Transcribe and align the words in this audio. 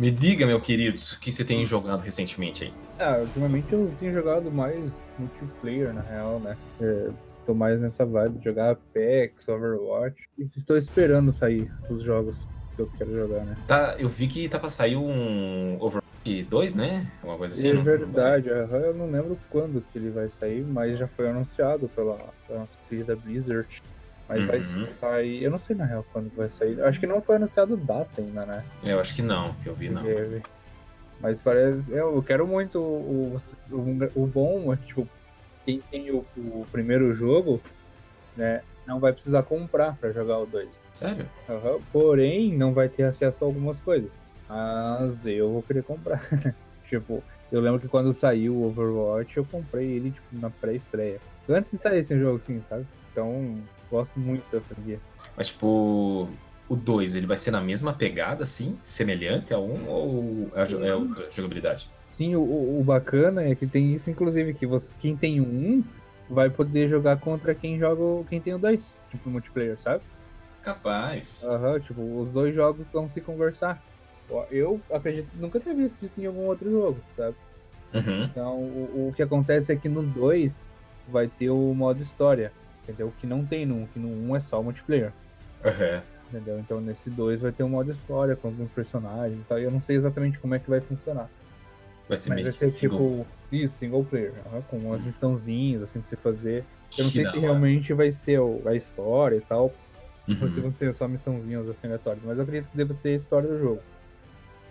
Me 0.00 0.10
diga, 0.10 0.46
meu 0.46 0.58
querido, 0.58 0.98
o 0.98 1.20
que 1.20 1.30
você 1.30 1.44
tem 1.44 1.62
jogado 1.66 2.00
recentemente 2.00 2.64
aí? 2.64 2.72
Ah, 2.98 3.18
ultimamente 3.18 3.70
eu 3.70 3.86
tenho 3.98 4.14
jogado 4.14 4.50
mais 4.50 4.96
multiplayer, 5.18 5.92
na 5.92 6.00
real, 6.00 6.40
né? 6.40 6.56
É, 6.80 7.10
tô 7.44 7.52
mais 7.52 7.82
nessa 7.82 8.06
vibe 8.06 8.38
de 8.38 8.44
jogar 8.46 8.70
Apex, 8.70 9.46
Overwatch. 9.46 10.18
E 10.38 10.46
tô 10.62 10.74
esperando 10.78 11.30
sair 11.30 11.70
os 11.90 12.02
jogos 12.02 12.48
que 12.74 12.80
eu 12.80 12.90
quero 12.96 13.14
jogar, 13.14 13.44
né? 13.44 13.54
Tá, 13.68 13.94
eu 13.98 14.08
vi 14.08 14.26
que 14.26 14.48
tá 14.48 14.58
pra 14.58 14.70
sair 14.70 14.96
um 14.96 15.74
Overwatch 15.74 16.44
2, 16.48 16.74
né? 16.74 17.06
Uma 17.22 17.36
coisa 17.36 17.54
assim. 17.54 17.68
é 17.68 17.74
não- 17.74 17.82
verdade, 17.82 18.48
aham, 18.48 18.78
eu 18.78 18.94
não 18.94 19.10
lembro 19.10 19.38
quando 19.50 19.82
que 19.92 19.98
ele 19.98 20.08
vai 20.08 20.30
sair, 20.30 20.64
mas 20.64 20.96
já 20.98 21.06
foi 21.08 21.28
anunciado 21.28 21.90
pela, 21.90 22.16
pela 22.48 22.60
nossa 22.60 22.78
querida 22.88 23.14
Blizzard. 23.14 23.82
Mas 24.30 24.46
vai 24.46 24.58
Uhum. 24.58 24.86
sair. 25.00 25.42
Eu 25.42 25.50
não 25.50 25.58
sei 25.58 25.74
na 25.74 25.84
real 25.84 26.06
quando 26.12 26.30
vai 26.36 26.48
sair. 26.48 26.80
Acho 26.84 27.00
que 27.00 27.06
não 27.06 27.20
foi 27.20 27.34
anunciado 27.34 27.76
data 27.76 28.20
ainda, 28.20 28.46
né? 28.46 28.64
Eu 28.84 29.00
acho 29.00 29.12
que 29.12 29.22
não, 29.22 29.54
que 29.54 29.68
eu 29.68 29.74
vi 29.74 29.90
não. 29.90 30.00
Teve. 30.02 30.40
Mas 31.20 31.40
parece. 31.40 31.90
Eu, 31.90 32.14
eu 32.14 32.22
quero 32.22 32.46
muito 32.46 32.78
o, 32.80 33.36
o, 33.72 34.22
o 34.22 34.26
bom, 34.28 34.74
tipo, 34.76 35.08
quem 35.64 35.80
tem 35.90 36.12
o, 36.12 36.24
o 36.36 36.64
primeiro 36.70 37.12
jogo, 37.12 37.60
né? 38.36 38.62
Não 38.86 39.00
vai 39.00 39.12
precisar 39.12 39.42
comprar 39.42 39.96
pra 39.96 40.12
jogar 40.12 40.38
o 40.38 40.46
2. 40.46 40.68
Sério? 40.92 41.28
Aham, 41.48 41.80
Porém, 41.92 42.56
não 42.56 42.72
vai 42.72 42.88
ter 42.88 43.02
acesso 43.02 43.44
a 43.44 43.48
algumas 43.48 43.80
coisas. 43.80 44.12
Mas 44.48 45.26
eu 45.26 45.50
vou 45.52 45.62
querer 45.62 45.82
comprar. 45.82 46.22
tipo, 46.88 47.20
eu 47.50 47.60
lembro 47.60 47.80
que 47.80 47.88
quando 47.88 48.12
saiu 48.14 48.54
o 48.54 48.66
Overwatch, 48.68 49.36
eu 49.36 49.44
comprei 49.44 49.90
ele 49.90 50.12
tipo, 50.12 50.26
na 50.32 50.50
pré-estreia. 50.50 51.20
Antes 51.48 51.72
de 51.72 51.78
sair 51.78 51.98
esse 51.98 52.16
jogo, 52.16 52.36
assim, 52.38 52.60
sabe? 52.62 52.86
Então, 53.10 53.58
gosto 53.90 54.18
muito 54.18 54.50
da 54.52 54.60
franquia. 54.60 55.00
Mas 55.36 55.48
tipo, 55.48 56.28
o 56.68 56.76
2, 56.76 57.14
ele 57.14 57.26
vai 57.26 57.36
ser 57.36 57.50
na 57.50 57.60
mesma 57.60 57.92
pegada, 57.92 58.44
assim? 58.44 58.76
Semelhante 58.80 59.52
a 59.52 59.58
um 59.58 59.88
ou 59.88 60.50
é, 60.54 60.88
é 60.88 60.94
outra 60.94 61.30
jogabilidade? 61.32 61.88
Sim, 62.10 62.34
o, 62.36 62.42
o- 62.80 62.84
bacana 62.84 63.42
é 63.42 63.54
que 63.54 63.66
tem 63.66 63.94
isso, 63.94 64.10
inclusive, 64.10 64.52
que 64.54 64.66
você, 64.66 64.94
quem 65.00 65.16
tem 65.16 65.40
um 65.40 65.82
vai 66.28 66.50
poder 66.50 66.88
jogar 66.88 67.18
contra 67.18 67.54
quem 67.54 67.78
joga 67.78 68.24
quem 68.28 68.40
tem 68.40 68.54
o 68.54 68.58
2, 68.58 68.96
tipo, 69.10 69.28
multiplayer, 69.30 69.78
sabe? 69.80 70.02
Capaz. 70.62 71.42
Aham, 71.44 71.80
tipo, 71.80 72.02
os 72.20 72.32
dois 72.32 72.54
jogos 72.54 72.92
vão 72.92 73.08
se 73.08 73.20
conversar. 73.20 73.82
Eu- 74.50 74.80
acredito 74.92 75.28
nunca 75.34 75.58
ter 75.58 75.74
visto 75.74 76.04
isso 76.04 76.20
em 76.20 76.26
algum 76.26 76.46
outro 76.46 76.70
jogo, 76.70 77.00
sabe? 77.16 77.34
Uhum. 77.94 78.24
Então, 78.24 78.58
o, 78.58 79.08
o 79.08 79.12
que 79.14 79.22
acontece 79.22 79.72
é 79.72 79.76
que 79.76 79.88
no 79.88 80.02
2 80.02 80.70
vai 81.08 81.26
ter 81.26 81.50
o 81.50 81.74
modo 81.74 82.00
história, 82.02 82.52
entendeu? 82.84 83.08
O 83.08 83.12
que 83.12 83.26
não 83.26 83.44
tem 83.44 83.64
no 83.66 83.76
1, 83.76 83.86
que 83.86 83.98
no 83.98 84.08
1 84.08 84.36
é 84.36 84.40
só 84.40 84.62
multiplayer, 84.62 85.12
Uhum. 85.64 86.02
entendeu? 86.28 86.58
Então, 86.58 86.80
nesse 86.80 87.10
2 87.10 87.42
vai 87.42 87.52
ter 87.52 87.62
um 87.62 87.68
modo 87.68 87.90
história 87.90 88.34
com 88.36 88.48
alguns 88.48 88.70
personagens 88.70 89.40
e 89.40 89.44
tal. 89.44 89.58
E 89.58 89.64
eu 89.64 89.70
não 89.70 89.80
sei 89.80 89.96
exatamente 89.96 90.38
como 90.38 90.54
é 90.54 90.58
que 90.58 90.68
vai 90.70 90.80
funcionar. 90.80 91.28
Vai 92.08 92.16
ser 92.16 92.30
Mas 92.30 92.42
vai 92.44 92.52
ser 92.52 92.70
single. 92.70 92.98
tipo, 92.98 93.26
isso, 93.52 93.76
single 93.78 94.04
player, 94.04 94.34
aham, 94.46 94.62
com 94.62 94.78
umas 94.78 95.02
Hum. 95.02 95.06
missãozinhas 95.06 95.82
assim 95.82 96.00
pra 96.00 96.08
você 96.08 96.16
fazer. 96.16 96.64
Eu 96.98 97.04
não 97.04 97.10
Que 97.10 97.16
sei 97.16 97.24
da 97.24 97.30
se 97.30 97.38
realmente 97.38 97.92
vai 97.92 98.10
ser 98.10 98.40
a 98.66 98.74
história 98.74 99.36
e 99.36 99.40
tal, 99.40 99.72
ou 100.40 100.48
se 100.48 100.56
Uhum. 100.56 100.62
vão 100.62 100.72
ser 100.72 100.92
só 100.94 101.06
missãozinhas 101.06 101.68
assim 101.68 101.86
aleatórias, 101.86 102.24
mas 102.24 102.36
eu 102.36 102.42
acredito 102.44 102.70
que 102.70 102.76
deva 102.76 102.94
ter 102.94 103.10
a 103.10 103.14
história 103.14 103.48
do 103.48 103.58
jogo. 103.58 103.80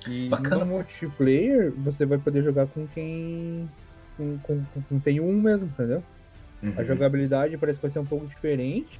E 0.08 0.30
Bacana. 0.30 0.66
no 0.66 0.72
multiplayer, 0.72 1.72
você 1.78 2.06
vai 2.06 2.18
poder 2.18 2.44
jogar 2.44 2.68
com 2.68 2.88
quem. 2.88 3.70
com, 4.18 4.38
com, 4.40 4.66
com 4.66 4.82
quem 4.84 5.00
tem 5.00 5.20
um 5.22 5.34
mesmo, 5.42 5.70
entendeu? 5.70 6.04
A 6.62 6.66
Uhum. 6.66 6.86
jogabilidade 6.86 7.58
parece 7.58 7.78
que 7.78 7.84
vai 7.84 7.92
ser 7.92 8.00
um 8.00 8.06
pouco 8.06 8.28
diferente, 8.28 9.00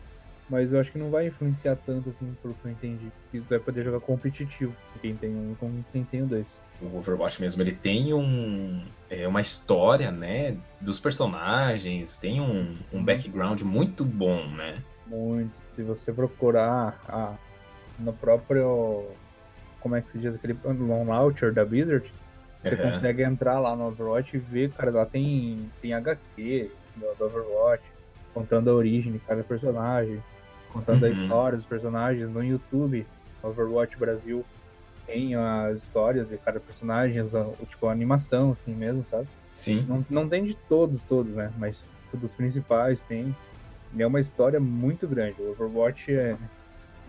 mas 0.50 0.72
eu 0.74 0.80
acho 0.80 0.92
que 0.92 0.98
não 0.98 1.10
vai 1.12 1.28
influenciar 1.28 1.76
tanto 1.76 2.10
assim, 2.10 2.36
pelo 2.42 2.54
que 2.54 2.66
eu 2.66 2.72
entendi. 2.72 3.12
Que 3.32 3.40
tu 3.42 3.50
vai 3.50 3.60
poder 3.60 3.84
jogar 3.84 4.00
competitivo, 4.00 4.76
quem 5.02 5.16
tem 5.16 5.30
um 5.30 5.56
com 5.60 5.84
quem 5.92 6.04
tem 6.04 6.22
o 6.24 6.26
dois. 6.26 6.62
O 6.82 6.98
Overwatch 6.98 7.42
mesmo, 7.42 7.62
ele 7.62 7.74
tem 7.74 8.14
um, 8.14 8.82
é, 9.10 9.28
uma 9.28 9.42
história, 9.42 10.10
né, 10.10 10.56
dos 10.80 11.00
personagens, 11.00 12.18
tem 12.18 12.40
um, 12.40 12.76
um 12.94 13.04
background 13.04 13.62
muito 13.62 14.04
bom, 14.06 14.48
né? 14.48 14.82
Muito. 15.06 15.52
Se 15.72 15.84
você 15.84 16.14
procurar 16.14 17.00
a, 17.08 17.36
no 18.00 18.14
próprio. 18.14 19.06
Como 19.82 19.96
é 19.96 20.02
que 20.02 20.12
se 20.12 20.18
diz 20.18 20.36
aquele 20.36 20.58
no 20.66 21.06
launcher 21.06 21.54
da 21.54 21.64
Blizzard, 21.66 22.12
você 22.62 22.76
consegue 22.76 23.24
entrar 23.24 23.60
lá 23.60 23.76
no 23.76 23.88
Overwatch 23.88 24.36
e 24.36 24.40
ver, 24.40 24.72
cara, 24.72 24.92
lá 24.92 25.06
tem, 25.06 25.70
tem 25.82 25.94
HQ 25.94 26.70
do, 27.00 27.16
do 27.18 27.26
Overwatch, 27.26 27.84
contando 28.34 28.70
a 28.70 28.74
origem 28.74 29.12
de 29.14 29.20
cada 29.20 29.44
personagem, 29.44 30.22
contando 30.72 31.06
a 31.06 31.10
Uhum. 31.10 31.14
história 31.14 31.58
dos 31.58 31.66
personagens 31.66 32.30
no 32.30 32.44
YouTube, 32.44 33.06
Overwatch 33.42 33.98
Brasil. 33.98 34.46
Tem 35.08 35.34
as 35.36 35.78
histórias 35.78 36.28
de 36.30 36.38
cada 36.38 36.60
personagem, 36.60 37.18
as- 37.20 37.32
tipo 37.68 37.88
a 37.88 37.92
animação, 37.92 38.52
assim 38.52 38.74
mesmo, 38.76 39.04
sabe? 39.10 39.28
Sim. 39.52 39.84
Não, 39.88 40.06
não 40.10 40.30
tem 40.30 40.44
de 40.46 40.54
todos, 40.54 41.02
todos, 41.04 41.34
né? 41.36 41.52
Mas 41.58 41.92
dos 42.14 42.36
principais 42.36 43.02
tem. 43.04 43.36
E 43.96 44.04
é 44.04 44.06
uma 44.06 44.20
história 44.20 44.60
muito 44.60 45.08
grande. 45.08 45.42
O 45.42 45.52
Overwatch 45.52 46.12
é, 46.14 46.38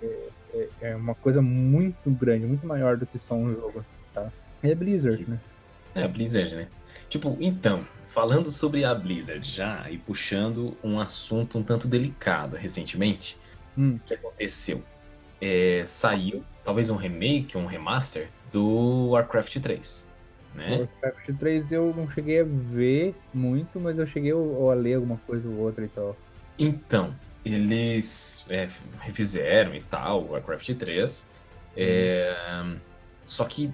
é, 0.02 0.28
é- 0.54 0.68
é 0.82 0.96
uma 0.96 1.14
coisa 1.14 1.42
muito 1.42 2.10
grande, 2.10 2.46
muito 2.46 2.66
maior 2.66 2.96
do 2.96 3.04
que 3.06 3.18
só 3.18 3.34
um 3.34 3.52
jogo, 3.54 3.84
tá? 4.14 4.32
É 4.62 4.74
Blizzard, 4.74 5.28
né? 5.28 5.38
É 5.94 6.02
a 6.02 6.08
Blizzard, 6.08 6.56
né? 6.56 6.68
Tipo, 7.10 7.36
então, 7.40 7.84
falando 8.10 8.50
sobre 8.50 8.84
a 8.84 8.94
Blizzard 8.94 9.48
já 9.48 9.90
e 9.90 9.98
puxando 9.98 10.76
um 10.82 10.98
assunto 11.00 11.58
um 11.58 11.62
tanto 11.64 11.88
delicado 11.88 12.56
recentemente, 12.56 13.38
Hum. 13.76 14.00
que 14.06 14.14
aconteceu? 14.14 14.84
É, 15.40 15.84
saiu, 15.86 16.44
talvez 16.64 16.90
um 16.90 16.96
remake, 16.96 17.56
um 17.56 17.66
remaster 17.66 18.32
do 18.52 19.08
Warcraft 19.10 19.58
3, 19.60 20.08
né? 20.54 20.88
Warcraft 21.02 21.38
3 21.38 21.72
eu 21.72 21.94
não 21.94 22.10
cheguei 22.10 22.40
a 22.40 22.44
ver 22.44 23.14
muito, 23.32 23.80
mas 23.80 23.98
eu 23.98 24.06
cheguei 24.06 24.32
a 24.32 24.74
ler 24.74 24.94
alguma 24.94 25.18
coisa 25.18 25.48
ou 25.48 25.56
outra 25.58 25.84
e 25.84 25.88
tal. 25.88 26.16
Então, 26.58 27.18
eles 27.44 28.44
é, 28.50 28.68
refizeram 29.00 29.74
e 29.74 29.82
tal, 29.82 30.24
o 30.24 30.32
Warcraft 30.32 30.74
3. 30.76 31.30
é, 31.76 32.34
Só 33.24 33.44
que, 33.44 33.72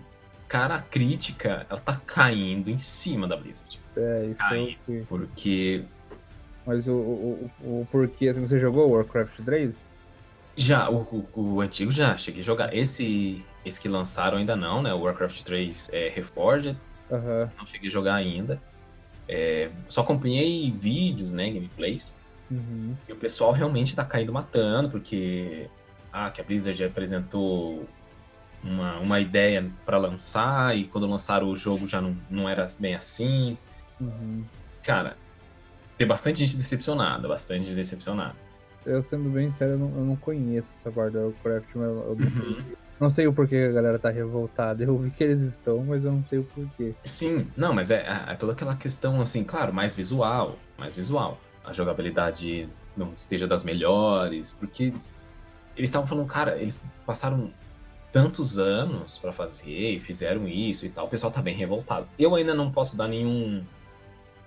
cara, 0.48 0.76
a 0.76 0.82
crítica, 0.82 1.66
ela 1.68 1.80
tá 1.80 2.00
caindo 2.06 2.70
em 2.70 2.78
cima 2.78 3.26
da 3.26 3.36
Blizzard. 3.36 3.80
É, 3.96 4.26
isso 4.26 4.42
Ai. 4.42 4.58
é 4.58 4.62
o 4.62 4.66
que. 4.66 5.06
Porque 5.08 5.84
Mas 6.66 6.86
o, 6.86 6.92
o, 6.92 7.50
o, 7.60 7.80
o 7.80 7.88
porquê, 7.90 8.28
assim, 8.28 8.40
você 8.46 8.58
jogou 8.58 8.90
Warcraft 8.90 9.40
3? 9.44 9.88
já, 10.56 10.88
o, 10.88 11.28
o, 11.34 11.54
o 11.54 11.60
antigo 11.60 11.90
já, 11.90 12.16
cheguei 12.16 12.40
a 12.40 12.44
jogar. 12.44 12.74
Esse, 12.74 13.44
esse 13.64 13.80
que 13.80 13.88
lançaram 13.88 14.38
ainda 14.38 14.56
não, 14.56 14.82
né? 14.82 14.92
O 14.94 15.00
Warcraft 15.00 15.42
3 15.42 15.90
é 15.92 16.08
Reforged, 16.08 16.76
Aham. 17.10 17.50
não 17.58 17.66
cheguei 17.66 17.88
a 17.88 17.92
jogar 17.92 18.14
ainda. 18.14 18.60
É, 19.28 19.70
só 19.88 20.00
acompanhei 20.02 20.70
vídeos, 20.70 21.32
né, 21.32 21.50
gameplays. 21.50 22.16
Uhum. 22.50 22.94
E 23.08 23.12
o 23.12 23.16
pessoal 23.16 23.52
realmente 23.52 23.94
tá 23.94 24.04
caindo 24.04 24.32
matando, 24.32 24.88
porque 24.88 25.68
ah, 26.12 26.30
que 26.30 26.40
a 26.40 26.44
Blizzard 26.44 26.82
apresentou 26.84 27.86
uma, 28.62 28.98
uma 28.98 29.20
ideia 29.20 29.70
pra 29.84 29.98
lançar, 29.98 30.76
e 30.76 30.84
quando 30.84 31.06
lançaram 31.06 31.48
o 31.48 31.56
jogo 31.56 31.86
já 31.86 32.00
não, 32.00 32.16
não 32.30 32.48
era 32.48 32.66
bem 32.78 32.94
assim. 32.94 33.56
Uhum. 34.00 34.44
Cara, 34.82 35.16
tem 35.96 36.06
bastante 36.06 36.40
gente 36.40 36.56
decepcionada, 36.56 37.26
bastante 37.26 37.64
gente 37.64 37.74
decepcionada. 37.74 38.34
Eu 38.84 39.02
sendo 39.02 39.28
bem 39.30 39.50
sério, 39.50 39.74
eu 39.74 39.78
não, 39.78 39.88
eu 39.88 40.04
não 40.04 40.16
conheço 40.16 40.70
essa 40.78 40.90
parte 40.90 41.14
do 41.14 41.34
Warcraft, 41.44 41.68
mas 41.74 41.88
eu, 41.88 42.16
não 42.18 42.32
sei. 42.32 42.46
Uhum. 42.46 42.76
Não 42.98 43.10
sei 43.10 43.26
o 43.26 43.32
porquê 43.32 43.56
a 43.56 43.72
galera 43.72 43.98
tá 43.98 44.08
revoltada. 44.10 44.82
Eu 44.82 44.96
vi 44.96 45.10
que 45.10 45.22
eles 45.22 45.40
estão, 45.42 45.84
mas 45.84 46.02
eu 46.04 46.12
não 46.12 46.24
sei 46.24 46.38
o 46.38 46.44
porquê. 46.44 46.94
Sim, 47.04 47.46
não, 47.56 47.74
mas 47.74 47.90
é, 47.90 48.06
é 48.26 48.34
toda 48.36 48.52
aquela 48.52 48.74
questão, 48.74 49.20
assim, 49.20 49.44
claro, 49.44 49.72
mais 49.72 49.94
visual, 49.94 50.56
mais 50.78 50.94
visual. 50.94 51.38
A 51.62 51.72
jogabilidade 51.72 52.68
não 52.96 53.12
esteja 53.12 53.46
das 53.46 53.62
melhores, 53.64 54.54
porque 54.54 54.94
eles 55.76 55.90
estavam 55.90 56.06
falando, 56.06 56.26
cara, 56.26 56.56
eles 56.56 56.82
passaram 57.04 57.52
tantos 58.12 58.58
anos 58.58 59.18
pra 59.18 59.32
fazer 59.32 59.92
e 59.92 60.00
fizeram 60.00 60.48
isso 60.48 60.86
e 60.86 60.88
tal, 60.88 61.06
o 61.06 61.08
pessoal 61.08 61.30
tá 61.30 61.42
bem 61.42 61.54
revoltado. 61.54 62.08
Eu 62.18 62.34
ainda 62.34 62.54
não 62.54 62.70
posso 62.70 62.96
dar 62.96 63.08
nenhum 63.08 63.62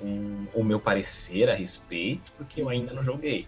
um- 0.02 0.48
o 0.54 0.64
meu 0.64 0.80
parecer 0.80 1.50
a 1.50 1.54
respeito, 1.54 2.32
porque 2.38 2.62
eu 2.62 2.70
ainda 2.70 2.94
não 2.94 3.04
joguei. 3.04 3.48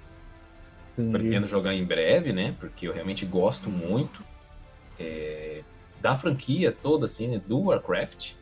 Entendi. 0.98 1.12
Pretendo 1.18 1.48
jogar 1.48 1.74
em 1.74 1.84
breve, 1.86 2.34
né? 2.34 2.54
Porque 2.60 2.88
eu 2.88 2.94
realmente 2.94 3.26
gosto 3.26 3.70
muito 3.70 4.22
é, 5.00 5.64
da 6.00 6.16
franquia 6.16 6.72
toda, 6.72 7.06
assim, 7.06 7.28
né, 7.30 7.42
do 7.48 7.60
Warcraft 7.60 8.34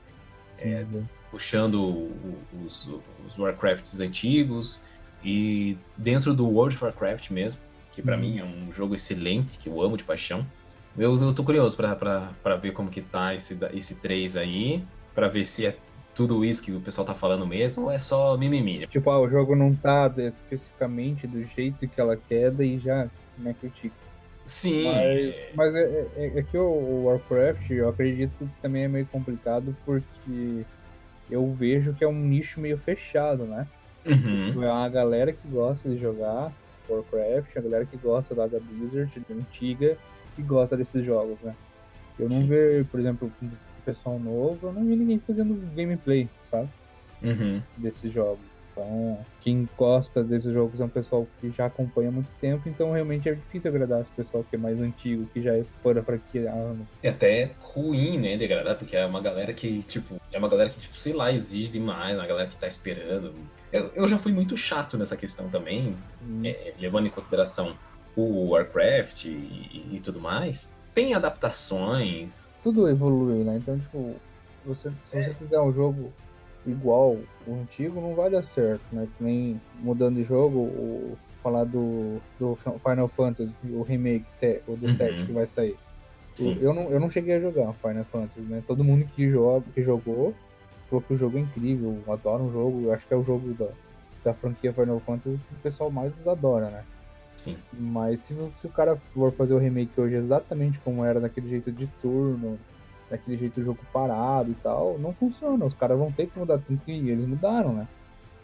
Sim, 0.55 1.07
puxando 1.31 1.75
o- 1.81 2.37
os, 2.65 2.89
os 3.25 3.37
Warcrafts 3.37 4.01
antigos 4.01 4.81
e 5.23 5.77
dentro 5.97 6.33
do 6.33 6.45
World 6.49 6.75
of 6.75 6.83
Warcraft 6.83 7.29
mesmo, 7.29 7.61
que 7.93 8.01
pra 8.01 8.15
Uhum. 8.15 8.21
mim 8.21 8.39
é 8.39 8.43
um 8.43 8.73
jogo 8.73 8.93
excelente, 8.95 9.57
que 9.57 9.69
eu 9.69 9.81
amo 9.81 9.95
de 9.95 10.03
paixão. 10.03 10.45
Eu, 10.99 11.17
eu 11.17 11.33
tô 11.33 11.43
curioso 11.43 11.77
pra- 11.77 11.95
pra 11.95 12.31
pra 12.43 12.55
ver 12.57 12.71
como 12.73 12.89
que 12.89 13.01
tá 13.01 13.33
esse, 13.33 13.57
esse 13.73 13.95
3 13.95 14.35
aí, 14.35 14.83
pra 15.15 15.27
ver 15.29 15.45
se 15.45 15.65
é 15.65 15.77
tudo 16.13 16.43
isso 16.43 16.61
que 16.61 16.73
o 16.73 16.81
pessoal 16.81 17.07
tá 17.07 17.15
falando 17.15 17.47
mesmo 17.47 17.85
ou 17.85 17.91
é 17.91 17.97
só 17.97 18.37
mimimi. 18.37 18.85
Tipo, 18.87 19.09
ah, 19.09 19.19
o 19.21 19.29
jogo 19.29 19.55
não 19.55 19.73
tá 19.73 20.13
especificamente 20.17 21.25
do 21.25 21.41
jeito 21.43 21.87
que 21.87 22.01
ela 22.01 22.17
quer, 22.17 22.51
daí 22.51 22.77
já 22.79 23.07
né, 23.37 23.55
critica. 23.59 23.95
Sim. 24.43 24.83
Mas, 24.83 25.37
mas 25.55 25.75
é, 25.75 26.07
é, 26.17 26.39
é 26.39 26.43
que 26.43 26.57
o 26.57 27.05
Warcraft, 27.05 27.69
eu 27.69 27.87
acredito 27.87 28.33
que 28.37 28.61
também 28.61 28.83
é 28.83 28.87
meio 28.87 29.05
complicado 29.05 29.73
porque 29.85 30.65
eu 31.29 31.53
vejo 31.53 31.93
que 31.93 32.03
é 32.03 32.07
um 32.07 32.19
nicho 32.19 32.59
meio 32.59 32.77
fechado, 32.77 33.45
né? 33.45 33.65
Uhum. 34.05 34.63
É 34.63 34.71
uma 34.71 34.89
galera 34.89 35.31
que 35.31 35.47
gosta 35.47 35.87
de 35.87 35.97
jogar 35.97 36.51
Warcraft, 36.89 37.55
a 37.55 37.61
galera 37.61 37.85
que 37.85 37.95
gosta 37.95 38.33
da 38.35 38.47
Blizzard, 38.47 39.11
antiga, 39.31 39.97
que 40.39 40.47
gosta 40.47 40.77
desses 40.77 41.05
jogos, 41.05 41.41
né? 41.41 41.55
Eu 42.17 42.29
não 42.29 42.37
Sim. 42.37 42.47
vejo, 42.47 42.85
por 42.85 42.99
exemplo, 42.99 43.31
pessoal 43.85 44.19
novo, 44.19 44.67
eu 44.67 44.73
não 44.73 44.85
vi 44.85 44.95
ninguém 44.95 45.19
fazendo 45.19 45.55
gameplay, 45.75 46.29
sabe? 46.49 46.69
Uhum. 47.21 47.61
Desses 47.77 48.11
jogos. 48.11 48.39
Então, 48.71 49.19
quem 49.41 49.67
gosta 49.77 50.23
desses 50.23 50.53
jogos 50.53 50.79
é 50.79 50.85
um 50.85 50.89
pessoal 50.89 51.27
que 51.41 51.51
já 51.51 51.65
acompanha 51.65 52.09
há 52.09 52.11
muito 52.11 52.29
tempo, 52.39 52.69
então 52.69 52.93
realmente 52.93 53.27
é 53.27 53.33
difícil 53.33 53.69
agradar 53.69 54.01
esse 54.01 54.11
pessoal 54.11 54.45
que 54.49 54.55
é 54.55 54.59
mais 54.59 54.79
antigo, 54.79 55.25
que 55.33 55.41
já 55.41 55.53
é 55.53 55.65
fã 55.83 55.93
da 55.93 56.01
franquia 56.01 56.49
há 56.49 56.53
anos. 56.53 56.87
É 57.03 57.09
até 57.09 57.51
ruim, 57.59 58.17
né, 58.17 58.37
de 58.37 58.45
agradar, 58.45 58.77
porque 58.77 58.95
é 58.95 59.05
uma 59.05 59.19
galera 59.19 59.53
que, 59.53 59.81
tipo, 59.83 60.15
é 60.31 60.37
uma 60.37 60.47
galera 60.47 60.69
que, 60.69 60.79
tipo, 60.79 60.97
sei 60.97 61.13
lá, 61.13 61.31
exige 61.31 61.73
demais, 61.73 62.17
uma 62.17 62.27
galera 62.27 62.47
que 62.47 62.55
tá 62.55 62.67
esperando. 62.67 63.33
Eu, 63.71 63.91
eu 63.93 64.07
já 64.07 64.17
fui 64.17 64.31
muito 64.31 64.55
chato 64.55 64.97
nessa 64.97 65.17
questão 65.17 65.49
também, 65.49 65.97
Hum, 66.21 66.41
é, 66.45 66.73
levando 66.79 67.07
em 67.07 67.09
consideração 67.09 67.75
o 68.15 68.49
Warcraft 68.49 69.25
e, 69.25 69.85
e 69.93 69.99
tudo 70.03 70.19
mais. 70.19 70.71
Tem 70.93 71.13
adaptações. 71.13 72.51
Tudo 72.63 72.89
evolui, 72.89 73.43
né? 73.43 73.57
Então, 73.57 73.77
tipo, 73.79 74.15
você, 74.65 74.89
se 74.89 74.95
você 75.11 75.33
fizer 75.35 75.59
um 75.59 75.73
jogo 75.73 76.11
igual 76.65 77.17
o 77.47 77.53
antigo, 77.61 78.01
não 78.01 78.15
vai 78.15 78.29
dar 78.29 78.43
certo, 78.43 78.81
né? 78.91 79.07
Nem 79.19 79.59
mudando 79.81 80.15
de 80.15 80.23
jogo, 80.23 80.59
o, 80.59 81.17
falar 81.41 81.63
do, 81.63 82.19
do 82.39 82.57
Final 82.83 83.07
Fantasy, 83.07 83.59
o 83.71 83.81
remake, 83.81 84.25
o 84.67 84.75
do 84.75 84.87
Uhum. 84.87 84.93
7 84.93 85.25
que 85.25 85.31
vai 85.31 85.47
sair. 85.47 85.77
Sim. 86.33 86.57
Eu 86.61 86.73
não, 86.73 86.83
eu 86.89 86.99
não 86.99 87.09
cheguei 87.09 87.35
a 87.35 87.39
jogar 87.39 87.73
Final 87.73 88.03
Fantasy, 88.05 88.41
né? 88.41 88.63
Todo 88.67 88.83
mundo 88.83 89.05
que, 89.05 89.29
joga, 89.29 89.65
que 89.73 89.81
jogou 89.81 90.33
falou 90.89 91.03
que 91.03 91.13
o 91.13 91.17
jogo 91.17 91.37
é 91.37 91.41
incrível, 91.41 91.97
adora 92.07 92.41
um 92.41 92.51
jogo, 92.51 92.81
eu 92.85 92.93
acho 92.93 93.05
que 93.07 93.13
é 93.13 93.17
o 93.17 93.23
jogo 93.23 93.53
da, 93.53 93.67
da 94.23 94.33
franquia 94.33 94.73
Final 94.73 94.99
Fantasy 94.99 95.37
que 95.37 95.53
o 95.53 95.59
pessoal 95.61 95.91
mais 95.91 96.27
adora, 96.27 96.69
né? 96.69 96.83
Sim. 97.39 97.57
Mas 97.71 98.19
se, 98.21 98.35
se 98.53 98.67
o 98.67 98.69
cara 98.69 98.97
for 99.13 99.31
fazer 99.31 99.53
o 99.53 99.57
remake 99.57 99.99
hoje 99.99 100.15
exatamente 100.15 100.77
como 100.79 101.05
era, 101.05 101.21
daquele 101.21 101.47
jeito 101.49 101.71
de 101.71 101.87
turno, 102.01 102.59
daquele 103.09 103.37
jeito 103.37 103.59
de 103.59 103.65
jogo 103.65 103.79
parado 103.93 104.51
e 104.51 104.55
tal, 104.55 104.97
não 104.99 105.13
funciona. 105.13 105.63
Os 105.65 105.73
caras 105.73 105.97
vão 105.97 106.11
ter 106.11 106.27
que 106.27 106.37
mudar, 106.37 106.59
tanto 106.59 106.83
que 106.83 106.91
eles 106.91 107.25
mudaram, 107.25 107.73
né? 107.73 107.87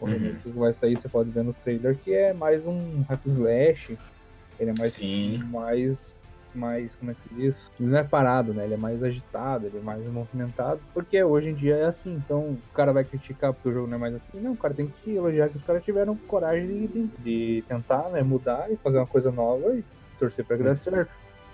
O 0.00 0.06
Uhum. 0.06 0.12
remake 0.12 0.42
que 0.42 0.48
vai 0.50 0.72
sair, 0.72 0.96
você 0.96 1.08
pode 1.08 1.30
ver 1.30 1.44
no 1.44 1.52
trailer, 1.52 1.98
que 1.98 2.12
é 2.12 2.32
mais 2.32 2.66
um 2.66 3.02
hack 3.02 3.20
slash, 3.26 3.98
ele 4.58 4.70
é 4.70 4.74
mais 4.74 4.92
Sim. 4.92 5.38
mais, 5.50 6.16
mais, 6.56 6.96
como 6.96 7.10
é 7.10 7.14
que 7.14 7.20
se 7.20 7.28
diz? 7.34 7.70
Ele 7.78 7.90
não 7.90 7.98
é 7.98 8.04
parado, 8.04 8.52
né? 8.54 8.64
Ele 8.64 8.74
é 8.74 8.76
mais 8.76 9.02
agitado, 9.02 9.66
ele 9.66 9.78
é 9.78 9.80
mais 9.80 10.04
movimentado, 10.06 10.80
porque 10.94 11.22
hoje 11.22 11.50
em 11.50 11.54
dia 11.54 11.76
é 11.76 11.84
assim. 11.84 12.14
Então, 12.14 12.40
o 12.40 12.58
cara 12.74 12.92
vai 12.92 13.04
criticar 13.04 13.52
porque 13.52 13.68
o 13.68 13.72
jogo 13.72 13.86
não 13.86 13.96
é 13.96 14.00
mais 14.00 14.14
assim. 14.14 14.40
Não, 14.40 14.52
o 14.52 14.56
cara 14.56 14.74
tem 14.74 14.92
que 15.02 15.14
elogiar 15.14 15.48
que 15.48 15.56
os 15.56 15.62
caras 15.62 15.84
tiveram 15.84 16.16
coragem 16.16 16.86
de, 16.86 17.06
de, 17.18 17.64
tentar, 17.68 18.08
né, 18.10 18.22
mudar 18.22 18.70
e 18.70 18.76
fazer 18.76 18.98
uma 18.98 19.06
coisa 19.06 19.30
nova 19.30 19.74
e 19.74 19.84
torcer 20.18 20.44
pra 20.44 20.56
que 20.56 20.62
dê 20.62 20.74
certo. 20.76 21.10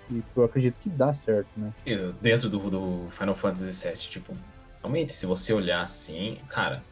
E 0.09 0.21
eu 0.35 0.43
acredito 0.43 0.79
que 0.79 0.89
dá 0.89 1.13
certo, 1.13 1.47
né? 1.57 1.71
Eu- 1.85 2.13
Dentro 2.13 2.49
do, 2.49 2.69
do 2.69 3.07
Final 3.11 3.35
Fantasy 3.35 3.87
VII, 3.87 3.95
tipo, 3.97 4.35
realmente, 4.81 5.13
se 5.13 5.25
você 5.25 5.53
olhar 5.53 5.81
assim, 5.81 6.37
cara, 6.49 6.83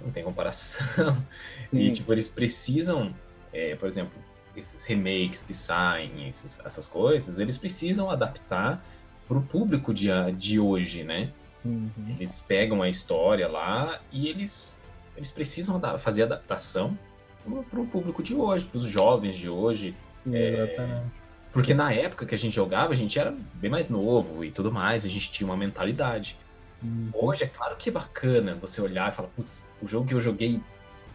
não 0.00 0.10
tem 0.10 0.22
comparação. 0.24 0.84
E, 1.72 1.88
Sim. 1.88 1.92
tipo, 1.94 2.12
eles 2.12 2.28
precisam, 2.28 3.12
é, 3.52 3.74
por 3.74 3.88
exemplo, 3.88 4.16
esses 4.56 4.84
remakes 4.84 5.42
que 5.42 5.54
saem, 5.54 6.28
esses- 6.28 6.60
essas 6.64 6.86
coisas, 6.88 7.38
eles 7.38 7.58
precisam 7.58 8.10
adaptar 8.10 8.84
pro 9.26 9.40
público 9.40 9.92
de, 9.94 10.10
a- 10.10 10.30
de 10.30 10.58
hoje, 10.60 11.02
né? 11.04 11.30
Uhum. 11.64 11.90
Eles 12.18 12.40
pegam 12.40 12.82
a 12.82 12.88
história 12.88 13.48
lá 13.48 14.00
e 14.12 14.28
eles, 14.28 14.82
eles 15.16 15.30
precisam 15.30 15.80
fazer 15.98 16.24
adaptação 16.24 16.98
pro, 17.42 17.62
pro 17.64 17.86
público 17.86 18.22
de 18.22 18.34
hoje, 18.34 18.64
pros 18.66 18.84
jovens 18.84 19.36
de 19.38 19.48
hoje. 19.48 19.94
É, 20.30 20.48
Exatamente. 20.64 21.06
Porque 21.52 21.72
na 21.72 21.92
época 21.92 22.26
que 22.26 22.34
a 22.34 22.38
gente 22.38 22.54
jogava, 22.54 22.92
a 22.92 22.96
gente 22.96 23.18
era 23.18 23.34
bem 23.54 23.70
mais 23.70 23.88
novo 23.88 24.44
e 24.44 24.50
tudo 24.50 24.72
mais, 24.72 25.04
a 25.04 25.08
gente 25.08 25.30
tinha 25.30 25.46
uma 25.46 25.56
mentalidade. 25.56 26.36
Uhum. 26.82 27.10
Hoje 27.14 27.44
é 27.44 27.46
claro 27.46 27.76
que 27.76 27.88
é 27.88 27.92
bacana 27.92 28.58
você 28.60 28.80
olhar 28.82 29.10
e 29.10 29.14
falar, 29.14 29.28
putz, 29.28 29.70
o 29.80 29.86
jogo 29.86 30.06
que 30.06 30.14
eu 30.14 30.20
joguei 30.20 30.60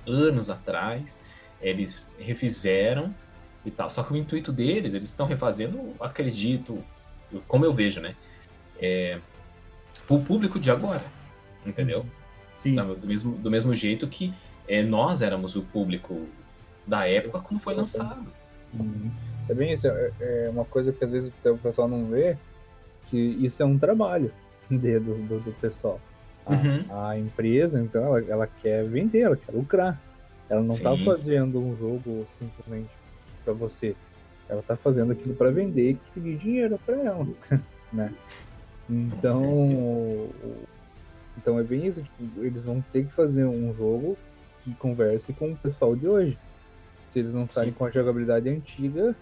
anos 0.08 0.50
atrás, 0.50 1.22
eles 1.62 2.10
refizeram 2.18 3.14
e 3.66 3.72
tal. 3.72 3.90
Só 3.90 4.04
que 4.04 4.14
o 4.14 4.18
intuito 4.18 4.52
deles, 4.52 4.94
eles 4.94 5.08
estão 5.10 5.26
refazendo, 5.26 5.94
acredito, 6.00 6.84
como 7.48 7.66
eu 7.66 7.74
vejo, 7.74 8.00
né? 8.02 8.16
É, 8.80 9.20
pro 10.08 10.20
público 10.20 10.60
de 10.60 10.72
agora, 10.72 11.04
entendeu? 11.66 12.06
Sim. 12.64 12.76
Do 12.76 13.08
mesmo, 13.08 13.36
do 13.38 13.52
mesmo 13.52 13.74
jeito 13.76 14.08
que 14.08 14.34
é, 14.68 14.82
nós 14.84 15.22
éramos 15.22 15.56
o 15.56 15.62
público 15.64 16.28
da 16.86 17.08
época 17.08 17.40
como 17.40 17.60
foi 17.60 17.74
lançado. 17.76 18.26
Uhum. 18.74 19.12
É 19.48 19.54
bem 19.54 19.74
isso, 19.74 19.88
é, 19.88 20.12
é 20.20 20.50
uma 20.52 20.66
coisa 20.66 20.92
que 20.94 21.04
às 21.04 21.10
vezes 21.12 21.32
o 21.46 21.58
pessoal 21.58 21.88
não 21.88 22.06
vê, 22.06 22.38
que 23.08 23.18
isso 23.18 23.62
é 23.64 23.66
um 23.66 23.78
trabalho 23.78 24.32
de- 24.70 25.00
do, 25.00 25.16
do, 25.28 25.40
do 25.40 25.52
pessoal. 25.54 26.00
A, 26.46 26.54
Uhum. 26.54 26.86
a 27.08 27.18
empresa, 27.18 27.80
então, 27.80 28.04
ela, 28.04 28.22
ela 28.28 28.48
quer 28.48 28.84
vender, 28.86 29.20
ela 29.22 29.36
quer 29.38 29.52
lucrar. 29.52 30.02
Ela 30.50 30.62
não 30.62 30.76
tá 30.76 30.96
Sim. 30.96 31.06
fazendo 31.06 31.60
um 31.60 31.78
jogo 31.78 32.26
simplesmente 32.40 32.90
pra 33.54 33.68
você. 33.68 33.96
Ela 34.48 34.62
tá 34.64 34.76
fazendo 34.76 35.12
aquilo 35.12 35.36
pra 35.36 35.52
vender 35.52 35.92
e 35.92 35.96
conseguir 35.96 36.38
dinheiro 36.38 36.80
pra 36.86 36.96
ela, 36.96 37.28
né? 37.94 38.14
Então, 38.90 40.30
então 41.38 41.60
é 41.60 41.64
bem 41.64 41.86
isso, 41.86 42.02
tipo, 42.02 42.44
eles 42.44 42.64
vão 42.64 42.84
ter 42.92 43.06
que 43.06 43.14
fazer 43.14 43.46
um 43.46 43.74
jogo 43.76 44.18
que 44.62 44.74
converse 44.74 45.32
com 45.34 45.52
o 45.52 45.56
pessoal 45.56 45.96
de 45.96 46.08
hoje. 46.08 46.38
Se 47.12 47.20
eles 47.20 47.34
lançarem 47.34 47.72
Sim. 47.72 47.78
com 47.78 47.86
a 47.86 47.92
jogabilidade 47.92 48.50
antiga, 48.50 49.16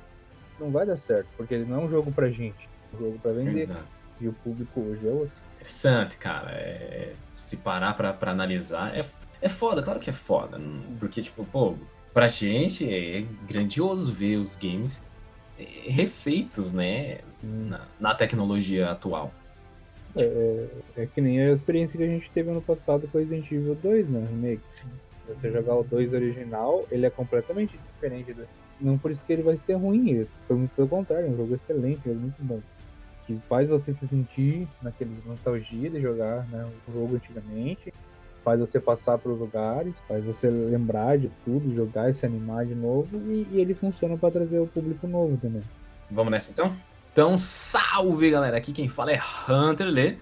não 0.59 0.71
vai 0.71 0.85
dar 0.85 0.97
certo, 0.97 1.27
porque 1.35 1.53
ele 1.53 1.65
não 1.65 1.81
é 1.81 1.85
um 1.85 1.89
jogo 1.89 2.11
pra 2.11 2.29
gente, 2.29 2.69
é 2.93 2.95
um 2.95 2.99
jogo 2.99 3.19
pra 3.19 3.31
vender. 3.31 3.61
Exato. 3.61 3.97
E 4.19 4.27
o 4.27 4.33
público 4.33 4.79
hoje 4.79 5.07
é 5.07 5.11
outro. 5.11 5.35
Interessante, 5.55 6.17
cara. 6.17 6.51
É, 6.51 7.13
se 7.35 7.57
parar 7.57 7.93
pra, 7.93 8.13
pra 8.13 8.31
analisar, 8.31 8.97
é, 8.97 9.05
é 9.41 9.49
foda, 9.49 9.83
claro 9.83 9.99
que 9.99 10.09
é 10.09 10.13
foda. 10.13 10.59
Porque, 10.99 11.21
tipo, 11.21 11.45
pô, 11.45 11.75
pra 12.17 12.27
gente 12.27 12.91
é 12.91 13.23
grandioso 13.47 14.11
ver 14.11 14.37
os 14.37 14.55
games 14.55 15.03
é, 15.59 15.63
refeitos, 15.87 16.73
né, 16.73 17.19
na, 17.43 17.85
na 17.99 18.15
tecnologia 18.15 18.89
atual. 18.89 19.31
É 20.15 21.05
que 21.13 21.21
nem 21.21 21.39
a 21.39 21.51
experiência 21.51 21.95
que 21.95 22.03
a 22.03 22.07
gente 22.07 22.31
teve 22.31 22.49
ano 22.49 22.59
passado 22.59 23.07
com 23.07 23.19
Resident 23.19 23.51
Evil 23.51 23.75
2, 23.75 24.09
né? 24.09 24.27
Remake. 24.31 24.63
Sim. 24.67 24.87
Você 25.29 25.51
jogar 25.51 25.75
o 25.75 25.83
2 25.83 26.13
original, 26.13 26.87
ele 26.89 27.05
é 27.05 27.09
completamente 27.11 27.77
diferente 27.93 28.33
do. 28.33 28.47
Não 28.81 28.97
por 28.97 29.11
isso 29.11 29.23
que 29.23 29.33
ele 29.33 29.43
vai 29.43 29.55
ser 29.55 29.75
ruim, 29.75 30.25
muito 30.49 30.71
pelo 30.75 30.87
contrário, 30.87 31.27
é 31.27 31.29
um 31.29 31.37
jogo 31.37 31.53
excelente, 31.53 32.01
é 32.03 32.09
um 32.09 32.13
jogo 32.13 32.21
muito 32.21 32.41
bom. 32.43 32.61
Que 33.27 33.37
faz 33.47 33.69
você 33.69 33.93
se 33.93 34.07
sentir 34.07 34.67
naquele 34.81 35.15
nostalgia 35.23 35.87
de 35.87 36.01
jogar 36.01 36.47
né, 36.47 36.67
o 36.87 36.91
jogo 36.91 37.15
antigamente, 37.15 37.93
faz 38.47 38.61
você 38.61 38.79
passar 38.79 39.17
pelos 39.17 39.41
lugares, 39.41 39.93
faz 40.07 40.23
você 40.23 40.49
lembrar 40.49 41.17
de 41.17 41.29
tudo, 41.43 41.75
jogar 41.75 42.09
e 42.09 42.13
se 42.13 42.25
animar 42.25 42.65
de 42.65 42.73
novo, 42.73 43.09
e, 43.29 43.45
e 43.51 43.59
ele 43.59 43.73
funciona 43.73 44.15
para 44.15 44.31
trazer 44.31 44.57
o 44.57 44.65
público 44.65 45.05
novo 45.05 45.35
também. 45.35 45.61
Vamos 46.09 46.31
nessa 46.31 46.51
então? 46.51 46.73
Então, 47.11 47.37
salve 47.37 48.31
galera! 48.31 48.55
Aqui 48.55 48.71
quem 48.71 48.87
fala 48.87 49.11
é 49.11 49.19
Hunter 49.49 49.87
Lê. 49.87 50.15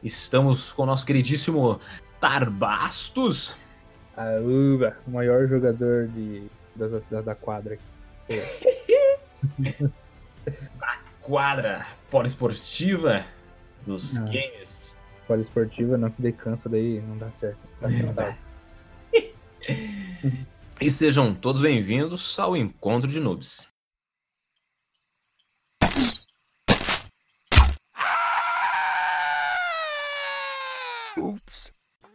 Estamos 0.00 0.72
com 0.72 0.84
o 0.84 0.86
nosso 0.86 1.04
queridíssimo 1.04 1.80
Tarbastos. 2.20 3.56
A 4.16 4.36
Uba, 4.40 4.96
o 5.04 5.10
maior 5.10 5.48
jogador 5.48 6.06
de, 6.06 6.44
da, 6.76 6.86
da, 7.10 7.20
da 7.20 7.34
quadra 7.34 7.74
aqui. 7.74 8.94
Eu. 9.58 9.90
Quadra 11.20 11.84
poliesportiva 12.10 13.24
dos 13.84 14.18
Ah. 14.18 14.24
games. 14.26 14.81
Escola 15.32 15.40
esportiva, 15.40 15.96
não 15.96 16.10
que 16.10 16.20
daí 16.20 16.32
cansa, 16.32 16.68
daí 16.68 17.00
não 17.00 17.16
dá 17.16 17.30
certo. 17.30 17.58
Tá. 18.14 18.36
E 20.80 20.90
sejam 20.90 21.34
todos 21.34 21.60
bem-vindos 21.60 22.38
ao 22.38 22.56
Encontro 22.56 23.08
de 23.08 23.18
Noobs. 23.20 23.68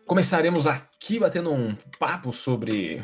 Começaremos 0.06 0.68
aqui 0.68 1.20
batendo 1.20 1.52
um 1.52 1.76
papo 1.98 2.32
sobre 2.32 3.04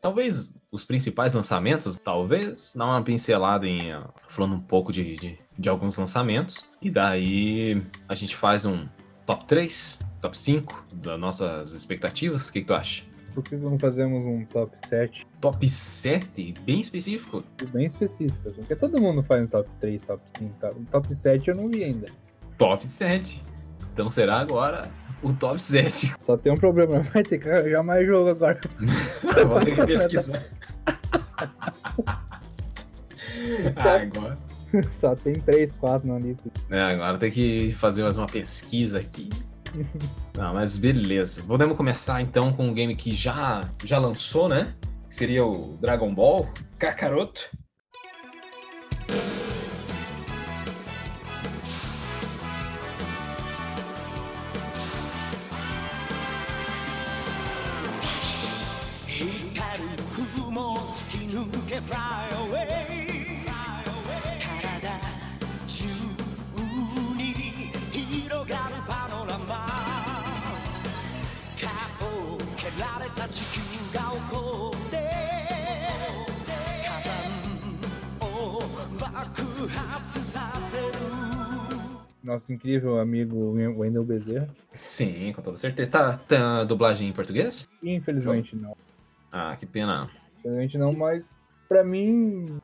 talvez 0.00 0.54
os 0.70 0.84
principais 0.84 1.32
lançamentos, 1.32 1.98
talvez, 1.98 2.72
dar 2.74 2.86
uma 2.86 3.02
pincelada 3.02 3.66
em 3.66 3.90
falando 4.28 4.54
um 4.54 4.60
pouco 4.60 4.92
de, 4.92 5.16
de, 5.16 5.38
de 5.58 5.68
alguns 5.68 5.96
lançamentos. 5.96 6.64
E 6.80 6.90
daí 6.90 7.84
a 8.08 8.14
gente 8.14 8.36
faz 8.36 8.64
um 8.64 8.86
top 9.26 9.46
3, 9.46 10.00
top 10.20 10.36
5 10.36 10.86
das 10.92 11.18
nossas 11.18 11.74
expectativas. 11.74 12.48
O 12.48 12.52
que, 12.52 12.60
que 12.60 12.66
tu 12.66 12.74
acha? 12.74 13.04
Por 13.34 13.42
que 13.42 13.56
não 13.56 13.78
fazemos 13.78 14.26
um 14.26 14.44
top 14.44 14.76
7 14.86 15.26
Top 15.40 15.68
7? 15.68 16.54
Bem 16.66 16.80
específico? 16.80 17.42
bem 17.72 17.86
específico? 17.86 18.48
assim? 18.48 18.60
Porque 18.60 18.76
todo 18.76 19.00
mundo 19.00 19.22
faz 19.22 19.44
um 19.44 19.48
top 19.48 19.68
3, 19.80 20.02
top 20.02 20.22
5, 20.38 20.54
top, 20.60 20.80
top 20.90 21.14
7 21.14 21.48
eu 21.48 21.54
não 21.54 21.68
vi 21.68 21.82
ainda. 21.82 22.06
Top 22.58 22.84
7. 22.84 23.42
Então 23.92 24.10
será 24.10 24.38
agora 24.38 24.90
o 25.22 25.32
top 25.32 25.60
7. 25.60 26.14
Só 26.20 26.36
tem 26.36 26.52
um 26.52 26.56
problema, 26.56 27.00
vai 27.12 27.22
ter 27.22 27.38
que 27.38 27.48
arranjar 27.48 27.82
mais 27.82 28.06
jogo 28.06 28.30
agora. 28.30 28.60
Vou 29.46 29.60
ter 29.60 29.74
que 29.74 29.86
pesquisar. 29.86 30.42
Agora. 33.76 34.51
Só 34.98 35.14
tem 35.14 35.34
3, 35.34 35.72
4 35.72 36.06
na 36.06 36.18
lista. 36.18 36.50
É, 36.70 36.80
agora 36.80 37.18
tem 37.18 37.30
que 37.30 37.72
fazer 37.72 38.02
mais 38.02 38.16
uma 38.16 38.26
pesquisa 38.26 38.98
aqui. 38.98 39.28
Não, 40.36 40.52
mas 40.54 40.76
beleza. 40.76 41.42
Podemos 41.42 41.76
começar 41.76 42.20
então 42.20 42.52
com 42.52 42.66
um 42.68 42.74
game 42.74 42.94
que 42.94 43.14
já, 43.14 43.60
já 43.84 43.98
lançou, 43.98 44.48
né? 44.48 44.74
Que 45.08 45.14
seria 45.14 45.44
o 45.44 45.76
Dragon 45.80 46.14
Ball 46.14 46.48
Kakaroto. 46.78 47.50
Nosso 82.22 82.52
incrível 82.52 83.00
amigo 83.00 83.52
Wendel 83.52 84.04
Bezerra. 84.04 84.48
Sim, 84.80 85.32
com 85.32 85.42
toda 85.42 85.56
certeza. 85.56 85.90
Tá, 85.90 86.16
tá 86.16 86.60
a 86.60 86.64
dublagem 86.64 87.08
em 87.08 87.12
português? 87.12 87.68
Infelizmente 87.82 88.54
não. 88.54 88.76
Ah, 89.30 89.56
que 89.58 89.66
pena. 89.66 90.08
Infelizmente 90.38 90.78
não, 90.78 90.92
mas 90.92 91.36
pra 91.68 91.82
mim 91.82 92.60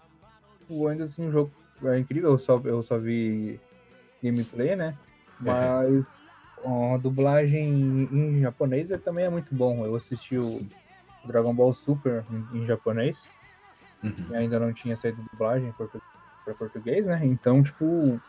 o 0.68 0.84
Wendel 0.84 1.06
é 1.06 1.22
um 1.22 1.32
jogo 1.32 1.50
é 1.84 1.98
incrível. 1.98 2.32
Eu 2.32 2.38
só, 2.38 2.60
eu 2.64 2.82
só 2.82 2.98
vi 2.98 3.60
gameplay, 4.22 4.74
né? 4.74 4.96
Mas 5.40 6.22
a 6.64 6.96
dublagem 6.96 8.08
em, 8.12 8.40
japonês 8.40 8.90
é, 8.90 8.98
também 8.98 9.24
é 9.24 9.30
muito 9.30 9.54
bom. 9.54 9.84
Eu 9.84 9.94
assisti 9.94 10.36
o 10.36 10.42
Sim. 10.42 10.70
Dragon 11.24 11.54
Ball 11.54 11.74
Super 11.74 12.24
em, 12.30 12.58
em 12.58 12.66
japonês. 12.66 13.18
Uhum. 14.02 14.26
e 14.30 14.36
ainda 14.36 14.60
não 14.60 14.72
tinha 14.72 14.96
saído 14.96 15.20
dublagem 15.32 15.74
para 16.44 16.54
português, 16.54 17.04
né? 17.04 17.20
Então, 17.24 17.62
tipo, 17.64 18.20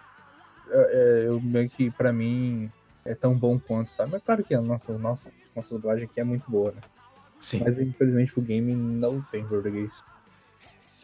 é, 0.70 0.78
é, 1.24 1.28
eu 1.28 1.40
meio 1.40 1.70
que 1.70 1.92
pra 1.92 2.12
mim 2.12 2.72
é 3.06 3.14
tão 3.14 3.36
bom 3.36 3.60
quanto, 3.60 3.92
sabe? 3.92 4.14
Mas 4.14 4.24
claro 4.24 4.44
que 4.44 4.56
a 4.56 4.62
nossa, 4.62 4.98
nossa, 4.98 5.32
nossa 5.56 5.76
dublagem 5.76 6.06
aqui 6.06 6.20
é 6.20 6.24
muito 6.24 6.50
boa, 6.50 6.72
né? 6.72 6.82
Sim. 7.40 7.62
Mas 7.64 7.80
infelizmente 7.80 8.38
o 8.38 8.42
game 8.42 8.74
não 8.74 9.22
tem 9.32 9.46
português. 9.46 9.92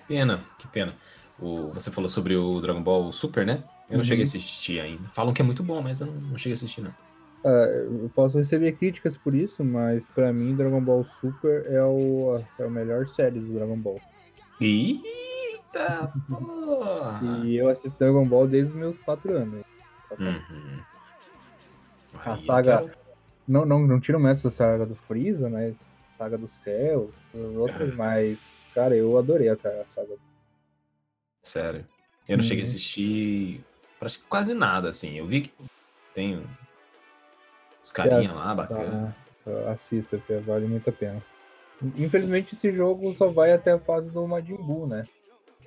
Pena, 0.08 0.44
que 0.58 0.68
pena. 0.68 0.94
O, 1.40 1.72
você 1.72 1.92
falou 1.92 2.10
sobre 2.10 2.36
o 2.36 2.60
Dragon 2.62 2.82
Ball 2.82 3.12
Super, 3.12 3.46
né? 3.46 3.64
Eu 3.90 3.94
não 3.94 3.98
Uhum. 4.00 4.04
cheguei 4.04 4.24
a 4.24 4.28
assistir 4.28 4.80
ainda. 4.80 5.08
Falam 5.10 5.34
que 5.34 5.42
é 5.42 5.46
muito 5.46 5.64
bom, 5.64 5.82
mas 5.82 6.02
eu 6.02 6.08
não, 6.08 6.14
não 6.14 6.38
cheguei 6.38 6.54
a 6.54 6.56
assistir, 6.56 6.82
não. 6.82 6.94
Ah, 7.46 7.68
eu 7.92 8.10
posso 8.16 8.38
receber 8.40 8.72
críticas 8.72 9.16
por 9.18 9.36
isso, 9.36 9.64
mas 9.64 10.06
pra 10.08 10.34
mim 10.34 10.56
Dragon 10.56 10.82
Ball 10.82 11.04
Super 11.04 11.66
é 11.68 11.84
o, 11.84 12.42
é 12.58 12.66
o 12.66 12.72
melhor 12.72 13.08
série 13.08 13.40
do 13.40 13.54
Dragon 13.54 13.78
Ball. 13.78 14.02
Eita 14.60 16.12
porra! 16.28 17.20
E 17.46 17.56
eu 17.56 17.70
assisto 17.70 18.00
Dragon 18.00 18.28
Ball 18.28 18.48
desde 18.48 18.72
os 18.74 18.78
meus 18.80 18.98
4 18.98 19.36
anos. 19.38 19.64
Uhum. 20.20 20.82
A 22.24 22.34
Aí, 22.34 22.40
saga- 22.40 22.80
quero- 22.80 22.92
Não, 23.48 23.64
não, 23.66 23.86
não 23.86 24.00
tira 24.00 24.18
o 24.18 24.22
mérito 24.22 24.44
da 24.44 24.50
saga 24.50 24.86
do 24.86 24.96
Freeza, 24.96 25.48
né? 25.50 25.76
Saga 26.18 26.38
do 26.38 26.48
Céu, 26.48 27.12
as 27.34 27.40
outras, 27.58 27.94
mas, 27.96 28.54
cara, 28.74 28.96
eu 28.96 29.18
adorei 29.20 29.50
a, 29.50 29.58
saga. 29.58 30.16
Sério. 31.44 31.86
Eu 32.28 32.38
não 32.38 32.44
cheguei 32.44 32.64
a 32.64 32.66
Uhum. 32.66 32.70
assistir 32.72 33.64
quase 34.28 34.54
nada, 34.56 34.90
assim. 34.90 35.16
Eu 35.18 35.28
vi 35.28 35.42
que 35.42 35.54
tem 36.14 36.44
os 37.86 37.92
carinha 37.92 38.32
lá, 38.34 38.54
bacana. 38.56 39.16
Tá, 39.44 39.72
assista, 39.72 40.18
porque 40.18 40.36
vale 40.38 40.66
muito 40.68 40.90
a 40.90 40.94
pena. 40.94 41.24
Infelizmente, 41.96 42.56
esse 42.56 42.72
jogo 42.72 43.12
só 43.14 43.28
vai 43.28 43.52
até 43.52 43.72
a 43.74 43.80
fase 43.80 44.12
do 44.12 44.26
Majin 44.28 44.56
Buu, 44.56 44.88
né? 44.88 45.06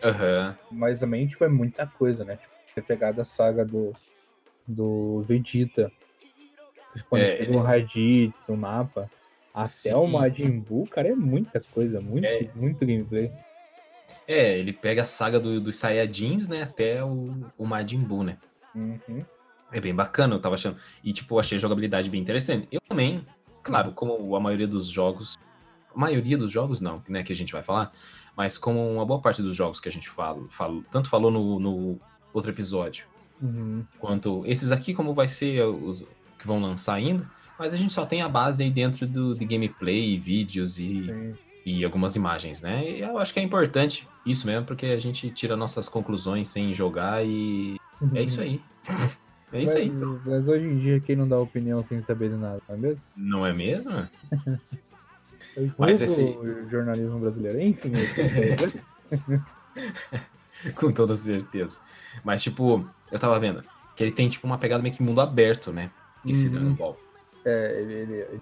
Aham. 0.02 0.56
Mas 0.70 1.00
também, 1.00 1.26
tipo, 1.26 1.44
é 1.44 1.48
muita 1.48 1.86
coisa, 1.86 2.24
né? 2.24 2.36
Tipo, 2.36 2.52
ter 2.74 2.82
pegado 2.82 3.20
a 3.20 3.24
saga 3.24 3.64
do, 3.64 3.94
do 4.66 5.22
Vegeta, 5.28 5.92
quando 7.08 7.22
É, 7.22 7.36
chega 7.36 7.56
o 7.56 7.60
Raditz, 7.60 8.48
o 8.48 8.56
Nappa, 8.56 9.10
até 9.52 9.66
Sim. 9.68 9.94
o 9.94 10.06
Majin 10.06 10.58
Buu, 10.60 10.86
cara, 10.86 11.08
é 11.08 11.14
muita 11.14 11.60
coisa, 11.72 12.00
muito, 12.00 12.24
É. 12.24 12.48
muito 12.54 12.84
gameplay. 12.86 13.30
É, 14.26 14.58
ele 14.58 14.72
pega 14.72 15.02
a 15.02 15.04
saga 15.04 15.38
do- 15.38 15.60
dos 15.60 15.76
Saiyajins, 15.76 16.48
né, 16.48 16.62
até 16.62 17.04
o, 17.04 17.34
o 17.58 17.66
Majin 17.66 18.00
Buu, 18.00 18.22
né? 18.24 18.38
Uhum. 18.74 19.24
É 19.72 19.80
bem 19.80 19.94
bacana, 19.94 20.34
eu 20.34 20.40
tava 20.40 20.54
achando. 20.54 20.76
E, 21.04 21.12
tipo, 21.12 21.38
achei 21.38 21.56
a 21.56 21.60
jogabilidade 21.60 22.08
bem 22.08 22.20
interessante. 22.20 22.66
Eu 22.72 22.80
também, 22.88 23.24
claro, 23.62 23.92
como 23.92 24.34
a 24.34 24.40
maioria 24.40 24.66
dos 24.66 24.86
jogos. 24.86 25.36
A 25.94 25.98
maioria 25.98 26.38
dos 26.38 26.50
jogos, 26.50 26.80
não, 26.80 27.02
né, 27.08 27.22
que 27.22 27.32
a 27.32 27.36
gente 27.36 27.52
vai 27.52 27.62
falar. 27.62 27.92
Mas 28.36 28.56
como 28.56 28.92
uma 28.92 29.04
boa 29.04 29.20
parte 29.20 29.42
dos 29.42 29.54
jogos 29.56 29.80
que 29.80 29.88
a 29.88 29.92
gente 29.92 30.08
fala, 30.08 30.46
fala 30.50 30.80
tanto 30.90 31.08
falou 31.08 31.30
no, 31.30 31.58
no 31.58 32.00
outro 32.32 32.50
episódio, 32.50 33.06
Uhum. 33.40 33.84
quanto 34.00 34.42
esses 34.46 34.72
aqui, 34.72 34.92
como 34.92 35.14
vai 35.14 35.28
ser 35.28 35.64
os 35.64 36.04
que 36.38 36.46
vão 36.46 36.60
lançar 36.60 36.94
ainda. 36.94 37.28
Mas 37.58 37.74
a 37.74 37.76
gente 37.76 37.92
só 37.92 38.06
tem 38.06 38.22
a 38.22 38.28
base 38.28 38.62
aí 38.62 38.70
dentro 38.70 39.06
do, 39.06 39.34
de 39.34 39.44
gameplay, 39.44 40.16
vídeos 40.18 40.78
e, 40.78 41.04
Sim. 41.04 41.34
e 41.66 41.84
algumas 41.84 42.14
imagens, 42.14 42.62
né? 42.62 42.88
E 42.88 43.00
eu 43.00 43.18
acho 43.18 43.34
que 43.34 43.40
é 43.40 43.42
importante 43.42 44.08
isso 44.24 44.46
mesmo, 44.46 44.64
porque 44.64 44.86
a 44.86 44.98
gente 45.00 45.28
tira 45.30 45.56
nossas 45.56 45.88
conclusões 45.88 46.46
sem 46.48 46.72
jogar 46.72 47.24
e 47.26 47.76
é 48.14 48.22
isso 48.22 48.40
aí. 48.40 48.60
É 49.52 49.62
isso 49.62 49.76
aí. 49.76 49.90
Mas, 49.90 50.24
mas 50.26 50.48
hoje 50.48 50.64
em 50.66 50.78
dia, 50.78 51.00
quem 51.00 51.16
não 51.16 51.26
dá 51.28 51.38
opinião 51.38 51.82
sem 51.82 52.00
saber 52.02 52.30
de 52.30 52.36
nada, 52.36 52.60
não 52.68 52.74
é 52.74 52.78
mesmo? 52.78 53.02
Não 53.16 53.46
é 53.46 53.52
mesmo? 53.52 53.92
É 53.92 54.08
o 55.60 55.72
Mas 55.78 56.00
esse- 56.00 56.36
jornalismo 56.68 57.18
brasileiro. 57.18 57.60
Enfim, 57.60 57.92
é 57.94 59.08
Com 60.74 60.92
toda 60.92 61.14
certeza. 61.14 61.80
Mas, 62.24 62.42
tipo, 62.42 62.86
eu 63.10 63.18
tava 63.18 63.38
vendo 63.38 63.62
que 63.96 64.02
ele 64.04 64.12
tem, 64.12 64.28
tipo, 64.28 64.46
uma 64.46 64.58
pegada 64.58 64.82
meio 64.82 64.94
que 64.94 65.02
mundo 65.02 65.20
aberto, 65.20 65.72
né? 65.72 65.90
Esse 66.26 66.48
Uhum. 66.48 66.52
Dragon 66.54 66.74
Ball. 66.74 66.98
é, 67.44 67.80
ele, 67.80 67.92
ele- 67.94 68.40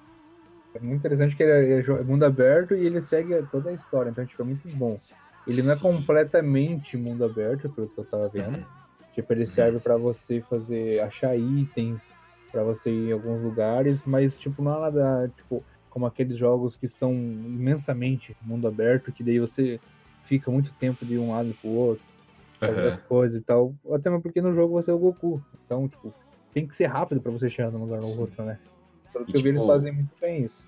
é 0.75 0.80
muito 0.80 0.98
interessante 1.00 1.36
que 1.36 1.42
ele 1.42 1.52
é, 1.52 1.78
é 1.78 1.80
é 1.80 2.02
mundo 2.02 2.25
aberto 2.25 2.75
e 2.75 2.84
ele 2.84 3.00
segue 3.00 3.40
toda 3.44 3.70
a 3.70 3.72
história, 3.72 4.10
então 4.10 4.26
tipo, 4.26 4.42
é 4.42 4.44
muito 4.44 4.68
bom. 4.76 4.98
Ele 5.46 5.62
não 5.62 5.72
é 5.72 5.76
Sim. 5.76 5.82
completamente 5.82 6.96
mundo 6.96 7.25
aberto, 7.25 7.68
pelo 7.70 7.88
que 7.88 7.98
eu 7.98 8.04
tava 8.04 8.28
vendo. 8.28 8.56
Uhum. 8.58 8.64
Tipo, 9.16 9.32
ele 9.32 9.46
serve 9.46 9.80
pra 9.80 9.96
você 9.96 10.42
fazer, 10.42 11.00
achar 11.00 11.35
itens, 11.35 12.14
pra 12.52 12.62
você 12.62 12.90
ir 12.90 13.08
em 13.08 13.12
alguns 13.12 13.40
lugares, 13.40 14.02
mas 14.04 14.38
tipo, 14.38 14.62
não 14.62 14.76
é 14.76 14.80
nada, 14.90 15.32
tipo, 15.35 15.64
como 15.88 16.04
aqueles 16.04 16.37
jogos 16.37 16.76
que 16.76 16.87
são 16.87 17.14
imensamente 17.14 18.37
mundo 18.42 18.68
aberto, 18.68 19.11
que 19.11 19.25
daí 19.25 19.40
você 19.40 19.80
fica 20.25 20.50
muito 20.50 20.75
tempo 20.75 21.06
de 21.06 21.18
um 21.18 21.30
lado 21.30 21.56
pro 21.62 21.70
outro, 21.70 22.04
fazer 22.61 22.80
Aham. 22.80 22.88
as 22.88 23.00
coisas 23.00 23.40
e 23.40 23.42
tal. 23.42 23.75
Até 23.90 24.11
mesmo 24.11 24.23
porque 24.23 24.42
no 24.42 24.54
jogo 24.54 24.75
você 24.75 24.90
é 24.90 24.94
o 24.94 24.99
Goku. 24.99 25.40
Então, 25.64 25.88
tipo, 25.88 26.12
tem 26.52 26.66
que 26.66 26.76
ser 26.76 26.87
rápido 26.87 27.18
pra 27.23 27.32
você 27.32 27.49
chegar 27.49 27.70
num 27.70 27.85
lugar 27.85 28.02
no 28.02 28.20
outro, 28.20 28.44
né? 28.44 28.58
Pelo 29.14 29.25
E, 29.25 29.32
que 29.32 29.38
eu 29.38 29.40
vi, 29.40 29.49
eles 29.49 29.62
tipo, 29.62 29.73
fazem 29.73 29.92
muito 29.92 30.14
bem 30.20 30.44
isso. 30.44 30.62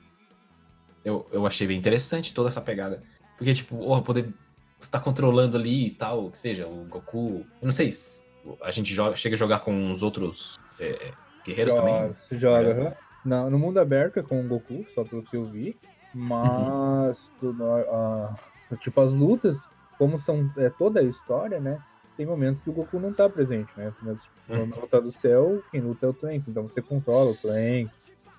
Eu, 1.04 1.26
eu 1.32 1.46
achei 1.46 1.66
bem 1.66 1.78
interessante 1.78 2.32
toda 2.32 2.48
essa 2.48 2.62
pegada. 2.62 3.02
Porque, 3.36 3.52
tipo, 3.52 3.76
oh, 3.76 4.00
poder. 4.00 4.32
Você 4.80 4.90
tá 4.90 5.00
controlando 5.00 5.56
ali 5.56 5.88
e 5.88 5.90
tal, 5.90 6.30
que 6.30 6.38
seja, 6.38 6.66
o 6.66 6.84
Goku. 6.84 7.44
Eu 7.60 7.66
não 7.66 7.72
sei 7.72 7.90
se 7.90 8.27
a 8.62 8.70
gente 8.70 8.94
joga, 8.94 9.16
chega 9.16 9.34
a 9.34 9.38
jogar 9.38 9.60
com 9.60 9.90
os 9.92 10.02
outros 10.02 10.58
é, 10.80 11.12
guerreiros 11.44 11.74
também. 11.74 11.94
Joga, 11.94 12.16
se 12.28 12.38
joga, 12.38 12.70
aham. 12.72 12.92
Na- 13.24 13.50
no 13.50 13.58
mundo 13.58 13.78
aberto 13.80 14.18
é 14.20 14.22
com 14.22 14.40
o 14.40 14.44
Goku, 14.46 14.86
só 14.94 15.04
pelo 15.04 15.22
que 15.22 15.36
eu 15.36 15.44
vi. 15.44 15.76
Mas, 16.14 17.28
Uhum. 17.28 17.34
tudo, 17.40 17.64
a- 17.70 18.34
a- 18.72 18.76
tipo, 18.76 19.00
as 19.00 19.12
lutas, 19.12 19.58
como 19.98 20.18
são 20.18 20.50
é, 20.56 20.70
toda 20.70 21.00
a 21.00 21.02
história, 21.02 21.60
né? 21.60 21.78
Tem 22.16 22.26
momentos 22.26 22.60
que 22.62 22.70
o 22.70 22.72
Goku 22.72 22.98
não 22.98 23.12
tá 23.12 23.28
presente, 23.28 23.70
né? 23.76 23.92
Mas 24.02 24.22
tipo, 24.22 24.52
Uhum. 24.54 24.66
na 24.66 24.76
luta 24.76 25.00
do 25.00 25.10
céu, 25.10 25.62
quem 25.70 25.80
luta 25.80 26.06
é 26.06 26.08
o 26.08 26.12
Trunks. 26.14 26.48
Então 26.48 26.62
você 26.68 26.80
controla 26.82 27.30
o 27.30 27.34
Trunks, 27.34 27.90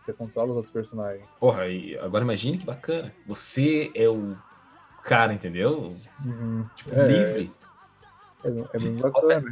você 0.01 0.13
controla 0.13 0.49
os 0.49 0.55
outros 0.55 0.73
personagens. 0.73 1.25
Porra, 1.39 1.67
e 1.67 1.97
agora 1.99 2.23
imagine 2.23 2.57
que 2.57 2.65
bacana. 2.65 3.13
Você 3.27 3.91
é 3.95 4.09
o 4.09 4.35
cara, 5.03 5.33
entendeu? 5.33 5.95
Uhum. 6.25 6.65
Tipo, 6.75 6.93
É. 6.99 7.05
livre. 7.05 7.53
É, 8.43 8.49
é 8.49 8.79
bem 8.79 8.95
bacana. 8.97 9.43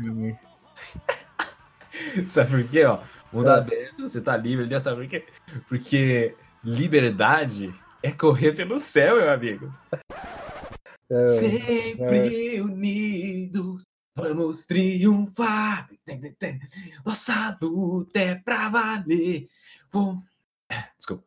Sabe 2.26 2.52
por 2.52 2.68
quê, 2.70 2.86
ó? 2.86 3.02
Mundo 3.32 3.50
É. 3.50 3.58
aberto, 3.58 4.02
você 4.02 4.22
tá 4.22 4.38
livre 4.38 4.66
ali, 4.66 4.82
sabe 4.82 5.02
por 5.02 5.08
quê? 5.08 5.26
Porque 5.68 6.36
liberdade 6.64 7.72
é 8.02 8.12
correr 8.12 8.54
pelo 8.54 8.80
céu, 8.80 9.18
meu 9.18 9.30
amigo. 9.30 9.74
É, 11.10 11.26
Sempre 11.28 12.62
unidos, 12.62 13.86
vamos 14.16 14.66
triunfar. 14.66 15.88
Nossa 17.06 17.58
luta 17.62 18.20
é 18.20 18.36
pra 18.36 18.70
valer. 18.70 19.48
Vou... 19.92 20.22
Desculpa. 20.98 21.24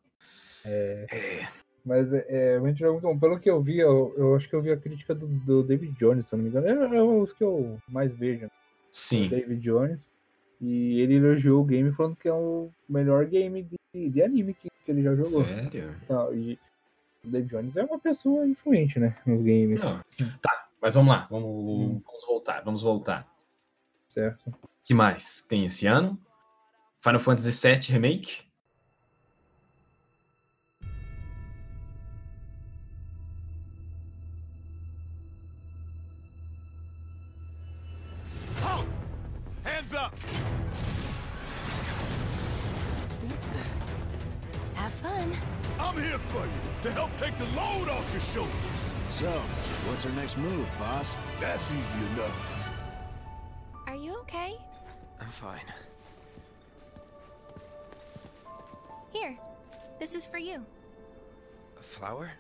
é, 0.64 1.07
É, 1.11 1.49
mas 1.85 2.12
é, 2.12 2.26
é 2.28 2.54
é 2.54 2.61
muito 2.61 3.00
bom. 3.00 3.19
Pelo 3.19 3.38
que 3.40 3.50
eu 3.50 3.61
vi, 3.61 3.78
eu, 3.78 4.14
eu 4.16 4.37
acho 4.37 4.49
que 4.49 4.54
eu 4.54 4.62
vi 4.62 4.71
a 4.71 4.76
crítica 4.76 5.14
do, 5.14 5.26
do 5.26 5.62
David 5.62 5.99
Jones, 5.99 6.26
se 6.26 6.35
eu 6.35 6.37
não 6.38 6.45
me 6.45 6.50
engano. 6.50 6.66
É, 6.66 6.97
é 6.97 7.02
os 7.02 7.33
que 7.33 7.42
eu 7.45 7.78
mais 7.88 8.14
vejo? 8.14 8.49
Sim, 8.91 9.29
David 9.29 9.61
Jones. 9.61 10.11
E 10.61 11.01
ele 11.01 11.15
elogiou 11.15 11.63
o 11.63 11.65
game 11.65 11.91
falando 11.93 12.17
que 12.17 12.29
é 12.29 12.33
o 12.33 12.71
melhor 12.89 13.25
game 13.25 13.63
de, 13.95 14.09
de 14.11 14.23
anime 14.23 14.53
que, 14.55 14.69
que 14.85 14.91
ele 14.91 15.03
já 15.03 15.15
jogou. 15.15 15.45
sério? 15.45 15.95
Não, 16.09 16.35
e 16.35 16.59
o 17.25 17.29
David 17.29 17.51
Jones 17.51 17.77
é 17.77 17.85
uma 17.85 17.99
pessoa 17.99 18.47
influente, 18.47 18.99
né? 19.01 19.17
Nos 19.27 19.41
games. 19.41 19.81
Não. 19.81 20.01
Tá, 20.43 20.69
mas 20.83 20.95
vamos 20.95 21.11
lá, 21.15 21.27
vamos, 21.31 21.47
Hum. 21.49 22.03
vamos 22.05 22.25
voltar, 22.27 22.61
vamos 22.63 22.83
voltar. 22.83 23.27
Certo. 24.09 24.53
que 24.85 24.93
mais 24.93 25.41
tem 25.43 25.65
esse 25.65 25.87
ano? 25.87 26.19
Final 27.01 27.21
Fantasy 27.21 27.67
VII 27.69 27.93
Remake. 27.93 28.43
I'm 45.91 46.01
here 46.01 46.21
for 46.21 46.47
you 46.47 46.53
to 46.83 46.91
help 46.93 47.17
take 47.17 47.35
the 47.35 47.47
load 47.47 47.89
off 47.89 48.13
your 48.13 48.21
shoulders. 48.21 48.95
So, 49.11 49.29
what's 49.89 50.07
our 50.07 50.13
next 50.13 50.39
move, 50.39 50.71
boss? 50.79 51.17
That's 51.41 51.69
easy 51.73 51.99
enough. 52.15 52.71
Are 53.89 53.97
you 53.97 54.15
okay? 54.19 54.57
I'm 55.21 55.27
fine. 55.27 55.59
Here. 59.13 59.37
This 59.99 60.15
is 60.15 60.29
for 60.29 60.39
you. 60.39 60.65
A 61.77 61.83
flower? 61.83 62.31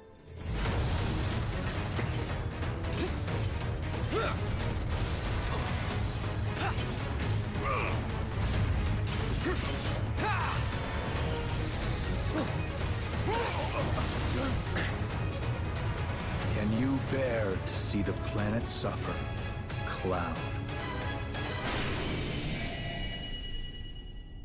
Can 16.54 16.70
you 16.80 16.98
bear 17.10 17.56
to 17.64 17.74
see 17.78 18.02
the 18.02 18.12
planet 18.32 18.66
suffer? 18.66 19.14
Cloud. 19.86 20.36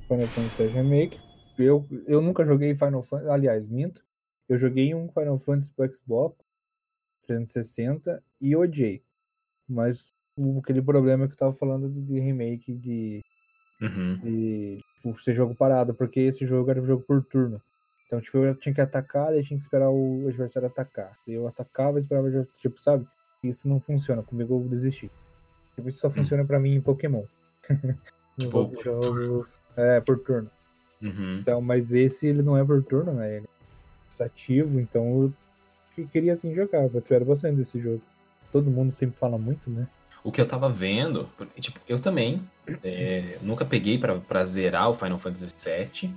Final 0.07 0.27
Fantasy 0.27 0.67
Remake. 0.67 1.19
Eu, 1.57 1.85
eu 2.07 2.21
nunca 2.21 2.45
joguei 2.45 2.75
Final 2.75 3.01
Fantasy. 3.03 3.29
Aliás, 3.31 3.67
minto. 3.67 4.01
Eu 4.47 4.57
joguei 4.57 4.93
um 4.93 5.09
Final 5.09 5.39
Fantasy 5.39 5.71
pro 5.75 5.91
Xbox 5.93 6.37
360 7.27 8.23
e 8.39 8.55
odiei. 8.55 9.03
Mas 9.67 10.13
o- 10.37 10.59
aquele 10.59 10.81
problema 10.81 11.27
que 11.27 11.33
eu 11.33 11.37
tava 11.37 11.53
falando 11.55 11.89
de, 11.89 12.01
de 12.01 12.19
remake 12.19 12.73
de, 12.75 13.21
Uhum. 13.81 14.17
de 14.23 14.79
tipo, 14.95 15.19
ser 15.21 15.33
jogo 15.33 15.55
parado, 15.55 15.93
porque 15.95 16.19
esse 16.19 16.45
jogo 16.45 16.69
era 16.69 16.79
um 16.81 16.85
jogo 16.85 17.03
por 17.03 17.23
turno. 17.25 17.59
Então, 18.07 18.21
tipo, 18.21 18.37
eu 18.37 18.55
tinha 18.55 18.73
que 18.73 18.81
atacar, 18.81 19.27
daí 19.27 19.43
tinha 19.43 19.57
que 19.57 19.63
esperar 19.63 19.89
o 19.89 20.25
adversário 20.27 20.67
atacar. 20.67 21.17
Eu 21.27 21.47
atacava 21.47 21.97
e 21.97 22.01
esperava 22.01 22.25
o 22.25 22.29
adversário, 22.29 22.59
tipo, 22.59 22.79
sabe? 22.79 23.05
Isso 23.43 23.67
não 23.67 23.79
funciona, 23.79 24.21
comigo 24.23 24.55
eu 24.63 24.67
desisti. 24.69 25.11
Tipo, 25.75 25.89
isso 25.89 25.99
só 25.99 26.09
funciona 26.09 26.45
pra 26.45 26.59
mim 26.59 26.75
em 26.75 26.81
Pokémon. 26.81 27.23
Nos 28.37 28.47
Tipo, 28.47 28.57
outros 28.59 28.83
turno. 28.83 29.21
jogos. 29.23 29.57
É, 29.77 29.99
por 30.01 30.19
turno. 30.19 30.49
Uhum. 31.01 31.37
Então, 31.39 31.61
mas 31.61 31.93
esse 31.93 32.27
ele 32.27 32.41
não 32.41 32.57
é 32.57 32.63
por 32.63 32.83
turno, 32.83 33.13
né? 33.13 33.37
Ele 33.37 33.49
é 34.19 34.23
ativo, 34.23 34.79
então 34.79 35.23
eu 35.23 35.33
que- 35.95 36.07
queria 36.07 36.33
assim 36.33 36.53
jogar. 36.53 36.83
Eu 36.83 36.99
espero 36.99 37.25
bastante 37.25 37.57
desse 37.57 37.79
jogo. 37.79 38.01
Todo 38.51 38.69
mundo 38.71 38.91
sempre 38.91 39.17
fala 39.17 39.37
muito, 39.37 39.69
né? 39.69 39.87
O 40.23 40.31
que 40.31 40.39
eu 40.41 40.47
tava 40.47 40.69
vendo, 40.69 41.29
tipo, 41.59 41.79
eu 41.87 41.99
também 41.99 42.41
é, 42.83 43.37
nunca 43.41 43.65
peguei 43.65 43.97
pra, 43.97 44.17
pra 44.19 44.43
zerar 44.45 44.89
o 44.89 44.95
Final 44.95 45.19
Fantasy 45.19 45.53
VII. 45.57 46.13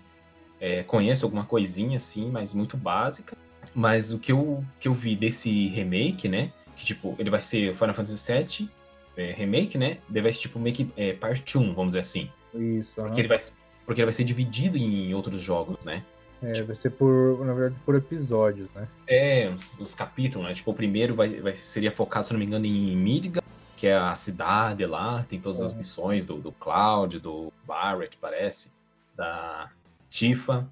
É, 0.60 0.82
conheço 0.82 1.24
alguma 1.24 1.44
coisinha 1.44 1.96
assim, 1.96 2.30
mas 2.30 2.52
muito 2.54 2.76
básica. 2.76 3.36
Mas 3.74 4.10
o 4.12 4.18
que 4.18 4.32
eu, 4.32 4.64
que 4.80 4.88
eu 4.88 4.94
vi 4.94 5.14
desse 5.14 5.68
remake, 5.68 6.28
né? 6.28 6.52
Que 6.76 6.84
tipo, 6.84 7.14
ele 7.18 7.30
vai 7.30 7.40
ser 7.40 7.74
Final 7.74 7.94
Fantasy 7.94 8.32
VII 8.32 8.70
é, 9.16 9.32
remake, 9.32 9.76
né? 9.78 9.98
Vai 10.08 10.32
ser 10.32 10.40
tipo 10.40 10.58
meio 10.58 10.74
que 10.74 10.90
é, 10.96 11.12
parte 11.12 11.56
1, 11.58 11.74
vamos 11.74 11.88
dizer 11.90 12.00
assim. 12.00 12.30
Isso. 12.54 12.94
Porque 12.96 13.20
ele 13.20 13.28
vai, 13.28 13.40
porque 13.86 14.00
ele 14.00 14.06
vai 14.06 14.12
ser 14.14 14.24
dividido 14.24 14.76
em 14.78 15.12
outros 15.14 15.40
jogos, 15.40 15.76
né? 15.84 16.02
É, 16.40 16.62
vai 16.62 16.76
ser 16.76 16.90
por, 16.90 17.44
na 17.44 17.52
verdade, 17.52 17.74
por 17.84 17.94
episódios, 17.96 18.68
né? 18.74 18.86
É, 19.08 19.52
os 19.78 19.94
capítulos, 19.94 20.46
né? 20.46 20.54
Tipo, 20.54 20.70
o 20.70 20.74
primeiro 20.74 21.14
vai, 21.14 21.40
vai- 21.40 21.54
seria 21.54 21.90
focado, 21.90 22.26
se 22.28 22.32
não 22.32 22.38
me 22.40 22.46
engano, 22.46 22.64
em 22.64 22.96
Midgar, 22.96 23.42
que 23.76 23.86
é 23.88 23.96
a 23.96 24.14
cidade 24.14 24.84
lá, 24.86 25.24
tem 25.28 25.40
todas 25.40 25.60
as 25.60 25.72
Uhum. 25.72 25.78
missões 25.78 26.24
do, 26.24 26.36
do 26.38 26.52
Cloud, 26.52 27.18
do 27.18 27.52
Barrett, 27.66 28.16
parece, 28.20 28.70
da 29.16 29.68
Tifa. 30.08 30.68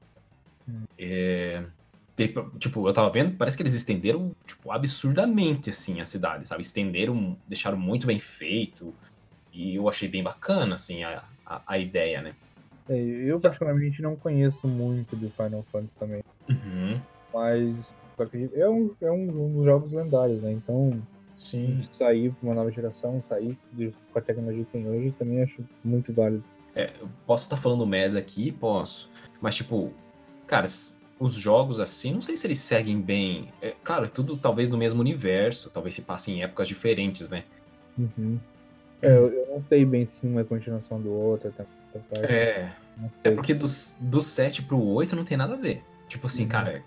É, 0.99 1.64
tipo, 2.59 2.88
eu 2.88 2.92
tava 2.92 3.11
vendo, 3.11 3.37
parece 3.37 3.57
que 3.57 3.62
eles 3.62 3.75
estenderam, 3.75 4.33
tipo, 4.44 4.72
absurdamente, 4.72 5.70
assim, 5.70 6.01
a 6.01 6.07
cidade, 6.07 6.49
sabe? 6.49 6.62
Estenderam, 6.62 7.37
deixaram 7.46 7.77
muito 7.77 8.07
bem 8.07 8.18
feito, 8.18 8.92
e 9.53 9.75
eu 9.77 9.88
achei 9.88 10.09
bem 10.09 10.22
bacana, 10.22 10.75
assim, 10.75 11.05
a, 11.05 11.22
a, 11.44 11.62
a 11.66 11.79
ideia, 11.79 12.22
né? 12.22 12.35
É, 12.88 12.96
eu, 12.96 13.40
particularmente, 13.40 14.01
não 14.01 14.16
conheço 14.16 14.66
muito 14.66 15.16
de 15.16 15.29
Final 15.31 15.64
Fantasy 15.70 15.94
também. 15.99 16.22
Uhum. 16.49 17.01
Mas 17.33 17.94
é 18.55 18.68
um, 18.68 18.94
é 19.01 19.11
um 19.11 19.27
dos 19.27 19.64
jogos 19.64 19.92
lendários, 19.92 20.42
né? 20.42 20.53
Então, 20.53 21.03
Sim. 21.37 21.81
sair 21.90 22.31
pra 22.33 22.49
uma 22.49 22.55
nova 22.55 22.70
geração, 22.70 23.22
sair 23.29 23.59
com 24.12 24.18
a 24.18 24.22
tecnologia 24.22 24.64
que 24.64 24.72
tem 24.72 24.88
hoje, 24.88 25.14
também 25.18 25.42
acho 25.42 25.62
muito 25.85 26.12
válido. 26.12 26.44
É, 26.76 26.92
eu 27.00 27.08
posso 27.26 27.44
estar 27.44 27.56
falando 27.56 27.86
merda 27.86 28.18
aqui, 28.18 28.52
posso. 28.52 29.10
Mas, 29.40 29.56
tipo, 29.56 29.92
cara, 30.46 30.66
os 31.18 31.34
jogos 31.34 31.80
assim, 31.80 32.12
não 32.12 32.20
sei 32.20 32.36
se 32.36 32.46
eles 32.46 32.58
seguem 32.58 33.00
bem. 33.00 33.48
É, 33.62 33.74
claro, 33.82 34.04
é 34.04 34.08
tudo 34.08 34.36
talvez 34.36 34.68
no 34.68 34.76
mesmo 34.76 35.00
universo, 35.00 35.70
talvez 35.70 35.94
se 35.94 36.02
passe 36.02 36.30
em 36.30 36.42
épocas 36.42 36.68
diferentes, 36.68 37.30
né? 37.30 37.44
Uhum. 37.98 38.38
É, 39.00 39.10
eu, 39.16 39.28
eu 39.28 39.46
não 39.54 39.62
sei 39.62 39.84
bem 39.86 40.04
se 40.04 40.24
um 40.26 40.38
é 40.38 40.44
continuação 40.44 41.00
do 41.00 41.10
outro, 41.10 41.50
tá, 41.52 41.64
tá, 41.92 42.00
tá, 42.10 42.20
É, 42.20 42.72
não 42.98 43.10
é 43.24 43.30
porque 43.30 43.54
do, 43.54 43.66
do 44.00 44.22
7 44.22 44.62
pro 44.62 44.82
8 44.82 45.16
não 45.16 45.24
tem 45.24 45.36
nada 45.36 45.54
a 45.54 45.56
ver. 45.56 45.82
Tipo 46.08 46.26
assim, 46.26 46.42
Uhum. 46.44 46.48
cara, 46.50 46.82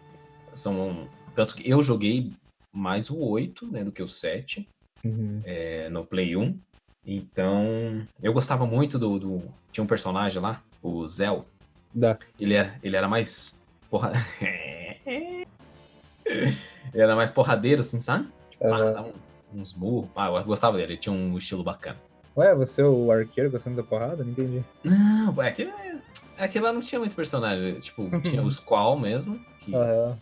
são. 0.53 1.07
Tanto 1.33 1.55
que 1.55 1.67
eu 1.69 1.81
joguei 1.83 2.31
mais 2.71 3.09
o 3.09 3.17
8, 3.19 3.65
né, 3.71 3.83
do 3.83 3.91
que 3.91 4.03
o 4.03 4.07
7 4.07 4.67
Uhum. 5.03 5.41
é, 5.45 5.89
no 5.89 6.05
Play 6.05 6.35
1. 6.35 6.55
Então, 7.11 8.05
eu 8.21 8.31
gostava 8.31 8.67
muito 8.67 8.99
do, 8.99 9.17
do- 9.19 9.43
Tinha 9.71 9.83
um 9.83 9.87
personagem 9.87 10.39
lá, 10.39 10.61
o 10.81 11.07
Zell. 11.07 11.43
Dá. 11.93 12.17
Ele 12.39 12.53
era, 12.53 12.75
ele 12.83 12.95
era 12.95 13.07
mais 13.07 13.59
porra... 13.89 14.11
ele 15.03 15.47
era 16.93 17.15
mais 17.15 17.31
porradeiro, 17.31 17.81
assim, 17.81 17.99
sabe? 17.99 18.27
Tipo, 18.51 18.65
ah, 18.65 18.77
Aham. 18.77 18.93
dava 18.93 19.07
um- 19.07 19.59
uns 19.61 19.73
murros. 19.73 20.09
Ah, 20.15 20.27
eu 20.27 20.43
gostava 20.43 20.77
dele, 20.77 20.93
ele 20.93 20.99
tinha 20.99 21.11
um 21.13 21.35
estilo 21.37 21.63
bacana. 21.63 21.97
Ué, 22.37 22.53
você 22.53 22.81
é 22.81 22.85
o 22.85 23.11
arqueiro 23.11 23.49
gostando 23.49 23.75
da 23.77 23.83
porrada? 23.83 24.23
Não 24.23 24.31
entendi. 24.31 24.63
Não, 24.83 25.41
é 25.41 25.51
que 25.51 25.67
aquele 26.37 26.65
lá 26.65 26.71
não 26.71 26.81
tinha 26.81 26.99
muito 26.99 27.15
personagem. 27.15 27.79
Tipo, 27.79 28.07
tinha 28.21 28.43
o 28.43 28.51
Squall 28.51 28.99
mesmo, 28.99 29.39
que 29.61 29.71
tinha 29.71 30.17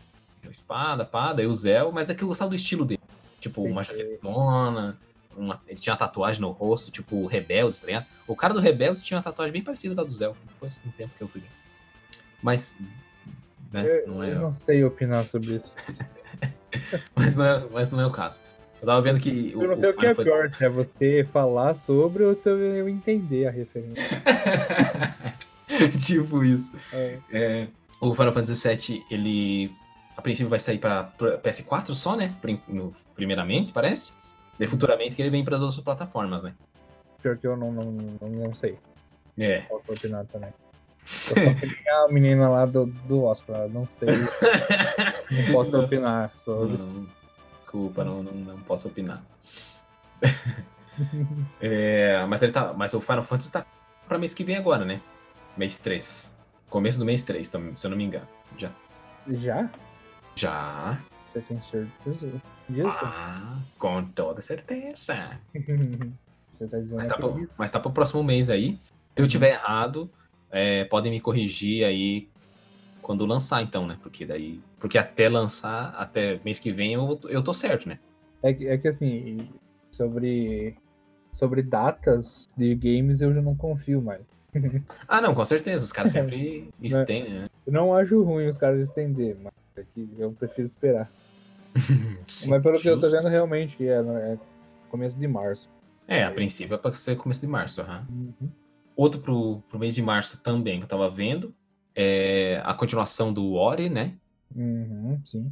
espada, 0.49 1.03
pá, 1.03 1.33
daí 1.33 1.45
o 1.45 1.53
Zell, 1.53 1.91
mas 1.91 2.09
é 2.09 2.15
que 2.15 2.23
eu 2.23 2.29
gostava 2.29 2.49
do 2.49 2.55
estilo 2.55 2.85
dele. 2.85 3.01
Tipo, 3.41 3.61
uma 3.63 3.83
jaquetona, 3.83 4.97
uma- 5.37 5.61
ele 5.67 5.79
tinha 5.79 5.93
uma 5.93 5.99
tatuagem 5.99 6.41
no 6.41 6.51
rosto, 6.51 6.91
tipo 6.91 7.15
o 7.15 7.27
Rebeldes, 7.27 7.79
tá 7.79 7.87
ligado? 7.87 8.05
O 8.27 8.35
cara 8.35 8.53
do 8.53 8.59
Rebeldes 8.59 9.03
tinha 9.03 9.17
uma 9.17 9.23
tatuagem 9.23 9.53
bem 9.53 9.61
parecida 9.63 9.93
com 9.95 10.01
a 10.01 10.03
do 10.03 10.11
Zell, 10.11 10.35
depois 10.47 10.77
do 10.79 10.91
tempo 10.91 11.13
que 11.17 11.23
eu 11.23 11.27
fui 11.27 11.41
ver. 11.41 11.49
Mas, 12.41 12.75
né, 13.71 13.85
Eu, 13.85 14.07
não 14.07 14.23
é... 14.23 14.31
eu 14.31 14.39
não 14.39 14.51
sei 14.53 14.83
opinar 14.83 15.23
sobre 15.25 15.55
isso. 15.55 15.73
Mas 17.15 17.35
não, 17.35 17.45
é, 17.45 17.65
mas 17.71 17.89
não 17.89 17.99
é 18.01 18.05
o 18.05 18.11
caso. 18.11 18.39
Eu 18.79 18.85
tava 18.85 19.01
vendo 19.01 19.19
que. 19.19 19.51
Eu 19.53 19.67
não 19.67 19.75
sei 19.75 19.89
o 19.89 19.93
que 19.95 20.05
é 20.05 20.13
Fantasy- 20.13 20.29
pior, 20.29 20.53
se 20.53 20.63
é 20.65 20.69
você 20.69 21.27
falar 21.31 21.73
sobre 21.73 22.23
ou 22.23 22.35
se 22.35 22.47
eu 22.47 22.87
entender 22.87 23.47
a 23.47 23.51
referência. 23.51 24.03
tipo 26.05 26.43
isso. 26.43 26.75
É. 26.93 27.19
É, 27.31 27.67
o 27.99 28.13
Final 28.13 28.33
Fantasy 28.33 28.67
VII, 28.67 29.05
ele 29.09 29.71
a 30.15 30.21
princípio 30.21 30.49
vai 30.49 30.59
sair 30.59 30.77
pra 30.77 31.03
pra 31.05 31.37
PS4 31.39 31.93
só, 31.93 32.15
né? 32.15 32.35
Primeiramente, 33.15 33.73
parece. 33.73 34.13
Daí 34.57 34.67
futuramente 34.67 35.15
que 35.15 35.21
ele 35.21 35.29
vem 35.29 35.43
pras 35.43 35.61
outras 35.61 35.79
plataformas, 35.81 36.43
né? 36.43 36.53
Pior 37.21 37.37
que 37.37 37.45
eu 37.47 37.55
não, 37.57 37.71
não, 37.71 37.83
não, 37.85 38.27
não 38.47 38.55
sei. 38.55 38.77
É. 39.37 39.61
Posso 39.61 39.91
opinar 39.91 40.25
também. 40.25 40.51
Eu 41.87 42.03
a 42.05 42.07
menina 42.11 42.49
lá 42.49 42.65
do, 42.65 42.85
do 42.85 43.23
Oscar, 43.23 43.67
não 43.69 43.85
sei, 43.85 44.09
não 44.09 45.53
posso 45.53 45.79
opinar 45.79 46.31
sobre. 46.43 46.77
Não, 46.77 47.07
desculpa, 47.61 48.03
não, 48.03 48.21
não, 48.23 48.31
não 48.33 48.57
posso 48.61 48.87
opinar. 48.87 49.21
É, 51.61 52.25
mas 52.25 52.41
ele 52.41 52.51
tá. 52.51 52.73
Mas 52.73 52.91
o 52.95 52.99
Final 52.99 53.21
Fantasy 53.23 53.51
tá 53.51 53.63
pra 54.07 54.17
mês 54.17 54.33
que 54.33 54.43
vem 54.43 54.57
agora, 54.57 54.83
né? 54.83 54.99
Mês 55.55 55.77
3. 55.79 56.35
Começo 56.71 56.97
do 56.97 57.05
mês 57.05 57.23
3, 57.23 57.47
tam- 57.49 57.75
se 57.75 57.85
eu 57.85 57.91
não 57.91 57.97
me 57.97 58.03
engano. 58.03 58.27
Já. 58.57 58.71
Já? 59.27 59.69
Já. 60.35 60.97
Você 61.37 61.41
tem 61.41 61.61
certeza 61.61 62.41
disso? 62.67 62.87
Ah, 62.87 63.59
com 63.77 64.03
toda 64.05 64.41
certeza. 64.41 65.39
Você 66.51 66.65
tá 66.65 66.79
dizendo 66.79 66.97
Mas 66.97 67.07
tá, 67.07 67.15
pro, 67.15 67.49
mas 67.55 67.71
tá 67.71 67.79
pro 67.79 67.91
próximo 67.91 68.23
mês 68.23 68.49
aí. 68.49 68.79
Se 69.15 69.21
eu 69.21 69.27
tiver 69.27 69.51
errado, 69.51 70.09
é, 70.49 70.85
podem 70.85 71.11
me 71.11 71.19
corrigir 71.19 71.85
aí 71.85 72.27
quando 72.99 73.27
lançar, 73.27 73.61
então, 73.61 73.85
né? 73.85 73.95
Porque 74.01 74.25
daí. 74.25 74.59
Porque 74.79 74.97
até 74.97 75.29
lançar, 75.29 75.93
até 75.95 76.39
mês 76.43 76.57
que 76.57 76.71
vem, 76.71 76.93
eu, 76.93 77.19
eu 77.25 77.43
tô 77.43 77.53
certo, 77.53 77.87
né? 77.87 77.99
É 78.41 78.51
que, 78.53 78.67
é 78.67 78.75
que 78.75 78.87
assim, 78.87 79.47
sobre, 79.91 80.75
sobre 81.31 81.61
datas 81.61 82.47
de 82.57 82.73
games 82.73 83.21
eu 83.21 83.31
já 83.35 83.41
não 83.41 83.55
confio 83.55 84.01
mais. 84.01 84.23
Ah, 85.07 85.21
não, 85.21 85.35
com 85.35 85.45
certeza. 85.45 85.85
Os 85.85 85.91
caras 85.91 86.11
sempre 86.11 86.69
estendem, 86.81 87.41
né? 87.41 87.49
Eu 87.67 87.73
não 87.73 87.93
acho 87.93 88.23
ruim 88.23 88.47
os 88.47 88.57
caras 88.57 88.87
estender, 88.87 89.37
mas 89.43 89.53
é 89.77 89.83
que 89.93 90.09
eu 90.17 90.31
prefiro 90.31 90.67
esperar. 90.67 91.07
Sim, 92.27 92.49
mas 92.49 92.61
pelo 92.61 92.79
que 92.79 92.87
eu 92.87 92.99
tô 92.99 93.07
justo. 93.07 93.17
vendo, 93.17 93.29
realmente 93.29 93.87
é, 93.87 93.99
é 93.99 94.37
começo 94.89 95.17
de 95.17 95.27
março. 95.27 95.69
É, 96.07 96.23
a 96.23 96.31
princípio 96.31 96.73
é 96.75 96.77
pra 96.77 96.93
ser 96.93 97.15
começo 97.17 97.41
de 97.41 97.47
março, 97.47 97.81
aham. 97.81 98.07
Outro 98.95 99.21
pro, 99.21 99.61
pro 99.69 99.77
mês 99.79 99.93
de 99.95 100.01
março 100.01 100.41
também 100.41 100.79
que 100.79 100.85
eu 100.85 100.89
tava 100.89 101.09
vendo 101.09 101.53
é 101.95 102.61
a 102.63 102.73
continuação 102.73 103.31
do 103.33 103.53
Ori, 103.53 103.89
né? 103.89 104.17
Uhum, 104.55 105.21
sim. 105.25 105.51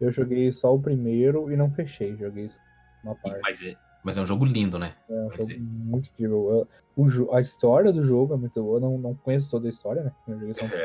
Eu 0.00 0.10
joguei 0.10 0.50
só 0.52 0.74
o 0.74 0.80
primeiro 0.80 1.50
e 1.52 1.56
não 1.56 1.70
fechei, 1.70 2.16
joguei 2.16 2.50
uma 3.02 3.14
parte. 3.14 3.40
Mas 3.42 3.62
é, 3.62 3.76
mas 4.02 4.18
é 4.18 4.22
um 4.22 4.26
jogo 4.26 4.44
lindo, 4.44 4.78
né? 4.78 4.94
É 5.08 5.12
um 5.12 5.30
jogo 5.30 5.60
muito 5.60 6.08
incrível. 6.08 6.50
Eu- 6.50 6.68
O, 6.94 7.34
a 7.34 7.40
história 7.40 7.90
do 7.92 8.04
jogo 8.04 8.34
é 8.34 8.36
muito 8.36 8.62
boa. 8.62 8.76
Eu 8.76 8.80
não, 8.80 8.98
não 8.98 9.14
conheço 9.14 9.48
toda 9.48 9.66
a 9.66 9.70
história, 9.70 10.02
né? 10.02 10.12
Eu 10.28 10.38
joguei 10.38 10.54
só 10.54 10.64
um 10.64 10.68
pouco. 10.68 10.84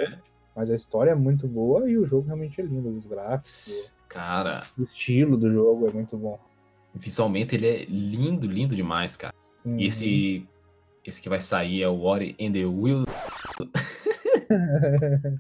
Mas 0.58 0.72
a 0.72 0.76
história 0.76 1.12
é 1.12 1.16
muito 1.16 1.48
boa 1.48 1.88
e 1.88 1.96
o 2.00 2.06
jogo 2.08 2.26
realmente 2.26 2.60
é 2.60 2.64
lindo. 2.64 2.90
Os 2.90 3.06
gráficos, 3.06 3.94
Cara, 4.10 4.66
o 4.76 4.82
estilo 4.84 5.38
do 5.38 5.52
jogo 5.54 5.88
é 5.88 5.92
muito 5.92 6.18
bom. 6.18 6.40
visualmente 6.96 7.54
ele 7.56 7.68
é 7.68 7.86
lindo, 7.86 8.48
lindo 8.48 8.76
demais, 8.76 9.16
cara. 9.16 9.36
Uhum. 9.64 9.80
E 9.80 9.86
esse, 9.86 10.48
esse 11.06 11.22
que 11.22 11.30
vai 11.30 11.40
sair 11.40 11.84
é 11.84 11.88
o 11.88 12.02
Ori 12.02 12.36
and 12.42 12.54
the 12.54 12.66
Will. 12.66 13.04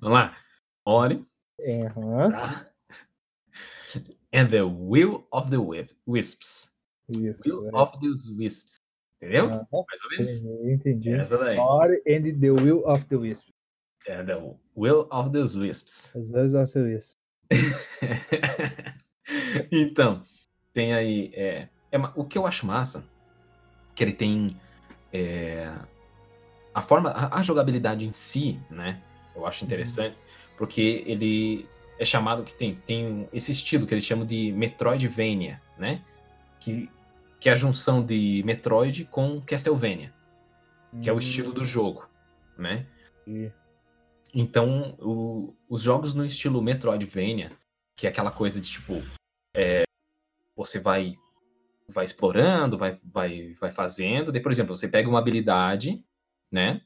Vamos 0.00 0.14
lá. 0.14 0.36
Ori 0.84 1.26
aham, 1.60 2.30
tá? 2.30 2.66
and 4.32 4.46
the 4.48 4.62
Will 4.62 5.26
of 5.32 5.50
the 5.50 5.56
Wi- 5.56 5.88
Wisps. 6.06 6.72
Isso. 7.08 7.42
Will 7.44 7.68
é. 7.68 7.76
of 7.76 7.98
the 7.98 8.06
Wisps. 8.38 8.76
Entendeu? 9.20 9.48
Mais 9.48 9.64
ou 9.72 10.10
menos. 10.10 10.44
entendi. 10.70 11.10
Essa 11.14 11.36
daí. 11.38 11.58
Ori 11.58 11.96
and 12.06 12.38
the 12.38 12.50
Will 12.50 12.84
of 12.86 13.04
the 13.06 13.16
Wisp. 13.16 13.48
É 14.06 14.22
the 14.22 14.36
Will 14.76 15.08
of 15.10 15.30
the 15.30 15.40
Wisps. 15.40 16.14
Às 16.14 16.28
vezes 16.28 16.54
eu 16.54 16.66
sei 16.66 16.96
isso. 16.96 17.16
então, 19.72 20.22
tem 20.72 20.94
aí. 20.94 21.32
É, 21.34 21.68
é 21.90 21.98
o 22.14 22.24
que 22.24 22.38
eu 22.38 22.46
acho 22.46 22.66
massa, 22.66 23.08
que 23.94 24.04
ele 24.04 24.12
tem. 24.12 24.56
é, 25.12 25.72
a 26.72 26.82
forma. 26.82 27.10
A, 27.10 27.40
a 27.40 27.42
jogabilidade 27.42 28.06
em 28.06 28.12
si, 28.12 28.60
né? 28.70 29.02
Eu 29.34 29.44
acho 29.44 29.64
interessante, 29.64 30.16
porque 30.56 31.02
ele 31.06 31.68
é 31.98 32.04
chamado 32.04 32.44
que 32.44 32.54
tem, 32.54 32.74
tem 32.86 33.28
esse 33.32 33.52
estilo 33.52 33.86
que 33.86 33.94
eles 33.94 34.04
chamam 34.04 34.24
de 34.24 34.52
Metroidvania, 34.52 35.60
né? 35.78 36.02
Que, 36.60 36.88
que 37.40 37.48
é 37.48 37.52
a 37.52 37.56
junção 37.56 38.04
de 38.04 38.42
Metroid 38.44 39.04
com 39.06 39.40
Castlevania, 39.40 40.12
que 41.02 41.08
é 41.08 41.12
o 41.12 41.18
estilo 41.18 41.52
do 41.52 41.64
jogo, 41.64 42.08
né? 42.56 42.86
Hum, 43.26 43.50
Então, 44.38 44.94
o- 45.00 45.56
os 45.66 45.80
jogos 45.80 46.12
no 46.12 46.22
estilo 46.24 46.60
Metroidvania, 46.60 47.50
que 47.96 48.06
é 48.06 48.10
aquela 48.10 48.30
coisa 48.30 48.60
de 48.60 48.68
tipo, 48.70 49.02
é, 49.56 49.84
você 50.54 50.78
vai 50.78 51.16
vai 51.88 52.04
explorando, 52.04 52.76
vai, 52.76 52.98
vai, 53.04 53.54
vai 53.54 53.70
fazendo, 53.70 54.32
por 54.42 54.50
exemplo, 54.50 54.76
você 54.76 54.88
pega 54.88 55.08
uma 55.08 55.20
habilidade, 55.20 56.04
né? 56.50 56.82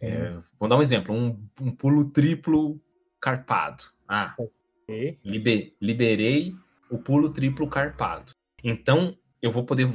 É, 0.00 0.30
vamos 0.58 0.70
dar 0.70 0.76
um 0.78 0.82
exemplo, 0.82 1.14
um, 1.14 1.46
um 1.60 1.70
pulo 1.70 2.10
triplo 2.10 2.80
carpado. 3.20 3.84
Ah, 4.08 4.34
Ok. 4.38 5.18
libe- 5.22 5.76
liberei 5.78 6.54
o 6.90 6.96
pulo 6.98 7.30
triplo 7.30 7.68
carpado. 7.68 8.32
Então, 8.64 9.14
eu 9.42 9.52
vou 9.52 9.62
poder 9.64 9.86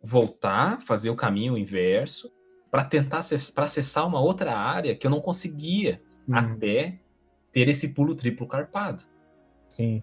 voltar, 0.00 0.80
fazer 0.82 1.10
o 1.10 1.16
caminho 1.16 1.58
inverso, 1.58 2.32
para 2.70 2.84
tentar 2.84 3.22
para 3.54 3.64
acessar 3.64 4.06
uma 4.06 4.20
outra 4.20 4.54
área 4.56 4.96
que 4.96 5.06
eu 5.06 5.10
não 5.10 5.20
conseguia 5.20 6.00
Hum, 6.28 6.34
até 6.34 6.98
ter 7.52 7.68
esse 7.68 7.94
pulo 7.94 8.14
triplo 8.14 8.46
carpado. 8.46 9.04
Sim. 9.70 10.02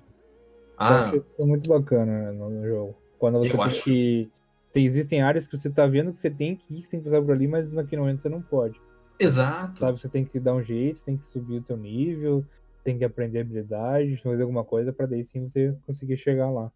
Eu 0.88 0.95
Ah, 0.95 1.06
acho 1.08 1.15
isso 1.17 1.47
muito 1.47 1.69
bacana 1.69 2.32
no, 2.32 2.49
no 2.49 2.67
jogo. 2.67 2.95
Quando 3.19 3.39
você 3.39 3.58
tem 3.58 3.82
que. 3.84 4.32
Tem, 4.73 4.86
existem 4.86 5.21
áreas 5.21 5.47
que 5.47 5.58
você 5.58 5.69
tá 5.71 5.88
vendo 5.88 6.12
que 6.13 6.19
você 6.19 6.30
tem 6.30 6.56
que 6.56 6.73
ir, 6.75 6.82
que 6.84 6.89
tem 6.89 6.99
que 7.01 7.06
passar 7.10 7.21
por 7.21 7.32
ali, 7.34 7.47
mas 7.47 7.71
naquele 7.71 8.01
momento 8.01 8.21
você 8.21 8.30
não 8.30 8.41
pode. 8.41 8.80
exato. 9.19 9.78
Sabe? 9.80 9.99
Você 9.99 10.10
tem 10.10 10.25
que 10.25 10.39
dar 10.39 10.54
um 10.56 10.63
jeito, 10.63 10.99
você 10.99 11.06
tem 11.06 11.17
que 11.17 11.25
subir 11.25 11.58
o 11.60 11.63
teu 11.63 11.78
nível, 11.78 12.45
tem 12.84 12.97
que 12.97 13.06
aprender 13.06 13.39
habilidade, 13.41 14.17
fazer 14.17 14.43
alguma 14.43 14.65
coisa 14.65 14.93
pra 14.93 15.06
daí 15.06 15.25
sim 15.25 15.47
você 15.47 15.75
conseguir 15.86 16.17
chegar 16.17 16.49
lá. 16.51 16.71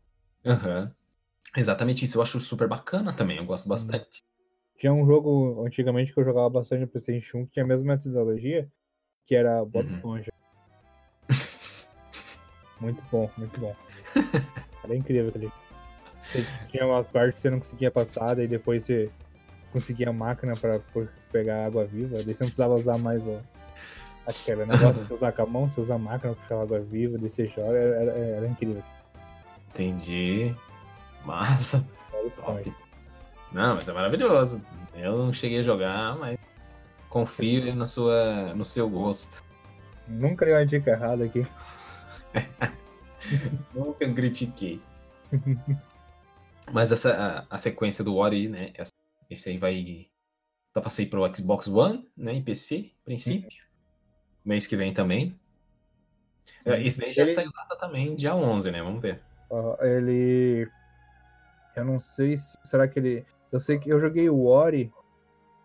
Aham. 0.45 0.93
Exatamente 1.57 2.05
isso. 2.05 2.17
Eu 2.17 2.23
acho 2.23 2.39
super 2.39 2.67
bacana 2.67 3.13
também. 3.13 3.37
Eu 3.37 3.45
gosto 3.45 3.67
bastante. 3.69 4.23
Tinha 4.79 4.93
um 4.93 5.05
jogo 5.05 5.63
antigamente 5.67 6.13
que 6.13 6.19
eu 6.19 6.23
jogava 6.25 6.49
bastante 6.49 6.81
no 6.81 6.87
PlayStation 6.87 7.39
1 7.39 7.45
que 7.45 7.51
tinha 7.53 7.65
a 7.65 7.67
mesma 7.67 7.95
metodologia, 7.95 8.67
que 9.25 9.35
era 9.35 9.63
Bob 9.65 9.83
Uhum. 9.89 9.95
Esponja. 9.95 10.31
muito 12.79 13.03
bom, 13.11 13.29
muito 13.37 13.59
bom. 13.59 13.75
Era 14.83 14.95
incrível 14.95 15.29
aquele. 15.29 15.51
Você 16.23 16.45
tinha 16.69 16.85
umas 16.87 17.09
partes 17.09 17.35
que 17.35 17.41
você 17.41 17.49
não 17.49 17.59
conseguia 17.59 17.91
passar, 17.91 18.35
daí 18.35 18.47
depois 18.47 18.85
você 18.85 19.09
conseguia 19.73 20.09
a 20.09 20.13
máquina 20.13 20.53
pra 20.55 20.79
pegar 21.31 21.65
água 21.65 21.85
viva, 21.85 22.23
daí 22.23 22.33
você 22.33 22.43
não 22.43 22.49
precisava 22.49 22.73
usar 22.75 22.97
mais 22.97 23.27
o. 23.27 23.39
Acho 24.25 24.43
que 24.45 24.51
era 24.51 24.63
negócio 24.65 25.01
de 25.01 25.07
você 25.09 25.13
usar 25.13 25.31
com 25.33 25.41
a 25.41 25.45
mão, 25.45 25.67
você 25.67 25.81
usa 25.81 25.95
a 25.95 25.97
máquina 25.99 26.33
pra 26.33 26.41
puxar 26.41 26.61
água 26.61 26.79
viva, 26.79 27.17
daí 27.17 27.29
você 27.29 27.47
joga, 27.47 27.77
era, 27.77 27.95
era- 27.95 28.17
era 28.17 28.47
incrível. 28.47 28.83
Entendi. 29.69 30.55
Massa. 31.25 31.85
Bob 32.11 32.27
Esponja. 32.27 32.63
Top. 32.63 32.88
Não, 33.51 33.75
mas 33.75 33.87
é 33.89 33.93
maravilhoso. 33.93 34.63
Eu 34.93 35.17
não 35.17 35.33
cheguei 35.33 35.59
a 35.59 35.63
jogar, 35.63 36.17
mas 36.17 36.37
confio 37.09 37.73
na 37.75 37.85
sua, 37.87 38.53
no 38.53 38.63
seu 38.65 38.89
gosto. 38.89 39.43
Nunca 40.07 40.45
dei 40.45 40.53
uma 40.53 40.65
dica 40.65 40.91
errada 40.91 41.23
aqui. 41.25 41.45
Nunca 43.73 44.11
critiquei. 44.13 44.81
Mas 46.71 46.91
essa 46.91 47.45
a, 47.49 47.55
a 47.55 47.57
sequência 47.57 48.03
do 48.03 48.15
Ori, 48.15 48.47
né? 48.47 48.71
Essa, 48.75 48.91
esse 49.29 49.49
aí 49.49 49.57
vai. 49.57 50.07
Tá 50.73 50.81
pra 50.81 50.89
sair 50.89 51.07
pro 51.07 51.35
Xbox 51.35 51.67
One, 51.67 52.07
né? 52.15 52.33
Em 52.33 52.43
PC, 52.43 52.91
princípio. 53.03 53.49
Mês 54.45 54.67
que 54.67 54.75
vem 54.75 54.93
também. 54.93 55.39
É, 56.65 56.81
Esse 56.83 56.99
daí 56.99 57.11
já 57.11 57.23
Ele- 57.23 57.31
saiu 57.31 57.51
data 57.51 57.75
também, 57.75 58.15
dia 58.15 58.35
11, 58.35 58.71
né? 58.71 58.81
Vamos 58.81 59.01
ver. 59.01 59.21
Ó, 59.49 59.75
ele. 59.83 60.69
Eu 61.75 61.85
não 61.85 61.99
sei 61.99 62.37
se. 62.37 62.57
Será 62.63 62.87
que 62.87 62.99
ele. 62.99 63.25
Eu 63.51 63.59
sei 63.59 63.79
que 63.79 63.89
eu 63.89 63.99
joguei 63.99 64.29
o 64.29 64.45
Ori 64.45 64.91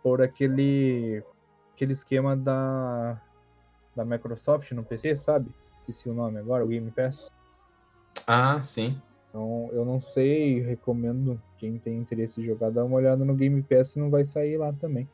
por 0.02 0.22
aquele. 0.22 1.22
aquele 1.74 1.92
esquema 1.92 2.36
da. 2.36 3.20
da 3.94 4.04
Microsoft 4.04 4.70
no 4.72 4.82
PC, 4.84 5.16
sabe? 5.16 5.50
Esqueci 5.80 6.08
o 6.08 6.14
nome 6.14 6.38
agora, 6.38 6.64
o 6.64 6.68
Game 6.68 6.90
Pass. 6.90 7.30
Ah, 8.26 8.60
sim. 8.62 9.00
Então 9.28 9.68
eu 9.72 9.84
não 9.84 10.00
sei, 10.00 10.60
recomendo 10.60 11.40
quem 11.58 11.76
tem 11.78 11.98
interesse 11.98 12.40
em 12.40 12.44
jogar, 12.44 12.70
dar 12.70 12.84
uma 12.84 12.96
olhada 12.96 13.24
no 13.24 13.34
Game 13.34 13.62
Pass 13.62 13.96
não 13.96 14.08
vai 14.08 14.24
sair 14.24 14.56
lá 14.56 14.72
também. 14.72 15.08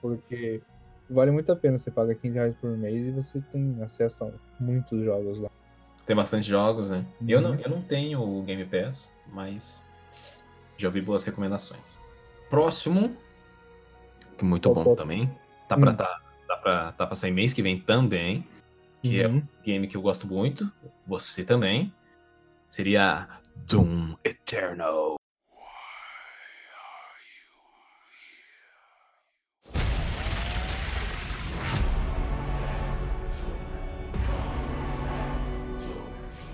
Porque 0.00 0.62
vale 1.10 1.30
muito 1.30 1.50
a 1.52 1.56
pena, 1.56 1.76
você 1.78 1.90
paga 1.90 2.14
15 2.14 2.34
reais 2.38 2.54
por 2.60 2.70
mês 2.76 3.06
e 3.06 3.10
você 3.10 3.40
tem 3.52 3.76
acesso 3.82 4.24
a 4.24 4.30
muitos 4.60 5.02
jogos 5.04 5.38
lá. 5.40 5.50
Tem 6.06 6.14
bastante 6.16 6.46
jogos, 6.48 6.90
né? 6.90 7.04
Eu, 7.26 7.40
não, 7.40 7.50
Uhum. 7.50 7.60
eu 7.60 7.70
não 7.70 7.82
tenho 7.82 8.22
o 8.22 8.42
Game 8.42 8.64
Pass, 8.64 9.14
mas 9.32 9.84
já 10.78 10.86
ouvi 10.86 11.00
boas 11.00 11.24
recomendações. 11.24 12.00
Próximo, 12.48 13.16
que 14.38 14.44
muito 14.44 14.72
bom 14.72 14.94
também. 14.94 15.28
Tá 15.66 15.76
pra, 15.76 15.90
hum. 15.90 15.96
tá, 15.96 16.20
tá, 16.46 16.56
pra, 16.56 16.92
tá 16.92 17.06
pra 17.06 17.16
sair 17.16 17.32
mês 17.32 17.52
que 17.52 17.60
vem 17.60 17.80
também. 17.80 18.46
Que 19.02 19.20
é 19.20 19.26
uhum. 19.26 19.36
um 19.36 19.62
game 19.64 19.88
que 19.88 19.96
eu 19.96 20.00
gosto 20.00 20.26
muito. 20.26 20.70
Você 21.06 21.44
também. 21.44 21.92
Seria 22.68 23.28
Doom 23.56 24.14
Eternal. 24.24 25.16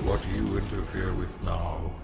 What 0.02 0.22
do 0.22 0.36
you 0.36 0.58
interfere 0.58 1.12
with 1.12 1.42
now 1.42 2.03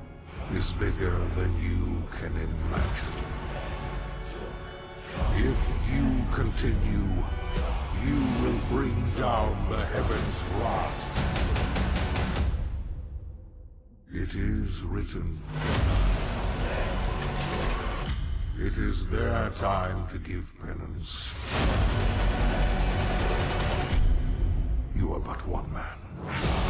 is 0.54 0.72
bigger 0.72 1.16
than 1.36 1.54
you 1.62 2.02
can 2.18 2.32
imagine. 2.32 3.24
If 5.36 5.72
you 5.92 6.24
continue, 6.34 7.08
you 8.04 8.18
will 8.42 8.60
bring 8.68 9.04
down 9.16 9.56
the 9.70 9.84
heavens' 9.86 10.44
wrath. 10.54 11.00
It 14.12 14.34
is 14.34 14.82
written. 14.82 15.40
It 18.58 18.76
is 18.76 19.08
their 19.08 19.50
time 19.50 20.06
to 20.08 20.18
give 20.18 20.52
penance. 20.60 21.32
You 24.96 25.14
are 25.14 25.20
but 25.20 25.46
one 25.46 25.72
man. 25.72 26.69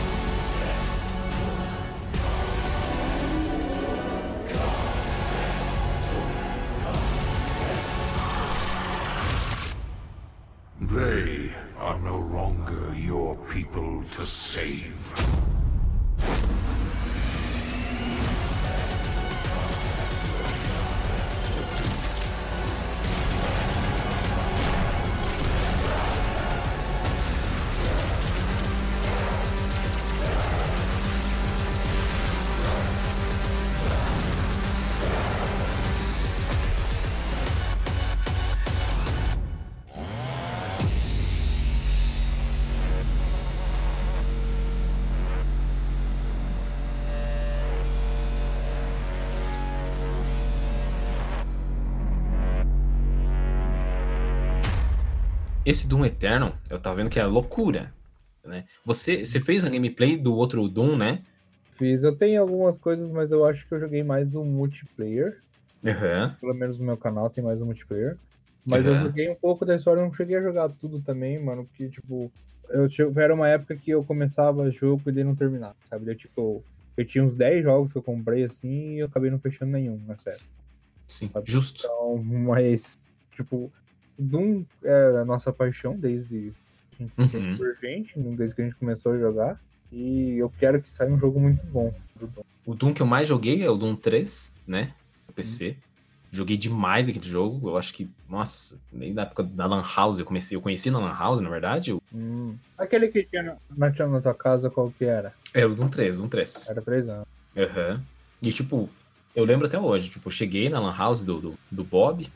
They 10.81 11.53
are 11.79 11.99
no 11.99 12.19
longer 12.19 12.95
your 12.95 13.37
people 13.53 14.03
to 14.03 14.25
save. 14.25 15.60
Esse 55.71 55.87
Doom 55.87 56.05
Eternal, 56.05 56.55
eu 56.69 56.81
tava 56.81 56.97
vendo 56.97 57.09
que 57.09 57.21
é 57.21 57.25
loucura, 57.25 57.95
né? 58.45 58.65
Você, 58.85 59.25
você 59.25 59.39
fez 59.39 59.65
a 59.65 59.71
gameplay 59.71 60.17
do 60.17 60.35
outro 60.35 60.69
Doom, 60.69 60.97
né? 60.97 61.23
Fiz, 61.79 62.03
eu 62.03 62.17
tenho 62.17 62.43
algumas 62.43 62.77
coisas, 62.77 63.13
mas 63.13 63.31
eu 63.31 63.45
acho 63.45 63.65
que 63.69 63.73
eu 63.73 63.79
joguei 63.79 64.03
mais 64.03 64.35
o 64.35 64.43
multiplayer. 64.45 65.41
Aham. 65.87 66.37
Pelo 66.41 66.55
menos 66.55 66.81
no 66.81 66.87
meu 66.87 66.97
canal 66.97 67.31
tem 67.31 67.45
mais 67.45 67.63
um 67.63 67.67
multiplayer. 67.67 68.19
Mas 68.67 68.85
eu 68.85 68.95
Aham. 68.95 69.05
joguei 69.05 69.31
um 69.31 69.37
pouco 69.37 69.65
da 69.65 69.77
história, 69.77 70.01
eu 70.01 70.07
não 70.07 70.13
cheguei 70.13 70.39
a 70.39 70.43
jogar 70.43 70.69
tudo 70.71 71.01
também, 71.03 71.39
mano, 71.39 71.65
porque, 71.65 71.89
tipo, 71.89 72.33
eu 72.71 72.89
tive, 72.89 73.23
era 73.23 73.33
uma 73.33 73.47
época 73.49 73.77
que 73.77 73.93
eu 73.93 74.03
começava 74.03 74.69
jogo 74.73 75.03
e 75.07 75.13
daí 75.13 75.23
não 75.23 75.37
terminava, 75.37 75.77
sabe? 75.89 76.11
Eu, 76.11 76.17
tipo, 76.17 76.65
eu 76.97 77.07
tinha 77.07 77.23
uns 77.23 77.37
10 77.37 77.63
jogos 77.63 77.93
que 77.93 77.99
eu 77.99 78.03
comprei 78.03 78.43
assim 78.43 78.97
e 78.97 78.99
eu 78.99 79.07
acabei 79.07 79.31
não 79.31 79.39
fechando 79.39 79.71
nenhum, 79.71 80.05
na 80.05 80.19
série. 80.19 80.43
Sim, 81.07 81.29
Sabe? 81.29 81.49
justo. 81.49 81.85
Então, 81.85 82.21
mas, 82.25 82.99
tipo, 83.37 83.73
Doom 84.23 84.65
é 84.83 85.19
a 85.21 85.25
nossa 85.25 85.53
paixão 85.53 85.97
desde 85.97 86.53
a 86.99 87.03
gente 87.03 87.15
se 87.15 87.23
Uhum. 87.37 87.57
por 87.57 87.77
gente, 87.81 88.19
desde 88.19 88.55
que 88.55 88.63
a 88.63 88.65
gente 88.67 88.77
começou 88.77 89.13
a 89.13 89.19
jogar. 89.19 89.61
E 89.93 90.37
eu 90.39 90.53
quero 90.59 90.81
que 90.81 90.91
saia 90.91 91.11
um 91.11 91.19
jogo 91.19 91.41
muito 91.41 91.65
bom 91.67 91.93
do 92.15 92.27
Doom. 92.27 92.43
O 92.67 92.75
Doom 92.75 92.93
que 92.95 93.03
eu 93.03 93.07
mais 93.07 93.27
joguei 93.27 93.63
é 93.63 93.71
o 93.71 93.77
Doom 93.77 93.97
3, 93.97 94.53
né? 94.67 94.93
No 95.27 95.35
PC. 95.35 95.77
Joguei 96.33 96.57
demais 96.57 97.09
aquele 97.09 97.27
jogo. 97.29 97.71
Eu 97.71 97.77
acho 97.77 97.93
que, 97.93 98.09
nossa, 98.29 98.81
nem 98.93 99.13
da 99.13 99.23
época 99.23 99.43
da 99.43 99.67
Lan 99.67 99.83
House 99.97 100.21
eu 100.21 100.25
comecei. 100.27 100.57
Eu 100.57 100.61
conheci 100.61 100.89
na 100.89 101.01
Lan 101.01 101.13
House, 101.19 101.41
na 101.41 101.49
verdade. 101.51 101.93
o- 101.93 102.01
Hum. 102.15 102.55
Aquele 102.79 103.09
que 103.09 103.25
tinha 103.25 103.43
na, 103.43 103.57
na, 103.91 104.07
na 104.07 104.21
tua 104.21 104.35
casa, 104.35 104.71
qual 104.71 104.93
que 104.97 105.05
era? 105.05 105.33
É 105.53 105.67
o 105.67 105.75
Doom 105.75 105.89
3, 105.89 106.19
Doom 106.19 106.29
3. 106.29 106.69
Era 106.69 106.81
três 106.83 107.09
anos. 107.09 107.27
Aham. 107.57 108.01
E 108.41 108.53
tipo, 108.53 108.89
eu 109.35 109.45
lembro 109.45 109.67
até 109.67 109.79
hoje. 109.81 110.09
Tipo, 110.09 110.29
eu 110.29 110.33
cheguei 110.33 110.69
na 110.69 110.79
Lan 110.79 110.95
House 110.97 111.25
do, 111.25 111.41
do, 111.41 111.55
do 111.69 111.83
Bob. 111.83 112.29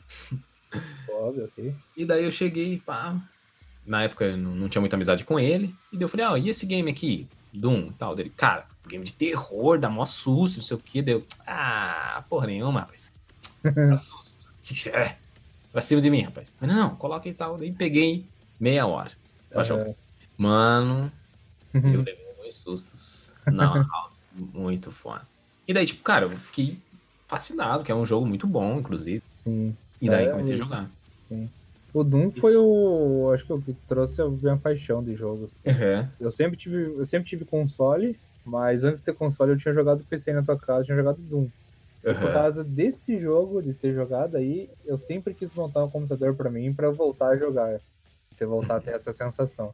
Óbvio, 1.15 1.45
ok. 1.45 1.73
E 1.95 2.05
daí 2.05 2.23
eu 2.25 2.31
cheguei, 2.31 2.79
pá. 2.79 3.15
Na 3.85 4.03
época 4.03 4.25
eu 4.25 4.37
não, 4.37 4.51
não 4.55 4.69
tinha 4.69 4.79
muita 4.81 4.95
amizade 4.95 5.23
com 5.23 5.39
ele. 5.39 5.73
E 5.91 5.95
daí 5.97 6.03
eu 6.03 6.09
falei, 6.09 6.25
ó, 6.25 6.37
e 6.37 6.49
esse 6.49 6.65
game 6.65 6.89
aqui? 6.89 7.27
Doom 7.53 7.87
e 7.87 7.91
tal. 7.93 8.15
Dele, 8.15 8.29
cara, 8.31 8.67
game 8.87 9.03
de 9.05 9.13
terror, 9.13 9.77
dá 9.79 9.89
mó 9.89 10.05
susto, 10.05 10.57
não 10.57 10.63
sei 10.63 10.77
o 10.77 10.79
que. 10.79 11.01
Deu, 11.01 11.25
ah, 11.47 12.23
porra 12.29 12.47
nenhuma, 12.47 12.81
rapaz. 12.81 13.13
Dá 13.63 13.97
susto. 13.97 14.53
Que 14.61 14.89
é? 14.89 15.17
Pra 15.71 15.81
cima 15.81 16.01
de 16.01 16.09
mim, 16.09 16.21
rapaz. 16.21 16.53
Mas 16.59 16.69
não, 16.69 16.75
não, 16.89 16.95
coloca 16.95 17.27
e 17.29 17.33
tal. 17.33 17.57
Daí 17.57 17.71
peguei 17.71 18.25
meia 18.59 18.85
hora. 18.85 19.11
jogar. 19.63 19.93
Mano, 20.37 21.11
eu 21.73 21.81
levei 22.01 22.17
muitos 22.37 22.57
sustos 22.57 23.33
na 23.45 23.83
House. 23.83 24.21
Muito 24.33 24.91
foda. 24.91 25.21
E 25.67 25.73
daí, 25.73 25.85
tipo, 25.85 26.03
cara, 26.03 26.25
eu 26.25 26.29
fiquei 26.29 26.79
fascinado, 27.27 27.83
que 27.83 27.91
é 27.91 27.95
um 27.95 28.05
jogo 28.05 28.25
muito 28.25 28.45
bom, 28.45 28.77
inclusive. 28.79 29.23
Sim. 29.37 29.75
E 30.01 30.09
daí 30.09 30.25
É, 30.25 30.29
comecei 30.29 30.55
a 30.55 30.57
eu- 30.57 30.65
jogar. 31.29 31.47
O 31.93 32.03
Doom 32.03 32.29
foi 32.31 32.55
o. 32.57 33.31
Acho 33.33 33.45
que 33.45 33.53
o 33.53 33.61
que 33.61 33.73
trouxe 33.87 34.21
a 34.21 34.27
minha 34.27 34.57
paixão 34.57 35.01
de 35.03 35.15
jogo. 35.15 35.49
Uhum. 35.65 36.07
Eu 36.19 36.29
sempre 36.31 36.57
tive, 36.57 36.93
eu 36.97 37.05
sempre 37.05 37.29
tive 37.29 37.45
console, 37.45 38.19
mas 38.43 38.83
antes 38.83 38.99
de 38.99 39.05
ter 39.05 39.13
console 39.13 39.51
eu 39.51 39.57
tinha 39.57 39.73
jogado 39.73 40.03
PC 40.03 40.33
na 40.33 40.43
tua 40.43 40.57
casa, 40.59 40.81
eu 40.81 40.85
tinha 40.85 40.97
jogado 40.97 41.17
Doom. 41.21 41.47
E 42.03 42.13
por 42.13 42.25
Uhum. 42.25 42.33
causa 42.33 42.63
desse 42.63 43.17
jogo, 43.17 43.61
de 43.63 43.73
ter 43.73 43.93
jogado 43.93 44.35
aí, 44.35 44.69
eu 44.85 44.97
sempre 44.97 45.33
quis 45.33 45.53
montar 45.55 45.83
um 45.85 45.89
computador 45.89 46.35
pra 46.35 46.51
mim 46.51 46.73
pra 46.73 46.89
voltar 46.91 47.29
a 47.29 47.37
jogar. 47.37 47.79
Ter 48.37 48.45
voltar 48.45 48.75
a 48.75 48.81
ter 48.81 48.91
essa 48.91 49.13
sensação. 49.13 49.71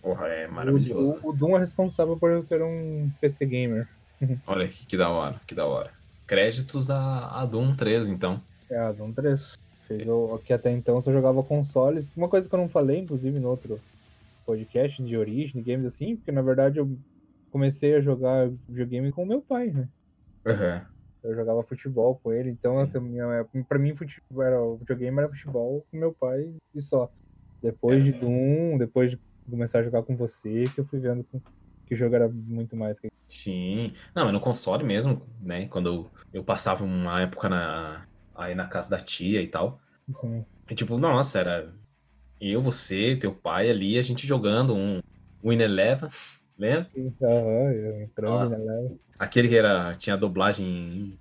Porra, 0.00 0.26
é 0.28 0.46
maravilhoso. 0.46 1.20
O, 1.22 1.26
o, 1.26 1.30
o 1.30 1.32
Doom 1.36 1.56
é 1.56 1.60
responsável 1.60 2.16
por 2.16 2.30
eu 2.30 2.42
ser 2.42 2.62
um 2.62 3.10
PC 3.20 3.44
gamer. 3.44 3.86
Olha 4.46 4.66
que, 4.66 4.86
que 4.86 4.96
da 4.96 5.10
hora, 5.10 5.38
que 5.46 5.54
da 5.54 5.66
hora. 5.66 5.90
Créditos 6.26 6.90
a, 6.90 7.40
a 7.42 7.44
Doom 7.44 7.74
3, 7.76 8.08
então. 8.08 8.40
É, 8.70 8.78
a 8.78 8.90
Doom 8.90 9.12
3. 9.12 9.58
Fez 9.88 10.06
o, 10.06 10.38
que 10.44 10.52
até 10.52 10.70
então 10.70 11.00
só 11.00 11.10
jogava 11.10 11.42
consoles. 11.42 12.14
Uma 12.14 12.28
coisa 12.28 12.46
que 12.46 12.54
eu 12.54 12.58
não 12.58 12.68
falei, 12.68 12.98
inclusive, 12.98 13.40
no 13.40 13.48
outro 13.48 13.80
podcast 14.44 15.02
de 15.02 15.16
origem, 15.16 15.62
games 15.62 15.86
assim, 15.86 16.14
porque 16.14 16.30
na 16.30 16.42
verdade 16.42 16.78
eu 16.78 16.96
comecei 17.50 17.94
a 17.94 18.00
jogar 18.00 18.48
videogame 18.68 19.10
com 19.10 19.24
meu 19.24 19.40
pai, 19.40 19.70
né? 19.70 19.88
Uhum. 20.44 20.80
Eu 21.22 21.34
jogava 21.34 21.62
futebol 21.62 22.20
com 22.22 22.32
ele, 22.32 22.50
então 22.50 22.86
Sim. 22.86 22.96
a 22.96 23.00
minha, 23.00 23.46
pra 23.68 23.78
mim 23.78 23.94
futebol, 23.94 24.42
era, 24.42 24.62
o 24.62 24.76
videogame 24.76 25.18
era 25.18 25.28
futebol 25.28 25.84
com 25.90 25.96
meu 25.96 26.12
pai 26.12 26.52
e 26.74 26.82
só. 26.82 27.10
Depois 27.62 27.98
É. 27.98 28.00
de 28.00 28.12
Doom, 28.12 28.78
depois 28.78 29.10
de 29.10 29.18
começar 29.50 29.80
a 29.80 29.82
jogar 29.82 30.02
com 30.02 30.16
você, 30.16 30.66
que 30.74 30.80
eu 30.80 30.84
fui 30.84 30.98
vendo 30.98 31.24
que, 31.24 31.40
que 31.86 31.94
o 31.94 31.96
jogo 31.96 32.14
era 32.14 32.28
muito 32.28 32.76
mais 32.76 33.00
que 33.00 33.08
Sim. 33.26 33.92
Não, 34.14 34.24
mas 34.24 34.32
no 34.32 34.40
console 34.40 34.84
mesmo, 34.84 35.22
né? 35.42 35.66
Quando 35.66 35.88
eu, 35.88 36.10
eu 36.32 36.44
passava 36.44 36.84
uma 36.84 37.20
época 37.20 37.48
na, 37.48 38.06
aí 38.38 38.54
na 38.54 38.66
casa 38.66 38.88
da 38.88 38.98
tia 38.98 39.42
e 39.42 39.48
tal. 39.48 39.80
assim. 40.08 40.44
E 40.70 40.74
tipo, 40.74 40.96
nossa, 40.98 41.38
era 41.40 41.74
eu, 42.40 42.60
você, 42.62 43.16
teu 43.16 43.34
pai 43.34 43.68
ali, 43.68 43.98
a 43.98 44.02
gente 44.02 44.26
jogando 44.26 44.74
um 44.74 45.00
Win 45.44 45.60
Eleven, 45.60 46.08
lembra? 46.56 46.88
Aham, 47.22 47.72
eu 47.72 48.02
entrando 48.02 48.38
Nossa. 48.38 48.98
Aquele 49.18 49.48
que 49.48 49.56
era, 49.56 49.92
tinha 49.94 50.16
dublagem 50.16 51.18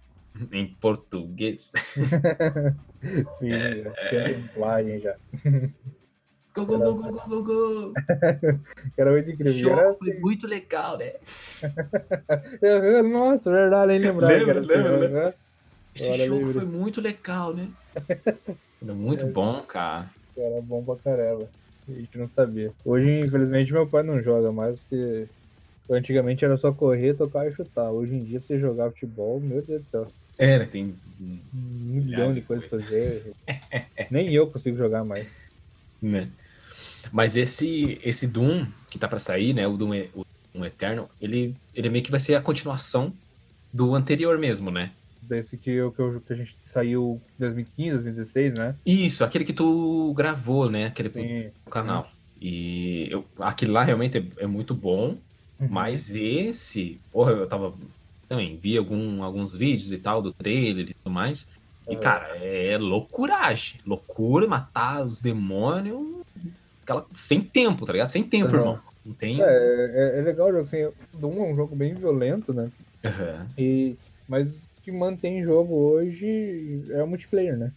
em, 0.51 0.59
em 0.59 0.67
português. 0.75 1.71
Sim, 3.31 3.51
eu 3.51 3.93
tinha 4.09 4.37
dublagem 4.37 5.01
já. 5.01 5.15
Go, 6.53 6.65
go, 6.65 6.77
go, 6.79 6.95
go, 6.95 7.11
go, 7.11 7.27
go, 7.27 7.43
go. 7.43 7.93
Era 8.97 9.11
muito 9.11 9.31
incrível. 9.31 9.71
Era 9.71 9.81
jogo 9.83 9.97
foi 9.97 10.11
assim, 10.11 10.19
muito 10.19 10.47
legal, 10.47 10.97
né? 10.97 11.13
Nossa, 13.11 13.51
verdade, 13.51 13.93
nem 13.93 13.99
lembrava 13.99 14.33
Lembra, 14.33 14.51
era 14.51 14.59
assim. 14.61 14.97
lembra. 14.97 15.35
Esse 15.97 16.05
Agora 16.05 16.25
jogo 16.25 16.53
foi 16.53 16.65
muito 16.65 17.01
legal, 17.01 17.53
né? 17.53 17.69
Era 18.81 18.93
muito 18.93 19.25
bom, 19.27 19.63
cara. 19.63 20.09
Era 20.37 20.61
bom 20.61 20.83
pra 20.83 20.95
caramba. 20.97 21.49
A 21.89 21.91
gente 21.91 22.17
não 22.17 22.27
sabia. 22.27 22.71
Hoje, 22.85 23.21
infelizmente, 23.21 23.73
meu 23.73 23.87
pai 23.87 24.03
não 24.03 24.21
joga 24.21 24.51
mais, 24.51 24.77
porque 24.77 25.27
antigamente 25.89 26.45
era 26.45 26.55
só 26.57 26.71
correr, 26.71 27.15
tocar 27.15 27.47
e 27.47 27.51
chutar. 27.51 27.89
Hoje 27.89 28.13
em 28.13 28.23
dia, 28.23 28.39
pra 28.39 28.47
você 28.47 28.59
jogar 28.59 28.91
futebol, 28.91 29.39
meu 29.39 29.61
Deus 29.63 29.81
do 29.81 29.87
céu. 29.87 30.07
É, 30.37 30.59
né? 30.59 30.65
Tem. 30.65 30.93
Um 31.19 31.39
milhão 31.55 32.31
de 32.31 32.41
coisas 32.41 32.69
pra 32.69 32.79
fazer. 32.79 33.33
Nem 34.11 34.31
eu 34.31 34.45
consigo 34.47 34.77
jogar 34.77 35.03
mais. 35.03 35.25
Né? 35.99 36.29
Mas 37.11 37.35
esse, 37.35 37.99
esse 38.03 38.27
Doom 38.27 38.67
que 38.91 38.99
tá 38.99 39.07
pra 39.07 39.17
sair, 39.17 39.53
né? 39.53 39.65
O 39.65 39.75
Doom, 39.75 39.91
o 40.13 40.25
Doom 40.53 40.65
Eternal, 40.65 41.09
ele, 41.19 41.55
ele 41.73 41.89
meio 41.89 42.03
que 42.03 42.11
vai 42.11 42.19
ser 42.19 42.35
a 42.35 42.41
continuação 42.41 43.11
do 43.73 43.95
anterior 43.95 44.37
mesmo, 44.37 44.69
né? 44.69 44.91
Desse 45.27 45.57
que, 45.57 45.69
eu, 45.69 45.91
que, 45.91 46.01
eu, 46.01 46.21
que 46.21 46.31
a 46.33 46.35
gente 46.35 46.55
saiu 46.63 47.21
em 47.35 47.39
2015, 47.39 48.03
2016, 48.03 48.53
né? 48.53 48.75
Isso, 48.85 49.23
aquele 49.23 49.43
que 49.43 49.53
tu 49.53 50.13
gravou, 50.13 50.69
né? 50.69 50.85
Aquele 50.85 51.11
Sim. 51.11 51.51
canal. 51.69 52.07
E 52.39 53.07
eu, 53.11 53.25
aquele 53.39 53.71
lá 53.71 53.83
realmente 53.83 54.17
é, 54.17 54.43
é 54.43 54.47
muito 54.47 54.73
bom. 54.73 55.15
Uhum. 55.59 55.67
Mas 55.69 56.15
esse, 56.15 57.01
porra, 57.11 57.31
eu 57.31 57.47
tava 57.47 57.73
também 58.27 58.57
vi 58.57 58.77
algum, 58.77 59.23
alguns 59.23 59.53
vídeos 59.53 59.91
e 59.91 59.97
tal 59.97 60.21
do 60.21 60.33
trailer 60.33 60.89
e 60.89 60.93
tudo 60.93 61.13
mais. 61.13 61.49
E, 61.89 61.93
Aham. 61.93 62.01
cara, 62.01 62.37
é 62.37 62.77
loucuragem. 62.77 63.79
Loucura, 63.85 64.47
matar 64.47 65.05
os 65.05 65.21
demônios. 65.21 66.21
Aquela, 66.83 67.05
sem 67.13 67.41
tempo, 67.41 67.85
tá 67.85 67.93
ligado? 67.93 68.09
Sem 68.09 68.23
tempo, 68.23 68.47
Aham. 68.47 68.57
irmão. 68.57 68.79
Não 69.05 69.13
tem. 69.13 69.41
É, 69.41 69.45
é, 69.45 70.19
é 70.19 70.21
legal 70.21 70.47
o 70.47 70.51
jogo, 70.51 70.63
assim, 70.63 70.83
o 70.83 70.93
Doom 71.17 71.45
é 71.45 71.51
um 71.51 71.55
jogo 71.55 71.75
bem 71.75 71.93
violento, 71.93 72.53
né? 72.53 72.69
Aham. 73.05 73.47
E, 73.57 73.97
mas 74.27 74.61
que 74.87 74.91
mantém 74.93 75.43
jogo 75.43 75.75
hoje 75.75 76.81
é 76.91 77.03
o 77.03 77.07
multiplayer, 77.07 77.57
né? 77.57 77.73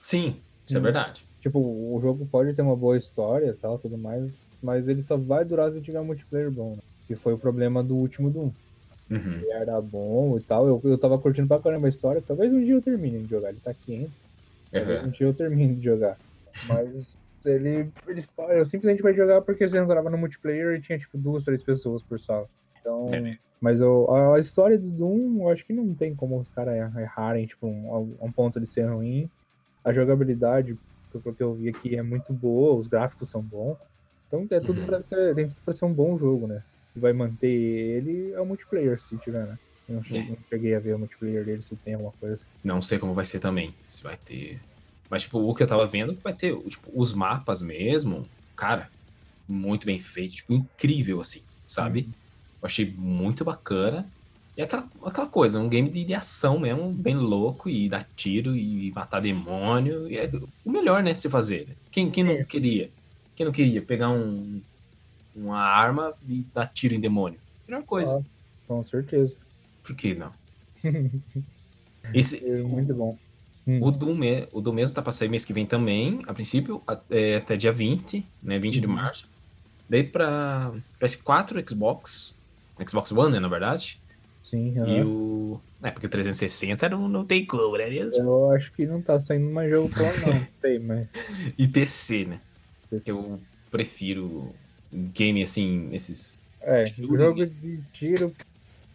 Sim, 0.00 0.40
isso 0.64 0.76
é 0.76 0.80
Hum. 0.80 0.84
verdade. 0.84 1.24
Tipo, 1.40 1.58
o 1.58 2.00
jogo 2.00 2.24
pode 2.26 2.54
ter 2.54 2.62
uma 2.62 2.76
boa 2.76 2.96
história 2.96 3.46
e 3.46 3.54
tal, 3.54 3.80
tudo 3.80 3.98
mais, 3.98 4.46
mas 4.62 4.86
ele 4.86 5.02
só 5.02 5.16
vai 5.16 5.44
durar 5.44 5.72
se 5.72 5.80
tiver 5.80 6.00
multiplayer 6.02 6.48
bom, 6.52 6.76
né? 6.76 6.82
Que 7.08 7.16
foi 7.16 7.32
o 7.32 7.38
problema 7.38 7.82
do 7.82 7.96
último 7.96 8.30
Doom. 8.30 8.52
Uhum. 9.10 9.32
Ele 9.32 9.50
era 9.50 9.80
bom 9.80 10.38
e 10.38 10.40
tal, 10.40 10.68
eu, 10.68 10.80
eu 10.84 10.96
tava 10.96 11.18
curtindo 11.18 11.48
pra 11.48 11.60
caramba 11.60 11.88
a 11.88 11.90
história, 11.90 12.22
talvez 12.22 12.52
um 12.52 12.62
dia 12.64 12.74
eu 12.74 12.82
termine 12.82 13.24
de 13.24 13.30
jogar, 13.30 13.48
ele 13.50 13.60
tá 13.60 13.74
quente, 13.74 14.14
talvez 14.70 15.00
Aham. 15.00 15.08
um 15.08 15.10
dia 15.10 15.26
eu 15.26 15.34
termine 15.34 15.74
de 15.74 15.84
jogar. 15.84 16.16
Mas 16.62 17.18
ele, 17.44 17.90
ele 18.06 18.24
eu 18.50 18.66
simplesmente 18.66 19.02
vai 19.02 19.14
jogar 19.14 19.42
porque 19.42 19.66
você 19.66 19.78
entrava 19.78 20.08
no 20.10 20.18
multiplayer 20.18 20.76
e 20.76 20.80
tinha 20.80 20.96
tipo 20.96 21.18
duas, 21.18 21.44
três 21.44 21.64
pessoas 21.64 22.04
por 22.04 22.20
sala. 22.20 22.48
Então, 22.80 23.12
É. 23.12 23.45
mas 23.60 23.80
eu, 23.80 24.12
a, 24.14 24.38
história 24.38 24.78
do 24.78 24.90
Doom, 24.90 25.42
eu 25.42 25.48
acho 25.50 25.64
que 25.64 25.72
não 25.72 25.94
tem 25.94 26.14
como 26.14 26.38
os 26.38 26.48
caras 26.48 26.74
errarem, 26.96 27.46
tipo, 27.46 27.66
um, 27.66 28.16
um 28.20 28.30
ponto 28.32 28.60
de 28.60 28.66
ser 28.66 28.84
ruim. 28.86 29.28
A 29.84 29.92
jogabilidade, 29.92 30.76
pelo 31.12 31.34
que 31.34 31.42
eu 31.42 31.54
vi 31.54 31.68
aqui, 31.68 31.96
é 31.96 32.02
muito 32.02 32.32
boa, 32.32 32.74
os 32.74 32.86
gráficos 32.86 33.28
são 33.30 33.40
bons. 33.42 33.76
Então 34.28 34.46
é 34.50 34.60
tudo 34.60 34.80
Uhum. 34.80 34.86
pra 34.86 35.02
ser, 35.02 35.34
tem 35.34 35.48
tudo 35.48 35.60
pra 35.64 35.72
ser 35.72 35.84
um 35.84 35.92
bom 35.92 36.18
jogo, 36.18 36.46
né? 36.46 36.62
Que 36.92 36.98
vai 37.00 37.12
manter 37.12 37.48
ele 37.48 38.32
é 38.32 38.40
o 38.40 38.46
multiplayer, 38.46 39.00
se 39.00 39.16
tiver, 39.18 39.46
né? 39.46 39.58
Eu 39.88 39.94
não 39.96 40.02
cheguei, 40.02 40.22
É. 40.22 40.30
não 40.30 40.38
cheguei 40.50 40.74
a 40.74 40.80
ver 40.80 40.94
o 40.94 40.98
multiplayer 40.98 41.44
dele, 41.44 41.62
se 41.62 41.76
tem 41.76 41.94
alguma 41.94 42.12
coisa. 42.18 42.40
Não 42.64 42.82
sei 42.82 42.98
como 42.98 43.14
vai 43.14 43.24
ser 43.24 43.38
também. 43.38 43.72
Se 43.76 44.02
vai 44.02 44.16
ter. 44.16 44.60
Mas, 45.08 45.22
tipo, 45.22 45.38
o 45.38 45.54
que 45.54 45.62
eu 45.62 45.66
tava 45.68 45.86
vendo 45.86 46.18
vai 46.24 46.32
ter, 46.34 46.56
tipo, 46.64 46.90
os 46.92 47.12
mapas 47.12 47.62
mesmo. 47.62 48.26
Cara, 48.56 48.90
muito 49.48 49.86
bem 49.86 50.00
feito. 50.00 50.32
Tipo, 50.34 50.52
incrível, 50.54 51.20
assim, 51.20 51.42
sabe? 51.64 52.00
Uhum. 52.00 52.12
Eu 52.62 52.66
achei 52.66 52.92
muito 52.96 53.44
bacana. 53.44 54.06
E 54.56 54.62
aquela, 54.62 54.88
aquela 55.04 55.26
coisa, 55.26 55.60
um 55.60 55.68
game 55.68 55.90
de, 55.90 56.02
de 56.04 56.14
ação 56.14 56.58
mesmo, 56.58 56.90
bem 56.90 57.14
louco, 57.14 57.68
e 57.68 57.88
dar 57.88 58.06
tiro 58.16 58.56
e 58.56 58.90
matar 58.92 59.20
demônio. 59.20 60.10
E 60.10 60.16
é 60.16 60.30
o 60.64 60.70
melhor, 60.70 61.02
né, 61.02 61.14
se 61.14 61.28
fazer. 61.28 61.68
Quem, 61.90 62.10
quem 62.10 62.24
não 62.24 62.42
queria? 62.44 62.90
Quem 63.34 63.44
não 63.44 63.52
queria 63.52 63.82
pegar 63.82 64.08
um, 64.08 64.62
uma 65.34 65.58
arma 65.58 66.14
e 66.26 66.42
dar 66.54 66.66
tiro 66.66 66.94
em 66.94 67.00
demônio? 67.00 67.38
Melhor 67.68 67.82
coisa. 67.82 68.18
Ah. 68.18 68.30
Com 68.66 68.82
certeza. 68.82 69.36
Por 69.82 69.94
que 69.94 70.14
não? 70.14 70.32
Esse, 72.14 72.44
É 72.44 72.62
muito 72.62 72.94
bom. 72.94 73.16
Hum. 73.68 73.80
o 73.82 73.90
Doom, 73.90 74.14
me- 74.14 74.46
o 74.52 74.60
Doom 74.60 74.72
mesmo 74.74 74.94
tá 74.94 75.02
pra 75.02 75.10
sair 75.12 75.28
mês 75.28 75.44
que 75.44 75.52
vem 75.52 75.66
também, 75.66 76.22
a 76.28 76.32
princípio, 76.32 76.80
a- 76.86 76.98
é, 77.10 77.36
até 77.36 77.56
dia 77.56 77.72
20, 77.72 78.24
né? 78.42 78.58
20 78.60 78.80
de 78.80 78.86
Uhum. 78.86 78.92
março. 78.94 79.28
Daí 79.88 80.04
pra 80.04 80.72
PS4, 81.00 81.62
Xbox, 81.68 82.34
Xbox 82.86 83.12
One, 83.12 83.32
né, 83.32 83.40
na 83.40 83.48
verdade. 83.48 84.00
Sim, 84.42 84.74
E 84.76 84.78
aham. 84.80 85.06
o. 85.06 85.60
É, 85.82 85.90
porque 85.90 86.06
o 86.06 86.10
360 86.10 86.88
não, 86.88 87.08
não 87.08 87.24
tem 87.24 87.44
como, 87.44 87.76
né? 87.76 87.88
mesmo? 87.88 88.22
eu 88.22 88.50
acho 88.50 88.72
que 88.72 88.86
não 88.86 89.02
tá 89.02 89.18
saindo 89.20 89.50
mais 89.50 89.70
jogo 89.70 89.88
pra 89.88 90.02
lá, 90.04 90.12
não. 90.18 90.46
Sei, 90.60 90.78
mas. 90.78 91.06
E 91.58 91.66
PC, 91.68 92.24
né? 92.24 92.40
Eu 93.04 93.40
prefiro 93.70 94.54
game 94.92 95.42
assim, 95.42 95.88
esses. 95.92 96.38
É, 96.60 96.84
Tiro. 96.84 97.16
jogo 97.16 97.46
de 97.46 97.80
tiro 97.92 98.32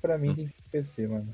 pra 0.01 0.17
mim 0.17 0.33
tem 0.35 0.47
que 0.47 0.53
PC, 0.71 1.07
mano. 1.07 1.33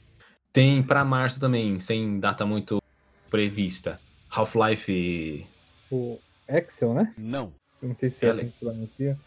Tem 0.51 0.81
pra 0.83 1.05
março 1.05 1.39
também, 1.39 1.79
sem 1.79 2.19
data 2.19 2.45
muito 2.45 2.81
prevista. 3.29 3.99
Half-Life. 4.29 5.45
O 5.91 6.19
Excel, 6.47 6.93
né? 6.93 7.13
Não. 7.17 7.53
Eu 7.81 7.89
não 7.89 7.95
sei 7.95 8.09
se 8.09 8.25
é 8.25 8.29
Alex. 8.29 8.43
assim 8.47 8.51
que 8.51 8.59
pronuncia. 8.59 9.17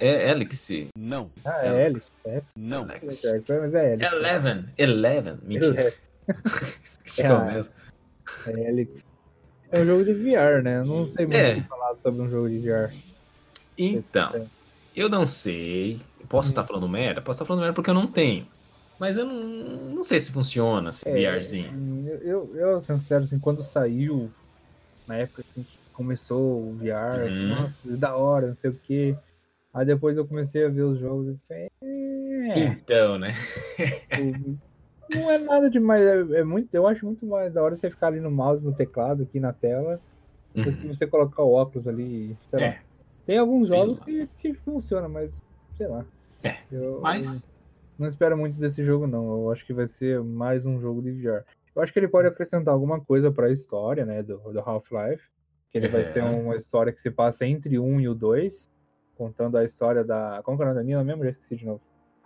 É 0.00 0.30
Alex. 0.30 0.68
Não. 0.96 1.30
Ah, 1.44 1.64
é 1.64 1.86
Alex. 1.86 2.12
Alex. 2.24 2.46
É, 2.56 2.58
Não. 2.60 2.82
Alex. 2.84 3.24
é, 3.24 3.42
mas 3.60 3.74
é 3.74 3.94
Alex. 3.94 4.12
Eleven. 4.12 4.64
Eleven. 4.78 5.38
Mentira. 5.42 5.92
É, 7.18 7.22
É, 7.22 8.60
é 8.64 8.68
Alex. 8.68 9.04
É 9.70 9.80
um 9.80 9.86
jogo 9.86 10.04
de 10.04 10.12
VR, 10.12 10.62
né? 10.62 10.78
Eu 10.80 10.84
não 10.84 11.06
sei 11.06 11.24
muito 11.26 11.36
É. 11.38 11.52
o 11.52 11.54
que 11.62 11.68
falar 11.68 11.96
sobre 11.96 12.20
um 12.22 12.30
jogo 12.30 12.48
de 12.48 12.58
VR. 12.58 12.92
Então, 13.76 14.46
eu 14.94 15.08
não 15.08 15.24
sei. 15.26 16.00
Eu 16.20 16.26
Posso 16.26 16.48
Hum. 16.48 16.52
estar 16.52 16.64
falando 16.64 16.88
merda? 16.88 17.22
Posso 17.22 17.36
estar 17.36 17.46
falando 17.46 17.60
merda 17.62 17.74
porque 17.74 17.88
eu 17.90 17.94
não 17.94 18.06
tenho. 18.06 18.46
Mas 18.98 19.16
eu 19.16 19.24
não, 19.24 19.44
não 19.94 20.02
sei 20.04 20.18
se 20.20 20.30
funciona 20.32 20.90
esse 20.90 21.08
É, 21.08 21.12
VRzinho. 21.32 22.08
Eu, 22.08 22.20
eu, 22.20 22.56
eu, 22.56 22.80
sendo 22.80 23.00
sincero, 23.00 23.24
assim, 23.24 23.38
quando 23.38 23.62
saiu, 23.62 24.30
na 25.06 25.16
época 25.16 25.42
assim, 25.48 25.62
que 25.62 25.78
começou 25.92 26.68
o 26.70 26.74
VR, 26.74 26.90
falei, 27.20 27.28
Uhum. 27.30 27.48
nossa, 27.48 27.74
da 27.84 28.16
hora, 28.16 28.48
não 28.48 28.56
sei 28.56 28.70
o 28.70 28.80
quê. 28.82 29.14
Aí 29.72 29.84
depois 29.86 30.16
eu 30.16 30.26
comecei 30.26 30.64
a 30.64 30.68
ver 30.68 30.82
os 30.82 30.98
jogos 30.98 31.28
e 31.28 31.38
falei, 31.46 31.68
é, 31.82 32.58
Então, 32.58 33.18
né? 33.18 33.28
tipo, 33.76 34.58
não 35.14 35.30
é 35.30 35.38
nada 35.38 35.70
demais, 35.70 36.02
é, 36.30 36.40
é 36.40 36.44
muito, 36.44 36.74
eu 36.74 36.86
acho 36.86 37.04
muito 37.04 37.24
mais 37.26 37.52
da 37.52 37.62
hora 37.62 37.74
você 37.74 37.88
ficar 37.90 38.08
ali 38.08 38.20
no 38.20 38.30
mouse, 38.30 38.64
no 38.64 38.74
teclado, 38.74 39.22
aqui 39.24 39.38
na 39.40 39.52
tela, 39.52 40.00
do 40.54 40.62
que 40.76 40.86
Uhum. 40.86 40.94
você 40.94 41.06
colocar 41.06 41.42
o 41.42 41.52
óculos 41.52 41.86
ali, 41.86 42.36
sei 42.48 42.58
lá. 42.60 42.66
É, 42.66 42.80
Tem 43.26 43.38
alguns 43.38 43.68
Sei 43.68 43.76
jogos 43.78 43.98
lá. 44.00 44.04
que, 44.06 44.26
que 44.38 44.54
funcionam, 44.54 45.08
mas 45.08 45.44
sei 45.74 45.86
lá. 45.86 46.04
É, 46.42 46.56
Eu- 46.72 47.00
mas. 47.02 47.48
não 47.98 48.06
espero 48.06 48.36
muito 48.38 48.58
desse 48.58 48.82
jogo, 48.82 49.06
não. 49.06 49.42
Eu 49.42 49.52
acho 49.52 49.66
que 49.66 49.72
vai 49.74 49.86
ser 49.86 50.22
mais 50.22 50.64
um 50.64 50.80
jogo 50.80 51.02
de 51.02 51.12
VR. 51.12 51.44
Eu 51.76 51.82
acho 51.82 51.92
que 51.92 51.98
ele 51.98 52.08
pode 52.08 52.26
acrescentar 52.26 52.72
alguma 52.72 53.00
coisa 53.00 53.30
pra 53.30 53.50
história, 53.52 54.04
né, 54.06 54.22
do, 54.22 54.38
do 54.38 54.60
Half-Life. 54.60 55.28
Que 55.70 55.76
ele 55.78 55.88
vai 55.88 56.00
É. 56.00 56.04
ser 56.06 56.24
uma 56.24 56.56
história 56.56 56.90
que 56.92 57.00
se 57.00 57.10
passa 57.10 57.44
entre 57.46 57.78
o 57.78 57.84
1 57.84 58.00
e 58.00 58.08
o 58.08 58.14
2, 58.14 58.70
contando 59.18 59.58
a 59.58 59.64
história 59.64 60.02
da. 60.04 60.40
Como 60.44 60.56
que 60.56 60.62
é 60.62 60.66
o 60.66 60.68
nome 60.68 60.80
da 60.80 60.84
mina 60.86 61.04
mesmo? 61.04 61.24
Já 61.24 61.30
esqueci 61.30 61.56
de 61.56 61.66
novo. 61.66 61.80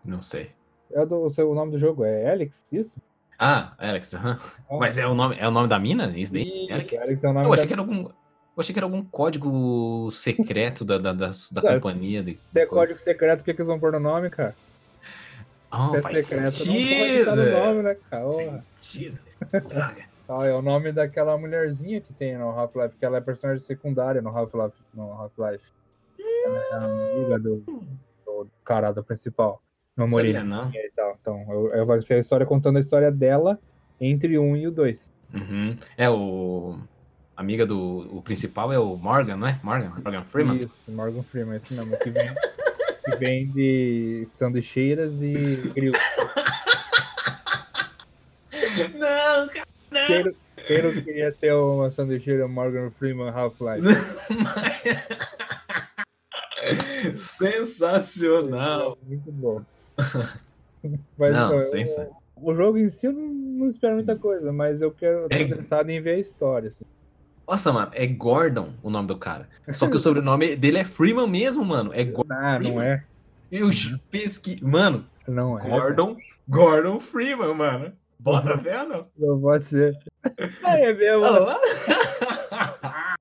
Não 0.05 0.21
sei. 0.23 0.51
É 0.93 1.05
do, 1.07 1.23
o, 1.25 1.31
seu, 1.31 1.51
o 1.51 1.55
nome 1.55 1.73
do 1.73 1.79
jogo 1.79 2.05
é 2.05 2.31
Alex? 2.31 2.63
Isso? 2.71 2.99
Ah, 3.39 3.73
Alex, 3.79 4.15
aham. 4.15 4.39
Ah. 4.71 4.77
Mas 4.79 4.99
é 4.99 5.07
o 5.07 5.15
nome, 5.15 5.37
é 5.39 5.49
o 5.49 5.51
nome 5.51 5.67
da 5.69 5.79
mina? 5.79 6.07
Isso 6.17 6.33
daí? 6.33 6.65
Isso, 6.67 6.73
Alex? 6.73 6.99
Alex 7.01 7.25
é 7.25 7.29
o 7.29 7.33
nome 7.33 7.47
Eu 7.47 7.49
da 7.49 7.55
achei 7.55 7.67
que 7.67 7.73
era 7.73 7.83
algum. 7.83 8.03
Eu 8.05 8.61
achei 8.61 8.73
que 8.75 8.79
era 8.79 8.87
algum 8.87 9.03
código 9.03 10.11
secreto 10.11 10.85
da, 10.85 10.99
da, 10.99 11.13
da 11.15 11.33
Claro. 11.61 11.81
companhia. 11.81 12.23
De, 12.23 12.39
Se 12.53 12.61
é 12.61 12.67
código 12.67 12.99
secreto, 12.99 13.41
o 13.41 13.45
que, 13.45 13.55
que 13.55 13.61
eles 13.61 13.67
vão 13.67 13.81
pôr 13.81 13.93
no 13.93 13.99
nome, 14.01 14.29
cara? 14.29 14.55
Ah, 15.71 15.89
Se 15.89 15.97
é 15.97 16.01
faz 16.03 16.19
secreto, 16.19 16.43
não 16.43 16.51
pode 16.51 16.65
sentido. 16.65 17.19
estar 17.21 17.37
no 17.37 17.51
nome, 17.51 17.83
né, 17.83 17.97
cara? 18.11 18.33
Sentido. 18.75 19.19
Ah, 20.29 20.47
é 20.47 20.53
o 20.53 20.61
nome 20.61 20.93
daquela 20.93 21.37
mulherzinha 21.39 22.03
que 22.03 22.13
tem 22.13 22.37
no 22.37 22.51
Half-Life, 22.51 22.95
que 22.99 23.05
ela 23.07 23.17
é 23.17 23.21
personagem 23.23 23.65
secundária 23.65 24.21
no 24.21 24.29
Half-Life. 24.37 24.77
No 24.93 25.11
Half-Life. 25.13 25.65
É 26.45 26.75
amiga 26.75 27.39
do, 27.39 27.57
do 28.27 28.49
cara 28.65 28.93
do 28.93 29.03
principal. 29.03 29.63
Morena 29.97 30.43
não? 30.43 30.71
e 30.71 30.91
tal. 30.97 31.19
Então, 31.21 31.45
eu, 31.51 31.75
eu 31.75 31.87
vai 31.87 32.01
ser 32.01 32.15
a 32.15 32.19
história 32.19 32.47
contando 32.47 32.79
a 32.79 32.81
história 32.81 33.11
dela 33.11 33.59
entre 34.01 34.39
o 34.39 34.43
1 34.43 34.57
e 34.57 34.67
o 34.69 34.73
2. 34.73 35.13
Uhum. 35.35 35.77
É 35.97 36.09
o. 36.11 36.79
a 37.37 37.41
Amiga 37.41 37.67
do. 37.67 38.17
O 38.17 38.23
principal 38.23 38.73
é 38.73 38.79
o 38.79 38.97
Morgan, 38.97 39.37
não 39.37 39.47
é? 39.47 39.61
Morgan? 39.63 39.93
Morgan 40.03 40.25
Freeman? 40.25 40.59
Isso, 40.59 40.91
Morgan 40.91 41.23
Freeman, 41.23 41.57
esse 41.57 41.75
mesmo. 41.75 41.97
Que 41.99 42.11
vem, 42.11 42.35
que 43.05 43.17
vem 43.17 43.47
de 43.49 44.25
sanduicheiras 44.27 45.23
e 45.23 45.35
grill. 45.75 45.93
Não, 48.99 49.49
cara. 49.49 49.67
Não- 49.91 50.35
quem 50.67 50.83
não 50.83 50.93
queria 50.93 51.33
ter 51.33 51.53
uma 51.55 51.91
sanduicheira 51.91 52.47
Morgan 52.47 52.91
Freeman 52.93 53.31
Half-Life? 53.31 53.83
Sensacional. 57.17 58.99
Muito 59.07 59.31
bom. 59.33 59.61
Mas, 61.17 61.33
Não, 61.33 61.57
o, 62.37 62.55
jogo 62.55 62.77
em 62.79 62.89
si 62.89 63.07
eu 63.07 63.13
não, 63.13 63.29
não 63.29 63.69
espero 63.69 63.95
muita 63.95 64.17
coisa, 64.17 64.53
mas 64.53 64.83
eu 64.83 64.91
quero 64.91 65.29
É- 65.31 65.43
interessado 65.43 65.89
em 65.91 66.01
ver 66.01 66.15
a 66.15 66.19
história. 66.19 66.69
assim. 66.71 66.85
Nossa, 67.47 67.73
mano, 67.73 67.91
é 67.95 68.05
Gordon 68.07 68.73
o 68.83 68.91
nome 68.91 69.07
do 69.07 69.17
cara. 69.17 69.49
Só 69.71 69.87
que 69.89 69.95
o 69.95 69.99
sobrenome 70.01 70.57
dele 70.57 70.79
é 70.79 70.85
Freeman 70.85 71.29
mesmo, 71.29 71.65
mano. 71.65 71.93
É 71.95 72.03
Gordon. 72.03 72.35
Ah, 72.35 72.59
não 72.59 72.83
é. 72.83 73.05
Eu 73.51 73.69
pesqui... 74.11 74.59
Mano, 74.65 75.07
Não 75.29 75.57
é. 75.57 75.69
Gordon. 75.69 76.17
Gordon 76.49 76.99
Freeman, 76.99 77.55
mano. 77.55 77.93
Bota 78.19 78.59
fé 78.59 78.83
ou 78.83 78.89
não? 78.89 79.07
Não 79.19 79.41
pode 79.41 79.65
ser. 79.65 79.97
É 80.65 80.93
mesmo. 80.93 81.23
Olha 81.25 81.39
lá. 81.41 81.61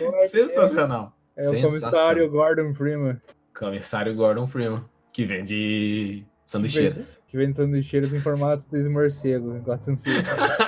Não 0.00 0.14
é 0.14 0.26
Sensacional. 0.26 1.12
É 1.42 1.48
o 1.48 1.62
comissário 1.62 2.30
Gordon 2.30 2.74
Freeman, 2.74 3.20
Comissário 3.54 4.14
Gordon 4.14 4.46
Freeman, 4.46 4.84
que 5.12 5.24
vende 5.24 6.24
sanduicheiras. 6.44 7.22
que 7.28 7.36
vende 7.36 7.56
sanduicheiras 7.56 8.12
em 8.12 8.20
formato 8.20 8.64
de 8.70 8.88
morcego. 8.88 9.60
Gotham 9.60 9.96
City. 9.96 10.24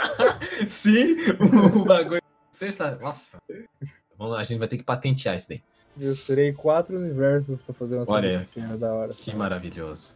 Sim, 0.68 1.16
o 1.74 1.84
bagulho. 1.84 2.20
Nossa. 3.00 3.38
Vamos 4.18 4.34
lá, 4.34 4.40
a 4.40 4.44
gente 4.44 4.58
vai 4.58 4.68
ter 4.68 4.76
que 4.76 4.84
patentear 4.84 5.36
isso 5.36 5.48
daí. 5.48 5.62
Eu 5.98 6.16
terei 6.16 6.52
quatro 6.52 6.96
universos 6.96 7.60
pra 7.62 7.74
fazer 7.74 7.96
uma 7.96 8.04
Olha. 8.08 8.48
da 8.78 8.94
hora. 8.94 9.12
Que 9.12 9.34
maravilhoso. 9.34 10.14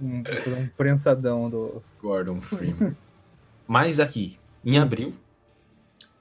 Um, 0.00 0.18
um 0.18 0.68
prensadão 0.76 1.50
do. 1.50 1.82
Gordon 2.00 2.40
Freeman. 2.40 2.96
Mas 3.66 4.00
aqui, 4.00 4.38
em 4.64 4.78
abril, 4.78 5.14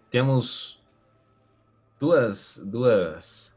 temos 0.10 0.79
duas, 2.00 2.62
duas, 2.66 3.54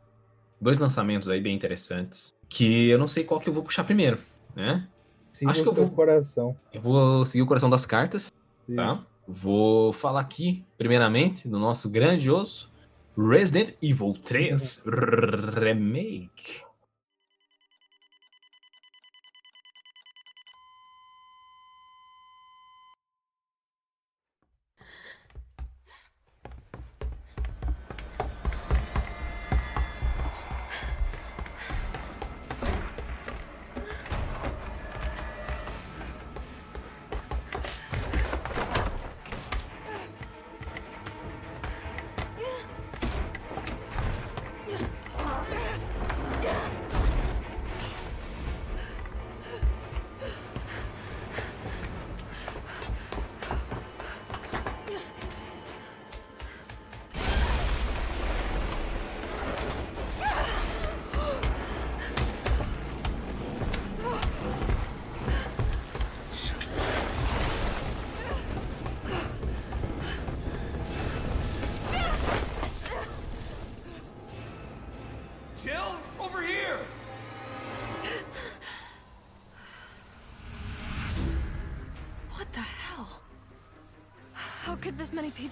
dois 0.60 0.78
lançamentos 0.78 1.28
aí 1.28 1.40
bem 1.40 1.54
interessantes. 1.54 2.34
Que 2.48 2.88
eu 2.88 2.98
não 2.98 3.08
sei 3.08 3.24
qual 3.24 3.40
que 3.40 3.48
eu 3.48 3.52
vou 3.54 3.62
puxar 3.62 3.84
primeiro, 3.84 4.18
né? 4.54 4.86
Siga 5.32 5.50
Acho 5.50 5.62
que 5.62 5.68
eu 5.68 5.72
vou- 5.74 5.88
coração. 5.90 6.56
Eu 6.72 6.80
vou 6.80 7.24
seguir 7.24 7.42
o 7.42 7.46
coração 7.46 7.70
das 7.70 7.86
cartas, 7.86 8.30
tá? 8.76 8.94
Isso. 8.94 9.06
Vou 9.26 9.92
falar 9.92 10.20
aqui, 10.20 10.64
primeiramente, 10.76 11.48
do 11.48 11.58
nosso 11.58 11.88
grandioso 11.88 12.70
Resident 13.16 13.72
Evil 13.80 14.12
3 14.14 14.84
Remake. 15.56 16.62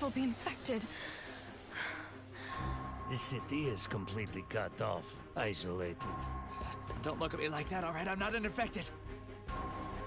People 0.00 0.10
be 0.10 0.22
infected? 0.22 0.80
This 3.10 3.20
city 3.20 3.66
is 3.66 3.86
completely 3.86 4.46
cut 4.48 4.80
off, 4.80 5.14
isolated. 5.36 5.98
Don't 7.02 7.20
look 7.20 7.34
at 7.34 7.40
me 7.40 7.50
like 7.50 7.68
that, 7.68 7.84
alright? 7.84 8.08
I'm 8.08 8.18
not 8.18 8.34
infected. 8.34 8.88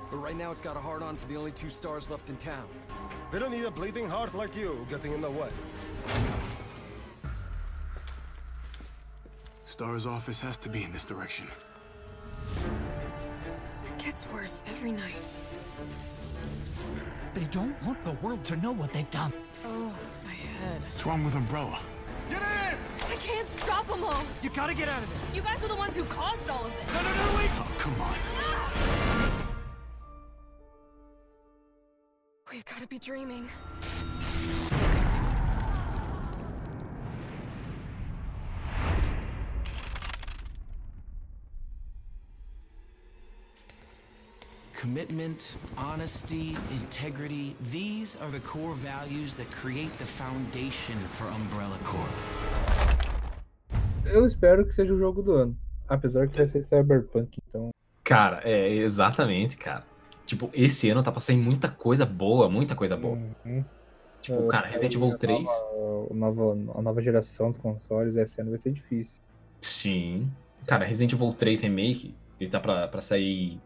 But 0.09 0.17
right 0.17 0.35
now 0.35 0.51
it's 0.51 0.61
got 0.61 0.75
a 0.77 0.79
hard 0.79 1.03
on 1.03 1.15
for 1.15 1.27
the 1.27 1.35
only 1.35 1.51
two 1.51 1.69
stars 1.69 2.09
left 2.09 2.27
in 2.29 2.37
town. 2.37 2.65
They 3.31 3.37
don't 3.37 3.51
need 3.51 3.65
a 3.65 3.69
bleeding 3.69 4.09
heart 4.09 4.33
like 4.33 4.55
you 4.55 4.83
getting 4.89 5.11
in 5.13 5.21
the 5.21 5.29
way. 5.29 5.49
Star's 9.65 10.07
office 10.07 10.41
has 10.41 10.57
to 10.57 10.69
be 10.69 10.83
in 10.83 10.91
this 10.91 11.05
direction. 11.05 11.45
It 12.55 14.03
Gets 14.03 14.27
worse 14.29 14.63
every 14.71 14.91
night. 14.91 15.13
They 17.35 17.45
don't 17.45 17.79
want 17.83 18.03
the 18.03 18.13
world 18.25 18.43
to 18.45 18.55
know 18.55 18.71
what 18.71 18.91
they've 18.91 19.11
done. 19.11 19.33
Oh, 19.75 19.91
my 20.23 20.31
head. 20.31 20.81
What's 20.83 21.03
wrong 21.03 21.23
with 21.23 21.35
Umbrella? 21.35 21.79
Get 22.29 22.41
in! 22.41 22.77
I 23.09 23.15
can't 23.15 23.49
stop 23.49 23.87
them 23.87 24.03
all. 24.03 24.23
You 24.43 24.51
gotta 24.51 24.75
get 24.75 24.87
out 24.87 25.01
of 25.01 25.09
there! 25.09 25.35
You 25.35 25.41
guys 25.41 25.63
are 25.63 25.67
the 25.67 25.75
ones 25.75 25.97
who 25.97 26.05
caused 26.05 26.47
all 26.47 26.65
of 26.65 26.71
this. 26.75 26.93
No, 26.93 27.01
no, 27.01 27.09
no, 27.09 27.37
wait! 27.37 27.49
Oh, 27.55 27.67
come 27.79 27.99
on. 27.99 28.15
We've 32.51 32.65
got 32.65 32.81
to 32.81 32.87
be 32.87 32.99
dreaming. 32.99 33.49
Commitment, 44.83 45.55
honesty, 45.77 46.57
integrity, 46.71 47.55
these 47.71 48.17
are 48.21 48.29
the 48.29 48.41
core 48.41 48.73
values 48.73 49.33
that 49.35 49.49
create 49.49 49.93
the 49.93 50.03
foundation 50.03 50.97
for 51.11 51.25
Umbrella 51.27 51.77
Corp. 51.85 52.11
Eu 54.03 54.25
espero 54.25 54.65
que 54.65 54.73
seja 54.73 54.93
o 54.93 54.99
jogo 54.99 55.21
do 55.21 55.35
ano. 55.35 55.57
Apesar 55.87 56.27
que 56.27 56.35
vai 56.35 56.45
ser 56.47 56.65
Cyberpunk, 56.65 57.39
então. 57.47 57.69
Cara, 58.03 58.41
é 58.43 58.73
exatamente, 58.73 59.55
cara. 59.55 59.85
Tipo, 60.25 60.49
esse 60.53 60.89
ano 60.89 61.01
tá 61.01 61.13
pra 61.13 61.21
sair 61.21 61.37
muita 61.37 61.69
coisa 61.69 62.05
boa, 62.05 62.49
muita 62.49 62.75
coisa 62.75 62.97
boa. 62.97 63.17
Uhum. 63.45 63.63
Tipo, 64.21 64.47
cara, 64.47 64.67
Resident 64.67 64.95
Evil 64.95 65.17
3. 65.17 65.47
A 66.11 66.13
nova, 66.13 66.51
a 66.75 66.81
nova 66.81 67.01
geração 67.01 67.51
dos 67.51 67.59
consoles, 67.61 68.17
esse 68.17 68.41
ano 68.41 68.49
vai 68.49 68.59
ser 68.59 68.73
difícil. 68.73 69.15
Sim. 69.61 70.29
Cara, 70.67 70.83
Resident 70.83 71.13
Evil 71.13 71.31
3 71.31 71.61
Remake, 71.61 72.13
ele 72.37 72.49
tá 72.49 72.59
pra, 72.59 72.85
pra 72.89 72.99
sair 72.99 73.61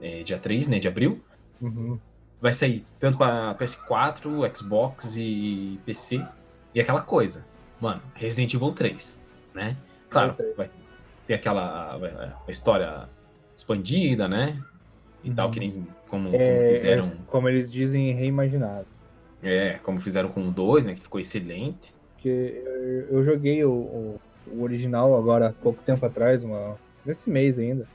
é, 0.00 0.22
dia 0.22 0.38
3, 0.38 0.68
né, 0.68 0.78
de 0.78 0.88
abril. 0.88 1.20
Uhum. 1.60 1.98
Vai 2.40 2.52
sair 2.52 2.84
tanto 2.98 3.16
pra 3.16 3.54
PS4, 3.54 4.56
Xbox 4.56 5.16
e 5.16 5.80
PC. 5.86 6.22
E 6.74 6.80
aquela 6.80 7.00
coisa. 7.00 7.44
Mano, 7.80 8.02
Resident 8.14 8.52
Evil 8.54 8.72
3, 8.72 9.20
né? 9.54 9.76
Claro, 10.10 10.36
vai 10.56 10.70
ter 11.26 11.34
aquela 11.34 11.94
a, 11.94 12.34
a 12.46 12.50
história 12.50 13.08
expandida, 13.56 14.28
né? 14.28 14.62
E 15.22 15.30
tal, 15.32 15.50
que 15.50 15.58
nem 15.58 15.86
como, 16.06 16.30
como 16.30 16.36
É, 16.36 16.68
fizeram. 16.70 17.06
é, 17.06 17.12
como 17.26 17.48
eles 17.48 17.72
dizem, 17.72 18.12
reimaginado. 18.12 18.86
É, 19.42 19.78
como 19.82 20.00
fizeram 20.00 20.28
com 20.28 20.46
o 20.48 20.50
2, 20.50 20.84
né? 20.84 20.94
Que 20.94 21.00
ficou 21.00 21.20
excelente. 21.20 21.94
Porque 22.14 22.62
eu, 23.10 23.24
joguei 23.24 23.64
o, 23.64 23.70
o, 23.70 24.20
o 24.48 24.62
original 24.62 25.16
agora 25.16 25.48
há 25.48 25.52
pouco 25.52 25.82
tempo 25.82 26.04
atrás, 26.04 26.44
uma, 26.44 26.76
nesse 27.04 27.28
mês 27.30 27.58
ainda. 27.58 27.86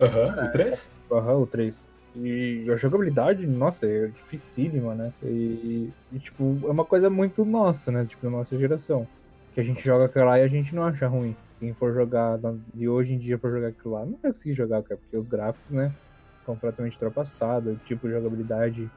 Aham, 0.00 0.46
o 0.46 0.52
3? 0.52 0.90
Aham, 1.10 1.38
o 1.38 1.46
3. 1.46 1.88
E 2.16 2.66
a 2.70 2.76
jogabilidade, 2.76 3.46
nossa, 3.46 3.86
é 3.86 4.06
dificílima, 4.06 4.94
né? 4.94 5.12
E, 5.22 5.90
e, 6.12 6.18
tipo, 6.18 6.58
é 6.64 6.70
uma 6.70 6.84
coisa 6.84 7.10
muito 7.10 7.44
nossa, 7.44 7.92
né? 7.92 8.06
Tipo, 8.06 8.24
da 8.24 8.30
nossa 8.30 8.56
geração. 8.56 9.06
Que 9.54 9.60
a 9.60 9.64
gente 9.64 9.84
joga 9.84 10.06
aquilo 10.06 10.24
lá 10.24 10.38
e 10.38 10.42
a 10.42 10.48
gente 10.48 10.74
não 10.74 10.84
acha 10.84 11.06
ruim. 11.06 11.36
Quem 11.60 11.74
for 11.74 11.92
jogar, 11.92 12.38
de 12.74 12.88
hoje 12.88 13.12
em 13.12 13.18
dia 13.18 13.38
for 13.38 13.50
jogar 13.50 13.68
aquilo 13.68 13.94
lá, 13.94 14.04
não 14.04 14.18
vai 14.22 14.32
conseguir 14.32 14.54
jogar, 14.54 14.82
cara, 14.82 14.98
porque 14.98 15.16
os 15.16 15.28
gráficos, 15.28 15.70
né? 15.70 15.92
Completamente 16.44 16.94
ultrapassado, 16.94 17.70
o 17.70 17.76
tipo 17.86 18.06
de 18.06 18.14
jogabilidade 18.14 18.90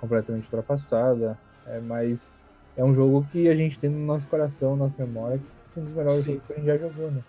completamente 0.00 0.44
ultrapassada. 0.44 1.38
É, 1.66 1.78
mas 1.80 2.32
é 2.76 2.82
um 2.82 2.94
jogo 2.94 3.26
que 3.30 3.48
a 3.48 3.54
gente 3.54 3.78
tem 3.78 3.90
no 3.90 4.04
nosso 4.06 4.26
coração, 4.28 4.76
na 4.76 4.84
nossa 4.84 5.04
memória, 5.04 5.38
que 5.72 5.78
é 5.78 5.82
um 5.82 5.84
dos 5.84 5.94
melhores 5.94 6.24
Sim. 6.24 6.32
jogos 6.34 6.46
que 6.46 6.52
a 6.52 6.56
gente 6.56 6.66
já 6.66 6.78
jogou, 6.78 7.10
né? 7.10 7.22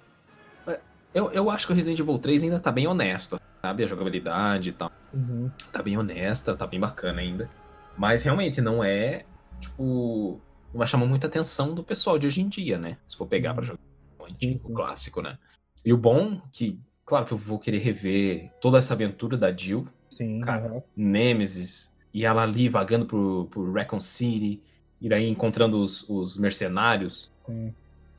Eu, 1.13 1.31
eu 1.31 1.49
acho 1.51 1.67
que 1.67 1.73
o 1.73 1.75
Resident 1.75 1.99
Evil 1.99 2.17
3 2.17 2.43
ainda 2.43 2.59
tá 2.59 2.71
bem 2.71 2.87
honesto, 2.87 3.37
sabe? 3.63 3.83
A 3.83 3.87
jogabilidade 3.87 4.69
e 4.69 4.73
tal. 4.73 4.91
Uhum. 5.13 5.49
Tá 5.71 5.81
bem 5.81 5.97
honesta, 5.97 6.55
tá 6.55 6.67
bem 6.67 6.79
bacana 6.79 7.21
ainda. 7.21 7.49
Mas 7.97 8.23
realmente 8.23 8.59
não 8.59 8.83
é, 8.83 9.25
tipo. 9.59 10.41
Não 10.73 10.79
vai 10.79 10.87
chamar 10.87 11.05
muita 11.05 11.27
atenção 11.27 11.73
do 11.73 11.83
pessoal 11.83 12.17
de 12.17 12.25
hoje 12.25 12.41
em 12.41 12.49
dia, 12.49 12.77
né? 12.77 12.97
Se 13.05 13.15
for 13.15 13.27
pegar 13.27 13.53
pra 13.53 13.63
jogar 13.63 13.79
o 14.19 14.25
antigo, 14.25 14.69
o 14.69 14.73
clássico, 14.73 15.21
né? 15.21 15.37
E 15.85 15.93
o 15.93 15.97
bom 15.97 16.41
que, 16.51 16.79
claro 17.05 17.25
que 17.25 17.31
eu 17.31 17.37
vou 17.37 17.59
querer 17.59 17.77
rever 17.77 18.51
toda 18.59 18.79
essa 18.79 18.93
aventura 18.95 19.37
da 19.37 19.55
Jill, 19.55 19.87
Sim, 20.09 20.41
Cara, 20.41 20.65
aham. 20.65 20.83
Nemesis, 20.95 21.95
e 22.11 22.25
ela 22.25 22.41
ali 22.41 22.69
vagando 22.69 23.05
por, 23.05 23.47
por 23.51 23.71
Recon 23.71 23.99
City, 23.99 24.61
e 24.99 25.07
daí 25.07 25.29
encontrando 25.29 25.79
os, 25.79 26.09
os 26.09 26.37
mercenários. 26.37 27.31
Sim. 27.45 27.73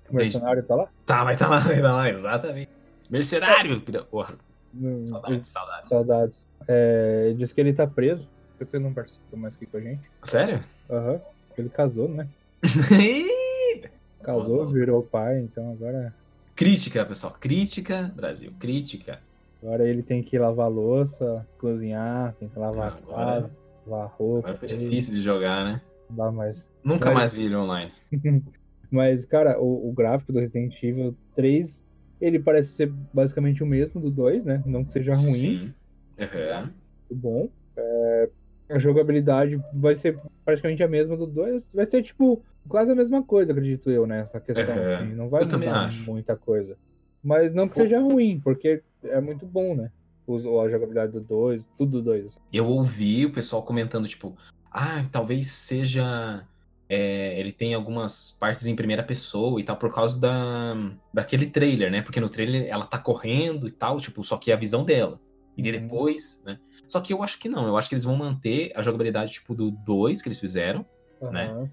O 0.08 0.14
mercenário 0.14 0.62
tá 0.62 0.76
lá? 0.76 0.88
Tá, 1.04 1.24
vai 1.24 1.36
tá 1.36 1.48
lá, 1.48 1.58
vai 1.58 1.82
tá 1.82 1.92
lá, 1.92 2.08
exatamente. 2.08 2.70
Mercenário! 3.10 3.80
Porra, 4.10 4.36
Hum, 4.76 5.06
saudades, 5.06 5.48
saudades. 5.48 5.88
Saudades. 5.88 6.46
É, 6.66 7.34
disse 7.36 7.54
que 7.54 7.60
ele 7.60 7.72
tá 7.72 7.86
preso, 7.86 8.28
porque 8.50 8.64
você 8.66 8.78
não 8.78 8.92
participa 8.92 9.36
mais 9.36 9.54
aqui 9.56 9.66
com 9.66 9.76
a 9.76 9.80
gente. 9.80 10.00
Sério? 10.22 10.60
Aham. 10.90 11.20
Ele 11.56 11.68
casou, 11.68 12.08
né? 12.08 12.26
Casou, 14.22 14.66
virou 14.68 15.02
pai, 15.02 15.38
então 15.40 15.70
agora, 15.72 16.14
Crítica, 16.56 17.04
pessoal. 17.04 17.34
Crítica, 17.38 18.12
Brasil. 18.16 18.52
Crítica. 18.58 19.20
agora 19.62 19.86
ele 19.88 20.02
tem 20.02 20.22
que 20.22 20.38
lavar 20.38 20.70
louça, 20.70 21.46
cozinhar, 21.58 22.32
tem 22.38 22.48
que 22.48 22.58
lavar 22.58 22.92
a 22.92 22.96
Agora- 22.96 23.24
casa, 23.42 23.50
lavar 23.86 24.08
roupa. 24.16 24.48
Agora 24.48 24.58
foi 24.58 24.68
difícil 24.68 25.14
de 25.14 25.20
jogar, 25.20 25.64
né? 25.64 25.80
Não 26.08 26.16
dá 26.16 26.32
mais. 26.32 26.66
Nunca 26.82 27.06
Mas- 27.10 27.14
mais 27.18 27.34
vi 27.34 27.44
ele 27.44 27.56
online. 27.56 27.92
Mas, 28.90 29.24
cara, 29.24 29.60
o, 29.60 29.88
o 29.88 29.92
gráfico 29.92 30.32
do 30.32 30.38
Resident 30.38 30.80
Evil 30.82 31.14
3, 31.34 31.84
ele 32.20 32.38
parece 32.38 32.70
ser 32.70 32.92
basicamente 33.12 33.62
o 33.62 33.66
mesmo 33.66 34.00
do 34.00 34.10
2, 34.10 34.44
né? 34.44 34.62
Não 34.66 34.84
que 34.84 34.92
seja 34.92 35.10
ruim. 35.12 35.22
Sim. 35.32 35.74
Uhum. 36.18 36.60
muito 36.62 37.14
bom. 37.22 37.48
É, 37.76 38.28
a 38.70 38.78
jogabilidade 38.78 39.60
vai 39.72 39.94
ser 39.94 40.18
praticamente 40.44 40.82
a 40.82 40.88
mesma 40.88 41.16
do 41.16 41.26
2. 41.26 41.66
Vai 41.74 41.86
ser, 41.86 42.02
tipo, 42.02 42.42
quase 42.68 42.90
a 42.90 42.94
mesma 42.94 43.22
coisa, 43.22 43.52
acredito 43.52 43.90
eu, 43.90 44.06
né? 44.06 44.20
Essa 44.20 44.40
questão. 44.40 44.74
É, 44.74 44.96
assim, 44.96 45.14
não 45.14 45.28
vai 45.28 45.42
eu 45.42 45.48
mudar 45.58 45.92
muita 46.06 46.36
coisa. 46.36 46.76
Mas 47.22 47.52
não 47.54 47.68
que 47.68 47.76
seja 47.76 47.98
ruim, 48.00 48.40
porque 48.42 48.82
é 49.02 49.20
muito 49.20 49.46
bom, 49.46 49.74
né? 49.74 49.90
Os- 50.26 50.44
A 50.46 50.68
jogabilidade 50.70 51.12
do 51.12 51.20
2, 51.20 51.66
tudo 51.76 51.98
do 51.98 52.02
2. 52.02 52.38
Eu 52.52 52.66
ouvi 52.66 53.26
o 53.26 53.32
pessoal 53.32 53.62
comentando, 53.62 54.06
tipo, 54.08 54.36
ah, 54.70 55.02
talvez 55.10 55.48
seja. 55.48 56.44
É, 56.88 57.38
ele 57.38 57.52
tem 57.52 57.74
algumas 57.74 58.30
partes 58.38 58.66
em 58.66 58.76
primeira 58.76 59.02
pessoa 59.02 59.60
e 59.60 59.64
tal, 59.64 59.76
por 59.76 59.92
causa 59.92 60.20
da, 60.20 60.74
daquele 61.12 61.46
trailer, 61.46 61.90
né? 61.90 62.02
Porque 62.02 62.20
no 62.20 62.28
trailer 62.28 62.66
ela 62.68 62.86
tá 62.86 62.98
correndo 62.98 63.66
e 63.66 63.70
tal, 63.70 63.98
tipo, 63.98 64.22
só 64.22 64.36
que 64.36 64.50
é 64.50 64.54
a 64.54 64.58
visão 64.58 64.84
dela. 64.84 65.20
E 65.56 65.62
Uhum. 65.62 65.72
depois, 65.72 66.42
né? 66.44 66.58
Só 66.88 67.00
que 67.00 67.12
eu 67.12 67.22
acho 67.22 67.38
que 67.38 67.48
não, 67.48 67.66
eu 67.66 67.76
acho 67.76 67.88
que 67.88 67.94
eles 67.94 68.04
vão 68.04 68.16
manter 68.16 68.72
a 68.74 68.82
jogabilidade, 68.82 69.32
tipo, 69.32 69.54
do 69.54 69.70
2 69.70 70.20
que 70.20 70.28
eles 70.28 70.38
fizeram, 70.40 70.84
né? 71.32 71.46
Aham. 71.46 71.70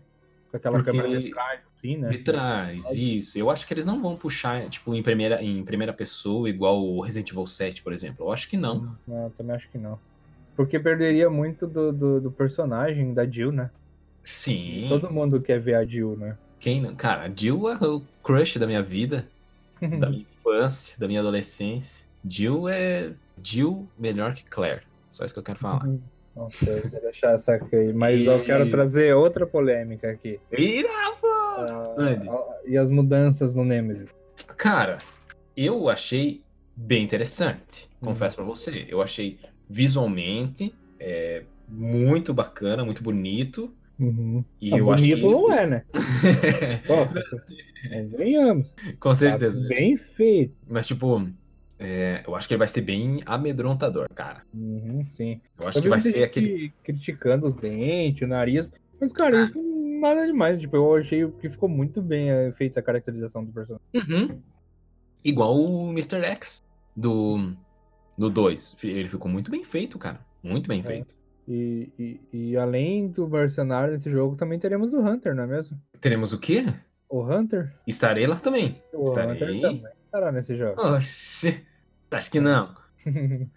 Com 0.50 0.58
aquela 0.58 0.76
Porque- 0.84 0.92
câmera 0.92 1.22
de 1.22 1.30
trás, 1.32 1.60
assim, 1.76 1.98
né? 1.98 2.10
de 2.10 2.18
trás, 2.20 2.92
isso. 2.96 3.40
Eu 3.40 3.50
acho 3.50 3.66
que 3.66 3.74
eles 3.74 3.86
não 3.86 4.02
vão 4.02 4.18
puxar, 4.18 4.68
tipo, 4.70 4.94
em 4.94 5.02
primeira, 5.02 5.42
em 5.42 5.64
primeira 5.64 5.94
pessoa, 5.94 6.50
igual 6.50 6.84
o 6.84 7.02
Resident 7.02 7.30
Evil 7.32 7.48
7, 7.48 7.82
por 7.82 7.94
exemplo. 7.94 8.26
Eu 8.26 8.32
acho 8.34 8.50
que 8.50 8.58
não. 8.58 8.96
Não, 9.08 9.24
eu 9.26 9.30
também 9.32 9.56
acho 9.56 9.70
que 9.70 9.78
não. 9.78 9.98
Porque 10.56 10.78
perderia 10.78 11.30
muito 11.30 11.66
do, 11.66 11.94
do, 11.94 12.22
do 12.22 12.32
personagem 12.32 13.14
da 13.14 13.26
Jill, 13.26 13.52
né? 13.54 13.72
Sim. 14.24 14.86
Todo 14.90 15.12
mundo 15.12 15.42
quer 15.42 15.60
ver 15.60 15.76
a 15.76 15.86
Jill, 15.86 16.16
né? 16.18 16.38
Quem 16.60 16.82
não? 16.82 16.94
Cara, 16.96 17.24
a 17.24 17.32
Jill 17.36 17.70
é 17.70 17.76
o 17.88 18.02
crush 18.24 18.58
da 18.60 18.68
minha 18.68 18.84
vida, 18.84 19.28
da 19.82 20.10
minha 20.10 20.26
infância, 20.40 21.00
da 21.00 21.08
minha 21.08 21.20
adolescência. 21.20 22.06
Jill 22.28 22.70
é. 22.70 23.14
Jill 23.44 23.88
melhor 23.98 24.34
que 24.36 24.44
Claire. 24.44 24.82
Só 25.10 25.26
isso 25.26 25.34
que 25.34 25.40
eu 25.40 25.44
quero 25.44 25.58
falar. 25.58 25.88
Nossa, 26.36 26.70
eu 26.70 26.82
vou 26.88 27.02
deixar 27.02 27.32
essa 27.34 27.56
aqui 27.56 27.76
aí. 27.76 27.92
Mas 27.94 28.26
eu 28.26 28.44
quero 28.44 28.66
E- 28.68 28.72
trazer 28.72 29.16
outra 29.16 29.46
polêmica 29.48 30.12
aqui. 30.12 30.40
Vira, 30.52 30.88
pô! 31.20 31.28
Ah. 31.28 32.60
E 32.66 32.78
as 32.78 32.92
mudanças 32.92 33.54
no 33.56 33.66
Nemesis. 33.66 34.14
Cara, 34.56 35.00
eu 35.58 35.90
achei 35.90 36.42
bem 36.76 37.04
interessante, 37.04 37.90
confesso 38.00 38.36
pra 38.38 38.46
você. 38.46 38.86
Eu 38.88 39.02
achei 39.02 39.40
visualmente 39.68 40.74
é, 41.00 41.44
muito 41.68 42.34
bacana, 42.34 42.86
muito 42.86 43.02
bonito. 43.04 43.74
Uhum. 44.02 44.44
E 44.60 44.74
Ah, 44.74 44.78
eu 44.78 44.92
acho 44.92 45.04
bonito 45.04 45.22
que. 45.22 45.32
não 45.32 45.52
é, 45.54 45.68
né? 45.68 45.84
Pô, 46.88 48.18
venhamos. 48.18 48.68
Com 49.00 49.14
certeza. 49.14 49.62
Tá 49.62 49.68
bem 49.68 49.96
feito. 49.98 50.56
Mas, 50.68 50.88
tipo, 50.88 51.28
é, 51.80 52.24
eu 52.26 52.36
acho 52.36 52.48
que 52.48 52.54
ele 52.56 52.60
vai 52.60 52.68
ser 52.68 52.82
bem 52.82 53.22
amedrontador, 53.26 54.08
cara. 54.14 54.42
Uhum, 54.54 55.06
sim. 55.12 55.40
Eu 55.62 55.68
acho 55.68 55.78
Eu 55.78 55.84
que 55.84 55.90
vai 55.90 56.00
ser 56.00 56.24
aquele. 56.24 56.74
Criticando 56.84 57.46
os 57.48 57.54
dentes, 57.54 58.22
o 58.24 58.28
nariz. 58.28 58.72
Mas, 59.00 59.12
cara, 59.14 59.46
isso 59.46 59.62
nada 60.02 60.26
demais. 60.26 60.60
Tipo, 60.60 60.76
eu 60.78 60.96
achei 60.96 61.28
que 61.40 61.50
ficou 61.50 61.70
muito 61.70 62.02
bem 62.02 62.30
eh, 62.30 62.52
feita 62.54 62.80
a 62.80 62.84
caracterização 62.84 63.44
do 63.46 63.52
personagem. 63.52 63.86
Uhum. 63.96 64.40
Igual 65.24 65.56
o 65.60 65.90
Mr. 65.92 66.24
X 66.24 66.64
do, 66.96 67.54
do 68.18 68.30
2. 68.30 68.76
Ele 68.84 69.08
ficou 69.10 69.30
muito 69.30 69.52
bem 69.52 69.64
feito, 69.64 69.98
cara. 70.00 70.20
Muito 70.44 70.68
bem 70.68 70.80
É. 70.80 70.84
feito. 70.84 71.21
E, 71.54 71.92
e, 72.00 72.20
e 72.52 72.58
além 72.58 73.10
do 73.10 73.28
mercenário 73.28 73.92
nesse 73.94 74.10
jogo, 74.10 74.36
também 74.38 74.58
teremos 74.58 74.94
o 74.94 75.00
Hunter, 75.02 75.36
não 75.36 75.44
é 75.44 75.48
mesmo? 75.48 75.78
Teremos 76.00 76.32
o 76.32 76.40
quê? 76.40 76.64
O 77.10 77.22
Hunter? 77.24 77.74
Estarei 77.86 78.26
lá 78.26 78.38
também. 78.38 78.82
O 78.94 79.04
Estarei. 79.04 79.34
Hunter 79.36 79.48
também 79.62 79.84
estará 80.06 80.32
nesse 80.32 80.56
jogo. 80.56 80.82
Oxi. 80.82 81.62
Acho 82.12 82.32
que 82.32 82.40
não. 82.40 82.74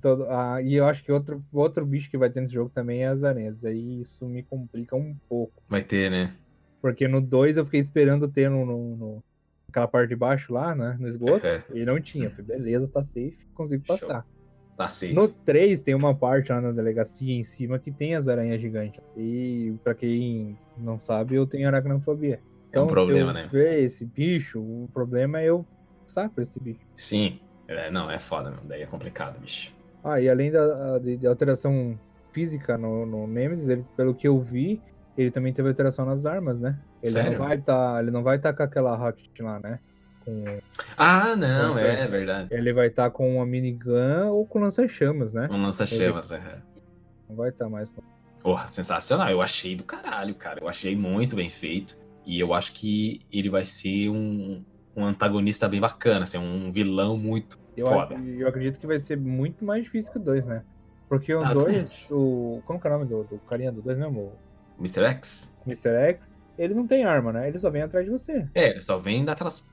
Todo- 0.00 0.26
ah, 0.28 0.60
e 0.62 0.74
eu 0.74 0.86
acho 0.86 1.04
que 1.04 1.12
outro, 1.12 1.44
outro 1.52 1.86
bicho 1.86 2.10
que 2.10 2.18
vai 2.18 2.28
ter 2.30 2.40
nesse 2.40 2.52
jogo 2.54 2.70
também 2.74 3.02
é 3.04 3.08
as 3.08 3.22
aranhas. 3.22 3.64
Aí 3.64 4.00
isso 4.00 4.26
me 4.26 4.42
complica 4.42 4.96
um 4.96 5.14
pouco. 5.28 5.62
Vai 5.68 5.82
ter, 5.84 6.10
né? 6.10 6.34
Porque 6.80 7.06
no 7.06 7.20
2 7.20 7.56
eu 7.56 7.64
fiquei 7.64 7.78
esperando 7.80 8.26
ter 8.28 8.50
no, 8.50 8.64
no, 8.66 8.96
no- 8.96 9.24
aquela 9.68 9.86
parte 9.86 10.08
de 10.08 10.16
baixo 10.16 10.52
lá, 10.52 10.74
né? 10.74 10.96
No 10.98 11.06
esgoto. 11.06 11.46
É. 11.46 11.62
E 11.72 11.84
não 11.84 12.00
tinha. 12.00 12.30
Falei, 12.30 12.44
beleza, 12.46 12.88
tá 12.88 13.04
safe, 13.04 13.38
consigo 13.54 13.84
Show. 13.86 13.96
passar. 13.98 14.26
Tá 14.76 14.88
safe. 14.88 15.12
No 15.12 15.28
3 15.28 15.82
tem 15.82 15.94
uma 15.94 16.14
parte 16.14 16.50
lá 16.50 16.60
na 16.60 16.72
delegacia 16.72 17.34
em 17.34 17.44
cima 17.44 17.78
que 17.78 17.90
tem 17.90 18.14
as 18.14 18.26
aranhas 18.28 18.60
gigantes. 18.60 19.00
E 19.16 19.74
pra 19.84 19.94
quem 19.94 20.58
não 20.78 20.96
sabe, 20.98 21.34
eu 21.34 21.46
tenho 21.46 21.66
aracnofobia. 21.68 22.40
É 22.72 22.80
um 22.80 22.84
Então, 22.84 22.86
problema, 22.86 23.32
se 23.32 23.38
eu 23.38 23.42
né? 23.44 23.48
ver 23.52 23.82
esse 23.82 24.04
bicho, 24.06 24.60
o 24.60 24.88
problema 24.92 25.40
é 25.40 25.44
eu 25.46 25.66
passar 26.02 26.30
por 26.30 26.42
esse 26.42 26.58
bicho. 26.58 26.80
Sim. 26.96 27.38
É, 27.68 27.90
não, 27.90 28.10
é 28.10 28.18
foda, 28.18 28.50
meu. 28.50 28.60
Daí 28.64 28.82
é 28.82 28.86
complicado, 28.86 29.38
bicho. 29.38 29.72
Ah, 30.02 30.20
e 30.20 30.28
além 30.28 30.50
da 30.50 30.98
de, 30.98 31.16
de 31.16 31.26
alteração 31.26 31.98
física 32.32 32.76
no, 32.78 33.04
no 33.06 33.26
Nemesis, 33.26 33.68
ele, 33.68 33.84
pelo 33.96 34.14
que 34.14 34.26
eu 34.26 34.40
vi, 34.40 34.80
ele 35.16 35.30
também 35.30 35.52
teve 35.52 35.68
alteração 35.68 36.04
nas 36.06 36.24
armas, 36.26 36.58
né? 36.58 36.78
Ele 37.02 37.12
Sério? 37.12 37.38
não 37.38 37.46
vai 37.46 37.58
tá, 37.58 37.96
ele 38.00 38.10
não 38.10 38.22
vai 38.22 38.36
estar 38.36 38.52
com 38.54 38.62
aquela 38.62 38.96
rocket 38.96 39.38
lá, 39.40 39.60
né? 39.60 39.78
Com, 40.24 40.44
Ah, 40.96 41.34
não, 41.36 41.72
com 41.72 41.78
é, 41.78 41.96
certo. 41.96 42.10
verdade. 42.10 42.48
Ele 42.54 42.72
vai 42.72 42.86
estar 42.88 43.10
com 43.10 43.36
uma 43.36 43.46
minigun 43.46 44.28
ou 44.30 44.46
com 44.46 44.58
lança-chamas, 44.60 45.34
né? 45.34 45.48
Um 45.50 45.62
lança-chamas, 45.62 46.30
é. 46.32 46.40
Não 47.28 47.36
vai 47.36 47.48
estar 47.50 47.68
mais 47.68 47.90
com. 47.90 48.02
Porra, 48.42 48.66
sensacional. 48.68 49.28
Eu 49.30 49.40
achei 49.40 49.74
do 49.76 49.84
caralho, 49.84 50.34
cara. 50.34 50.60
Eu 50.60 50.68
achei 50.68 50.94
muito 50.96 51.34
bem 51.36 51.48
feito. 51.48 51.96
E 52.24 52.38
eu 52.38 52.52
acho 52.54 52.72
que 52.72 53.20
ele 53.32 53.48
vai 53.50 53.64
ser 53.64 54.08
um, 54.10 54.62
um 54.96 55.04
antagonista 55.04 55.68
bem 55.68 55.80
bacana, 55.80 56.24
assim, 56.24 56.38
um 56.38 56.70
vilão 56.70 57.16
muito 57.16 57.58
Eu, 57.76 57.86
foda. 57.88 58.14
ac- 58.16 58.28
eu 58.38 58.46
acredito 58.48 58.78
que 58.78 58.86
vai 58.86 58.98
ser 58.98 59.16
muito 59.16 59.64
mais 59.64 59.82
difícil 59.84 60.12
que 60.12 60.18
o 60.18 60.22
2, 60.22 60.46
né? 60.46 60.62
Porque 61.08 61.34
o 61.34 61.40
Ah, 61.42 61.52
eu 61.52 61.58
também 61.58 61.74
2, 61.76 62.06
o. 62.10 62.62
Como 62.64 62.80
que 62.80 62.86
é 62.86 62.90
o 62.90 62.92
nome 62.94 63.06
do, 63.06 63.24
do 63.24 63.38
carinha 63.40 63.72
do 63.72 63.82
2 63.82 63.98
mesmo? 63.98 64.32
Mr. 64.78 65.04
X? 65.04 65.56
Mr. 65.66 65.88
X, 66.10 66.34
ele 66.58 66.74
não 66.74 66.86
tem 66.86 67.04
arma, 67.04 67.32
né? 67.32 67.48
Ele 67.48 67.58
só 67.58 67.70
vem 67.70 67.82
atrás 67.82 68.04
de 68.06 68.10
você. 68.10 68.46
É, 68.54 68.70
ele 68.70 68.82
só 68.82 68.98
vem 68.98 69.24
dar 69.24 69.32
aquelas 69.32 69.68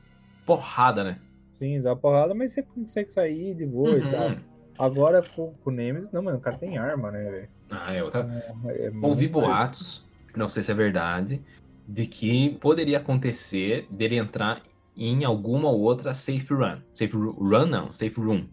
porrada, 0.55 1.03
né? 1.03 1.19
Sim, 1.51 1.79
uma 1.81 1.95
porrada, 1.95 2.33
mas 2.33 2.53
você 2.53 2.63
consegue 2.63 3.11
sair 3.11 3.53
de 3.53 3.65
boa 3.65 3.91
e 3.97 4.01
Uhum. 4.01 4.11
tal. 4.11 4.31
Agora 4.79 5.21
com, 5.21 5.53
com 5.63 5.69
o 5.69 5.73
Nemesis, 5.73 6.11
não, 6.11 6.23
mano, 6.23 6.37
o 6.37 6.41
cara 6.41 6.57
tem 6.57 6.77
arma, 6.77 7.11
né, 7.11 7.23
velho? 7.29 7.49
Ah, 7.69 7.93
eu 7.93 8.09
tá... 8.09 8.19
É 8.67 8.89
ouvi 9.01 9.27
muito 9.27 9.41
mais- 9.41 9.47
boatos, 9.47 10.05
não 10.35 10.49
sei 10.49 10.63
se 10.63 10.71
é 10.71 10.73
verdade, 10.73 11.43
de 11.87 12.07
que 12.07 12.57
poderia 12.61 12.97
acontecer 12.97 13.85
dele 13.91 14.15
entrar 14.15 14.61
em 14.97 15.23
alguma 15.23 15.69
outra 15.69 16.15
safe 16.15 16.51
run. 16.53 16.77
Safe 16.93 17.13
ru- 17.15 17.31
run 17.33 17.65
não, 17.67 17.91
safe 17.91 18.19
room. 18.19 18.47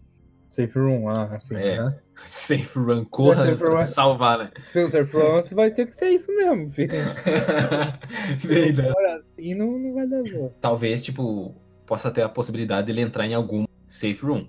Safe 0.49 0.79
Room, 0.79 1.07
ah, 1.09 1.35
assim, 1.35 1.55
É. 1.55 1.77
né? 1.83 1.99
Safe 2.23 2.79
run, 2.79 3.05
corra 3.05 3.45
Safe 3.45 3.57
pra 3.57 3.69
run. 3.69 3.75
salvar, 3.85 4.37
né? 4.39 4.51
Filter 4.71 5.05
Front 5.05 5.51
vai 5.53 5.69
ter 5.71 5.85
que 5.87 5.93
ser 5.93 6.09
isso 6.09 6.33
mesmo, 6.35 6.69
filho. 6.71 6.91
Agora 8.89 9.17
assim 9.17 9.53
não, 9.55 9.77
não 9.77 9.93
vai 9.93 10.07
dar 10.07 10.23
boa. 10.23 10.51
Talvez, 10.61 11.03
tipo, 11.03 11.53
possa 11.87 12.11
ter 12.11 12.21
a 12.21 12.29
possibilidade 12.29 12.85
dele 12.87 13.01
entrar 13.01 13.25
em 13.25 13.33
algum 13.33 13.65
safe 13.87 14.23
room. 14.23 14.47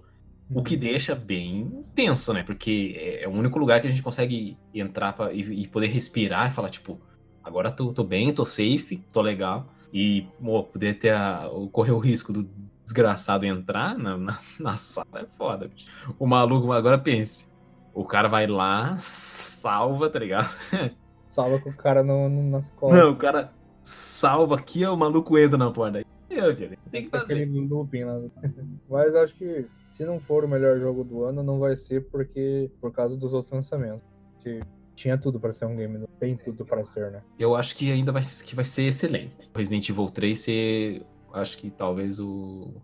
O 0.50 0.58
Uhum. 0.58 0.62
que 0.64 0.76
deixa 0.76 1.14
bem 1.14 1.84
tenso, 1.94 2.32
né? 2.34 2.42
Porque 2.42 2.94
é 2.98 3.24
é 3.24 3.28
o 3.28 3.32
único 3.32 3.58
lugar 3.58 3.80
que 3.80 3.86
a 3.86 3.90
gente 3.90 4.02
consegue 4.02 4.56
entrar 4.74 5.12
pra, 5.14 5.32
e, 5.32 5.40
e 5.62 5.68
poder 5.68 5.86
respirar 5.88 6.48
e 6.48 6.50
falar, 6.50 6.70
tipo, 6.70 6.98
agora 7.44 7.70
tô, 7.70 7.92
tô 7.92 8.02
bem, 8.04 8.32
tô 8.34 8.44
safe, 8.44 9.02
tô 9.12 9.20
legal. 9.22 9.66
E 9.92 10.26
pô, 10.42 10.64
poder 10.64 10.98
ter 10.98 11.10
a, 11.14 11.48
correr 11.72 11.92
o 11.92 11.98
risco 11.98 12.32
do 12.32 12.48
desgraçado 12.84 13.44
entrar 13.46 13.96
na, 13.98 14.16
na, 14.16 14.38
na 14.58 14.76
sala 14.76 15.06
é 15.16 15.26
foda. 15.36 15.68
bicho. 15.68 15.86
O 16.18 16.26
maluco, 16.26 16.72
agora 16.72 16.98
pense. 16.98 17.46
O 17.94 18.04
cara 18.04 18.28
vai 18.28 18.46
lá, 18.46 18.96
salva, 18.98 20.08
tá 20.08 20.18
ligado? 20.18 20.48
Salva 21.30 21.58
com 21.60 21.70
o 21.70 21.76
cara 21.76 22.02
no, 22.02 22.28
no- 22.28 22.50
nas 22.50 22.70
costas. 22.72 22.98
Não, 23.00 23.10
o 23.12 23.16
cara 23.16 23.52
salva 23.82 24.56
aqui, 24.56 24.84
o 24.86 24.96
maluco 24.96 25.38
entra 25.38 25.56
na 25.58 25.70
porta. 25.70 26.02
Meu 26.40 26.54
Deus, 26.54 26.72
tem 26.90 27.04
que 27.04 27.10
fazer. 27.10 27.34
Aquele 27.34 27.60
looping 27.60 28.04
lá. 28.04 28.20
Mas 28.88 29.14
acho 29.14 29.34
que 29.34 29.66
se 29.90 30.04
não 30.04 30.18
for 30.20 30.44
o 30.44 30.48
melhor 30.48 30.78
jogo 30.78 31.04
do 31.04 31.24
ano, 31.24 31.42
não 31.42 31.58
vai 31.58 31.76
ser 31.76 32.04
porque 32.10 32.70
por 32.80 32.92
causa 32.92 33.16
dos 33.16 33.32
outros 33.32 33.52
lançamentos. 33.52 34.02
Que 34.40 34.60
tinha 34.94 35.16
tudo 35.16 35.38
pra 35.38 35.52
ser 35.52 35.64
um 35.66 35.76
game, 35.76 35.98
não 35.98 36.08
tem 36.18 36.36
tudo 36.36 36.64
pra 36.64 36.84
ser, 36.84 37.10
né? 37.10 37.22
Eu 37.38 37.54
acho 37.54 37.76
que 37.76 37.90
ainda 37.90 38.12
vai, 38.12 38.22
que 38.22 38.54
vai 38.54 38.64
ser 38.64 38.82
excelente. 38.82 39.48
O 39.54 39.58
Resident 39.58 39.88
Evil 39.88 40.10
3 40.10 40.38
ser, 40.38 41.02
acho 41.32 41.58
que 41.58 41.70
talvez 41.70 42.18
o, 42.18 42.74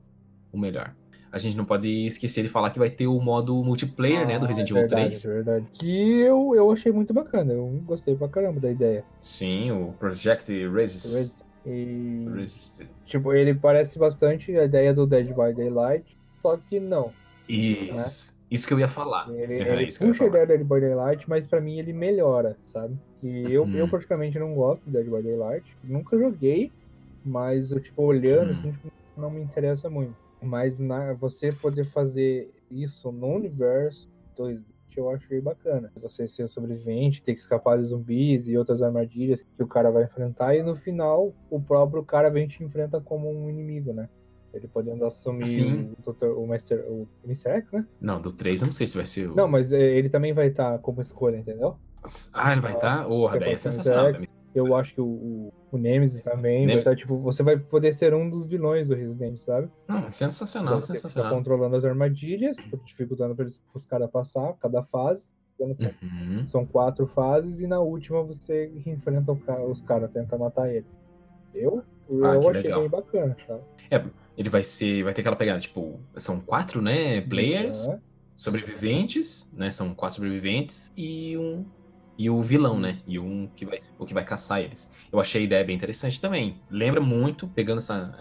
o 0.52 0.58
melhor. 0.58 0.94
A 1.32 1.38
gente 1.38 1.56
não 1.56 1.64
pode 1.64 1.88
esquecer 2.06 2.44
de 2.44 2.48
falar 2.48 2.70
que 2.70 2.78
vai 2.78 2.88
ter 2.88 3.08
o 3.08 3.20
modo 3.20 3.60
multiplayer, 3.64 4.24
né, 4.24 4.38
do 4.38 4.44
Ah, 4.44 4.48
Resident 4.48 4.68
é 4.68 4.72
Evil 4.72 4.82
verdade, 4.82 5.20
3. 5.20 5.24
É 5.24 5.28
verdade. 5.28 5.66
Que 5.72 6.20
eu, 6.20 6.54
eu 6.54 6.70
achei 6.70 6.92
muito 6.92 7.12
bacana. 7.12 7.52
Eu 7.52 7.66
gostei 7.84 8.14
pra 8.14 8.28
caramba 8.28 8.60
da 8.60 8.70
ideia. 8.70 9.04
Sim, 9.20 9.72
o 9.72 9.92
Project 9.98 10.52
Resist. 10.68 11.12
Resist. 11.12 11.44
E. 11.66 12.26
Tipo, 13.06 13.32
ele 13.32 13.54
parece 13.54 13.98
bastante 13.98 14.56
a 14.56 14.64
ideia 14.64 14.92
do 14.92 15.06
Dead 15.06 15.28
by 15.28 15.54
Daylight, 15.54 16.16
só 16.40 16.56
que 16.56 16.78
não. 16.78 17.06
Né? 17.06 17.12
Isso. 17.48 18.32
Né? 18.32 18.38
Isso 18.50 18.68
que 18.68 18.74
eu 18.74 18.78
ia 18.78 18.88
falar. 18.88 19.28
Ele, 19.30 19.54
é, 19.54 19.72
ele 19.72 19.86
puxa 19.86 20.24
a 20.24 20.26
ideia 20.26 20.46
do 20.46 20.48
Dead 20.48 20.64
by 20.64 20.80
Daylight, 20.80 21.28
mas 21.28 21.46
pra 21.46 21.60
mim 21.60 21.78
ele 21.78 21.92
melhora, 21.92 22.56
sabe? 22.64 22.96
E 23.22 23.52
eu, 23.52 23.64
hum. 23.64 23.74
eu 23.74 23.88
praticamente 23.88 24.38
não 24.38 24.54
gosto 24.54 24.84
do 24.84 24.92
Dead 24.92 25.06
by 25.06 25.22
Daylight. 25.22 25.76
Nunca 25.82 26.18
joguei, 26.18 26.70
mas 27.24 27.70
eu, 27.72 27.80
tipo, 27.80 28.02
olhando, 28.02 28.48
hum. 28.48 28.52
assim, 28.52 28.68
uhum. 28.68 28.74
tipo, 28.74 28.92
não 29.16 29.30
me 29.30 29.40
interessa 29.40 29.88
muito. 29.88 30.14
Mas 30.42 30.78
na, 30.78 31.14
você 31.14 31.50
poder 31.50 31.84
fazer 31.86 32.52
isso 32.70 33.10
no 33.10 33.28
universo 33.28 34.10
2D 34.38 34.73
eu 35.00 35.04
eu 35.04 35.10
achei 35.10 35.40
bacana. 35.40 35.92
Você 36.00 36.26
ser 36.26 36.44
um 36.44 36.48
sobrevivente, 36.48 37.22
ter 37.22 37.34
que 37.34 37.40
escapar 37.40 37.78
de 37.78 37.84
zumbis 37.84 38.46
e 38.48 38.56
outras 38.56 38.82
armadilhas 38.82 39.42
que 39.42 39.62
o 39.62 39.66
cara 39.66 39.90
vai 39.90 40.04
enfrentar, 40.04 40.54
e 40.54 40.62
no 40.62 40.74
final 40.74 41.32
o 41.50 41.60
próprio 41.60 42.02
cara 42.04 42.30
vem 42.30 42.48
te 42.48 42.62
enfrenta 42.62 43.00
como 43.00 43.30
um 43.30 43.48
inimigo, 43.48 43.92
né? 43.92 44.08
Ele 44.52 44.68
podendo 44.68 45.04
assumir 45.04 45.44
Sim. 45.44 45.92
o, 45.98 46.12
Dr. 46.12 46.26
o, 46.26 46.46
Master, 46.46 46.84
o 46.88 47.08
Mr. 47.24 47.50
X, 47.50 47.72
né? 47.72 47.84
Não, 48.00 48.20
do 48.20 48.30
3 48.30 48.62
eu 48.62 48.66
não 48.66 48.72
sei 48.72 48.86
se 48.86 48.96
vai 48.96 49.04
ser 49.04 49.30
o. 49.30 49.34
Não, 49.34 49.48
mas 49.48 49.72
é, 49.72 49.80
ele 49.80 50.08
também 50.08 50.32
vai 50.32 50.46
estar 50.46 50.78
como 50.78 51.02
escolha, 51.02 51.36
entendeu? 51.36 51.76
Ah, 52.32 52.52
ele 52.52 52.60
vai 52.60 52.72
ah, 52.72 52.74
estar? 52.76 52.98
Tá? 52.98 53.08
Oh, 53.08 53.28
é, 53.30 53.52
é 53.52 53.56
sensacional. 53.56 54.10
X, 54.10 54.20
né? 54.20 54.28
Eu 54.54 54.74
acho 54.76 54.94
que 54.94 55.00
o, 55.00 55.04
o, 55.06 55.52
o 55.72 55.76
Nemesis 55.78 56.22
também 56.22 56.58
vai 56.58 56.76
Nemesis. 56.76 56.78
estar, 56.78 56.94
tipo, 56.96 57.18
você 57.18 57.42
vai 57.42 57.58
poder 57.58 57.92
ser 57.92 58.14
um 58.14 58.30
dos 58.30 58.46
vilões 58.46 58.88
do 58.88 58.94
Resident, 58.94 59.36
sabe? 59.38 59.68
Não, 59.88 60.08
sensacional, 60.08 60.80
Você 60.80 60.92
sensacional. 60.92 61.34
controlando 61.34 61.74
as 61.76 61.84
armadilhas, 61.84 62.56
dificultando 62.84 63.34
para 63.34 63.46
os 63.74 63.84
caras 63.84 64.08
passar 64.10 64.52
cada 64.60 64.82
fase. 64.84 65.26
Uhum. 65.58 66.46
São 66.46 66.66
quatro 66.66 67.06
fases 67.06 67.60
e 67.60 67.66
na 67.66 67.80
última 67.80 68.22
você 68.22 68.72
enfrenta 68.86 69.32
os 69.68 69.80
caras, 69.82 70.10
tenta 70.12 70.36
matar 70.36 70.68
eles. 70.72 71.00
Eu, 71.54 71.82
eu 72.10 72.24
Ah, 72.26 72.32
que 72.40 72.48
achei 72.48 72.62
legal. 72.62 72.80
bem 72.80 72.88
bacana, 72.90 73.36
tá? 73.46 73.58
É, 73.90 74.04
ele 74.36 74.48
vai 74.50 74.64
ser. 74.64 75.04
Vai 75.04 75.14
ter 75.14 75.20
aquela 75.20 75.36
pegada, 75.36 75.60
tipo, 75.60 76.00
são 76.16 76.40
quatro, 76.40 76.82
né? 76.82 77.20
Players, 77.20 77.88
É. 77.88 77.98
sobreviventes, 78.34 79.52
né? 79.56 79.70
São 79.70 79.94
quatro 79.94 80.16
sobreviventes 80.16 80.92
e 80.96 81.36
um. 81.36 81.64
E 82.16 82.30
o 82.30 82.40
vilão, 82.42 82.78
né? 82.78 82.98
E 83.06 83.18
um 83.18 83.48
que 83.54 83.66
vai, 83.66 83.78
o 83.98 84.06
que 84.06 84.14
vai 84.14 84.24
caçar 84.24 84.60
eles. 84.60 84.92
Eu 85.12 85.20
achei 85.20 85.42
a 85.42 85.44
ideia 85.44 85.64
bem 85.64 85.74
interessante 85.74 86.20
também. 86.20 86.60
Lembra 86.70 87.00
muito, 87.00 87.48
pegando 87.48 87.78
essa. 87.78 88.16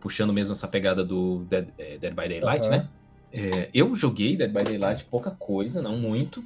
puxando 0.00 0.32
mesmo 0.32 0.52
essa 0.52 0.68
pegada 0.68 1.02
do 1.04 1.44
Dead, 1.44 1.68
eh, 1.78 1.98
Dead 1.98 2.14
by 2.14 2.28
Daylight, 2.28 2.66
Aham. 2.66 2.70
né? 2.70 2.88
É, 3.32 3.70
eu 3.72 3.94
joguei 3.96 4.36
Dead 4.36 4.52
by 4.52 4.62
Daylight 4.62 5.04
pouca 5.06 5.30
coisa, 5.30 5.80
não 5.80 5.96
muito. 5.96 6.44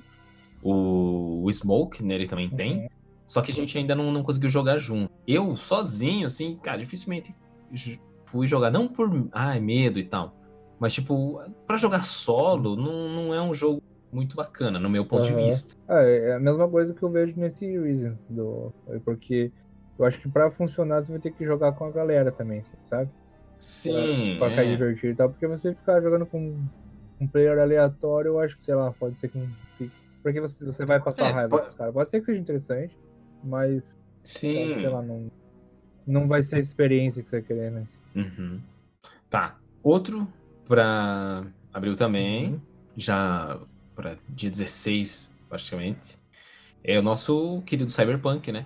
O, 0.63 1.45
o 1.45 1.53
Smoke 1.53 2.03
nele 2.03 2.27
também 2.27 2.49
tem. 2.49 2.79
Uhum. 2.79 2.89
Só 3.27 3.43
que 3.43 3.51
a 3.51 3.55
gente 3.55 3.77
ainda 3.77 3.95
não, 3.95 4.11
não 4.11 4.23
conseguiu 4.23 4.49
jogar 4.49 4.79
junto. 4.79 5.13
Eu, 5.27 5.57
sozinho, 5.57 6.27
assim, 6.27 6.57
cara, 6.57 6.79
dificilmente 6.79 7.35
fui 8.25 8.47
jogar. 8.47 8.71
Não 8.71 8.89
por 8.89 9.29
ai, 9.33 9.61
medo 9.61 9.99
e 9.99 10.05
tal. 10.05 10.35
Mas, 10.81 10.95
tipo, 10.95 11.41
pra 11.67 11.77
jogar 11.77 12.03
solo, 12.03 12.77
não, 12.77 13.09
não 13.09 13.35
é 13.35 13.43
um 13.43 13.53
jogo 13.53 13.83
muito 14.13 14.37
bacana, 14.37 14.79
no 14.79 14.89
meu 14.91 15.07
ponto 15.07 15.25
de 15.25 15.33
Aham. 15.33 15.45
vista. 15.47 15.75
É, 15.89 16.31
é 16.31 16.33
a 16.35 16.41
mesma 16.41 16.69
coisa 16.69 16.95
que 16.95 17.03
eu 17.03 17.11
vejo 17.11 17.35
nesse 17.39 17.67
Reasons, 17.79 18.29
do, 18.31 18.73
porque 19.05 19.53
eu 19.99 20.05
acho 20.05 20.21
que 20.21 20.29
pra 20.29 20.51
funcionar 20.51 21.05
você 21.05 21.13
vai 21.13 21.21
ter 21.21 21.33
que 21.33 21.45
jogar 21.45 21.73
com 21.73 21.85
a 21.85 21.91
galera 21.91 22.31
também, 22.33 22.63
sabe? 22.83 23.11
Sim. 23.59 24.37
Pra 24.39 24.51
ficar 24.51 24.65
é. 24.65 24.71
divertido 24.71 25.13
e 25.13 25.17
tal, 25.17 25.31
porque 25.31 25.47
você 25.47 25.75
ficar 25.75 26.01
jogando 26.01 26.27
com 26.27 26.65
um 27.21 27.27
player 27.27 27.59
aleatório, 27.59 28.29
eu 28.31 28.41
acho 28.41 28.57
que, 28.59 28.65
sei 28.65 28.75
lá, 28.75 28.93
pode 28.93 29.19
ser 29.19 29.29
que 29.29 29.39
não 29.39 29.49
fique. 29.77 29.93
Porque 30.23 30.41
você, 30.41 30.65
você 30.65 30.85
vai 30.85 31.03
passar 31.03 31.29
É, 31.29 31.33
raiva 31.33 31.51
pode- 31.51 31.65
dos 31.67 31.75
caras. 31.75 31.95
Pode 31.95 32.11
ser 32.11 32.21
que 32.21 32.27
seja 32.27 32.41
interessante, 32.41 32.97
mas, 33.43 33.97
Sim. 34.25 34.75
sei 34.79 34.89
lá, 34.89 35.03
não, 35.03 35.27
não 36.07 36.29
vai 36.29 36.43
ser 36.43 36.57
a 36.57 36.61
experiência 36.61 37.23
que 37.23 37.29
você 37.31 37.43
quer, 37.43 37.71
né? 37.71 37.87
Uhum. 38.15 38.61
Tá. 39.29 39.59
Outro 39.83 40.27
pra 40.67 41.45
abril 41.73 41.95
também, 41.97 42.53
Uhum. 42.53 42.61
já 42.97 43.59
pra 43.99 44.17
dia 44.29 44.49
16, 44.49 45.33
praticamente, 45.49 46.17
é 46.85 46.97
o 47.01 47.03
nosso 47.03 47.61
querido 47.67 47.91
Cyberpunk, 47.91 48.53
né? 48.53 48.65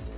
Decks. 0.00 0.10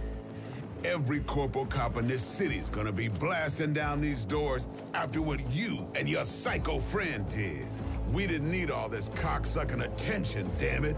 Every 0.84 1.20
corporal 1.20 1.66
cop 1.66 1.96
in 1.96 2.06
this 2.06 2.22
city 2.22 2.58
is 2.58 2.68
gonna 2.68 2.92
be 2.92 3.08
blasting 3.08 3.72
down 3.72 4.00
these 4.00 4.24
doors 4.24 4.66
after 4.92 5.22
what 5.22 5.40
you 5.50 5.86
and 5.94 6.08
your 6.08 6.24
psycho 6.24 6.78
friend 6.78 7.28
did. 7.28 7.66
We 8.12 8.26
didn't 8.26 8.50
need 8.50 8.70
all 8.70 8.88
this 8.88 9.08
cocksucking 9.10 9.82
attention, 9.82 10.48
damn 10.58 10.84
it. 10.84 10.96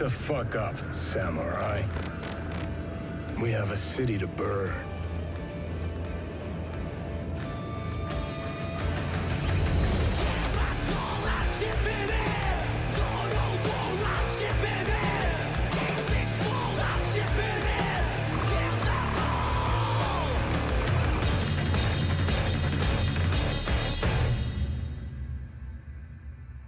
The 0.00 0.08
fuck 0.08 0.56
up, 0.56 0.74
samurai. 0.90 1.84
We 3.38 3.50
have 3.50 3.70
a 3.70 3.76
city 3.76 4.16
to 4.16 4.26
burn. 4.26 4.72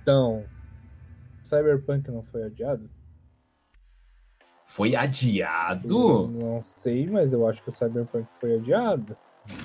Então, 0.02 0.44
Cyberpunk 1.42 2.10
não 2.10 2.22
foi 2.22 2.42
adiado? 2.42 2.90
Foi 4.72 4.94
Eu 4.94 5.00
adiado? 5.00 6.28
não 6.28 6.62
sei, 6.62 7.06
mas 7.06 7.34
eu 7.34 7.46
acho 7.46 7.62
que 7.62 7.68
o 7.68 7.72
Cyberpunk 7.72 8.26
foi 8.40 8.54
adiado. 8.54 9.14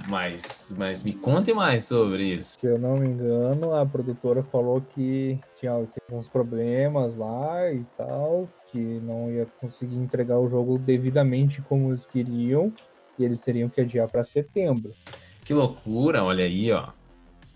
Mas, 0.06 0.76
mas 0.78 1.02
me 1.02 1.14
conte 1.14 1.54
mais 1.54 1.86
sobre 1.86 2.34
isso. 2.34 2.58
Se 2.60 2.66
eu 2.66 2.78
não 2.78 2.96
me 2.96 3.08
engano, 3.08 3.74
a 3.74 3.86
produtora 3.86 4.44
falou 4.44 4.82
que 4.82 5.40
tinha, 5.58 5.72
tinha 5.86 6.04
alguns 6.10 6.28
problemas 6.28 7.16
lá 7.16 7.72
e 7.72 7.86
tal, 7.96 8.50
que 8.70 9.00
não 9.00 9.32
ia 9.32 9.46
conseguir 9.62 9.96
entregar 9.96 10.40
o 10.40 10.50
jogo 10.50 10.78
devidamente 10.78 11.62
como 11.62 11.92
eles 11.92 12.06
queriam, 12.06 12.74
e 13.18 13.24
eles 13.24 13.40
teriam 13.40 13.70
que 13.70 13.80
adiar 13.80 14.10
para 14.10 14.26
setembro. 14.26 14.92
Que 15.46 15.54
loucura, 15.54 16.22
olha 16.22 16.44
aí, 16.44 16.70
ó. 16.74 16.90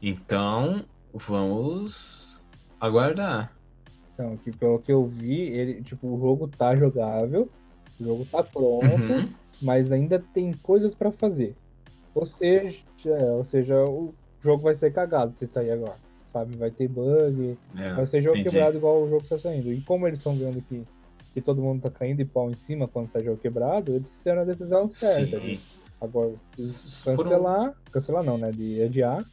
Então, 0.01 0.85
vamos 1.13 2.41
aguardar. 2.79 3.51
Então, 4.21 4.37
que 4.37 4.51
pelo 4.51 4.77
que 4.79 4.91
eu 4.91 5.05
vi, 5.07 5.41
ele, 5.41 5.81
tipo, 5.81 6.07
o 6.07 6.19
jogo 6.19 6.47
tá 6.47 6.75
jogável, 6.75 7.49
o 7.99 8.03
jogo 8.03 8.25
tá 8.31 8.43
pronto, 8.43 8.85
Uhum. 8.85 9.27
mas 9.61 9.91
ainda 9.91 10.23
tem 10.33 10.53
coisas 10.53 10.93
para 10.93 11.11
fazer. 11.11 11.55
Ou 12.13 12.25
seja, 12.25 12.77
é, 13.05 13.31
ou 13.31 13.43
seja, 13.43 13.83
o 13.83 14.13
jogo 14.43 14.61
vai 14.63 14.75
ser 14.75 14.93
cagado 14.93 15.33
se 15.33 15.47
sair 15.47 15.71
agora. 15.71 15.95
Sabe? 16.31 16.55
Vai 16.55 16.69
ter 16.71 16.87
bug, 16.87 17.57
É, 17.77 17.93
vai 17.93 18.05
ser 18.05 18.21
jogo 18.21 18.37
entendi. 18.37 18.51
quebrado 18.55 18.77
igual 18.77 19.01
o 19.03 19.09
jogo 19.09 19.23
está 19.23 19.37
saindo. 19.39 19.71
E 19.73 19.81
como 19.81 20.07
eles 20.07 20.19
estão 20.19 20.35
vendo 20.35 20.61
que, 20.61 20.83
que 21.33 21.41
todo 21.41 21.61
mundo 21.61 21.81
tá 21.81 21.89
caindo 21.89 22.17
de 22.19 22.25
pau 22.25 22.49
em 22.49 22.55
cima 22.55 22.87
quando 22.87 23.09
sai 23.09 23.23
jogo 23.23 23.37
quebrado, 23.37 23.91
eles 23.93 24.09
fizeram 24.09 24.41
a 24.43 24.45
decisão 24.45 24.87
certa. 24.87 25.39
Sim. 25.41 25.59
Agora, 25.99 26.33
cancelar, 27.03 27.73
cancelar 27.91 28.23
não, 28.23 28.37
né? 28.37 28.51
De 28.51 28.81
adiar. 28.83 29.25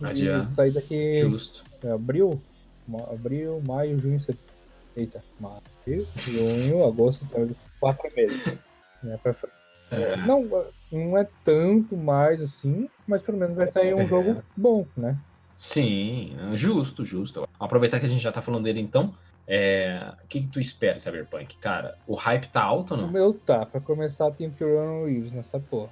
Adiar. 0.00 0.46
E 0.48 0.52
sair 0.52 0.70
daqui 0.72 1.16
Justo. 1.20 1.62
é, 1.84 1.90
abril, 1.92 2.40
abril, 2.98 3.62
maio, 3.66 3.98
junho, 4.00 4.18
setembro. 4.20 4.44
Eita, 4.96 5.22
maio, 5.38 6.06
junho, 6.16 6.84
agosto, 6.84 7.24
setembro, 7.26 7.56
quatro 7.78 8.10
meses. 8.16 8.44
Né, 9.02 9.18
pra 9.22 9.32
frente. 9.32 9.54
É, 9.90 10.16
não, 10.18 10.48
não 10.92 11.18
é 11.18 11.26
tanto 11.44 11.96
mais 11.96 12.40
assim, 12.42 12.88
mas 13.06 13.22
pelo 13.22 13.38
menos 13.38 13.56
vai 13.56 13.66
sair 13.68 13.94
um 13.94 14.00
É. 14.02 14.06
jogo 14.06 14.42
bom, 14.56 14.86
né? 14.96 15.16
Sim, 15.56 16.36
justo, 16.54 17.04
justo. 17.04 17.46
Aproveitar 17.58 17.98
que 18.00 18.06
a 18.06 18.08
gente 18.08 18.22
já 18.22 18.32
tá 18.32 18.40
falando 18.40 18.64
dele 18.64 18.80
então. 18.80 19.14
é, 19.46 20.12
O 20.24 20.26
que, 20.28 20.40
que 20.42 20.46
tu 20.46 20.60
espera, 20.60 20.98
Cyberpunk? 21.00 21.56
Cara, 21.58 21.96
o 22.06 22.14
hype 22.14 22.46
tá 22.48 22.62
alto 22.62 22.94
ou 22.94 22.98
O 23.00 23.02
não? 23.02 23.10
meu 23.10 23.34
tá, 23.34 23.66
pra 23.66 23.80
começar 23.80 24.30
tem 24.30 24.50
Keanu 24.50 25.06
Reeves 25.06 25.32
nessa 25.32 25.58
porra. 25.58 25.90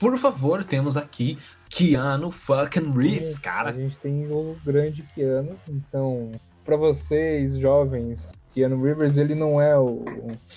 Por 0.00 0.16
favor, 0.18 0.64
temos 0.64 0.96
aqui 0.96 1.38
Keanu 1.68 2.30
fucking 2.30 2.92
Reeves, 2.92 3.38
A 3.38 3.40
cara. 3.40 3.72
gente 3.72 3.98
tem 3.98 4.26
o 4.30 4.56
grande 4.64 5.02
Keanu, 5.14 5.56
então, 5.68 6.30
pra 6.64 6.76
vocês, 6.76 7.58
jovens, 7.58 8.32
Keanu 8.54 8.82
Reeves, 8.82 9.16
ele 9.18 9.34
não 9.34 9.60
é 9.60 9.78
o, 9.78 10.04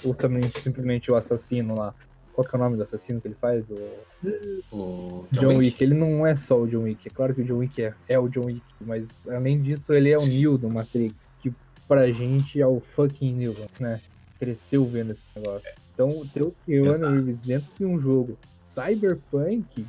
o 0.03 0.13
simplesmente- 0.13 1.11
o 1.11 1.15
assassino 1.15 1.75
lá. 1.75 1.93
Qual 2.33 2.47
que 2.47 2.55
é 2.55 2.59
o 2.59 2.61
nome 2.61 2.77
do 2.77 2.83
assassino 2.83 3.19
que 3.19 3.27
ele 3.27 3.35
faz? 3.39 3.65
O 3.69 4.75
O 4.75 5.27
John, 5.31 5.57
Wick. 5.57 5.83
Ele 5.83 5.93
não 5.93 6.25
é 6.25 6.35
só 6.35 6.59
o 6.61 6.65
John 6.67 6.83
Wick. 6.83 7.07
É 7.07 7.11
claro 7.11 7.35
que 7.35 7.41
o 7.41 7.43
John 7.43 7.57
Wick 7.57 7.81
é, 7.83 7.93
é 8.07 8.17
o 8.17 8.29
John 8.29 8.45
Wick, 8.45 8.61
mas 8.79 9.21
além 9.27 9.61
disso, 9.61 9.93
ele 9.93 10.09
é 10.11 10.15
o 10.15 10.19
Sim. 10.19 10.39
Neo 10.39 10.57
do 10.57 10.69
Matrix, 10.69 11.13
que 11.39 11.53
pra 11.89 12.09
gente 12.11 12.59
é 12.61 12.65
o 12.65 12.79
fucking 12.79 13.33
Neo, 13.33 13.55
né? 13.79 13.99
Cresceu 14.39 14.85
vendo 14.85 15.11
esse 15.11 15.25
negócio. 15.35 15.69
Então, 16.09 16.27
ter 16.27 16.43
o 16.43 16.51
Keanu. 16.65 17.09
Reeves 17.09 17.41
dentro 17.41 17.71
de 17.77 17.85
um 17.85 17.99
jogo 17.99 18.37
Cyberpunk, 18.67 19.85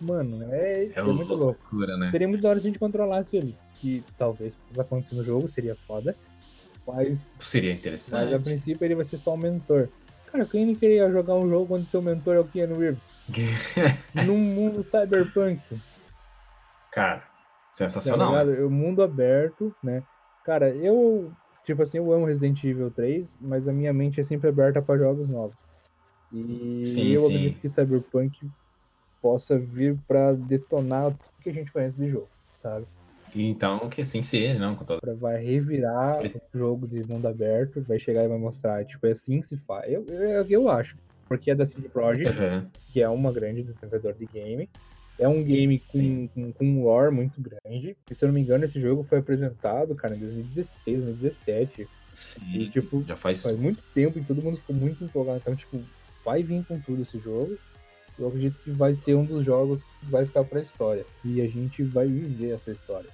mano, 0.00 0.42
é, 0.52 0.84
É 0.86 0.92
é 0.96 1.02
muito 1.02 1.34
louco. 1.34 1.60
loucura, 1.74 1.96
né? 1.96 2.08
Seria 2.08 2.28
muito 2.28 2.42
da 2.42 2.50
hora 2.50 2.58
se 2.60 2.66
a 2.66 2.70
gente 2.70 2.78
controlasse 2.78 3.36
ele. 3.36 3.56
Que 3.80 4.02
talvez 4.16 4.56
possa 4.68 4.82
acontecer 4.82 5.14
no 5.14 5.24
jogo, 5.24 5.48
seria 5.48 5.74
foda. 5.74 6.14
Mas, 6.86 7.36
Seria 7.40 7.70
mas 7.70 7.76
a 7.76 7.80
interessante. 7.80 8.44
princípio 8.44 8.84
ele 8.84 8.94
vai 8.94 9.04
ser 9.04 9.18
só 9.18 9.34
um 9.34 9.36
mentor. 9.36 9.88
Cara, 10.30 10.44
quem 10.46 10.64
não 10.66 10.74
queria 10.74 11.10
jogar 11.10 11.34
um 11.34 11.48
jogo 11.48 11.74
onde 11.76 11.86
seu 11.86 12.00
mentor 12.00 12.36
é 12.36 12.40
o 12.40 12.44
Keanu 12.44 12.78
Reeves? 12.78 13.02
Num 14.26 14.38
mundo 14.38 14.82
cyberpunk. 14.82 15.60
Cara, 16.92 17.18
Tá 17.18 17.28
sensacional. 17.72 18.32
né? 18.32 18.44
ligado? 18.44 18.66
O 18.66 18.70
mundo 18.70 19.02
aberto, 19.02 19.74
né? 19.82 20.02
Cara, 20.44 20.70
eu, 20.70 21.30
tipo 21.66 21.82
assim, 21.82 21.98
eu 21.98 22.12
amo 22.12 22.24
Resident 22.26 22.62
Evil 22.64 22.90
3, 22.90 23.38
mas 23.40 23.66
a 23.66 23.72
minha 23.72 23.92
mente 23.92 24.20
é 24.20 24.22
sempre 24.22 24.48
aberta 24.48 24.80
para 24.80 24.98
jogos 24.98 25.28
novos. 25.28 25.58
E 26.32 26.82
Sim, 26.86 27.10
eu 27.12 27.20
sim. 27.20 27.26
acredito 27.26 27.60
que 27.60 27.68
Cyberpunk 27.68 28.48
possa 29.20 29.58
vir 29.58 29.98
pra 30.06 30.32
detonar 30.32 31.10
tudo 31.10 31.42
que 31.42 31.50
a 31.50 31.52
gente 31.52 31.72
conhece 31.72 31.98
de 31.98 32.08
jogo, 32.08 32.28
sabe? 32.62 32.86
Então, 33.34 33.88
que 33.88 34.00
assim 34.00 34.22
seja, 34.22 34.58
não, 34.58 34.76
com 34.76 34.84
toda. 34.84 35.14
Vai 35.16 35.44
revirar 35.44 36.24
o 36.24 36.58
jogo 36.58 36.86
de 36.86 37.02
mundo 37.04 37.26
aberto, 37.26 37.82
vai 37.82 37.98
chegar 37.98 38.24
e 38.24 38.28
vai 38.28 38.38
mostrar, 38.38 38.84
tipo, 38.84 39.04
é 39.06 39.10
assim 39.10 39.40
que 39.40 39.46
se 39.46 39.56
faz. 39.56 39.92
Eu, 39.92 40.06
eu, 40.06 40.46
eu 40.48 40.68
acho. 40.68 40.96
Porque 41.28 41.50
é 41.50 41.54
da 41.54 41.66
CD 41.66 41.88
Projekt, 41.88 42.28
Aham. 42.28 42.70
que 42.86 43.02
é 43.02 43.08
uma 43.08 43.32
grande 43.32 43.62
desenvolvedora 43.64 44.14
de 44.14 44.26
game. 44.26 44.70
É 45.18 45.26
um 45.26 45.42
game 45.42 45.78
com, 45.90 46.28
com, 46.28 46.52
com 46.52 46.64
um 46.66 46.84
lore 46.84 47.10
muito 47.14 47.40
grande. 47.40 47.96
E 48.10 48.14
se 48.14 48.24
eu 48.24 48.28
não 48.28 48.34
me 48.34 48.40
engano, 48.40 48.64
esse 48.64 48.80
jogo 48.80 49.02
foi 49.02 49.18
apresentado, 49.18 49.94
cara, 49.94 50.14
em 50.14 50.18
2016, 50.18 50.96
2017. 50.98 51.82
E, 51.82 51.88
Sim, 52.12 52.70
tipo, 52.70 53.02
já 53.06 53.16
faz. 53.16 53.42
faz 53.42 53.56
muito 53.56 53.82
tempo 53.94 54.18
e 54.18 54.24
todo 54.24 54.42
mundo 54.42 54.56
ficou 54.58 54.76
muito 54.76 55.02
empolgado. 55.04 55.38
Então, 55.38 55.56
tipo, 55.56 55.80
vai 56.24 56.42
vir 56.42 56.64
com 56.66 56.78
tudo 56.80 57.02
esse 57.02 57.18
jogo. 57.18 57.56
Eu 58.18 58.28
acredito 58.28 58.58
que 58.58 58.70
vai 58.70 58.94
ser 58.94 59.14
um 59.14 59.24
dos 59.24 59.44
jogos 59.44 59.82
que 59.84 60.06
vai 60.06 60.24
ficar 60.26 60.44
pra 60.44 60.60
história. 60.60 61.04
E 61.24 61.40
a 61.40 61.46
gente 61.46 61.82
vai 61.82 62.06
viver 62.06 62.54
essa 62.54 62.70
história. 62.70 63.08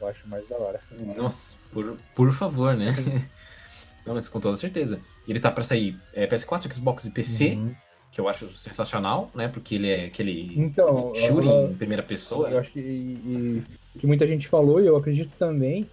Eu 0.00 0.06
acho 0.08 0.26
mais 0.28 0.46
da 0.48 0.56
hora. 0.56 0.80
Nossa, 1.16 1.54
por, 1.72 1.96
por 2.14 2.32
favor, 2.32 2.74
né? 2.76 2.94
Não, 4.06 4.14
mas 4.14 4.28
com 4.28 4.40
toda 4.40 4.56
certeza. 4.56 4.98
Ele 5.28 5.38
tá 5.38 5.50
pra 5.52 5.62
sair 5.62 5.98
é, 6.14 6.26
PS4, 6.26 6.72
Xbox 6.72 7.04
e 7.04 7.10
PC, 7.10 7.50
Uhum. 7.50 7.74
Que 8.10 8.20
eu 8.20 8.28
acho 8.28 8.48
sensacional, 8.50 9.30
né? 9.34 9.48
Porque 9.48 9.74
ele 9.76 9.88
é 9.88 10.04
aquele 10.06 10.52
Então, 10.56 11.12
shooting 11.14 11.64
em 11.72 11.74
primeira 11.74 12.02
pessoa. 12.02 12.48
Eu 12.50 12.58
acho 12.58 12.70
que, 12.72 12.80
e- 12.80 13.62
que 13.98 14.06
muita 14.06 14.26
gente 14.26 14.48
falou, 14.48 14.80
e 14.82 14.86
eu 14.86 14.96
acredito 14.96 15.32
também, 15.38 15.86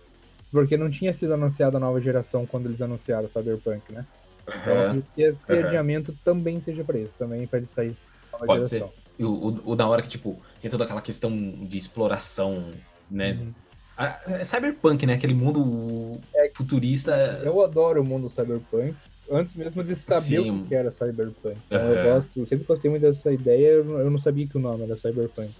porque 0.51 0.77
não 0.77 0.89
tinha 0.89 1.13
sido 1.13 1.33
anunciada 1.33 1.77
a 1.77 1.79
nova 1.79 2.01
geração 2.01 2.45
quando 2.45 2.65
eles 2.67 2.81
anunciaram 2.81 3.25
o 3.25 3.29
Cyberpunk, 3.29 3.91
né? 3.91 4.05
Então, 4.47 4.79
acredito 4.81 5.07
que 5.13 5.21
esse 5.21 5.53
Aham. 5.53 5.67
adiamento 5.67 6.17
também 6.23 6.59
seja 6.61 6.83
pra 6.83 6.97
isso, 6.97 7.13
também 7.19 7.45
pra 7.45 7.59
ele 7.59 7.67
sair 7.67 7.95
nova 8.31 8.45
Pode 8.45 8.67
ser. 8.67 8.79
geração. 8.79 8.93
E 9.19 9.25
o, 9.25 9.31
o, 9.31 9.71
o 9.71 9.75
da 9.75 9.87
hora 9.87 10.01
que, 10.01 10.07
tipo, 10.09 10.39
tem 10.61 10.69
toda 10.71 10.83
aquela 10.85 11.01
questão 11.01 11.31
de 11.35 11.77
exploração, 11.77 12.71
né? 13.11 13.33
Uhum. 13.33 13.53
A- 13.97 14.19
é 14.27 14.43
cyberpunk, 14.43 15.05
né? 15.05 15.13
Aquele 15.15 15.33
mundo 15.33 16.19
futurista. 16.55 17.41
Eu 17.43 17.63
adoro 17.63 18.01
o 18.01 18.05
mundo 18.05 18.29
cyberpunk, 18.29 18.95
antes 19.29 19.55
mesmo 19.55 19.83
de 19.83 19.95
saber 19.95 20.39
Sim. 20.39 20.51
o 20.51 20.65
que 20.65 20.75
era 20.75 20.91
cyberpunk. 20.91 21.57
Então, 21.65 21.79
eu 21.79 21.93
Aham. 21.93 22.03
gosto, 22.03 22.39
eu 22.39 22.45
sempre 22.45 22.65
gostei 22.65 22.89
muito 22.89 23.01
dessa 23.01 23.31
ideia, 23.31 23.73
eu 23.73 23.85
não, 23.85 23.99
eu 23.99 24.17
sabia 24.17 24.47
que 24.47 24.57
o 24.57 24.61
nome 24.61 24.83
era 24.83 24.97
cyberpunk. 24.97 25.51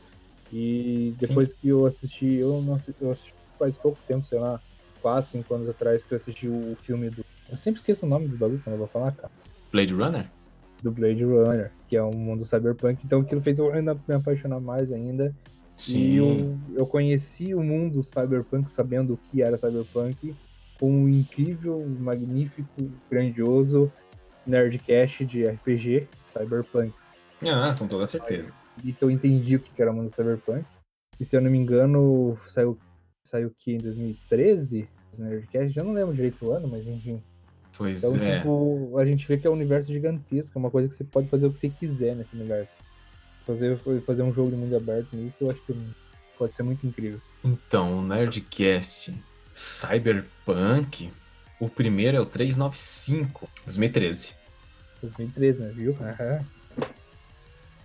E 0.51 1.13
depois 1.19 1.53
que 1.53 1.67
eu 1.69 1.85
assisti, 1.85 2.35
eu 2.35 2.61
não 2.61 2.75
assisti, 2.75 3.01
eu 3.01 3.11
assisti 3.11 3.33
faz 3.59 3.77
pouco 3.77 3.97
tempo, 4.07 4.23
sei 4.23 4.39
lá, 4.39 4.59
4, 5.01 5.31
5 5.31 5.53
anos 5.55 5.69
atrás, 5.69 6.03
que 6.03 6.13
eu 6.13 6.15
assisti 6.15 6.47
o 6.47 6.75
filme 6.81 7.09
do. 7.09 7.21
Eu 7.49 7.57
sempre 7.57 7.79
esqueço 7.79 8.05
o 8.05 8.09
nome 8.09 8.27
dos 8.27 8.35
bagulho 8.35 8.61
quando 8.63 8.75
eu 8.75 8.79
vou 8.79 8.87
falar, 8.87 9.11
cara. 9.13 9.31
Blade 9.71 9.93
Runner? 9.93 10.29
Do 10.81 10.91
Blade 10.91 11.23
Runner, 11.23 11.71
que 11.89 11.97
é 11.97 12.03
um 12.03 12.11
mundo 12.11 12.45
cyberpunk, 12.45 13.01
então 13.03 13.21
aquilo 13.21 13.41
fez 13.41 13.57
eu 13.57 13.71
ainda 13.73 13.95
me 14.07 14.15
apaixonar 14.15 14.59
mais 14.59 14.91
ainda. 14.91 15.33
E 15.89 16.15
eu, 16.15 16.57
eu 16.75 16.87
conheci 16.87 17.53
o 17.53 17.61
mundo 17.61 18.03
cyberpunk 18.03 18.69
sabendo 18.71 19.13
o 19.13 19.17
que 19.17 19.41
era 19.41 19.57
cyberpunk 19.57 20.35
um 20.81 21.07
incrível, 21.07 21.85
magnífico, 21.99 22.91
grandioso 23.09 23.91
Nerdcast 24.45 25.25
de 25.25 25.45
RPG 25.45 26.07
cyberpunk. 26.31 26.93
Ah, 27.43 27.75
com 27.77 27.87
toda 27.87 28.05
certeza. 28.05 28.53
E 28.83 28.93
que 28.93 29.03
eu 29.03 29.11
entendi 29.11 29.55
o 29.55 29.59
que 29.59 29.81
era 29.81 29.91
o 29.91 29.93
mundo 29.93 30.09
cyberpunk. 30.09 30.65
E 31.19 31.25
se 31.25 31.35
eu 31.35 31.41
não 31.41 31.49
me 31.49 31.57
engano, 31.57 32.37
saiu, 32.47 32.77
saiu 33.23 33.51
que 33.57 33.73
em 33.73 33.77
2013, 33.79 34.87
esse 35.11 35.21
Nerdcast, 35.21 35.69
já 35.69 35.83
não 35.83 35.93
lembro 35.93 36.13
direito 36.13 36.45
o 36.45 36.51
ano, 36.51 36.67
mas 36.67 36.85
enfim. 36.85 37.21
Pois 37.75 38.03
Então, 38.03 38.15
é. 38.21 38.37
tipo, 38.37 38.97
a 38.97 39.05
gente 39.05 39.27
vê 39.27 39.37
que 39.37 39.45
é 39.45 39.49
um 39.49 39.53
universo 39.53 39.91
gigantesco, 39.91 40.57
é 40.57 40.59
uma 40.59 40.71
coisa 40.71 40.87
que 40.87 40.95
você 40.95 41.03
pode 41.03 41.27
fazer 41.27 41.47
o 41.47 41.51
que 41.51 41.57
você 41.57 41.69
quiser 41.69 42.15
nesse 42.15 42.35
universo. 42.35 42.73
Fazer, 43.45 43.77
fazer 44.05 44.23
um 44.23 44.33
jogo 44.33 44.51
de 44.51 44.57
mundo 44.57 44.75
aberto 44.75 45.15
nisso, 45.15 45.43
eu 45.43 45.51
acho 45.51 45.61
que 45.61 45.73
pode 46.37 46.55
ser 46.55 46.63
muito 46.63 46.85
incrível. 46.85 47.19
Então, 47.43 47.99
o 47.99 48.01
Nerdcast 48.01 49.13
Cyberpunk, 49.57 51.11
o 51.59 51.67
primeiro 51.67 52.15
é 52.15 52.19
o 52.21 52.25
395, 52.25 53.49
2013. 53.65 54.33
2013, 55.01 55.59
né, 55.59 55.71
viu? 55.75 55.97
Aham. 55.99 56.45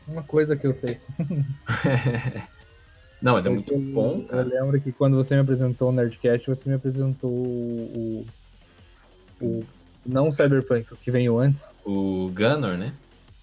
Uma 0.07 0.23
coisa 0.23 0.55
que 0.57 0.67
eu 0.67 0.75
sei. 0.75 1.01
Não, 3.23 3.35
mas 3.35 3.47
é 3.47 3.49
Eu- 3.49 3.55
muito 3.55 3.73
eu, 3.73 3.79
bom, 3.81 4.19
Eu 4.21 4.25
cara. 4.27 4.43
lembro 4.43 4.81
que 4.81 4.93
quando 4.93 5.17
você 5.17 5.35
me 5.35 5.41
apresentou 5.41 5.89
o 5.89 5.93
Nerdcast, 5.93 6.49
você 6.51 6.69
me 6.69 6.75
apresentou 6.75 7.31
o. 7.31 8.27
o, 9.41 9.47
o 9.47 9.65
não 10.05 10.29
o 10.29 10.33
Cyberpunk, 10.33 10.93
o 10.93 10.97
que 10.97 11.11
veio 11.13 11.39
antes, 11.39 11.75
O 11.85 12.29
Gunner, 12.35 12.77
né? 12.77 12.93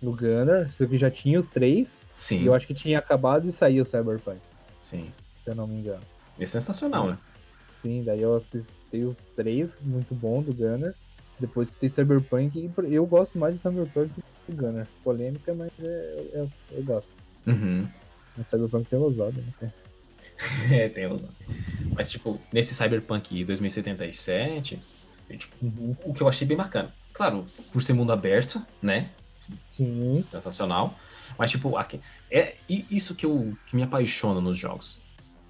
o 0.02 0.12
Gunner, 0.12 0.70
só 0.78 0.86
que 0.86 0.98
já 0.98 1.10
tinha 1.10 1.40
os 1.40 1.48
três, 1.50 2.00
Sim, 2.14 2.42
e 2.42 2.46
eu 2.48 2.54
acho 2.54 2.68
que 2.68 2.74
tinha 2.74 3.00
acabado 3.00 3.44
de 3.44 3.52
sair 3.54 3.80
o 3.82 3.86
Cyberpunk, 3.86 4.40
sim. 4.82 5.10
se 5.44 5.50
eu 5.50 5.56
não 5.56 5.66
me 5.66 5.76
engano. 5.80 6.02
É 6.38 6.46
sensacional, 6.46 7.08
né? 7.08 7.18
Sim, 7.82 8.04
daí 8.04 8.22
eu 8.22 8.36
assisti 8.36 8.98
os 8.98 9.18
três, 9.36 9.78
muito 9.82 10.14
bom 10.14 10.42
do 10.42 10.54
Gunner. 10.54 10.94
Depois 11.40 11.70
que 11.70 11.78
tem 11.78 11.88
Cyberpunk, 11.88 12.70
eu 12.90 13.06
gosto 13.06 13.38
mais 13.40 13.56
de 13.56 13.62
Cyberpunk 13.62 14.10
do 14.14 14.24
que 14.46 14.52
Gunner. 14.52 14.86
Polêmica, 15.04 15.54
mas 15.54 15.72
é, 15.80 16.30
eu, 16.34 16.52
eu 16.72 16.84
gosto. 16.84 17.10
Uhum. 17.48 17.88
O 18.38 18.44
Cyberpunk 18.44 18.90
tem 18.90 19.00
ousado, 19.00 19.42
né? 19.62 19.72
É, 20.72 20.88
tem 20.88 21.06
razão. 21.06 21.28
Mas, 21.94 22.10
tipo, 22.10 22.40
nesse 22.54 22.74
Cyberpunk 22.74 23.44
2077, 23.44 24.80
eu, 25.30 25.38
tipo, 25.38 25.54
Uhum. 25.62 25.96
o 26.06 26.14
que 26.14 26.22
eu 26.22 26.30
achei 26.30 26.48
bem 26.48 26.56
bacana. 26.56 26.94
Claro, 27.12 27.46
por 27.74 27.82
ser 27.84 27.92
mundo 27.92 28.14
aberto, 28.14 28.62
né? 28.82 29.10
Sim, 29.70 30.24
Sensacional. 30.26 30.98
Mas, 31.38 31.52
tipo, 31.52 31.76
aqui, 31.76 32.00
é 32.32 32.56
isso 32.70 33.16
que, 33.16 33.26
eu, 33.26 33.54
que 33.66 33.76
me 33.76 33.84
apaixona 33.84 34.40
nos 34.40 34.58
jogos. 34.58 35.02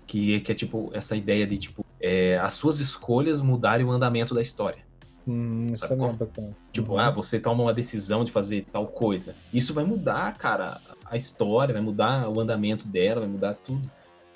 Que, 0.07 0.39
que 0.39 0.51
é, 0.51 0.55
tipo, 0.55 0.89
essa 0.93 1.15
ideia 1.15 1.45
de, 1.45 1.57
tipo, 1.59 1.85
é, 2.01 2.37
as 2.37 2.53
suas 2.53 2.79
escolhas 2.79 3.41
mudarem 3.41 3.85
o 3.85 3.91
andamento 3.91 4.33
da 4.33 4.41
história. 4.41 4.83
hum, 5.27 5.67
Sabe 5.75 5.93
é 5.93 5.97
como? 5.97 6.13
bacana. 6.13 6.55
Tipo, 6.71 6.93
Uhum. 6.93 6.99
ah, 6.99 7.11
você 7.11 7.39
toma 7.39 7.63
uma 7.63 7.73
decisão 7.73 8.23
de 8.23 8.31
fazer 8.31 8.65
tal 8.71 8.87
coisa. 8.87 9.35
Isso 9.53 9.73
vai 9.73 9.83
mudar, 9.83 10.35
cara, 10.37 10.81
a 11.05 11.15
história, 11.17 11.73
vai 11.73 11.81
mudar 11.81 12.27
o 12.29 12.39
andamento 12.39 12.87
dela, 12.87 13.21
vai 13.21 13.29
mudar 13.29 13.53
tudo. 13.53 13.89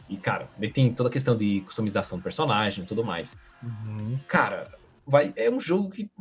E, 0.09 0.17
cara, 0.17 0.47
tem 0.73 0.93
toda 0.93 1.09
a 1.09 1.11
questão 1.11 1.35
de 1.35 1.61
customização 1.61 2.17
do 2.19 2.23
personagem 2.23 2.83
e 2.83 2.87
tudo 2.87 3.03
mais. 3.03 3.35
Uhum. 3.63 4.19
Cara, 4.27 4.67
vai, 5.07 5.33
é 5.35 5.49
um 5.49 5.59
jogo 5.59 5.89
que 5.89 6.11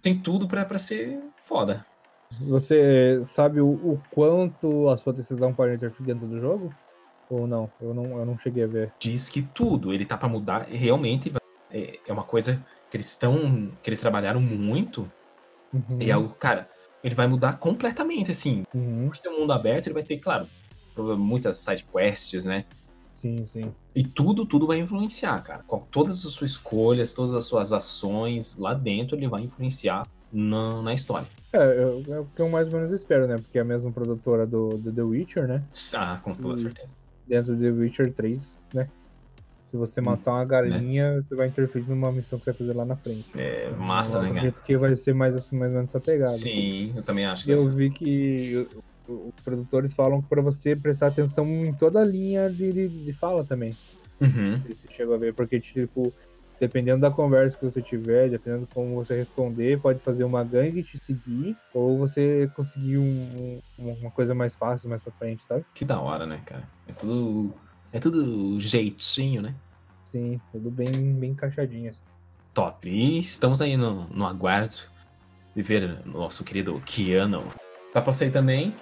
tem 0.00 0.18
tudo 0.18 0.48
pra, 0.48 0.64
pra 0.64 0.78
ser 0.78 1.20
foda. 1.44 1.84
Você 2.30 3.20
sabe 3.26 3.60
o, 3.60 3.68
o 3.68 4.02
quanto 4.10 4.88
a 4.88 4.96
sua 4.96 5.12
decisão 5.12 5.52
pode 5.52 5.74
interferir 5.74 6.06
dentro 6.14 6.26
do 6.26 6.40
jogo? 6.40 6.74
Ou 7.32 7.46
não? 7.46 7.70
Eu 7.80 7.94
não, 7.94 8.04
eu 8.18 8.26
não 8.26 8.36
cheguei 8.36 8.64
a 8.64 8.66
ver. 8.66 8.92
Diz 8.98 9.28
que 9.30 9.40
tudo, 9.40 9.92
ele 9.92 10.04
tá 10.04 10.18
pra 10.18 10.28
mudar, 10.28 10.66
e 10.70 10.76
realmente 10.76 11.32
é, 11.70 11.98
é 12.06 12.12
uma 12.12 12.24
coisa 12.24 12.62
que 12.90 12.96
eles 12.96 13.08
estão, 13.08 13.70
que 13.82 13.88
eles 13.88 14.00
trabalharam 14.00 14.40
muito. 14.40 15.10
Uhum. 15.72 15.98
É 15.98 16.10
algo, 16.10 16.34
cara, 16.38 16.68
ele 17.02 17.14
vai 17.14 17.26
mudar 17.26 17.58
completamente, 17.58 18.30
assim. 18.30 18.64
Uhum. 18.74 19.06
Por 19.06 19.16
ser 19.16 19.30
um 19.30 19.40
mundo 19.40 19.52
aberto, 19.52 19.86
ele 19.86 19.94
vai 19.94 20.02
ter, 20.02 20.18
claro, 20.18 20.46
muitas 21.16 21.56
side 21.56 21.86
quests, 21.90 22.44
né? 22.44 22.66
Sim, 23.14 23.46
sim. 23.46 23.72
E 23.94 24.02
tudo, 24.04 24.44
tudo 24.44 24.66
vai 24.66 24.78
influenciar, 24.78 25.40
cara. 25.42 25.62
Com 25.66 25.78
todas 25.78 26.24
as 26.26 26.32
suas 26.32 26.50
escolhas, 26.50 27.14
todas 27.14 27.34
as 27.34 27.44
suas 27.44 27.72
ações 27.72 28.58
lá 28.58 28.74
dentro, 28.74 29.16
ele 29.16 29.28
vai 29.28 29.42
influenciar 29.42 30.06
na, 30.30 30.82
na 30.82 30.92
história. 30.92 31.26
É, 31.52 31.58
é, 31.58 32.12
é 32.12 32.18
o 32.20 32.26
que 32.26 32.40
eu 32.42 32.48
mais 32.48 32.68
ou 32.68 32.74
menos 32.74 32.90
espero, 32.90 33.26
né? 33.26 33.36
Porque 33.36 33.58
é 33.58 33.60
a 33.62 33.64
mesma 33.64 33.90
produtora 33.92 34.46
do, 34.46 34.70
do 34.70 34.92
The 34.92 35.02
Witcher, 35.02 35.46
né? 35.46 35.62
Ah, 35.94 36.18
com 36.22 36.34
toda 36.34 36.58
E- 36.58 36.62
certeza. 36.62 37.01
Dentro 37.26 37.54
do 37.54 37.60
The 37.60 37.70
Witcher 37.70 38.12
3, 38.12 38.58
né? 38.74 38.88
Se 39.70 39.76
você 39.76 40.00
Hum, 40.00 40.04
matar 40.04 40.32
uma 40.32 40.44
galinha, 40.44 41.22
você 41.22 41.34
vai 41.34 41.48
interferir 41.48 41.88
numa 41.88 42.12
missão 42.12 42.38
que 42.38 42.44
você 42.44 42.50
vai 42.52 42.58
fazer 42.58 42.74
lá 42.74 42.84
na 42.84 42.96
frente. 42.96 43.24
É 43.34 43.70
massa, 43.70 44.20
né, 44.20 44.34
cara? 44.34 44.52
que 44.52 44.76
vai 44.76 44.94
ser 44.96 45.14
mais 45.14 45.34
assim, 45.34 45.56
mais 45.56 45.70
ou 45.70 45.76
menos 45.76 45.90
essa 45.90 46.00
pegada. 46.00 46.30
Sim, 46.30 46.92
eu 46.94 47.02
também 47.02 47.24
acho 47.24 47.44
que 47.44 47.52
Eu 47.52 47.70
vi 47.70 47.90
que 47.90 48.68
os 49.08 49.44
produtores 49.44 49.94
falam 49.94 50.20
que 50.20 50.28
pra 50.28 50.42
você 50.42 50.76
prestar 50.76 51.08
atenção 51.08 51.46
em 51.46 51.74
toda 51.74 52.00
a 52.00 52.04
linha 52.04 52.50
de, 52.50 52.72
de, 52.72 52.88
de 52.88 53.12
fala 53.14 53.44
também. 53.44 53.74
Uhum. 54.20 54.60
Você 54.60 54.86
chegou 54.90 55.14
a 55.14 55.18
ver, 55.18 55.34
porque, 55.34 55.58
tipo, 55.58 56.12
dependendo 56.62 57.00
da 57.00 57.10
conversa 57.10 57.58
que 57.58 57.64
você 57.64 57.82
tiver, 57.82 58.30
dependendo 58.30 58.66
de 58.66 58.72
como 58.72 58.94
você 58.94 59.16
responder, 59.16 59.80
pode 59.80 59.98
fazer 59.98 60.22
uma 60.22 60.44
gangue 60.44 60.84
te 60.84 60.96
seguir, 61.04 61.56
ou 61.74 61.98
você 61.98 62.48
conseguir 62.54 62.98
um- 62.98 63.60
um- 63.80 63.92
uma 64.00 64.12
coisa 64.12 64.32
mais 64.32 64.54
fácil 64.54 64.88
mais 64.88 65.02
pra 65.02 65.12
frente, 65.12 65.44
sabe? 65.44 65.64
Que 65.74 65.84
da 65.84 66.00
hora, 66.00 66.24
né, 66.24 66.40
cara? 66.46 66.62
É 66.86 66.92
tudo. 66.92 67.52
É 67.92 67.98
tudo 67.98 68.60
jeitinho, 68.60 69.42
né? 69.42 69.56
Sim, 70.04 70.40
tudo 70.52 70.70
bem, 70.70 70.92
bem 71.14 71.30
encaixadinho. 71.32 71.90
assim. 71.90 71.98
Top. 72.54 72.88
E 72.88 73.18
estamos 73.18 73.60
aí 73.60 73.76
no, 73.76 74.06
no 74.08 74.24
aguardo 74.24 74.76
de 75.56 75.62
ver 75.62 75.98
nosso 76.06 76.44
querido 76.44 76.80
Keanu. 76.86 77.42
Tá 77.92 78.00
pra 78.00 78.12
sair 78.12 78.30
também. 78.30 78.72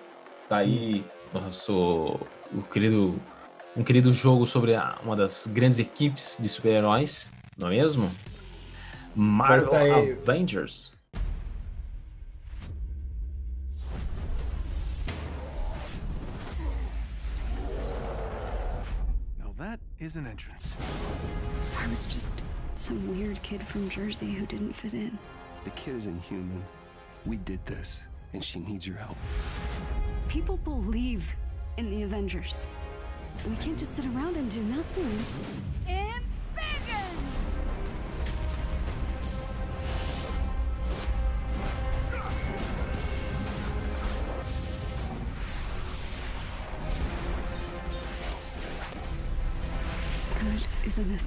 Tá 0.50 0.58
aí 0.58 1.02
nosso 1.32 2.20
o 2.52 2.62
querido, 2.70 3.18
um 3.74 3.82
querido 3.82 4.12
jogo 4.12 4.46
sobre 4.46 4.74
uma 5.02 5.16
das 5.16 5.46
grandes 5.46 5.78
equipes 5.78 6.36
de 6.38 6.48
super-heróis, 6.48 7.32
não 7.60 7.68
é 7.68 7.70
mesmo? 7.72 8.10
Marvel 9.14 9.70
sair- 9.70 10.12
Avengers. 10.18 10.92
Now 19.38 19.52
that 19.58 19.80
is 19.98 20.16
an 20.16 20.26
entrance. 20.26 20.76
I 21.78 21.86
was 21.88 22.04
just 22.06 22.34
some 22.74 23.16
weird 23.16 23.42
kid 23.42 23.62
from 23.62 23.88
Jersey 23.88 24.32
who 24.32 24.46
didn't 24.46 24.72
fit 24.74 24.94
in. 24.94 25.18
The 25.64 25.70
kid 25.70 25.96
isn't 25.96 26.22
human. 26.24 26.62
We 27.26 27.36
did 27.36 27.64
this, 27.66 28.02
and 28.32 28.42
she 28.42 28.60
needs 28.60 28.86
your 28.86 28.96
help. 28.96 29.16
People 30.28 30.56
believe 30.58 31.34
in 31.76 31.90
the 31.90 32.02
Avengers. 32.02 32.66
We 33.48 33.56
can't 33.56 33.78
just 33.78 33.92
sit 33.94 34.06
around 34.06 34.36
and 34.36 34.50
do 34.50 34.62
nothing. 34.62 35.10
Good 35.86 36.22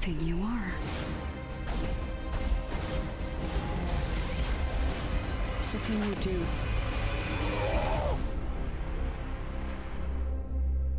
isn't 0.03 0.11
a 0.11 0.19
thing 0.19 0.27
you 0.27 0.43
are. 0.43 0.73
It's 5.59 5.73
a 5.73 5.77
thing 5.79 5.99
you 6.03 6.15
do. 6.15 6.45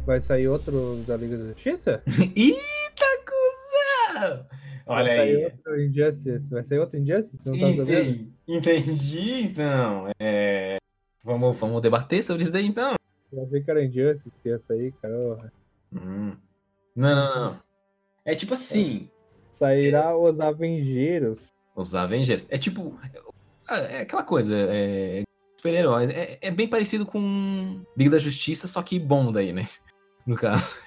Vai 0.07 0.21
sair 0.21 0.49
outro 0.49 1.03
da 1.07 1.17
Liga 1.17 1.39
da 1.39 1.45
Justiça? 1.53 2.03
Eita, 2.37 3.07
cuzão! 3.25 4.47
Olha 4.87 5.05
vai 5.05 5.17
sair 5.17 5.37
aí. 5.37 5.45
outro 5.45 5.81
Injustice. 5.81 6.51
Vai 6.51 6.65
sair 6.65 6.79
outro 6.79 6.99
Injustice? 6.99 7.43
Você 7.43 7.51
não 7.51 7.59
tá 7.59 7.67
sabendo? 7.69 7.91
Entendi, 7.91 8.33
entendi, 8.47 9.43
então. 9.45 10.11
É, 10.21 10.77
Vamos, 11.25 11.59
vamos 11.59 11.81
debater 11.81 12.23
sobre 12.23 12.43
isso 12.43 12.53
daí, 12.53 12.67
então. 12.67 12.97
Eu 13.33 13.45
achei 13.45 13.63
que 13.63 13.71
era 13.71 13.83
Injustice 13.83 14.31
que 14.43 14.51
ia 14.51 14.59
sair, 14.59 14.93
cara. 15.01 15.51
Hum. 15.91 16.37
Não, 16.95 17.15
não, 17.15 17.35
não. 17.53 17.61
É 18.25 18.35
tipo 18.35 18.55
assim, 18.55 19.09
Sairá 19.51 20.17
os 20.17 20.41
Avengeiros. 20.41 21.49
os 21.77 21.95
Avengers. 21.95 22.47
É 22.51 22.57
tipo. 22.57 22.99
É 23.69 24.01
aquela 24.01 24.23
coisa. 24.23 24.55
É, 24.57 25.23
super-heróis. 25.59 26.11
É, 26.11 26.39
é 26.41 26.51
bem 26.51 26.69
parecido 26.69 27.05
com 27.07 27.83
Liga 27.97 28.11
da 28.11 28.19
Justiça, 28.19 28.67
só 28.67 28.83
que 28.83 28.99
bom 28.99 29.33
daí, 29.33 29.53
né? 29.53 29.67
No 30.27 30.37
caso. 30.37 30.79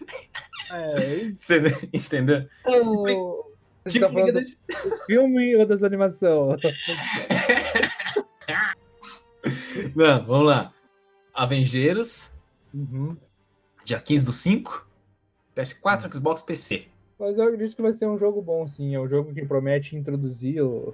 É, 0.72 1.30
Você 1.38 1.62
entendeu? 1.94 2.48
o... 2.66 3.44
Você 3.86 4.00
Tipo 4.00 4.12
tá 4.12 4.20
Liga 4.20 4.34
da 4.34 4.40
dos 4.40 4.60
filmes 5.06 5.60
ou 5.60 5.66
das 5.68 5.84
animações? 5.84 6.60
Não, 9.96 10.26
vamos 10.26 10.48
lá. 10.48 10.74
Avengeiros, 11.34 12.32
Uhum. 12.74 13.16
dia 13.86 14.00
15 14.00 14.26
do 14.26 14.34
5. 14.34 14.86
PS4, 15.56 16.14
Xbox, 16.14 16.42
PC. 16.42 16.88
Mas 17.20 17.38
eu 17.38 17.44
acredito 17.46 17.76
que 17.76 17.82
vai 17.82 17.94
ser 17.94 18.06
um 18.08 18.18
jogo 18.18 18.42
bom, 18.42 18.68
sim. 18.68 18.94
É 18.96 19.00
um 19.00 19.08
jogo 19.08 19.34
que 19.34 19.46
promete 19.46 19.96
introduzir 19.96 20.62
o- 20.62 20.94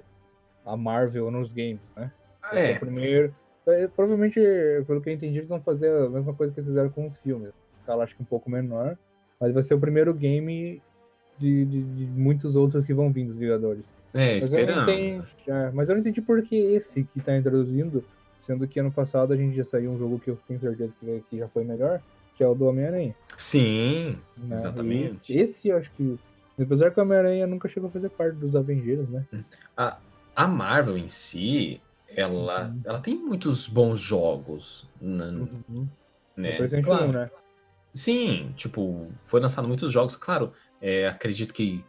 a 0.64 0.76
Marvel 0.76 1.30
nos 1.30 1.52
games, 1.52 1.92
né? 1.96 2.10
Ser 2.52 2.58
É. 2.58 2.76
o 2.76 2.80
primeiro. 2.80 3.34
é, 3.66 3.88
Provavelmente, 3.88 4.38
pelo 4.86 5.00
que 5.00 5.08
eu 5.08 5.12
entendi, 5.14 5.38
eles 5.38 5.48
vão 5.48 5.60
fazer 5.60 5.90
a 5.90 6.08
mesma 6.08 6.34
coisa 6.34 6.52
que 6.52 6.60
eles 6.60 6.68
fizeram 6.68 6.90
com 6.90 7.06
os 7.06 7.16
filmes. 7.18 7.50
Escala 7.80 8.04
acho 8.04 8.14
que 8.16 8.22
um 8.22 8.26
pouco 8.26 8.50
menor. 8.50 8.96
Mas 9.40 9.52
vai 9.54 9.62
ser 9.62 9.74
o 9.74 9.80
primeiro 9.80 10.12
game 10.14 10.82
de, 11.38 11.64
de- 11.64 11.82
de 11.84 12.04
muitos 12.06 12.56
outros 12.56 12.84
que 12.86 12.92
vão 12.94 13.10
vir 13.10 13.24
dos 13.26 13.36
Vingadores. 13.36 13.94
É, 14.14 14.34
Mas 14.34 14.52
eu, 14.52 14.60
esperamos. 14.60 14.82
entendi, 14.82 15.22
é, 15.48 15.70
mas 15.72 15.88
eu 15.88 15.94
não 15.94 16.00
entendi 16.00 16.20
por 16.22 16.40
que 16.42 16.54
esse 16.56 17.04
que 17.04 17.20
tá 17.20 17.36
introduzindo, 17.36 18.04
sendo 18.40 18.68
que 18.68 18.78
ano 18.78 18.92
passado 18.92 19.32
a 19.32 19.36
gente 19.36 19.56
já 19.56 19.64
saiu 19.64 19.90
um 19.90 19.98
jogo 19.98 20.18
que 20.20 20.30
eu 20.30 20.38
tenho 20.46 20.60
certeza 20.60 20.94
que 21.28 21.38
já 21.38 21.48
foi 21.48 21.64
melhor, 21.64 22.00
que 22.36 22.42
é 22.42 22.46
o 22.48 22.54
do 22.54 22.66
Homem-Aranha. 22.66 23.14
Sim, 23.36 24.18
né? 24.36 24.54
exatamente. 24.54 25.06
Esse, 25.16 25.38
esse 25.38 25.68
eu 25.68 25.76
acho 25.78 25.90
que. 25.92 26.18
Apesar 26.60 26.90
que 26.92 27.00
o 27.00 27.02
Homem-Aranha 27.02 27.46
nunca 27.46 27.68
chegou 27.68 27.88
a 27.88 27.92
fazer 27.92 28.08
parte 28.10 28.36
dos 28.36 28.54
Avengers, 28.54 29.08
né? 29.10 29.24
A, 29.76 29.98
a 30.36 30.46
Marvel 30.46 30.96
em 30.96 31.08
si, 31.08 31.80
ela, 32.08 32.68
Uhum. 32.68 32.80
ela 32.84 32.98
tem 33.00 33.16
muitos 33.16 33.66
bons 33.68 33.98
jogos. 34.00 34.88
Né? 35.00 35.48
né? 36.36 36.56
A 36.60 36.66
gente 36.68 36.84
Claro. 36.84 37.06
um, 37.06 37.12
né? 37.12 37.30
Sim, 37.92 38.52
tipo, 38.56 39.08
foi 39.20 39.40
lançado 39.40 39.66
muitos 39.68 39.90
jogos, 39.92 40.14
claro. 40.16 40.52
é, 40.80 41.06
acredito 41.08 41.52
que 41.54 41.84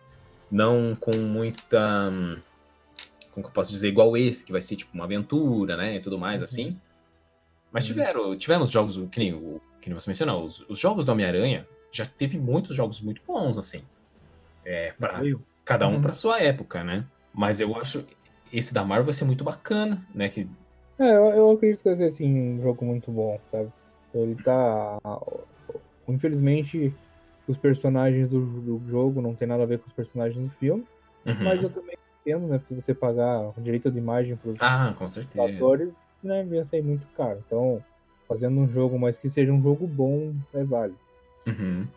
não 0.52 0.96
com 1.00 1.16
muita. 1.18 2.10
hum, 2.12 2.38
Como 3.32 3.43
que 3.46 3.50
eu 3.50 3.54
posso 3.54 3.72
dizer? 3.72 3.89
Igual 3.89 4.16
esse, 4.16 4.46
que 4.46 4.52
vai 4.52 4.62
ser 4.62 4.78
tipo 4.78 4.91
uma 4.93 5.04
aventura, 5.04 5.76
né? 5.78 5.96
E 5.98 6.00
tudo 6.00 6.18
mais, 6.18 6.41
assim. 6.41 6.80
Mas 7.72 7.86
tiveram, 7.86 8.36
tivemos 8.38 8.72
jogos, 8.72 8.98
que 9.12 9.20
nem, 9.20 9.34
o- 9.34 9.60
que 9.94 10.02
você 10.02 10.10
mencionou, 10.10 10.44
os, 10.44 10.62
os 10.70 10.78
jogos 10.80 11.06
do 11.06 11.12
Homem-Aranha 11.12 11.68
já 11.92 12.06
teve 12.06 12.38
muitos 12.38 12.76
jogos 12.76 13.00
muito 13.02 13.22
bons, 13.26 13.58
assim. 13.58 13.84
É, 14.66 14.94
pra, 14.94 15.22
cada 15.64 15.88
um 15.88 15.96
Uhum. 15.96 16.02
pra 16.02 16.14
sua 16.14 16.40
época, 16.42 16.84
né? 16.84 17.06
Mas 17.34 17.60
eu 17.60 17.76
acho 17.76 18.06
esse 18.52 18.74
da 18.74 18.84
Marvel 18.84 19.06
vai 19.06 19.14
ser 19.14 19.26
muito 19.26 19.44
bacana, 19.44 20.06
né? 20.14 20.30
Que, 20.30 20.48
É, 20.98 21.10
eu, 21.16 21.26
eu 21.30 21.52
acredito 21.52 21.80
que 21.84 21.90
vai 21.90 21.96
ser 21.96 22.06
assim, 22.06 22.34
um 22.58 22.62
jogo 22.62 22.86
muito 22.86 23.12
bom, 23.12 23.40
sabe? 23.52 23.70
Ele 24.14 24.36
tá. 24.36 24.98
Infelizmente, 26.08 26.94
os 27.48 27.58
personagens 27.58 28.30
do, 28.30 28.40
do 28.62 28.82
jogo 28.90 29.22
não 29.22 29.36
tem 29.36 29.48
nada 29.48 29.64
a 29.64 29.66
ver 29.66 29.80
com 29.80 29.88
os 29.88 29.94
personagens 29.94 30.48
do 30.48 30.54
filme. 30.56 30.86
Uhum. 31.26 31.44
Mas 31.44 31.62
eu 31.64 31.70
também 31.70 31.98
entendo, 32.22 32.48
né? 32.48 32.60
Porque 32.60 32.76
você 32.76 32.94
pagar 32.94 33.50
o 33.58 33.62
direito 33.62 33.92
de 33.92 33.98
imagem 33.98 34.36
pros 34.36 34.58
Ah, 34.62 34.94
com 34.98 35.08
certeza. 35.08 35.44
atores, 35.56 36.00
né? 36.24 36.46
Ia 36.46 36.64
sair 36.66 36.82
muito 36.84 37.06
caro. 37.18 37.44
Então, 37.46 37.84
fazendo 38.28 38.59
um 38.59 38.67
jogo, 38.67 38.97
mas 38.97 39.17
que 39.17 39.30
seja 39.30 39.51
um 39.51 39.61
jogo 39.61 39.88
bom, 39.88 40.34
é 40.53 40.63
válido. 40.63 40.99
Uhum. 41.47 41.88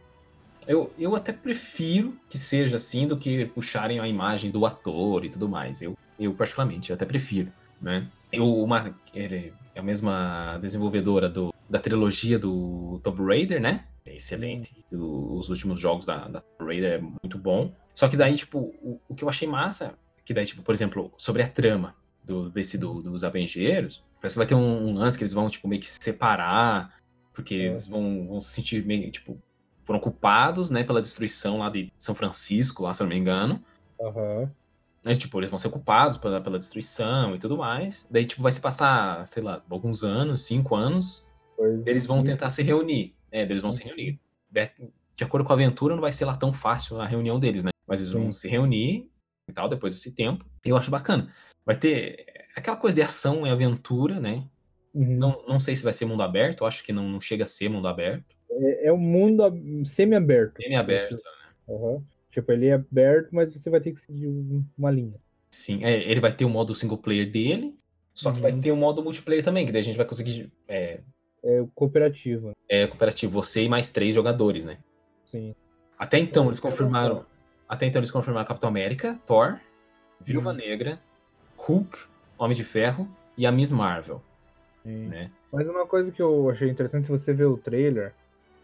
Eu, 0.67 0.93
eu 0.99 1.17
até 1.17 1.33
prefiro 1.33 2.15
que 2.29 2.37
seja 2.37 2.77
assim 2.77 3.07
do 3.07 3.17
que 3.17 3.47
puxarem 3.47 4.01
a 4.01 4.07
imagem 4.07 4.51
do 4.51 4.67
ator 4.67 5.25
e 5.25 5.31
tudo 5.31 5.49
mais. 5.49 5.81
Eu, 5.81 5.97
eu 6.19 6.35
particularmente, 6.35 6.91
eu 6.91 6.95
até 6.95 7.07
prefiro, 7.07 7.51
né? 7.81 8.07
Eu, 8.31 8.63
uma, 8.63 8.95
é 9.15 9.53
a 9.75 9.83
mesma 9.83 10.59
desenvolvedora 10.61 11.29
do, 11.29 11.55
da 11.69 11.79
trilogia 11.79 12.39
do 12.39 13.01
Tomb 13.03 13.25
Raider, 13.25 13.61
né? 13.61 13.87
É 14.05 14.17
excelente. 14.17 14.71
Os 14.93 15.49
últimos 15.49 15.81
jogos 15.81 16.05
da, 16.05 16.29
da 16.29 16.41
Tomb 16.41 16.71
Raider 16.71 16.93
é 16.93 16.99
muito 17.01 17.39
bom. 17.39 17.73
Só 17.95 18.07
que 18.07 18.17
daí, 18.17 18.35
tipo, 18.35 18.59
o, 18.83 19.01
o 19.09 19.15
que 19.15 19.25
eu 19.25 19.29
achei 19.29 19.49
massa, 19.49 19.95
que 20.25 20.35
daí, 20.35 20.45
tipo, 20.45 20.63
por 20.63 20.75
exemplo, 20.75 21.11
sobre 21.17 21.43
a 21.43 21.49
trama 21.49 21.95
do, 22.29 22.49
desse 22.51 22.79
do- 22.79 23.03
dos 23.03 23.25
Avengeiros, 23.25 24.05
parece 24.21 24.35
que 24.35 24.39
vai 24.39 24.47
ter 24.47 24.55
um, 24.55 24.89
um 24.89 24.95
lance 24.95 25.17
que 25.19 25.25
eles 25.25 25.33
vão, 25.33 25.49
tipo, 25.49 25.67
meio 25.67 25.81
que 25.81 25.89
se 25.91 25.99
separar, 26.01 26.95
porque 27.35 27.55
eles 27.55 27.87
vão, 27.87 28.27
vão 28.29 28.41
se 28.41 28.51
sentir 28.51 28.85
meio, 28.85 29.11
tipo, 29.11 29.39
foram 29.85 29.99
culpados, 30.01 30.71
né, 30.71 30.85
pela 30.85 31.01
destruição 31.01 31.59
lá 31.59 31.71
de 31.71 31.91
São 31.99 32.15
Francisco, 32.15 32.83
lá, 32.83 32.93
se 32.95 33.03
eu 33.03 33.07
não 33.07 33.15
me 33.15 33.19
engano. 33.21 33.63
Aham. 34.01 34.51
Mas, 35.05 35.17
tipo, 35.17 35.39
eles 35.41 35.49
vão 35.49 35.59
ser 35.59 35.71
culpados 35.71 36.19
pela, 36.19 36.41
pela 36.41 36.59
destruição 36.59 37.35
e 37.35 37.39
tudo 37.39 37.57
mais. 37.57 38.07
Daí, 38.11 38.27
tipo, 38.27 38.43
vai 38.43 38.53
se 38.53 38.61
passar, 38.61 39.27
sei 39.27 39.43
lá, 39.43 39.63
alguns 39.71 40.05
anos, 40.05 40.43
cinco 40.47 40.75
anos. 40.75 41.27
Pois 41.57 41.87
Eles 41.87 42.05
vão 42.07 42.19
sim. 42.19 42.27
tentar 42.27 42.51
se 42.51 42.63
reunir. 42.63 43.15
É, 43.31 43.43
eles 43.43 43.63
vão 43.63 43.73
se 43.73 43.85
reunir. 43.85 44.21
De, 44.51 44.71
de 45.17 45.25
acordo 45.25 45.47
com 45.47 45.53
a 45.53 45.57
aventura, 45.57 45.95
não 45.95 46.03
vai 46.03 46.13
ser 46.13 46.25
lá 46.25 46.37
tão 46.37 46.53
fácil 46.53 47.01
a 47.01 47.07
reunião 47.07 47.39
deles, 47.41 47.65
né? 47.65 47.71
Mas 47.87 48.01
eles 48.01 48.13
vão 48.13 48.31
se 48.33 48.49
reunir 48.49 49.09
e 49.49 49.53
tal, 49.53 49.69
depois 49.69 49.95
desse 49.95 50.15
tempo. 50.15 50.45
E 50.67 50.69
eu 50.69 50.77
acho 50.77 50.91
bacana. 50.91 51.33
Vai 51.69 51.77
ter 51.77 52.25
aquela 52.57 52.79
coisa 52.79 52.95
de 52.95 53.03
ação 53.03 53.47
e 53.47 53.51
aventura, 53.51 54.19
né? 54.19 54.43
Uhum. 54.95 55.19
Não, 55.19 55.45
não 55.47 55.61
sei 55.61 55.77
se 55.77 55.85
vai 55.85 55.93
ser 55.93 56.07
mundo 56.07 56.23
aberto, 56.23 56.65
acho 56.65 56.83
que 56.83 56.95
não, 56.95 57.07
não 57.07 57.21
chega 57.21 57.45
a 57.45 57.47
ser 57.47 57.69
mundo 57.69 57.87
aberto. 57.87 58.25
É, 58.51 58.87
é 58.87 58.93
um 58.93 58.97
mundo 58.97 59.45
ab- 59.45 59.85
semi-aberto. 59.85 60.63
Semi-aberto, 60.63 61.17
né? 61.17 61.21
Aham. 61.69 62.03
Tipo, 62.31 62.53
ele 62.53 62.69
é 62.69 62.73
aberto, 62.73 63.29
mas 63.35 63.53
você 63.53 63.69
vai 63.69 63.81
ter 63.81 63.93
que 63.93 64.01
seguir 64.01 64.29
um- 64.29 64.65
uma 64.79 64.91
linha. 64.91 65.13
Sim, 65.51 65.85
é, 65.85 66.11
ele 66.11 66.21
vai 66.21 66.33
ter 66.35 66.47
o 66.47 66.49
modo 66.49 66.75
single 66.75 66.97
player 66.97 67.31
dele, 67.31 67.77
só 68.15 68.33
que 68.33 68.41
vai 68.41 68.51
ter 68.59 68.73
o 68.73 68.77
modo 68.77 69.05
multiplayer 69.05 69.45
também, 69.45 69.67
que 69.67 69.71
daí 69.73 69.81
a 69.81 69.85
gente 69.85 69.99
vai 69.99 70.07
conseguir. 70.07 70.51
É, 70.67 71.01
É 71.45 71.61
o 71.61 71.67
cooperativo. 71.75 72.53
é 72.67 72.87
cooperativo, 72.87 73.31
você 73.31 73.65
e 73.65 73.69
mais 73.69 73.91
três 73.91 74.15
jogadores, 74.15 74.65
né? 74.65 74.79
Sim. 75.27 75.55
Até 75.99 76.19
então, 76.19 76.45
É, 76.45 76.47
eles 76.47 76.59
é 76.61 76.63
confirmaram. 76.63 77.27
Até 77.69 77.85
então, 77.85 78.01
eles 78.01 78.11
confirmaram 78.11 78.49
Capitão 78.49 78.71
América, 78.71 79.21
Thor, 79.27 79.61
Viúva 80.19 80.51
Uhum. 80.53 80.57
Negra, 80.57 80.99
Hulk, 81.69 81.99
Homem 82.39 82.57
de 82.57 82.65
Ferro 82.65 83.07
e 83.37 83.47
a 83.47 83.53
Miss 83.53 83.71
Marvel. 83.73 84.23
Né? 84.85 85.31
Mas 85.53 85.69
uma 85.69 85.87
coisa 85.87 86.11
que 86.11 86.23
eu 86.23 86.49
achei 86.49 86.71
interessante, 86.71 87.05
se 87.05 87.11
você 87.13 87.33
ver 87.35 87.45
o 87.45 87.59
trailer, 87.59 88.15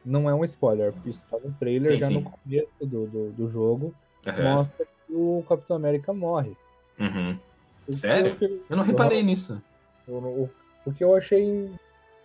não 0.02 0.28
é 0.28 0.34
um 0.34 0.42
spoiler, 0.44 0.90
porque 0.92 1.10
isso 1.10 1.22
tá 1.30 1.36
no 1.38 1.52
trailer 1.52 1.82
Sim, 1.92 2.00
já 2.00 2.06
sim. 2.06 2.14
no 2.14 2.30
começo 2.30 2.86
do, 2.86 3.06
do, 3.06 3.30
do 3.32 3.48
jogo. 3.48 3.94
Aham. 4.26 4.42
Mostra 4.54 4.86
que 4.86 5.12
o 5.14 5.44
Capitão 5.46 5.76
América 5.76 6.14
morre. 6.14 6.56
Uhum. 6.98 7.38
Que 7.84 7.92
Sério? 7.92 8.36
eu- 8.40 8.62
Eu 8.70 8.76
não 8.76 8.84
reparei 8.84 9.18
Aham. 9.18 9.26
nisso. 9.26 9.62
Eu 10.08 10.14
O, 10.14 10.50
o 10.86 10.92
que 10.92 11.04
eu 11.04 11.14
achei. 11.14 11.70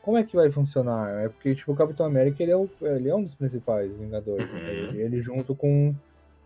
Como 0.02 0.16
é 0.18 0.24
que 0.24 0.36
vai 0.36 0.50
funcionar? 0.50 1.10
É 1.26 1.28
porque, 1.28 1.54
tipo, 1.56 1.74
o 1.74 1.76
Capitão 1.76 2.06
América 2.06 2.42
ele 2.42 2.54
é, 2.54 2.56
o- 2.58 2.70
ele 2.82 3.10
é 3.10 3.16
um 3.16 3.22
dos 3.24 3.36
principais 3.36 3.98
Vingadores. 3.98 4.50
né? 4.54 4.60
Uhum. 4.60 4.68
Ele, 4.70 5.02
ele 5.02 5.22
junto 5.22 5.54
com, 5.54 5.94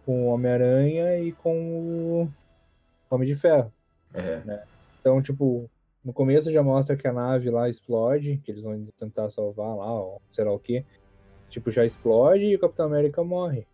com 0.07 0.23
o 0.23 0.27
Homem-Aranha 0.34 1.19
e 1.19 1.31
com 1.34 1.55
o 1.55 2.29
Homem 3.11 3.27
de 3.27 3.36
Ferro. 3.36 3.71
É. 4.14 4.64
Então, 4.99 5.22
tipo, 5.22 5.70
no 6.03 6.14
começo 6.14 6.51
já 6.51 6.61
mostra 6.64 6.95
que 6.95 7.07
a 7.07 7.14
nave 7.14 7.49
lá 7.49 7.70
explode, 7.70 8.39
que 8.43 8.51
eles 8.51 8.64
vão 8.64 8.84
tentar 8.97 9.30
salvar 9.30 9.76
lá, 9.76 9.93
ou 9.93 10.22
sei 10.32 10.43
lá 10.45 10.51
o 10.51 10.59
que. 10.59 10.86
Tipo, 11.49 11.72
já 11.72 11.86
explode 11.86 12.45
e 12.45 12.55
o 12.55 12.59
Capitão 12.59 12.86
América 12.88 13.24
morre. 13.24 13.66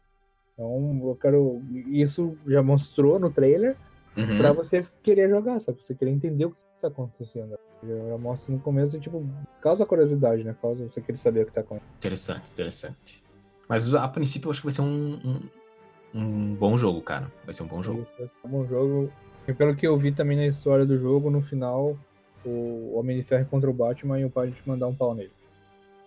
Então, 0.54 1.00
eu 1.04 1.16
quero. 1.16 1.62
Isso 1.88 2.38
já 2.48 2.62
mostrou 2.62 3.20
no 3.20 3.30
trailer 3.30 3.78
Uhum. 4.18 4.38
pra 4.38 4.52
você 4.52 4.86
querer 5.02 5.30
jogar, 5.30 5.62
sabe? 5.62 5.78
Pra 5.78 5.88
você 5.88 5.96
querer 5.96 6.12
entender 6.12 6.46
o 6.46 6.52
que 6.52 6.58
tá 6.82 6.90
acontecendo. 6.90 7.58
Já 7.82 8.18
mostra 8.18 8.54
no 8.54 8.60
começo 8.60 8.98
e, 8.98 9.00
tipo, 9.00 9.26
causa 9.62 9.86
curiosidade, 9.86 10.44
né? 10.44 10.54
Causa 10.62 10.84
você 10.90 11.00
querer 11.00 11.18
saber 11.18 11.44
o 11.44 11.46
que 11.46 11.54
tá 11.54 11.62
acontecendo. 11.62 11.96
Interessante, 11.98 12.52
interessante. 12.52 13.24
Mas 13.70 13.94
a 13.94 14.08
princípio 14.10 14.48
eu 14.48 14.52
acho 14.52 14.60
que 14.62 14.66
vai 14.66 14.74
ser 14.74 14.82
um, 14.82 15.14
um, 16.14 16.20
um 16.20 16.56
bom 16.56 16.78
jogo, 16.78 17.02
cara. 17.02 17.32
Vai 17.46 17.54
ser 17.54 17.64
um 17.64 17.68
bom 17.68 17.82
jogo. 17.82 18.06
Isso, 18.20 18.36
é 18.44 18.48
um 18.48 18.50
bom 18.50 18.66
jogo. 18.66 19.14
E 19.50 19.54
pelo 19.54 19.76
que 19.76 19.88
eu 19.88 19.98
vi 19.98 20.12
também 20.12 20.38
na 20.38 20.46
história 20.46 20.86
do 20.86 20.98
jogo, 21.00 21.32
no 21.32 21.42
final, 21.42 21.98
o 22.46 22.94
Homem 22.96 23.18
de 23.18 23.24
Ferro 23.24 23.48
contra 23.50 23.70
o 23.70 23.74
Batman 23.74 24.20
e 24.20 24.26
o 24.26 24.30
Batman 24.30 24.56
mandar 24.66 24.88
um 24.88 24.96
pau 24.96 25.16
nele. 25.16 25.32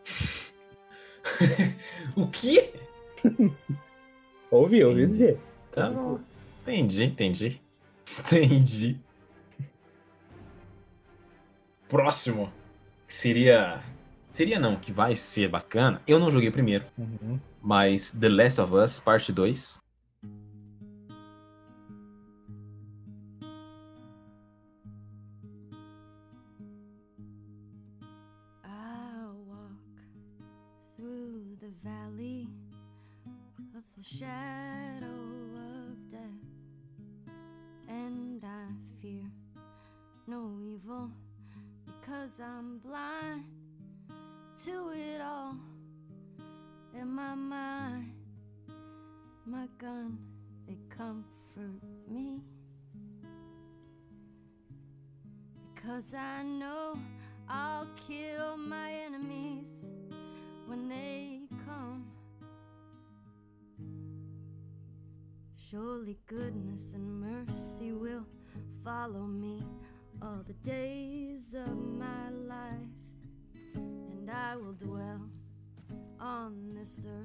o 2.16 2.26
quê? 2.28 2.72
Ouvi, 4.50 4.84
ouvi 4.84 5.06
dizer. 5.06 5.38
Tá 5.70 5.88
bom. 5.90 6.20
Entendi, 6.60 7.04
entendi. 7.04 7.60
Entendi. 8.20 9.00
Próximo. 11.88 12.52
Seria. 13.08 13.80
Seria 14.30 14.60
não, 14.60 14.76
que 14.76 14.92
vai 14.92 15.16
ser 15.16 15.48
bacana. 15.48 16.02
Eu 16.06 16.18
não 16.18 16.30
joguei 16.30 16.50
primeiro, 16.50 16.84
Uhum. 16.98 17.40
mas 17.62 18.10
The 18.12 18.28
Last 18.28 18.60
of 18.60 18.74
Us, 18.74 19.00
parte 19.00 19.32
2. 19.32 19.80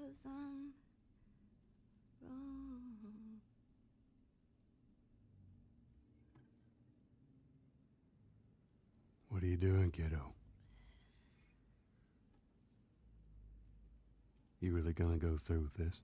because 0.00 0.24
I'm 0.24 0.72
wrong. 2.22 3.40
What 9.28 9.42
are 9.42 9.46
you 9.46 9.56
doing, 9.56 9.90
kiddo? 9.90 10.32
You 14.60 14.74
really 14.74 14.92
gonna 14.92 15.16
go 15.16 15.38
through 15.46 15.60
with 15.60 15.74
this? 15.74 16.00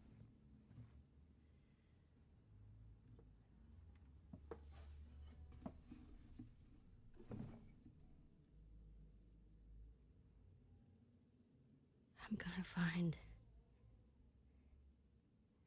I'm 12.28 12.36
gonna 12.36 12.64
find. 12.74 13.16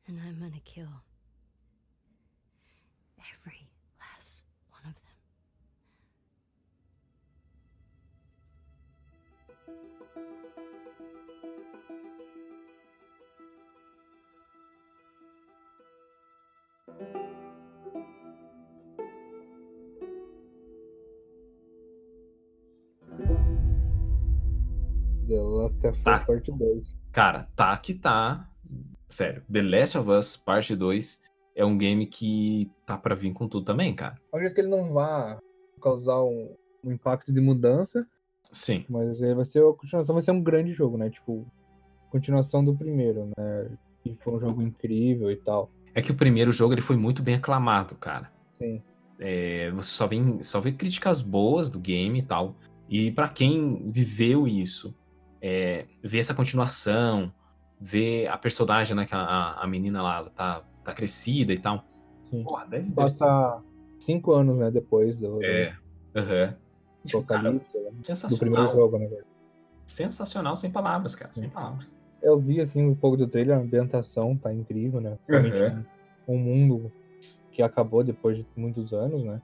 And 0.10 0.20
I'm 0.26 0.40
gonna 0.40 0.60
kill. 0.66 0.88
Every 3.20 3.70
last 4.00 4.42
one 4.72 4.82
of 4.88 4.96
them. 4.96 5.18
The 25.28 25.36
Last 25.36 25.86
of 25.86 25.94
Us 25.94 26.04
Tá. 26.04 26.26
Part 26.26 26.42
2. 26.46 26.98
Cara, 27.12 27.44
tá 27.56 27.78
que 27.78 27.94
tá. 27.94 28.50
Sério, 29.10 29.44
The 29.52 29.62
Last 29.62 29.98
of 29.98 30.10
Us 30.10 30.38
Parte 30.38 30.76
2 30.76 31.20
é 31.56 31.66
um 31.66 31.78
game 31.78 32.06
que 32.06 32.72
tá 32.86 32.98
pra 32.98 33.16
vir 33.16 33.34
com 33.34 33.48
tudo 33.48 33.66
também, 33.66 33.94
cara. 33.94 34.16
Eu 34.32 34.38
acredito 34.38 34.56
que 34.56 34.62
ele 34.62 34.70
não 34.70 34.94
vai 34.94 35.38
causar 35.82 36.24
um, 36.24 36.56
um 36.84 36.92
impacto 36.92 37.34
de 37.34 37.42
mudança, 37.42 38.08
Sim. 38.52 38.86
mas 38.88 39.22
ele 39.22 39.36
vai 39.36 39.46
ser 39.46 39.64
a 39.64 39.74
continuação, 39.74 40.14
vai 40.14 40.22
ser 40.22 40.32
um 40.32 40.42
grande 40.42 40.72
jogo, 40.72 40.98
né? 40.98 41.10
Tipo, 41.10 41.46
continuação 42.10 42.64
do 42.64 42.76
primeiro, 42.76 43.32
né? 43.38 43.70
que 44.04 44.18
foi 44.24 44.34
um 44.34 44.40
jogo 44.40 44.62
incrível 44.62 45.32
e 45.32 45.36
tal. 45.36 45.70
É 45.94 46.02
que 46.02 46.12
o 46.12 46.16
primeiro 46.16 46.52
jogo 46.52 46.74
ele 46.74 46.82
foi 46.82 46.96
muito 46.96 47.22
bem 47.22 47.36
aclamado, 47.36 47.96
cara. 47.96 48.32
Sim. 48.58 48.82
É, 49.20 49.70
você 49.72 49.90
só, 49.90 50.08
vem, 50.08 50.42
só 50.42 50.62
vê 50.62 50.72
críticas 50.72 51.22
boas 51.22 51.70
do 51.70 51.80
game 51.80 52.20
e 52.20 52.24
tal. 52.24 52.56
E 52.88 53.12
pra 53.12 53.28
quem 53.28 53.90
viveu 53.92 54.48
isso, 54.48 54.96
é, 55.42 55.86
ver 56.02 56.20
essa 56.20 56.34
continuação, 56.34 57.34
ver 57.80 58.28
a 58.28 58.38
personagem, 58.38 58.96
né, 58.96 59.06
que 59.06 59.16
a, 59.16 59.54
a 59.54 59.68
menina 59.68 60.02
lá 60.02 60.18
ela 60.18 60.30
tá, 60.30 60.64
tá 60.84 60.94
crescida 60.94 61.54
e 61.54 61.60
tal. 61.60 61.84
Sim. 62.30 62.44
Porra, 62.44 62.66
deve, 62.66 62.84
deve 62.84 62.96
Passa 62.96 63.62
cinco 64.00 64.34
anos, 64.34 64.58
né, 64.58 64.70
depois 64.70 65.20
do, 65.20 65.44
É. 65.44 65.76
Aham. 66.16 66.46
né, 66.46 66.56
do 67.04 68.04
Sensacional. 68.04 68.40
primeiro 68.40 68.72
jogo, 68.74 68.98
né? 69.00 69.10
Sensacional, 69.86 70.56
sem 70.56 70.72
palavras, 70.72 71.16
cara. 71.16 71.34
Sem 71.34 71.50
palavras. 71.50 71.88
Eu 72.22 72.38
vi, 72.38 72.60
assim, 72.60 72.86
um 72.86 72.94
pouco 72.94 73.16
do 73.16 73.28
trailer, 73.28 73.58
a 73.58 73.60
ambientação 73.60 74.36
tá 74.36 74.54
incrível, 74.54 75.00
né? 75.00 75.18
Uhum. 75.30 75.84
um, 76.28 76.36
um 76.36 76.38
mundo 76.38 76.92
que 77.52 77.62
acabou 77.62 78.04
depois 78.04 78.38
de 78.38 78.46
muitos 78.56 78.94
anos, 78.94 79.24
né? 79.24 79.42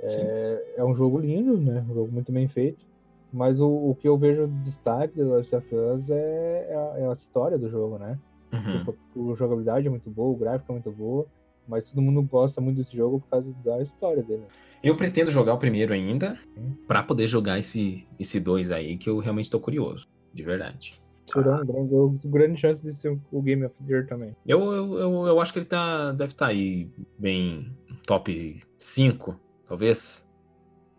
É, 0.00 0.74
é 0.78 0.84
um 0.84 0.94
jogo 0.96 1.18
lindo, 1.20 1.56
né? 1.56 1.84
Um 1.88 1.94
jogo 1.94 2.12
muito 2.12 2.32
bem 2.32 2.48
feito. 2.48 2.84
Mas 3.32 3.60
o, 3.60 3.68
o 3.68 3.94
que 3.94 4.06
eu 4.06 4.16
vejo 4.18 4.46
de 4.46 4.60
destaque 4.60 5.16
do 5.16 5.30
Last 5.30 5.54
of 5.54 5.74
Us 5.74 6.10
é, 6.10 6.66
é 6.68 6.74
a, 6.74 6.98
é 7.00 7.08
a 7.08 7.14
história 7.14 7.58
do 7.58 7.68
jogo, 7.70 7.98
né? 7.98 8.18
Uhum. 8.52 8.84
Tipo, 8.84 9.32
a 9.32 9.36
jogabilidade 9.36 9.86
é 9.86 9.90
muito 9.90 10.10
boa, 10.10 10.30
o 10.30 10.36
gráfico 10.36 10.70
é 10.70 10.74
muito 10.74 10.90
boa, 10.90 11.26
mas 11.66 11.88
todo 11.88 12.02
mundo 12.02 12.20
gosta 12.22 12.60
muito 12.60 12.76
desse 12.76 12.94
jogo 12.94 13.20
por 13.20 13.28
causa 13.28 13.50
da 13.64 13.82
história 13.82 14.22
dele. 14.22 14.44
Eu 14.82 14.94
pretendo 14.96 15.30
jogar 15.30 15.54
o 15.54 15.58
primeiro 15.58 15.94
ainda, 15.94 16.38
pra 16.86 17.02
poder 17.02 17.26
jogar 17.26 17.58
esse 17.58 18.06
esse 18.18 18.38
dois 18.38 18.70
aí, 18.70 18.98
que 18.98 19.08
eu 19.08 19.18
realmente 19.18 19.50
tô 19.50 19.58
curioso. 19.58 20.06
De 20.34 20.42
verdade. 20.42 21.00
Será 21.26 21.60
um 21.60 21.64
grande, 21.64 22.28
grande 22.28 22.60
chance 22.60 22.82
de 22.82 22.92
ser 22.92 23.18
o 23.30 23.42
Game 23.42 23.64
of 23.64 23.74
the 23.76 23.92
Year 23.92 24.06
também. 24.06 24.34
Eu, 24.46 24.60
eu, 24.72 24.98
eu, 24.98 25.26
eu 25.26 25.40
acho 25.40 25.52
que 25.52 25.58
ele 25.58 25.66
tá, 25.66 26.12
deve 26.12 26.32
estar 26.32 26.46
aí 26.46 26.90
bem 27.18 27.72
top 28.06 28.60
5, 28.76 29.38
talvez. 29.66 30.28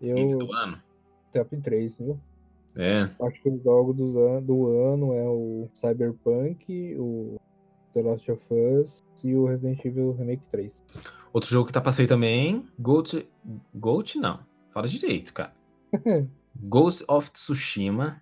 Games 0.02 0.34
Eu 0.34 0.40
do 0.40 0.54
ano. 0.54 0.82
Top 1.34 1.58
3, 1.58 1.96
viu? 1.98 2.20
É. 2.76 3.10
Acho 3.22 3.42
que 3.42 3.50
o 3.50 3.62
jogo 3.64 3.94
dos 3.94 4.16
an- 4.16 4.42
do 4.42 4.68
ano 4.68 5.14
é 5.14 5.24
o 5.28 5.68
Cyberpunk, 5.74 6.96
o 6.98 7.40
The 7.94 8.02
Last 8.02 8.32
of 8.32 8.44
Us 8.54 9.04
e 9.24 9.36
o 9.36 9.46
Resident 9.46 9.84
Evil 9.86 10.14
Remake 10.14 10.44
3. 10.50 10.84
Outro 11.32 11.50
jogo 11.50 11.68
que 11.68 11.74
tá 11.74 11.82
passei 11.82 12.08
também, 12.08 12.66
Ghost... 12.80 13.28
Ghost 13.76 14.18
não. 14.18 14.40
Fala 14.72 14.88
direito, 14.88 15.34
cara. 15.34 15.54
Ghost 16.56 17.04
of 17.08 17.32
Tsushima. 17.32 18.22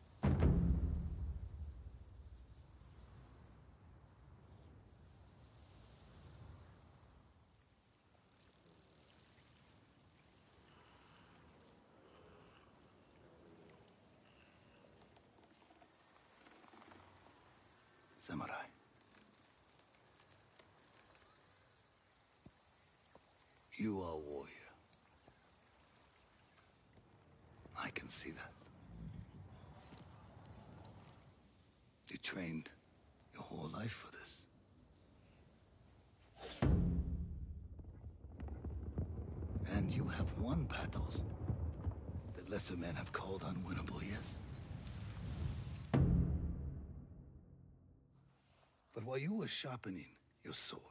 Sharpening 49.51 50.15
your 50.43 50.53
sword, 50.53 50.81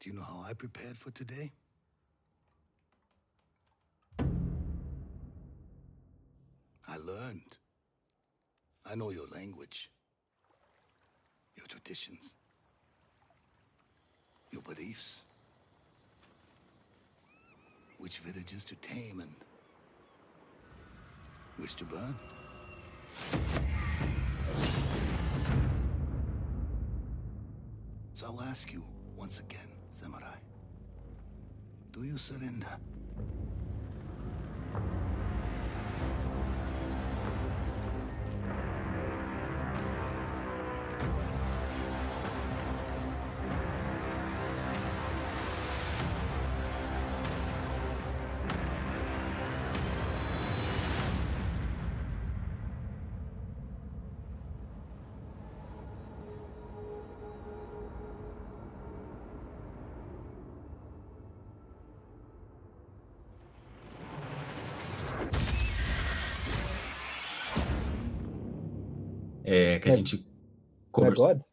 do 0.00 0.10
you 0.10 0.16
know 0.16 0.22
how 0.22 0.44
I 0.48 0.54
prepared 0.54 0.96
for 0.96 1.10
today? 1.10 1.52
I 6.86 6.96
learned. 6.98 7.56
I 8.86 8.94
know 8.94 9.10
your 9.10 9.26
language, 9.28 9.90
your 11.56 11.66
traditions, 11.66 12.34
your 14.52 14.62
beliefs, 14.62 15.24
which 17.98 18.18
villages 18.18 18.64
to 18.66 18.74
tame 18.76 19.20
and 19.20 19.34
which 21.56 21.74
to 21.76 21.84
burn. 21.84 22.14
I'll 28.24 28.40
ask 28.40 28.72
you 28.72 28.82
once 29.16 29.38
again, 29.38 29.68
Samurai. 29.90 30.36
Do 31.92 32.04
you 32.04 32.16
surrender? 32.16 32.78
É, 69.54 69.78
que 69.78 69.88
a 69.88 69.92
É- 69.92 69.96
gente 69.96 70.16
é 70.16 70.18
conversou. 70.90 71.28
Gods? 71.28 71.52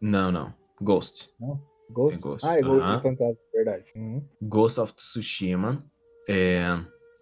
Não, 0.00 0.30
não. 0.30 0.54
Ghost. 0.80 1.30
Não? 1.40 1.60
Ghost? 1.90 2.18
É 2.18 2.20
Ghost, 2.20 2.46
Ah, 2.46 2.58
é 2.58 2.62
Ghost 2.62 2.86
do 2.86 3.02
Fantasma, 3.02 3.36
verdade. 3.52 3.84
Uhum. 3.96 4.24
Ghost 4.42 4.78
of 4.80 4.94
Tsushima. 4.94 5.78
É, 6.28 6.62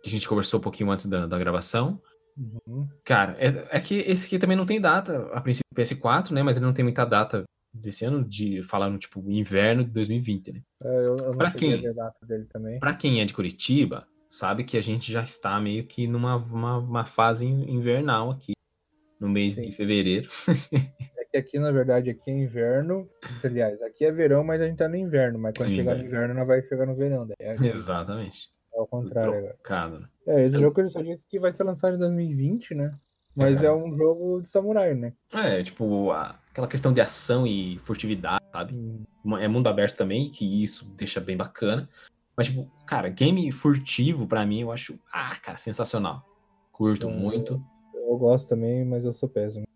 que 0.03 0.09
a 0.09 0.11
gente 0.11 0.29
conversou 0.29 0.59
um 0.59 0.63
pouquinho 0.63 0.91
antes 0.91 1.07
da, 1.07 1.27
da 1.27 1.39
gravação. 1.39 2.03
Uhum. 2.37 2.87
Cara, 3.05 3.35
é, 3.39 3.79
é 3.79 3.81
que 3.81 3.95
esse 3.95 4.27
aqui 4.27 4.39
também 4.39 4.57
não 4.57 4.67
tem 4.67 4.79
data, 4.81 5.31
a 5.33 5.41
princípio 5.41 5.65
PS4, 5.75 6.33
né? 6.33 6.43
Mas 6.43 6.57
ele 6.57 6.67
não 6.67 6.73
tem 6.75 6.85
muita 6.85 7.05
data 7.07 7.45
desse 7.73 8.05
ano, 8.05 8.23
de 8.25 8.63
falando, 8.65 8.99
tipo, 8.99 9.21
inverno 9.31 9.85
de 9.85 9.91
2020, 9.91 10.53
né? 10.53 10.63
É, 10.83 10.89
eu, 11.07 11.17
eu 11.17 11.37
Pra 11.37 11.51
quem? 11.51 11.81
ver 11.81 11.91
a 11.91 11.93
data 11.93 12.27
dele 12.27 12.45
também. 12.53 12.79
Pra 12.81 12.95
quem 12.95 13.21
é 13.21 13.25
de 13.25 13.33
Curitiba, 13.33 14.07
sabe 14.29 14.65
que 14.65 14.77
a 14.77 14.83
gente 14.83 15.11
já 15.11 15.23
está 15.23 15.59
meio 15.61 15.87
que 15.87 16.07
numa 16.07 16.37
uma, 16.37 16.77
uma 16.79 17.05
fase 17.05 17.47
invernal 17.47 18.31
aqui, 18.31 18.53
no 19.21 19.29
mês 19.29 19.55
de 19.57 19.71
fevereiro. 19.73 20.29
É 21.19 21.25
que 21.29 21.37
aqui, 21.39 21.59
na 21.59 21.73
verdade, 21.73 22.09
aqui 22.09 22.31
é 22.31 22.35
inverno. 22.35 23.09
Aliás, 23.43 23.83
aqui 23.83 24.05
é 24.05 24.13
verão, 24.13 24.45
mas 24.45 24.61
a 24.61 24.67
gente 24.67 24.79
tá 24.79 24.89
no 24.89 24.95
inverno. 24.97 25.39
Mas 25.39 25.55
quando 25.57 25.75
chegar 25.75 25.97
no 25.97 26.05
Inverno. 26.05 26.35
não 26.35 26.47
vai 26.47 26.63
chegar 26.63 26.87
no 26.87 26.95
verão. 26.95 27.27
Daí 27.27 27.37
é, 27.41 27.53
Exatamente. 27.67 28.49
é 28.75 28.79
ao 28.79 28.87
contrário 28.87 29.31
agora. 29.33 29.55
Trocado, 29.55 30.01
né? 30.01 30.09
É, 30.27 30.45
esse 30.45 30.57
jogo 30.59 30.81
ele 30.81 30.89
só 30.89 31.03
disse 31.03 31.27
que 31.29 31.39
vai 31.41 31.51
ser 31.51 31.65
lançado 31.65 31.97
em 31.97 31.99
2020, 31.99 32.75
né? 32.77 32.95
Mas 33.37 33.63
é, 33.63 33.71
um 33.73 33.95
jogo 33.97 34.41
de 34.41 34.49
samurai, 34.49 34.95
né? 34.95 35.13
É, 35.35 35.63
tipo, 35.63 36.11
a- 36.13 36.39
aquela 36.51 36.69
questão 36.69 36.93
de 36.93 37.01
ação 37.01 37.45
e 37.47 37.79
furtividade, 37.81 38.43
sabe? 38.53 38.75
Uma- 39.25 39.43
É 39.43 39.49
mundo 39.49 39.67
aberto 39.69 39.97
também, 39.97 40.31
que 40.31 40.63
isso 40.63 40.89
deixa 40.97 41.21
bem 41.21 41.37
bacana. 41.37 41.89
Mas, 42.37 42.47
tipo, 42.47 42.71
cara, 42.87 43.09
game 43.09 43.51
furtivo, 43.51 44.27
pra 44.29 44.47
mim, 44.47 44.61
eu 44.61 44.71
acho, 44.73 44.99
ah, 45.13 45.35
cara, 45.43 45.59
sensacional. 45.59 46.25
Curto 46.73 47.09
É. 47.09 47.13
muito. 47.13 47.63
Eu 48.07 48.17
gosto 48.17 48.49
também, 48.49 48.85
mas 48.85 49.05
eu 49.05 49.13
sou 49.13 49.29
péssimo. 49.29 49.67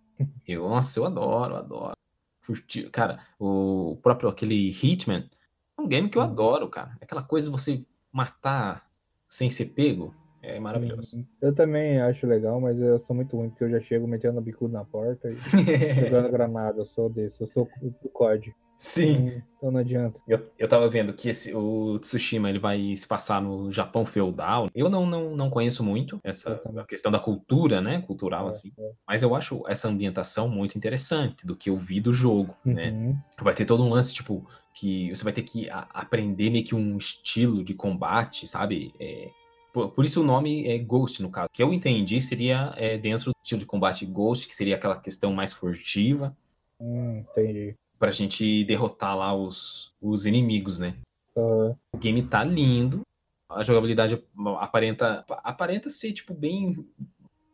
Eu, 0.47 0.69
nossa, 0.69 1.01
eu 1.01 1.05
adoro, 1.05 1.57
adoro. 1.57 1.97
Furtivo. 2.41 2.91
Cara, 2.91 3.21
o 3.39 3.99
próprio 4.03 4.29
aquele 4.29 4.71
Hitman 4.71 5.29
é 5.77 5.83
um 5.83 5.89
game 5.89 6.09
que 6.09 6.17
eu 6.17 6.23
adoro, 6.23 6.69
cara. 6.69 6.97
Aquela 7.01 7.23
coisa 7.23 7.49
de 7.49 7.53
você 7.53 7.85
matar 8.13 8.89
sem 9.29 9.51
ser 9.51 9.67
pego 9.67 10.15
é 10.43 10.59
maravilhoso. 10.59 11.27
Eu 11.41 11.55
também 11.55 12.01
acho 12.01 12.27
legal, 12.27 12.61
mas 12.61 12.79
eu 12.79 12.99
sou 12.99 13.15
muito 13.15 13.37
ruim, 13.37 13.51
porque 13.51 13.65
eu 13.65 13.71
já 13.71 13.81
chego 13.81 14.07
metendo 14.07 14.39
a 14.39 14.43
bicuda 14.43 14.79
na 14.79 14.85
porta 14.85 15.31
e 15.31 15.37
jogando 16.05 16.31
granada. 16.31 16.81
Eu 16.81 16.87
sou 16.87 17.11
desse, 17.11 17.43
eu 17.43 17.47
sou 17.47 17.69
do 17.81 18.09
COD. 18.09 18.55
Sim. 18.81 19.43
Então 19.59 19.71
não 19.71 19.81
adianta. 19.81 20.19
Eu, 20.27 20.51
eu 20.59 20.67
tava 20.67 20.89
vendo 20.89 21.13
que 21.13 21.29
esse, 21.29 21.55
o 21.55 21.99
Tsushima 21.99 22.49
ele 22.49 22.59
vai 22.59 22.97
se 22.97 23.07
passar 23.07 23.41
no 23.43 23.71
Japão 23.71 24.07
feudal. 24.07 24.71
Eu 24.75 24.89
não, 24.89 25.05
não, 25.05 25.37
não 25.37 25.51
conheço 25.51 25.85
muito 25.85 26.19
essa 26.25 26.63
questão 26.89 27.13
da 27.13 27.19
cultura, 27.19 27.83
né? 27.83 28.01
Cultural, 28.01 28.47
É, 28.47 28.49
assim. 28.49 28.73
Mas 29.07 29.23
eu 29.23 29.35
acho 29.35 29.63
essa 29.69 29.87
ambientação 29.87 30.49
muito 30.49 30.79
interessante 30.79 31.47
do 31.47 31.55
que 31.55 31.69
eu 31.69 31.77
vi 31.77 32.01
do 32.01 32.11
jogo, 32.11 32.57
né? 32.65 32.91
Uhum. 32.91 33.19
Vai 33.43 33.53
ter 33.53 33.67
todo 33.67 33.85
um 33.85 33.91
lance, 33.91 34.15
tipo, 34.15 34.49
que 34.73 35.15
você 35.15 35.25
vai 35.25 35.35
ter 35.35 35.43
que 35.43 35.69
aprender 35.71 36.49
meio 36.49 36.65
que 36.65 36.75
um 36.75 36.97
estilo 36.97 37.63
de 37.63 37.75
combate, 37.75 38.47
sabe? 38.47 38.95
É, 38.99 39.29
por, 39.75 39.91
por 39.91 40.07
isso 40.07 40.23
o 40.23 40.25
nome 40.25 40.67
é 40.67 40.79
Ghost, 40.79 41.21
no 41.21 41.31
caso. 41.31 41.49
O 41.49 41.53
que 41.53 41.63
eu 41.63 41.71
entendi 41.75 42.19
seria 42.19 42.73
é, 42.79 42.97
dentro 42.97 43.27
do 43.27 43.37
estilo 43.45 43.61
de 43.61 43.67
combate 43.67 44.07
Ghost, 44.07 44.49
que 44.49 44.55
seria 44.55 44.77
aquela 44.77 44.99
questão 44.99 45.35
mais 45.35 45.53
furtiva, 45.53 46.35
Hum, 46.81 47.19
entendi. 47.19 47.77
Pra 48.01 48.11
gente 48.11 48.65
derrotar 48.65 49.15
lá 49.15 49.35
os, 49.35 49.95
os 50.01 50.25
inimigos, 50.25 50.79
né? 50.81 50.97
Aham. 51.37 51.77
O 51.95 51.99
game 51.99 52.23
tá 52.23 52.43
lindo, 52.43 53.03
a 53.49 53.63
jogabilidade 53.63 54.25
aparenta, 54.59 55.23
aparenta 55.29 55.91
ser, 55.91 56.13
tipo, 56.15 56.33
bem 56.33 56.89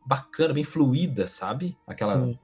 bacana, 0.06 0.54
bem 0.54 0.62
fluida, 0.62 1.26
sabe? 1.26 1.76
Aquela. 1.86 2.24
Sim. 2.24 2.38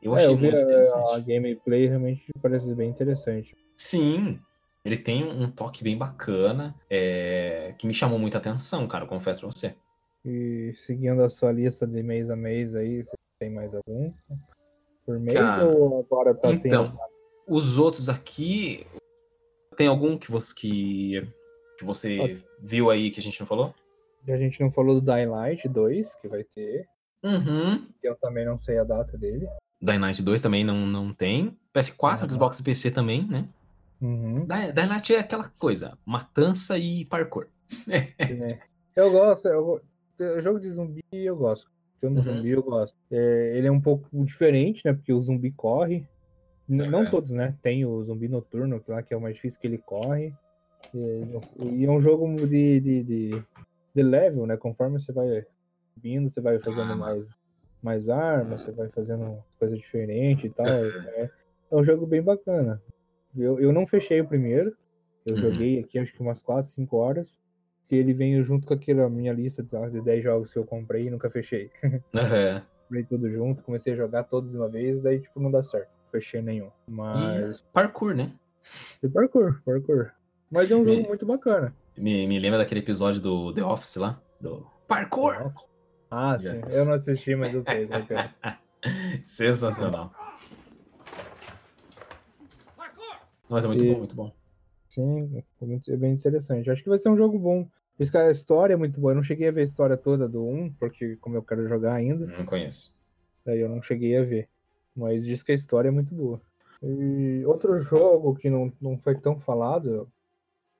Eu 0.00 0.12
É, 0.12 0.16
achei 0.16 0.36
vi 0.36 0.42
muito 0.44 0.56
a- 0.58 0.62
interessante. 0.62 1.12
A 1.12 1.18
gameplay 1.18 1.88
realmente 1.88 2.26
parece 2.40 2.72
bem 2.76 2.88
interessante. 2.88 3.56
Sim, 3.76 4.38
ele 4.84 4.96
tem 4.96 5.24
um 5.24 5.50
toque 5.50 5.82
bem 5.82 5.98
bacana, 5.98 6.76
é, 6.88 7.74
que 7.76 7.86
me 7.88 7.92
chamou 7.92 8.18
muita 8.20 8.38
atenção, 8.38 8.86
cara, 8.86 9.02
eu 9.04 9.08
confesso 9.08 9.40
pra 9.40 9.50
você. 9.50 9.74
E 10.24 10.72
seguindo 10.86 11.22
a 11.24 11.30
sua 11.30 11.50
lista 11.50 11.84
de 11.86 12.02
mês 12.04 12.30
a 12.30 12.36
mês 12.36 12.76
aí, 12.76 13.02
você 13.02 13.16
tem 13.40 13.50
mais 13.50 13.74
algum? 13.74 14.12
Por 15.04 15.18
mês 15.18 15.34
Cara, 15.36 15.66
ou 15.66 15.98
agora 16.00 16.34
tá 16.34 16.48
sem 16.56 16.70
Então, 16.70 16.96
os 17.48 17.78
outros 17.78 18.08
aqui, 18.08 18.86
tem 19.76 19.86
algum 19.86 20.18
que 20.18 20.30
você, 20.30 20.54
que, 20.54 21.26
que 21.78 21.84
você 21.84 22.38
viu 22.60 22.90
aí 22.90 23.10
que 23.10 23.20
a 23.20 23.22
gente 23.22 23.38
não 23.40 23.46
falou? 23.46 23.74
A 24.26 24.36
gente 24.36 24.60
não 24.60 24.70
falou 24.70 25.00
do 25.00 25.12
Dying 25.12 25.26
Light 25.26 25.66
2, 25.68 26.16
que 26.16 26.28
vai 26.28 26.44
ter. 26.44 26.86
Uhum. 27.22 27.86
Que 28.00 28.08
eu 28.08 28.14
também 28.16 28.44
não 28.44 28.58
sei 28.58 28.78
a 28.78 28.84
data 28.84 29.16
dele. 29.16 29.48
Dying 29.80 29.98
Light 29.98 30.22
2 30.22 30.42
também 30.42 30.64
não, 30.64 30.86
não 30.86 31.12
tem. 31.14 31.56
PS4, 31.74 32.30
Xbox 32.30 32.58
e 32.58 32.62
PC 32.62 32.90
também, 32.90 33.26
né? 33.26 33.48
Uhum. 34.00 34.44
Dying 34.46 34.86
Light 34.88 35.14
é 35.14 35.20
aquela 35.20 35.48
coisa, 35.58 35.96
matança 36.04 36.76
e 36.76 37.04
parkour. 37.06 37.46
né? 37.86 38.60
Eu 38.94 39.10
gosto, 39.10 39.48
eu, 39.48 39.80
eu- 40.18 40.42
jogo 40.42 40.60
de 40.60 40.68
zumbi 40.70 41.02
eu 41.12 41.36
gosto. 41.36 41.70
Filme 42.00 42.20
de 42.20 42.28
Uhum. 42.28 42.36
zumbi 42.36 42.50
eu 42.50 42.62
gosto. 42.62 42.96
É, 43.10 43.56
ele 43.56 43.66
é 43.66 43.72
um 43.72 43.80
pouco 43.80 44.06
diferente, 44.24 44.82
né? 44.84 44.92
Porque 44.92 45.12
o 45.12 45.20
zumbi 45.20 45.50
corre. 45.52 46.06
N- 46.68 46.90
Não 46.90 47.02
É. 47.02 47.10
todos, 47.10 47.30
né? 47.32 47.56
Tem 47.62 47.84
o 47.84 48.02
zumbi 48.04 48.28
noturno, 48.28 48.80
que 48.80 48.90
lá 48.90 49.02
que 49.02 49.14
é 49.14 49.16
o 49.16 49.20
mais 49.20 49.34
difícil 49.36 49.60
que 49.60 49.66
ele 49.66 49.78
corre. 49.78 50.34
E, 50.94 51.22
e 51.62 51.84
é 51.84 51.90
um 51.90 52.00
jogo 52.00 52.26
de, 52.46 52.80
de, 52.80 53.02
de, 53.02 53.42
de 53.94 54.02
level, 54.02 54.46
né? 54.46 54.56
Conforme 54.56 54.98
você 54.98 55.12
vai 55.12 55.44
subindo, 55.94 56.28
você 56.28 56.40
vai 56.40 56.58
fazendo 56.58 56.92
Ah, 56.92 56.96
mais, 56.96 57.38
mais 57.82 58.08
armas, 58.08 58.62
você 58.62 58.72
vai 58.72 58.88
fazendo 58.88 59.42
coisa 59.58 59.76
diferente 59.76 60.46
e 60.46 60.50
tal. 60.50 60.66
É, 60.68 61.30
é 61.70 61.76
um 61.76 61.84
jogo 61.84 62.06
bem 62.06 62.22
bacana. 62.22 62.82
Eu, 63.36 63.60
eu 63.60 63.72
não 63.72 63.86
fechei 63.86 64.20
o 64.20 64.26
primeiro. 64.28 64.74
Eu 65.26 65.34
Uhum. 65.34 65.40
joguei 65.40 65.78
aqui 65.80 65.98
acho 65.98 66.12
que 66.12 66.22
umas 66.22 66.40
4, 66.42 66.70
5 66.70 66.96
horas. 66.96 67.36
Que 67.88 67.96
ele 67.96 68.12
veio 68.12 68.42
junto 68.44 68.66
com 68.66 68.74
aquela 68.74 69.08
minha 69.08 69.32
lista 69.32 69.62
de 69.62 69.90
de 69.90 70.00
10 70.02 70.22
jogos 70.22 70.52
que 70.52 70.58
eu 70.58 70.64
comprei 70.66 71.06
e 71.06 71.10
nunca 71.10 71.30
fechei. 71.30 71.70
Aham. 72.14 72.62
comprei 72.88 73.04
tudo 73.04 73.30
junto, 73.30 73.62
comecei 73.62 73.92
a 73.92 73.96
jogar 73.96 74.24
todos 74.24 74.50
de 74.52 74.56
uma 74.58 74.68
vez, 74.68 75.02
daí 75.02 75.20
tipo 75.20 75.40
não 75.40 75.50
dá 75.50 75.62
certo. 75.62 75.90
Fechei 76.10 76.40
nenhum. 76.42 76.70
Mas. 76.86 77.60
E 77.60 77.64
parkour, 77.72 78.14
né? 78.14 78.32
E 79.02 79.08
parkour, 79.08 79.60
parkour. 79.64 80.10
Mas 80.50 80.70
é 80.70 80.74
um 80.76 80.84
jogo 80.84 81.02
Me- 81.02 81.08
muito 81.08 81.26
bacana. 81.26 81.74
Me, 81.96 82.26
me 82.26 82.38
lembra 82.38 82.58
daquele 82.58 82.80
episódio 82.80 83.20
do 83.20 83.52
The 83.52 83.62
Office 83.64 83.96
lá? 83.96 84.20
Do 84.40 84.66
parkour! 84.86 85.52
Ah, 86.10 86.38
sim. 86.40 86.60
Eu 86.70 86.84
não 86.86 86.92
assisti, 86.94 87.34
mas 87.34 87.52
eu 87.52 87.62
sei. 87.62 87.86
qual 87.86 88.02
que 88.06 88.14
é. 88.14 88.30
Sensacional. 89.24 90.12
Mas 93.48 93.64
é 93.64 93.68
muito 93.68 93.84
E- 93.84 93.92
bom, 93.92 93.98
muito 93.98 94.14
bom. 94.14 94.32
Sim, 94.88 95.42
é 95.60 95.64
muito- 95.64 95.92
é 95.92 95.96
bem 95.96 96.12
interessante. 96.12 96.70
Acho 96.70 96.82
que 96.82 96.88
vai 96.88 96.98
ser 96.98 97.08
um 97.08 97.16
jogo 97.16 97.38
bom. 97.38 97.68
Esse 97.98 98.10
cara, 98.12 98.28
a 98.28 98.32
história 98.32 98.74
é 98.74 98.76
muito 98.76 99.00
boa. 99.00 99.12
Eu 99.12 99.16
não 99.16 99.22
cheguei 99.22 99.48
a 99.48 99.50
ver 99.50 99.62
a 99.62 99.64
história 99.64 99.96
toda 99.96 100.28
do 100.28 100.44
1, 100.46 100.72
porque 100.74 101.16
como 101.16 101.36
eu 101.36 101.42
quero 101.42 101.66
jogar 101.68 101.94
ainda, 101.94 102.26
Não 102.26 102.44
conheço. 102.46 102.96
daí 103.44 103.60
eu 103.60 103.68
não 103.68 103.82
cheguei 103.82 104.16
a 104.16 104.22
ver. 104.22 104.48
Mas 104.98 105.24
diz 105.24 105.44
que 105.44 105.52
a 105.52 105.54
história 105.54 105.88
é 105.88 105.92
muito 105.92 106.12
boa. 106.12 106.40
E 106.82 107.42
outro 107.46 107.78
jogo 107.78 108.34
que 108.34 108.50
não, 108.50 108.72
não 108.80 108.98
foi 108.98 109.14
tão 109.14 109.38
falado, 109.38 110.08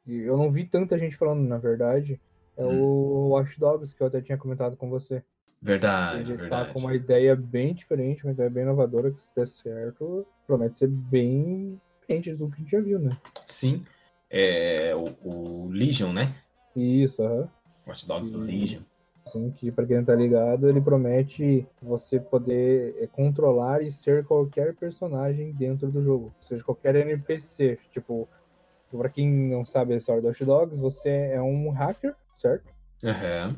e 0.05 0.17
eu 0.17 0.37
não 0.37 0.51
vi 0.51 0.65
tanta 0.65 0.99
gente 0.99 1.17
falando, 1.17 1.47
na 1.47 1.57
verdade, 1.57 2.21
é 2.57 2.65
o 2.65 3.29
Watch 3.31 3.59
Dogs, 3.61 3.95
que 3.95 4.03
eu 4.03 4.09
até 4.09 4.21
tinha 4.21 4.37
comentado 4.37 4.77
com 4.77 4.91
você. 4.91 5.23
Verdade, 5.63 6.33
Ele 6.33 6.37
tá 6.37 6.43
verdade. 6.63 6.73
com 6.73 6.81
uma 6.81 6.95
ideia 6.95 7.37
bem 7.37 7.73
diferente, 7.75 8.25
uma 8.25 8.33
ideia 8.33 8.51
bem 8.51 8.65
inovadora, 8.65 9.11
que 9.13 9.21
se 9.21 9.31
der 9.37 9.47
certo, 9.47 10.27
promete 10.47 10.79
ser 10.79 10.89
bem 10.89 11.81
diferente 12.01 12.35
do 12.35 12.49
que 12.49 12.55
a 12.57 12.59
gente 12.59 12.71
já 12.73 12.81
viu, 12.81 12.99
né? 12.99 13.17
Sim. 13.47 13.85
É 14.31 14.95
o, 14.97 15.15
o 15.27 15.69
Legion, 15.71 16.13
né? 16.13 16.35
Isso, 16.75 17.23
aham. 17.23 17.49
Watch 17.87 18.07
Dogs 18.07 18.33
E- 18.33 18.37
Legion. 18.37 18.83
Sim, 19.31 19.51
que 19.51 19.71
pra 19.71 19.87
quem 19.87 19.99
não 19.99 20.05
tá 20.05 20.15
ligado, 20.15 20.69
ele 20.69 20.81
promete 20.81 21.67
você 21.83 22.19
poder 22.19 22.97
é, 23.01 23.07
controlar 23.07 23.83
e 23.83 23.91
ser 23.91 24.25
qualquer 24.25 24.75
personagem 24.75 25.53
dentro 25.53 25.91
do 25.91 26.03
jogo. 26.03 26.33
Ou 26.37 26.43
seja, 26.43 26.65
qualquer 26.65 26.97
NPC. 26.97 27.79
Tipo, 27.93 28.29
pra 28.91 29.09
quem 29.09 29.29
não 29.29 29.65
sabe 29.65 29.95
a 29.95 29.97
história 29.97 30.23
do 30.23 30.29
Watch 30.29 30.45
Dogs, 30.45 30.81
você 30.81 31.11
é 31.33 31.41
um 31.41 31.71
hacker, 31.71 32.15
certo? 32.37 32.73
Aham. 33.05 33.57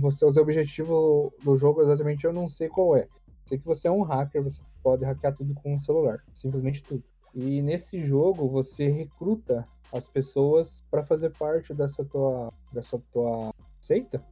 Você, 0.00 0.24
o 0.24 0.32
seu 0.32 0.42
objetivo 0.42 1.32
do 1.42 1.56
jogo 1.56 1.82
exatamente 1.82 2.24
eu 2.24 2.32
não 2.32 2.48
sei 2.48 2.68
qual 2.68 2.96
é. 2.96 3.06
Sei 3.46 3.58
que 3.58 3.64
você 3.64 3.88
é 3.88 3.90
um 3.90 4.02
hacker, 4.02 4.42
você 4.42 4.60
pode 4.82 5.04
hackear 5.04 5.34
tudo 5.34 5.54
com 5.54 5.74
o 5.74 5.80
celular. 5.80 6.22
Simplesmente 6.34 6.82
tudo. 6.82 7.02
E 7.34 7.62
nesse 7.62 8.02
jogo 8.02 8.48
você 8.48 8.88
recruta 8.88 9.66
as 9.92 10.08
pessoas 10.08 10.82
pra 10.90 11.02
fazer 11.02 11.30
parte 11.30 11.72
dessa 11.74 12.04
tua, 12.04 12.52
dessa 12.72 13.00
tua 13.12 13.52
seita. 13.80 14.22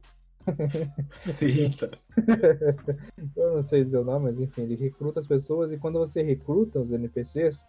Seita. 1.09 1.91
Eu 3.35 3.55
não 3.55 3.63
sei 3.63 3.83
dizer 3.83 3.97
o 3.97 4.03
nome, 4.03 4.25
mas 4.25 4.39
enfim, 4.39 4.61
ele 4.63 4.75
recruta 4.75 5.19
as 5.19 5.27
pessoas 5.27 5.71
e 5.71 5.77
quando 5.77 5.99
você 5.99 6.21
recruta 6.21 6.79
os 6.79 6.91
NPCs, 6.91 7.65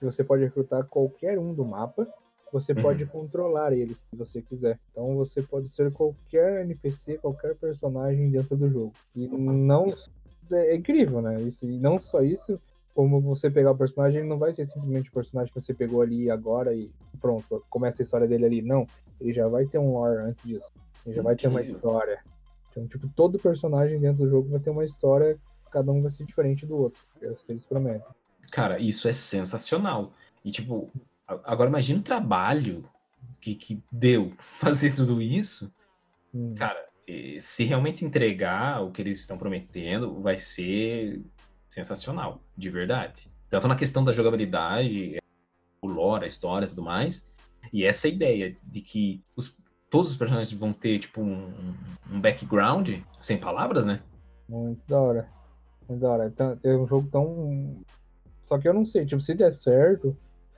você 0.00 0.22
pode 0.22 0.44
recrutar 0.44 0.84
qualquer 0.86 1.38
um 1.38 1.54
do 1.54 1.64
mapa, 1.64 2.06
você 2.52 2.72
Uhum. 2.72 2.82
pode 2.82 3.06
controlar 3.06 3.72
eles 3.72 3.98
se 4.08 4.16
você 4.16 4.40
quiser. 4.40 4.78
Então 4.92 5.16
você 5.16 5.42
pode 5.42 5.68
ser 5.68 5.90
qualquer 5.92 6.62
NPC, 6.62 7.18
qualquer 7.18 7.56
personagem 7.56 8.30
dentro 8.30 8.56
do 8.56 8.68
jogo. 8.68 8.92
E 9.14 9.26
não 9.26 9.92
é 10.52 10.76
incrível, 10.76 11.20
né? 11.20 11.40
Isso, 11.42 11.64
e 11.64 11.78
não 11.78 11.98
só 11.98 12.22
isso, 12.22 12.60
como 12.94 13.20
você 13.20 13.50
pegar 13.50 13.72
o 13.72 13.76
personagem, 13.76 14.20
ele 14.20 14.28
não 14.28 14.38
vai 14.38 14.52
ser 14.52 14.64
simplesmente 14.64 15.10
o 15.10 15.12
personagem 15.12 15.52
que 15.52 15.60
você 15.60 15.74
pegou 15.74 16.00
ali 16.00 16.30
agora 16.30 16.74
e 16.74 16.90
pronto, 17.20 17.62
começa 17.68 18.00
a 18.00 18.04
história 18.04 18.28
dele 18.28 18.46
ali. 18.46 18.62
Não, 18.62 18.86
ele 19.20 19.32
já 19.32 19.48
vai 19.48 19.66
ter 19.66 19.78
um 19.78 19.92
lore 19.92 20.18
antes 20.22 20.42
disso. 20.44 20.70
Já 21.06 21.22
vai 21.22 21.36
ter 21.36 21.48
uma 21.48 21.62
história. 21.62 22.22
Então, 22.70 22.86
tipo, 22.86 23.08
todo 23.08 23.38
personagem 23.38 23.98
dentro 23.98 24.24
do 24.24 24.30
jogo 24.30 24.50
vai 24.50 24.60
ter 24.60 24.70
uma 24.70 24.84
história, 24.84 25.38
cada 25.70 25.90
um 25.90 26.02
vai 26.02 26.10
ser 26.10 26.24
diferente 26.24 26.66
do 26.66 26.76
outro. 26.76 27.00
É 27.22 27.32
isso 27.32 27.44
que 27.44 27.52
eles 27.52 27.64
prometem. 27.64 28.06
Cara, 28.50 28.78
isso 28.78 29.08
é 29.08 29.12
sensacional. 29.12 30.12
E, 30.44 30.50
tipo, 30.50 30.90
agora 31.26 31.70
imagina 31.70 32.00
o 32.00 32.02
trabalho 32.02 32.88
que, 33.40 33.54
que 33.54 33.82
deu 33.90 34.32
fazer 34.58 34.94
tudo 34.94 35.20
isso. 35.22 35.72
Hum. 36.34 36.54
Cara, 36.54 36.84
se 37.38 37.64
realmente 37.64 38.04
entregar 38.04 38.82
o 38.82 38.90
que 38.90 39.00
eles 39.00 39.20
estão 39.20 39.38
prometendo, 39.38 40.20
vai 40.20 40.38
ser 40.38 41.22
sensacional, 41.68 42.40
de 42.56 42.68
verdade. 42.68 43.30
Tanto 43.48 43.68
na 43.68 43.76
questão 43.76 44.02
da 44.02 44.12
jogabilidade, 44.12 45.18
o 45.80 45.86
lore, 45.86 46.24
a 46.24 46.28
história 46.28 46.66
e 46.66 46.68
tudo 46.68 46.82
mais. 46.82 47.28
E 47.72 47.84
essa 47.84 48.08
ideia 48.08 48.56
de 48.62 48.80
que 48.80 49.22
os- 49.36 49.56
todos 49.96 50.10
os 50.10 50.16
personagens 50.18 50.52
vão 50.52 50.74
ter, 50.74 50.98
tipo, 50.98 51.22
um, 51.22 51.74
um 52.12 52.20
background, 52.20 52.90
sem 53.18 53.38
palavras, 53.38 53.86
né? 53.86 54.00
Muito 54.46 54.82
da 54.86 55.00
hora. 55.00 55.28
Muito 55.88 56.00
da 56.02 56.10
hora. 56.10 56.26
Então, 56.26 56.58
é 56.62 56.76
um 56.76 56.86
jogo 56.86 57.08
tão. 57.10 57.76
Só 58.42 58.58
que 58.58 58.68
eu 58.68 58.74
não 58.74 58.84
sei, 58.84 59.06
tipo, 59.06 59.22
se 59.22 59.34
der 59.34 59.50
certo, 59.52 60.14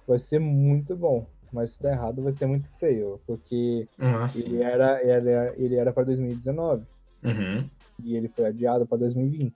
vai 0.09 0.19
ser 0.19 0.40
muito 0.40 0.97
bom. 0.97 1.24
Mas 1.52 1.70
se 1.73 1.82
der 1.82 1.93
errado, 1.93 2.20
vai 2.20 2.32
ser 2.32 2.47
muito 2.47 2.69
feio. 2.78 3.20
Porque 3.28 3.86
Ah, 3.97 4.28
sim. 4.28 4.48
ele 4.48 4.62
era, 4.62 5.01
era, 5.06 5.55
ele 5.56 5.77
era 5.77 5.93
pra 5.93 6.02
2019. 6.02 6.85
Uhum. 7.23 7.70
E 8.02 8.16
ele 8.16 8.27
foi 8.27 8.44
adiado 8.47 8.86
pra 8.86 8.98
2020. 8.98 9.55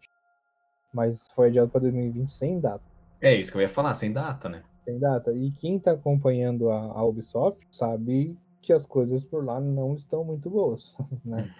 Mas 0.94 1.26
foi 1.34 1.48
adiado 1.48 1.70
pra 1.70 1.80
2020 1.80 2.32
sem 2.32 2.60
data. 2.60 2.84
É 3.20 3.34
isso 3.34 3.50
que 3.50 3.59
eu 3.59 3.62
ia 3.62 3.68
falar, 3.68 3.94
sem 3.94 4.12
data, 4.12 4.48
né? 4.48 4.62
Sem 4.84 4.96
data. 4.98 5.32
E 5.32 5.50
quem 5.50 5.76
tá 5.78 5.90
acompanhando 5.90 6.70
a, 6.70 6.78
a 6.78 7.04
Ubisoft 7.04 7.66
sabe 7.70 8.36
que 8.62 8.72
as 8.72 8.86
coisas 8.86 9.22
por 9.24 9.44
lá 9.44 9.60
não 9.60 9.94
estão 9.94 10.22
muito 10.24 10.48
boas, 10.48 10.97
né? 11.24 11.52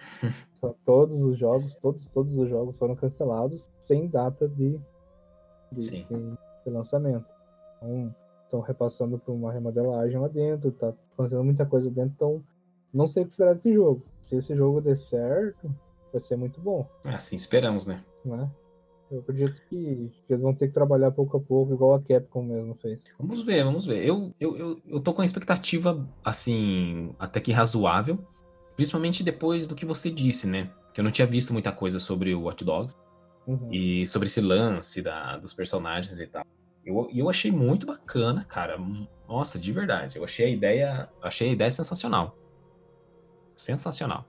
Só 0.53 0.73
todos 0.85 1.21
os 1.23 1.37
jogos, 1.37 1.75
todos, 1.75 2.07
todos 2.07 2.37
os 2.37 2.49
jogos 2.49 2.77
foram 2.77 2.95
cancelados 2.95 3.69
sem 3.79 4.07
data 4.07 4.47
de, 4.47 4.79
de, 5.71 5.79
de- 6.05 6.37
de 6.63 6.69
lançamento. 6.69 7.25
Então, 7.81 8.15
estão 8.45 8.59
repassando 8.61 9.19
por 9.19 9.33
uma 9.33 9.51
remodelagem 9.51 10.17
lá 10.19 10.27
dentro, 10.29 10.71
tá 10.71 10.93
acontecendo 11.13 11.43
muita 11.43 11.65
coisa 11.65 11.89
dentro, 11.89 12.13
então 12.15 12.43
não 12.93 13.07
sei 13.07 13.23
o 13.23 13.25
que 13.25 13.31
esperar 13.33 13.55
desse 13.55 13.73
jogo. 13.73 14.01
Se 14.21 14.35
esse 14.37 14.55
jogo 14.55 14.79
der 14.79 14.95
certo, 14.97 15.69
vai 16.11 16.21
ser 16.21 16.37
muito 16.37 16.61
bom, 16.61 16.87
Assim 17.03 17.35
esperamos, 17.35 17.85
né? 17.85 18.03
né? 18.23 18.49
Eu 19.13 19.19
acredito 19.19 19.61
que, 19.69 20.11
eles 20.27 20.41
vão 20.41 20.55
ter 20.55 20.67
que 20.67 20.73
trabalhar 20.73 21.11
pouco 21.11 21.37
a 21.37 21.39
pouco, 21.39 21.71
igual 21.71 21.93
a 21.93 22.01
Capcom 22.01 22.41
mesmo 22.41 22.75
fez. 22.81 23.07
Vamos 23.19 23.45
ver, 23.45 23.63
vamos 23.63 23.85
ver. 23.85 24.03
Eu, 24.03 24.33
eu, 24.39 24.57
eu, 24.57 24.81
eu 24.87 24.99
tô 24.99 25.13
com 25.13 25.21
a 25.21 25.25
expectativa, 25.25 26.09
assim, 26.25 27.13
até 27.19 27.39
que 27.39 27.51
razoável. 27.51 28.17
Principalmente 28.75 29.23
depois 29.23 29.67
do 29.67 29.75
que 29.75 29.85
você 29.85 30.09
disse, 30.09 30.47
né? 30.47 30.71
Que 30.95 30.99
eu 30.99 31.03
não 31.03 31.11
tinha 31.11 31.27
visto 31.27 31.53
muita 31.53 31.71
coisa 31.71 31.99
sobre 31.99 32.33
o 32.33 32.41
Watch 32.41 32.65
Dogs. 32.65 32.95
Uhum. 33.45 33.71
E 33.71 34.07
sobre 34.07 34.27
esse 34.27 34.41
lance 34.41 34.99
da, 34.99 35.37
dos 35.37 35.53
personagens 35.53 36.19
e 36.19 36.25
tal. 36.25 36.43
Eu, 36.83 37.07
eu 37.13 37.29
achei 37.29 37.51
muito 37.51 37.85
bacana, 37.85 38.43
cara. 38.43 38.79
Nossa, 39.27 39.59
de 39.59 39.71
verdade. 39.71 40.17
Eu 40.17 40.23
achei 40.23 40.47
a 40.47 40.49
ideia. 40.49 41.09
Achei 41.21 41.49
a 41.49 41.53
ideia 41.53 41.69
sensacional. 41.69 42.35
Sensacional. 43.55 44.25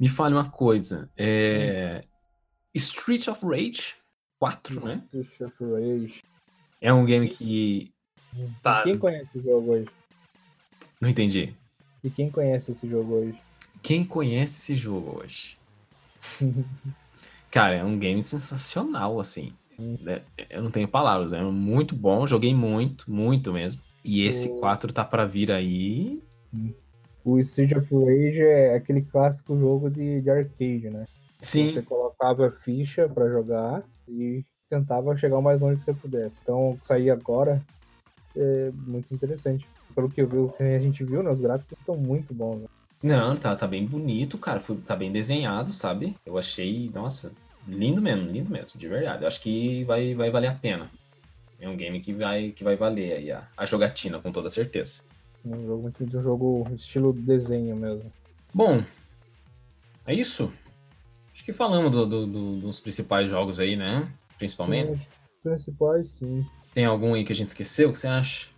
Me 0.00 0.08
fale 0.08 0.34
uma 0.34 0.50
coisa. 0.50 1.10
É... 1.14 2.02
Street 2.76 3.26
of 3.28 3.44
Rage 3.44 3.94
4, 4.38 4.84
né? 4.84 5.02
Street 5.12 5.40
of 5.40 5.54
Rage. 5.64 6.22
É 6.80 6.92
um 6.92 7.04
game 7.04 7.28
que. 7.28 7.92
Tá. 8.62 8.82
Quem 8.82 8.98
conhece 8.98 9.28
esse 9.34 9.42
jogo 9.46 9.72
hoje? 9.72 9.86
Não 11.00 11.08
entendi. 11.08 11.54
E 12.04 12.10
quem 12.10 12.30
conhece 12.30 12.70
esse 12.72 12.88
jogo 12.88 13.14
hoje? 13.14 13.38
Quem 13.82 14.04
conhece 14.04 14.60
esse 14.60 14.76
jogo 14.76 15.20
hoje? 15.22 15.56
Cara, 17.50 17.74
é 17.76 17.84
um 17.84 17.98
game 17.98 18.22
sensacional, 18.22 19.18
assim. 19.20 19.52
É, 20.06 20.22
Eu 20.50 20.62
não 20.62 20.70
tenho 20.70 20.88
palavras, 20.88 21.32
é 21.32 21.42
muito 21.42 21.94
bom, 21.94 22.26
joguei 22.26 22.54
muito, 22.54 23.10
muito 23.10 23.52
mesmo. 23.52 23.80
E 24.04 24.22
esse 24.24 24.48
O- 24.48 24.60
4 24.60 24.92
tá 24.92 25.04
pra 25.04 25.24
vir 25.24 25.50
aí. 25.50 26.20
O 27.24 27.38
Street 27.40 27.72
of 27.72 27.92
Rage 27.92 28.40
é 28.40 28.74
aquele 28.76 29.02
clássico 29.02 29.58
jogo 29.58 29.90
de, 29.90 30.20
de 30.20 30.30
arcade, 30.30 30.90
né? 30.90 31.06
Sim. 31.40 31.72
Você 31.72 31.82
colocava 31.82 32.50
ficha 32.50 33.08
pra 33.08 33.28
jogar 33.28 33.82
e 34.08 34.44
tentava 34.68 35.16
chegar 35.16 35.38
o 35.38 35.42
mais 35.42 35.60
longe 35.60 35.78
que 35.78 35.84
você 35.84 35.94
pudesse. 35.94 36.40
Então, 36.42 36.78
sair 36.82 37.10
agora 37.10 37.62
é 38.36 38.70
muito 38.86 39.12
interessante. 39.14 39.66
Pelo 39.94 40.10
que 40.10 40.20
eu 40.20 40.26
vi, 40.28 40.56
que 40.56 40.62
a 40.62 40.78
gente 40.78 41.04
viu, 41.04 41.22
né, 41.22 41.30
os 41.30 41.40
gráficos 41.40 41.78
estão 41.78 41.96
muito 41.96 42.34
bons. 42.34 42.60
né? 42.60 42.68
Não, 43.02 43.36
tá, 43.36 43.54
tá 43.54 43.66
bem 43.66 43.86
bonito, 43.86 44.38
cara. 44.38 44.60
Foi, 44.60 44.76
tá 44.78 44.96
bem 44.96 45.12
desenhado, 45.12 45.72
sabe? 45.72 46.16
Eu 46.24 46.36
achei, 46.36 46.90
nossa, 46.92 47.32
lindo 47.66 48.02
mesmo, 48.02 48.30
lindo 48.30 48.50
mesmo, 48.50 48.78
de 48.78 48.88
verdade. 48.88 49.22
Eu 49.22 49.28
acho 49.28 49.40
que 49.40 49.84
vai, 49.84 50.14
vai 50.14 50.30
valer 50.30 50.48
a 50.48 50.54
pena. 50.54 50.90
É 51.58 51.68
um 51.68 51.76
game 51.76 52.00
que 52.00 52.12
vai, 52.12 52.50
que 52.50 52.62
vai 52.62 52.76
valer 52.76 53.12
aí 53.14 53.32
a, 53.32 53.48
a 53.56 53.64
jogatina, 53.64 54.18
com 54.18 54.30
toda 54.30 54.50
certeza. 54.50 55.02
Um 55.44 55.64
jogo 55.66 55.92
um 56.00 56.22
jogo 56.22 56.64
estilo 56.74 57.12
desenho 57.12 57.76
mesmo. 57.76 58.12
Bom, 58.52 58.82
é 60.06 60.14
isso. 60.14 60.52
Acho 61.36 61.44
que 61.44 61.52
falamos 61.52 61.90
do- 61.92 62.06
do- 62.06 62.26
do- 62.26 62.56
dos 62.60 62.80
principais 62.80 63.28
jogos 63.28 63.60
aí, 63.60 63.76
né? 63.76 64.10
Principalmente. 64.38 65.02
Sim, 65.02 65.08
principais, 65.42 66.08
sim. 66.12 66.46
Tem 66.72 66.86
algum 66.86 67.12
aí 67.12 67.24
que 67.24 67.32
a 67.32 67.36
gente 67.36 67.48
esqueceu? 67.48 67.90
O 67.90 67.92
que 67.92 67.98
você 67.98 68.06
acha? 68.06 68.48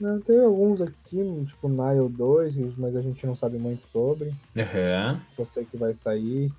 Não, 0.00 0.20
Tem 0.20 0.38
alguns 0.38 0.80
aqui, 0.80 1.44
tipo 1.48 1.68
Nile 1.68 2.08
2, 2.08 2.54
mas 2.78 2.94
a 2.94 3.02
gente 3.02 3.26
não 3.26 3.34
sabe 3.34 3.58
muito 3.58 3.84
sobre. 3.88 4.32
Aham. 4.56 5.20
Eu 5.36 5.44
sei 5.44 5.64
que 5.64 5.76
vai 5.76 5.92
sair, 5.92 6.52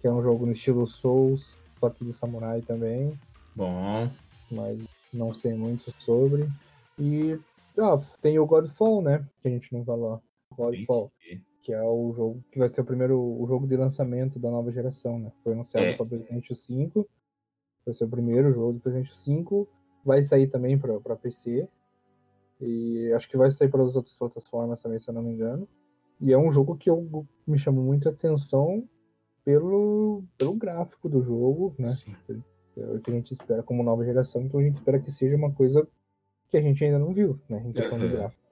que 0.00 0.06
é 0.06 0.10
um 0.10 0.22
jogo 0.22 0.46
no 0.46 0.52
estilo 0.52 0.86
Souls, 0.86 1.58
só 1.78 1.90
que 1.90 2.06
de 2.06 2.12
samurai 2.14 2.62
também, 2.62 3.12
Bom. 3.54 4.10
mas 4.50 4.82
não 5.12 5.34
sei 5.34 5.52
muito 5.52 5.92
sobre. 5.98 6.48
E 6.98 7.38
ah, 7.78 7.98
tem 8.22 8.38
o 8.38 8.46
Godfall, 8.46 9.02
né? 9.02 9.22
Que 9.42 9.48
a 9.48 9.50
gente 9.50 9.74
não 9.74 9.84
falou. 9.84 10.22
Godfall, 10.56 11.12
que 11.68 11.74
é 11.74 11.82
o 11.82 12.14
jogo 12.14 12.42
que 12.50 12.58
vai 12.58 12.66
ser 12.70 12.80
o 12.80 12.84
primeiro 12.84 13.20
o 13.20 13.46
jogo 13.46 13.66
de 13.66 13.76
lançamento 13.76 14.38
da 14.38 14.50
nova 14.50 14.72
geração, 14.72 15.18
né? 15.18 15.30
Foi 15.44 15.52
anunciado 15.52 15.86
É. 15.86 15.92
para 15.92 16.06
PlayStation 16.06 16.54
5. 16.54 17.06
Vai 17.84 17.94
ser 17.94 18.04
o 18.04 18.08
primeiro 18.08 18.50
jogo 18.54 18.72
do 18.72 18.80
PlayStation 18.80 19.14
5. 19.14 19.68
Vai 20.02 20.22
sair 20.22 20.46
também 20.46 20.78
para 20.78 21.14
PC. 21.16 21.68
E 22.58 23.12
acho 23.12 23.28
que 23.28 23.36
vai 23.36 23.50
sair 23.50 23.68
para 23.68 23.82
as 23.82 23.94
outras 23.94 24.16
plataformas 24.16 24.80
também, 24.80 24.98
se 24.98 25.10
eu 25.10 25.12
não 25.14 25.22
me 25.22 25.30
engano. 25.30 25.68
E 26.22 26.32
é 26.32 26.38
um 26.38 26.50
jogo 26.50 26.74
que 26.74 26.88
eu, 26.88 27.26
me 27.46 27.58
chama 27.58 27.82
muita 27.82 28.08
atenção 28.08 28.88
pelo, 29.44 30.24
pelo 30.38 30.54
gráfico 30.54 31.06
do 31.06 31.22
jogo, 31.22 31.74
né? 31.78 31.90
É 32.78 32.82
o 32.94 32.98
que 32.98 33.10
a 33.10 33.14
gente 33.14 33.32
espera 33.32 33.62
como 33.62 33.82
nova 33.82 34.06
geração, 34.06 34.40
então 34.40 34.58
a 34.58 34.62
gente 34.62 34.76
espera 34.76 34.98
que 34.98 35.10
seja 35.10 35.36
uma 35.36 35.52
coisa 35.52 35.86
que 36.48 36.56
a 36.56 36.62
gente 36.62 36.82
ainda 36.82 36.98
não 36.98 37.12
viu, 37.12 37.38
né? 37.46 37.62
Em 37.66 37.72
questão 37.72 37.98
do 37.98 38.06
Aham. 38.06 38.16
gráfico. 38.16 38.47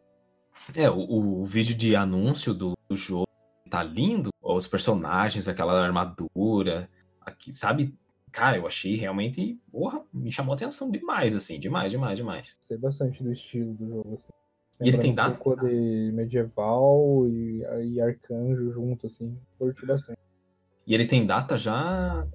É, 0.74 0.91
o, 0.91 0.99
o 0.99 1.45
vídeo 1.45 1.77
de 1.77 1.95
anúncio 1.95 2.53
do, 2.53 2.77
do 2.89 2.97
jogo 2.97 3.27
tá 3.70 3.83
lindo. 3.83 4.31
Os 4.43 4.66
personagens, 4.66 5.49
aquela 5.49 5.81
armadura. 5.81 6.89
Aqui, 7.20 7.53
sabe? 7.53 7.95
Cara, 8.33 8.57
eu 8.57 8.66
achei 8.66 8.97
realmente. 8.97 9.61
Porra, 9.70 10.05
me 10.12 10.31
chamou 10.31 10.53
a 10.53 10.57
atenção 10.57 10.91
demais, 10.91 11.35
assim. 11.35 11.59
Demais, 11.59 11.91
demais, 11.91 12.19
demais. 12.19 12.59
Gostei 12.61 12.78
bastante 12.78 13.23
do 13.23 13.33
estilo 13.33 13.74
do 13.74 13.89
jogo. 13.89 14.15
Assim. 14.15 14.28
E 14.81 14.89
ele 14.89 14.99
tem 14.99 15.15
data? 15.15 15.35
um 15.35 15.39
pouco 15.39 15.66
de 15.66 16.12
medieval 16.12 17.27
e, 17.28 17.62
e 17.85 18.01
arcanjo 18.01 18.70
junto, 18.73 19.07
assim. 19.07 19.37
Curti 19.59 19.87
bastante. 19.87 20.19
E 20.87 20.95
ele 20.95 21.07
tem 21.07 21.27
data 21.27 21.57
já. 21.57 22.27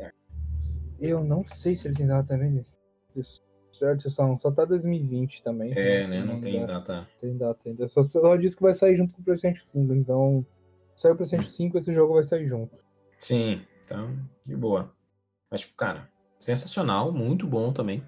Eu 1.00 1.24
não 1.24 1.44
sei 1.46 1.76
se 1.76 1.88
ele 1.88 1.96
tem 1.96 2.08
data 2.08 2.28
também. 2.30 2.66
Isso, 3.16 3.42
certo, 3.82 4.10
só, 4.12 4.38
só 4.38 4.52
tá 4.52 4.64
2020 4.64 5.42
também. 5.42 5.74
É, 5.76 6.08
né? 6.08 6.24
Não 6.24 6.40
tem 6.40 6.60
dá- 6.62 6.80
data. 6.80 7.08
Tem 7.20 7.36
data 7.36 7.60
ainda. 7.66 7.88
Só, 7.90 8.04
só 8.04 8.36
disse 8.36 8.56
que 8.56 8.62
vai 8.62 8.76
sair 8.76 8.96
junto 8.96 9.16
com 9.16 9.22
o 9.22 9.26
PlayStation 9.26 9.64
5. 9.64 9.94
Então, 9.94 10.46
saiu 10.98 11.16
o 11.16 11.18
PlayStation 11.18 11.50
5, 11.50 11.78
esse 11.80 11.92
jogo 11.92 12.14
vai 12.14 12.24
sair 12.24 12.48
junto. 12.48 12.78
Sim, 13.18 13.62
então, 13.84 14.16
de 14.46 14.56
boa. 14.56 14.94
Mas, 15.50 15.62
tipo, 15.62 15.74
cara, 15.76 16.08
sensacional, 16.38 17.12
muito 17.12 17.48
bom 17.48 17.74
também. 17.74 18.04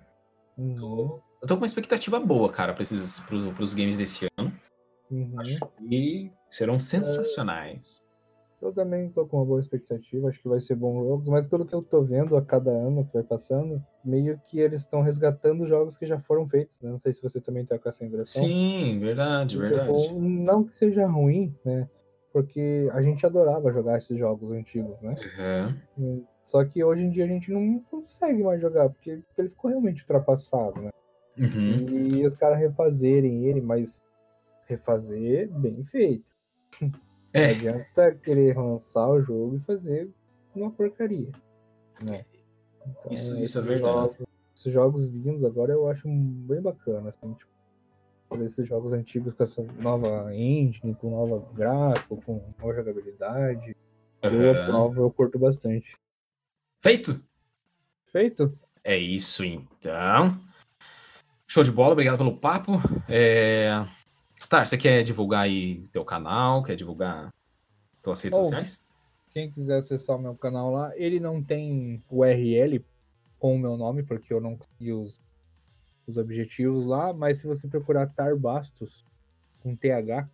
Uhum. 0.58 1.20
Eu 1.42 1.48
tô 1.48 1.56
com 1.56 1.62
uma 1.62 1.66
expectativa 1.68 2.20
boa, 2.20 2.50
cara, 2.52 2.74
pra 2.74 2.84
esses, 2.84 3.20
pro, 3.22 3.52
pros 3.54 3.74
games 3.74 3.98
desse 3.98 4.28
ano. 4.38 4.54
Uhum. 5.10 5.34
Acho 5.40 5.60
que 5.90 6.32
serão 6.50 6.80
sensacionais. 6.80 8.03
Eu 8.64 8.72
também 8.72 9.10
tô 9.10 9.26
com 9.26 9.38
uma 9.38 9.46
boa 9.46 9.60
expectativa, 9.60 10.30
acho 10.30 10.42
que 10.42 10.48
vai 10.48 10.62
ser 10.62 10.76
bom 10.76 11.04
jogos, 11.04 11.28
mas 11.28 11.46
pelo 11.46 11.66
que 11.66 11.76
eu 11.76 11.82
tô 11.82 12.02
vendo 12.02 12.38
a 12.38 12.42
cada 12.42 12.72
ano 12.72 13.06
que 13.06 13.14
vai 13.14 13.22
passando, 13.22 13.84
meio 14.06 14.40
que 14.48 14.58
eles 14.58 14.80
estão 14.80 15.02
resgatando 15.02 15.68
jogos 15.68 15.98
que 15.98 16.06
já 16.06 16.18
foram 16.18 16.48
feitos, 16.48 16.80
né? 16.80 16.90
Não 16.90 16.98
sei 16.98 17.14
se 17.14 17.22
você 17.22 17.42
também 17.42 17.66
tá 17.66 17.78
com 17.78 17.90
essa 17.90 18.06
impressão. 18.06 18.42
Sim, 18.42 19.00
verdade, 19.02 19.58
Tipo, 19.58 19.62
verdade. 19.68 20.14
Não 20.18 20.64
que 20.64 20.74
seja 20.74 21.06
ruim, 21.06 21.54
né? 21.66 21.90
Porque 22.32 22.90
a 22.94 23.02
gente 23.02 23.26
adorava 23.26 23.70
jogar 23.70 23.98
esses 23.98 24.18
jogos 24.18 24.54
antigos, 24.54 24.98
né? 25.02 25.14
Aham. 25.38 26.24
Só 26.46 26.64
que 26.64 26.82
hoje 26.82 27.04
em 27.04 27.10
dia 27.10 27.26
a 27.26 27.28
gente 27.28 27.52
não 27.52 27.82
consegue 27.92 28.42
mais 28.44 28.62
jogar, 28.62 28.90
porque 28.90 29.22
ele 29.38 29.50
ficou 29.50 29.70
realmente 29.70 30.04
ultrapassado, 30.04 30.82
né? 30.82 30.90
Uhum. 31.38 32.16
E 32.16 32.26
os 32.26 32.34
caras 32.34 32.60
refazerem 32.60 33.46
ele, 33.46 33.60
mas 33.60 34.02
refazer 34.68 35.50
bem 35.52 35.84
feito. 35.84 36.32
É. 37.34 37.48
Não 37.48 37.56
adianta 37.56 38.16
querer 38.16 38.56
lançar 38.58 39.10
o 39.10 39.22
jogo 39.22 39.56
e 39.58 39.60
fazer 39.60 40.10
uma 40.56 40.72
porcaria. 40.72 41.32
Né? 42.02 42.26
Então, 42.86 43.12
Isso- 43.12 43.40
isso 43.42 43.60
é 43.60 43.62
verdade. 43.62 43.96
Jogos, 43.96 44.18
esses 44.56 44.74
jogos 44.74 45.08
vindos 45.08 45.44
agora 45.44 45.72
eu 45.74 45.88
acho 45.88 46.08
bem 46.08 46.62
bacana, 46.62 47.10
assim, 47.10 47.34
tipo, 47.34 47.52
esses 48.44 48.68
jogos 48.68 48.94
antigos 48.94 49.34
com 49.34 49.44
essa 49.44 49.62
nova 49.80 50.34
engine, 50.36 50.96
com 50.96 51.10
nova 51.12 51.46
gráfico, 51.54 52.22
com 52.24 52.42
nova 52.60 52.74
jogabilidade. 52.76 53.76
Eu 54.22 54.52
Aham. 54.52 54.64
aprovo, 54.64 55.02
eu 55.02 55.12
curto 55.12 55.38
bastante. 55.40 55.96
Feito? 56.82 57.24
Feito? 58.08 58.58
É 58.84 58.98
isso 58.98 59.44
então. 59.44 60.40
Show 61.48 61.64
de 61.64 61.72
bola, 61.72 61.94
obrigado 61.94 62.18
pelo 62.18 62.38
papo. 62.38 62.74
É... 63.08 63.70
Tá, 64.54 64.64
você 64.64 64.78
quer 64.78 65.02
divulgar 65.02 65.46
aí 65.46 65.82
teu 65.88 66.06
canal? 66.06 66.62
Quer 66.62 66.76
divulgar 66.76 67.34
tuas 68.04 68.22
redes 68.22 68.38
Oh, 68.38 68.44
sociais? 68.44 68.86
Quem 69.32 69.50
quiser 69.50 69.78
acessar 69.78 70.16
o 70.16 70.22
meu 70.22 70.36
canal 70.36 70.72
lá, 70.72 70.96
ele 70.96 71.20
não 71.20 71.42
tem 71.42 72.04
URL 72.08 72.86
com 73.40 73.56
o 73.56 73.58
meu 73.58 73.76
nome, 73.76 74.04
porque 74.04 74.32
eu 74.32 74.40
não 74.40 74.56
consegui 74.56 74.94
os, 74.94 75.20
os 76.06 76.18
objetivos 76.18 76.86
lá, 76.86 77.12
mas 77.12 77.40
se 77.40 77.48
você 77.48 77.68
procurar 77.68 78.06
Tar 78.06 78.38
Bastos 78.38 79.04
com 79.64 79.76
TH 79.76 80.30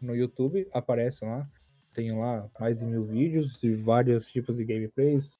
no 0.00 0.16
YouTube, 0.16 0.66
aparece 0.72 1.26
lá. 1.26 1.46
Tenho 1.92 2.20
lá 2.20 2.48
mais 2.58 2.78
de 2.78 2.86
mil 2.86 3.04
vídeos 3.04 3.62
e 3.62 3.74
vários 3.74 4.30
tipos 4.30 4.56
de 4.56 4.64
gameplays, 4.64 5.38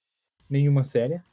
nenhuma 0.50 0.84
séria. 0.84 1.24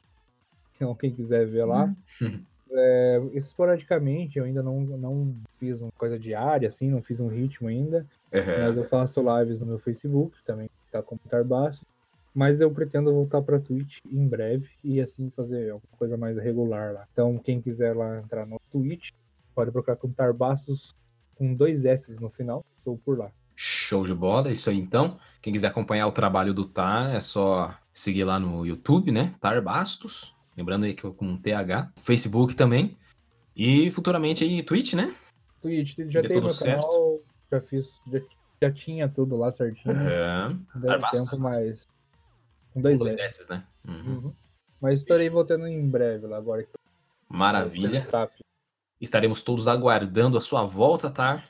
Então, 0.77 0.95
quem 0.95 1.13
quiser 1.13 1.45
ver 1.45 1.65
lá. 1.65 1.93
É, 2.73 3.22
esporadicamente, 3.34 4.39
eu 4.39 4.45
ainda 4.45 4.64
não, 4.64 4.81
não 4.81 5.35
fiz 5.60 5.81
uma 5.81 5.91
coisa 5.98 6.18
diária, 6.18 6.68
assim, 6.68 6.89
não 6.89 7.02
fiz 7.02 7.19
um 7.19 7.27
ritmo 7.27 7.68
ainda. 7.68 8.06
Aham. 8.34 8.68
Mas 8.68 8.77
eu 8.77 8.85
faço 8.85 9.22
lives 9.22 9.60
no 9.60 9.68
meu 9.68 9.80
Facebook, 9.80 10.38
também 10.45 10.69
tá 10.91 11.02
como 11.02 11.19
Tarbaço. 11.30 11.85
Mas 12.34 12.61
eu 12.61 12.72
pretendo 12.72 13.14
voltar 13.14 13.41
pra 13.41 13.60
Twitch 13.60 13.99
em 14.10 14.26
breve 14.26 14.69
e 14.84 15.02
assim 15.02 15.30
fazer 15.35 15.72
alguma 15.72 15.98
coisa 15.98 16.15
mais 16.15 16.38
regular 16.38 16.93
lá. 16.93 17.06
Então, 17.11 17.38
quem 17.38 17.61
quiser 17.61 17.93
lá 17.93 18.19
entrar 18.19 18.45
no 18.45 18.60
Twitch, 18.72 19.10
pode 19.53 19.69
procurar 19.69 19.98
com 19.98 20.10
Tarbastos 20.10 20.95
com 21.35 21.53
dois 21.53 21.84
S 21.84 22.22
no 22.22 22.30
final. 22.30 22.64
Estou 22.77 22.98
por 22.98 23.18
lá. 23.18 23.31
Show 23.53 24.06
de 24.06 24.14
bola, 24.14 24.49
é 24.49 24.53
isso 24.53 24.69
aí 24.69 24.80
então. 24.80 25.19
Quem 25.41 25.52
quiser 25.52 25.68
acompanhar 25.68 26.07
o 26.07 26.11
trabalho 26.11 26.53
do 26.53 26.65
Tar, 26.65 27.14
é 27.14 27.19
só 27.19 27.76
seguir 27.93 28.23
lá 28.23 28.39
no 28.39 28.65
YouTube, 28.65 29.11
né? 29.11 29.35
Tar 29.41 29.61
Bastos. 29.61 30.34
Lembrando 30.55 30.85
aí 30.85 30.93
que 30.93 31.03
eu 31.03 31.13
com 31.13 31.37
TH. 31.37 31.91
Facebook 32.01 32.55
também. 32.55 32.97
E 33.55 33.91
futuramente 33.91 34.43
aí 34.43 34.63
Twitch, 34.63 34.93
né? 34.93 35.15
Twitch, 35.61 35.95
já 36.07 36.21
tem 36.21 36.39
meu 36.39 36.49
certo. 36.49 36.81
canal, 36.81 37.19
já 37.51 37.61
fiz, 37.61 38.01
já, 38.11 38.19
já 38.61 38.71
tinha 38.71 39.07
tudo 39.07 39.37
lá 39.37 39.51
certinho. 39.51 39.95
É. 39.95 40.55
Deu 40.75 40.99
tempo, 41.11 41.39
mas. 41.39 41.87
Com 42.73 42.81
dois, 42.81 42.99
Dois 42.99 43.17
S. 43.17 43.51
Né? 43.51 43.63
Uhum. 43.87 43.95
Uhum. 43.95 44.33
Mas 44.81 45.01
estarei 45.01 45.29
voltando 45.29 45.67
em 45.67 45.87
breve 45.87 46.25
lá 46.25 46.37
agora. 46.37 46.65
Maravilha. 47.29 48.07
Tá, 48.09 48.29
Estaremos 48.99 49.41
todos 49.41 49.67
aguardando 49.67 50.37
a 50.37 50.41
sua 50.41 50.63
volta, 50.63 51.09
Tar. 51.09 51.49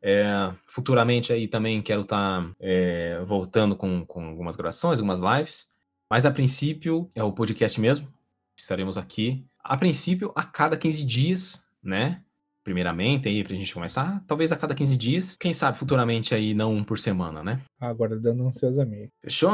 É, 0.00 0.52
futuramente 0.66 1.32
aí 1.32 1.48
também 1.48 1.82
quero 1.82 2.02
estar 2.02 2.52
voltando 3.26 3.74
com, 3.74 4.04
com 4.06 4.28
algumas 4.28 4.56
gravações, 4.56 4.98
algumas 4.98 5.20
lives. 5.20 5.72
Mas 6.10 6.24
a 6.24 6.30
princípio 6.30 7.10
é 7.14 7.22
o 7.22 7.32
podcast 7.32 7.80
mesmo. 7.80 8.08
Estaremos 8.58 8.98
aqui. 8.98 9.46
A 9.62 9.76
princípio, 9.76 10.32
a 10.34 10.42
cada 10.42 10.76
15 10.76 11.04
dias, 11.04 11.64
né? 11.82 12.22
Primeiramente, 12.64 13.28
aí, 13.28 13.42
pra 13.44 13.54
gente 13.54 13.72
começar. 13.72 14.22
Talvez 14.26 14.52
a 14.52 14.56
cada 14.56 14.74
15 14.74 14.96
dias. 14.96 15.36
Quem 15.36 15.52
sabe 15.52 15.78
futuramente 15.78 16.34
aí 16.34 16.52
não 16.54 16.74
um 16.74 16.84
por 16.84 16.98
semana, 16.98 17.42
né? 17.42 17.62
Agora 17.80 18.18
dando 18.18 18.46
ansiosamente. 18.46 19.10
Fechou? 19.20 19.52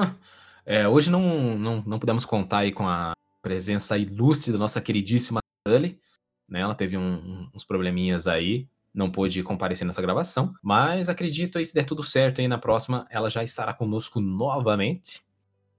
É, 0.66 0.88
hoje 0.88 1.10
não, 1.10 1.56
não, 1.56 1.82
não 1.86 1.98
pudemos 1.98 2.24
contar 2.24 2.58
aí 2.58 2.72
com 2.72 2.88
a 2.88 3.12
presença 3.42 3.98
ilustre 3.98 4.52
da 4.52 4.58
nossa 4.58 4.80
queridíssima 4.80 5.40
Sully. 5.68 6.00
Né? 6.48 6.60
Ela 6.60 6.74
teve 6.74 6.96
um- 6.96 7.48
uns 7.54 7.64
probleminhas 7.64 8.26
aí, 8.26 8.66
não 8.92 9.10
pôde 9.12 9.42
comparecer 9.42 9.86
nessa 9.86 10.02
gravação. 10.02 10.54
Mas 10.62 11.08
acredito 11.08 11.58
aí, 11.58 11.66
se 11.66 11.74
der 11.74 11.84
tudo 11.84 12.02
certo 12.02 12.40
aí 12.40 12.48
na 12.48 12.58
próxima, 12.58 13.06
ela 13.10 13.28
já 13.28 13.44
estará 13.44 13.74
conosco 13.74 14.18
novamente. 14.20 15.22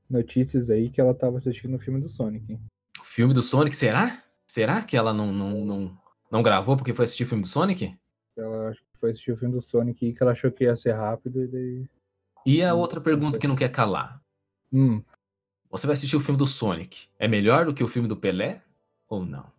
Notícias 0.09 0.69
aí 0.69 0.89
que 0.89 1.01
ela 1.01 1.13
tava 1.13 1.37
assistindo 1.37 1.75
o 1.75 1.79
filme 1.79 1.99
do 1.99 2.07
Sonic. 2.07 2.59
O 2.99 3.03
filme 3.03 3.33
do 3.33 3.41
Sonic, 3.41 3.75
será? 3.75 4.23
Será 4.47 4.81
que 4.81 4.95
ela 4.95 5.13
não, 5.13 5.31
não, 5.31 5.65
não, 5.65 5.97
não 6.31 6.43
gravou 6.43 6.75
porque 6.77 6.93
foi 6.93 7.05
assistir 7.05 7.23
o 7.23 7.27
filme 7.27 7.41
do 7.43 7.47
Sonic? 7.47 7.97
Ela 8.37 8.69
acho 8.69 8.79
que 8.81 8.99
foi 8.99 9.11
assistir 9.11 9.31
o 9.31 9.37
filme 9.37 9.53
do 9.53 9.61
Sonic 9.61 10.05
e 10.07 10.13
que 10.13 10.21
ela 10.23 10.31
achou 10.31 10.51
que 10.51 10.63
ia 10.63 10.75
ser 10.75 10.93
rápido 10.93 11.43
e 11.43 11.47
daí. 11.47 11.89
E 12.45 12.63
a 12.63 12.73
outra 12.73 13.01
pergunta 13.01 13.39
que 13.39 13.47
não 13.47 13.55
quer 13.55 13.69
calar. 13.69 14.21
Hum, 14.71 15.01
Você 15.71 15.87
vai 15.87 15.93
assistir 15.95 16.15
o 16.15 16.19
filme 16.19 16.37
do 16.37 16.45
Sonic. 16.47 17.07
É 17.17 17.27
melhor 17.27 17.65
do 17.65 17.73
que 17.73 17.83
o 17.83 17.87
filme 17.87 18.07
do 18.07 18.17
Pelé? 18.17 18.61
Ou 19.09 19.25
não? 19.25 19.53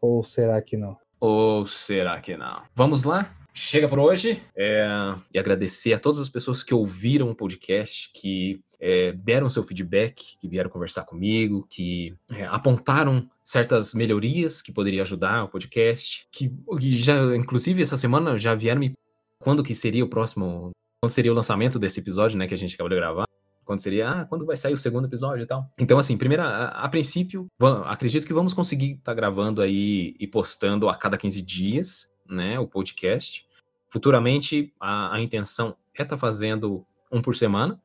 ou 0.00 0.24
será 0.24 0.60
que 0.60 0.76
não? 0.76 0.98
Ou 1.20 1.64
será 1.64 2.20
que 2.20 2.36
não? 2.36 2.62
Vamos 2.74 3.04
lá? 3.04 3.32
Chega 3.54 3.88
por 3.88 3.98
hoje. 3.98 4.42
É, 4.56 4.86
e 5.32 5.38
agradecer 5.38 5.92
a 5.92 5.98
todas 5.98 6.18
as 6.18 6.28
pessoas 6.28 6.62
que 6.62 6.72
ouviram 6.74 7.30
o 7.30 7.34
podcast, 7.34 8.10
que 8.14 8.60
é, 8.80 9.12
deram 9.12 9.50
seu 9.50 9.62
feedback, 9.62 10.36
que 10.40 10.48
vieram 10.48 10.70
conversar 10.70 11.04
comigo, 11.04 11.66
que 11.68 12.14
é, 12.30 12.44
apontaram 12.46 13.28
certas 13.42 13.94
melhorias 13.94 14.62
que 14.62 14.72
poderiam 14.72 15.02
ajudar 15.02 15.44
o 15.44 15.48
podcast, 15.48 16.26
que, 16.32 16.50
já, 16.90 17.36
inclusive, 17.36 17.82
essa 17.82 17.96
semana 17.96 18.38
já 18.38 18.54
vieram 18.54 18.80
me 18.80 18.94
quando 19.38 19.62
que 19.62 19.74
seria 19.74 20.04
o 20.04 20.08
próximo, 20.08 20.70
quando 21.00 21.10
seria 21.10 21.32
o 21.32 21.34
lançamento 21.34 21.78
desse 21.78 22.00
episódio, 22.00 22.38
né, 22.38 22.46
que 22.46 22.54
a 22.54 22.58
gente 22.58 22.74
acabou 22.74 22.88
de 22.90 22.96
gravar. 22.96 23.26
Quando 23.64 23.78
seria, 23.78 24.10
ah, 24.10 24.24
quando 24.24 24.44
vai 24.44 24.56
sair 24.56 24.72
o 24.72 24.76
segundo 24.76 25.06
episódio 25.06 25.44
e 25.44 25.46
tal. 25.46 25.68
Então, 25.78 25.96
assim, 25.96 26.16
primeira, 26.16 26.44
a, 26.44 26.84
a 26.84 26.88
princípio, 26.88 27.46
va- 27.60 27.88
acredito 27.90 28.26
que 28.26 28.32
vamos 28.32 28.52
conseguir 28.52 28.94
estar 28.94 29.14
gravando 29.14 29.62
aí 29.62 30.16
e 30.18 30.26
postando 30.26 30.88
a 30.88 30.94
cada 30.96 31.16
15 31.16 31.40
dias, 31.42 32.11
né, 32.32 32.58
o 32.58 32.66
podcast. 32.66 33.46
Futuramente, 33.88 34.72
a, 34.80 35.14
a 35.14 35.20
intenção 35.20 35.76
é 35.94 36.02
estar 36.02 36.16
fazendo 36.16 36.84
um 37.10 37.20
por 37.20 37.36
semana, 37.36 37.80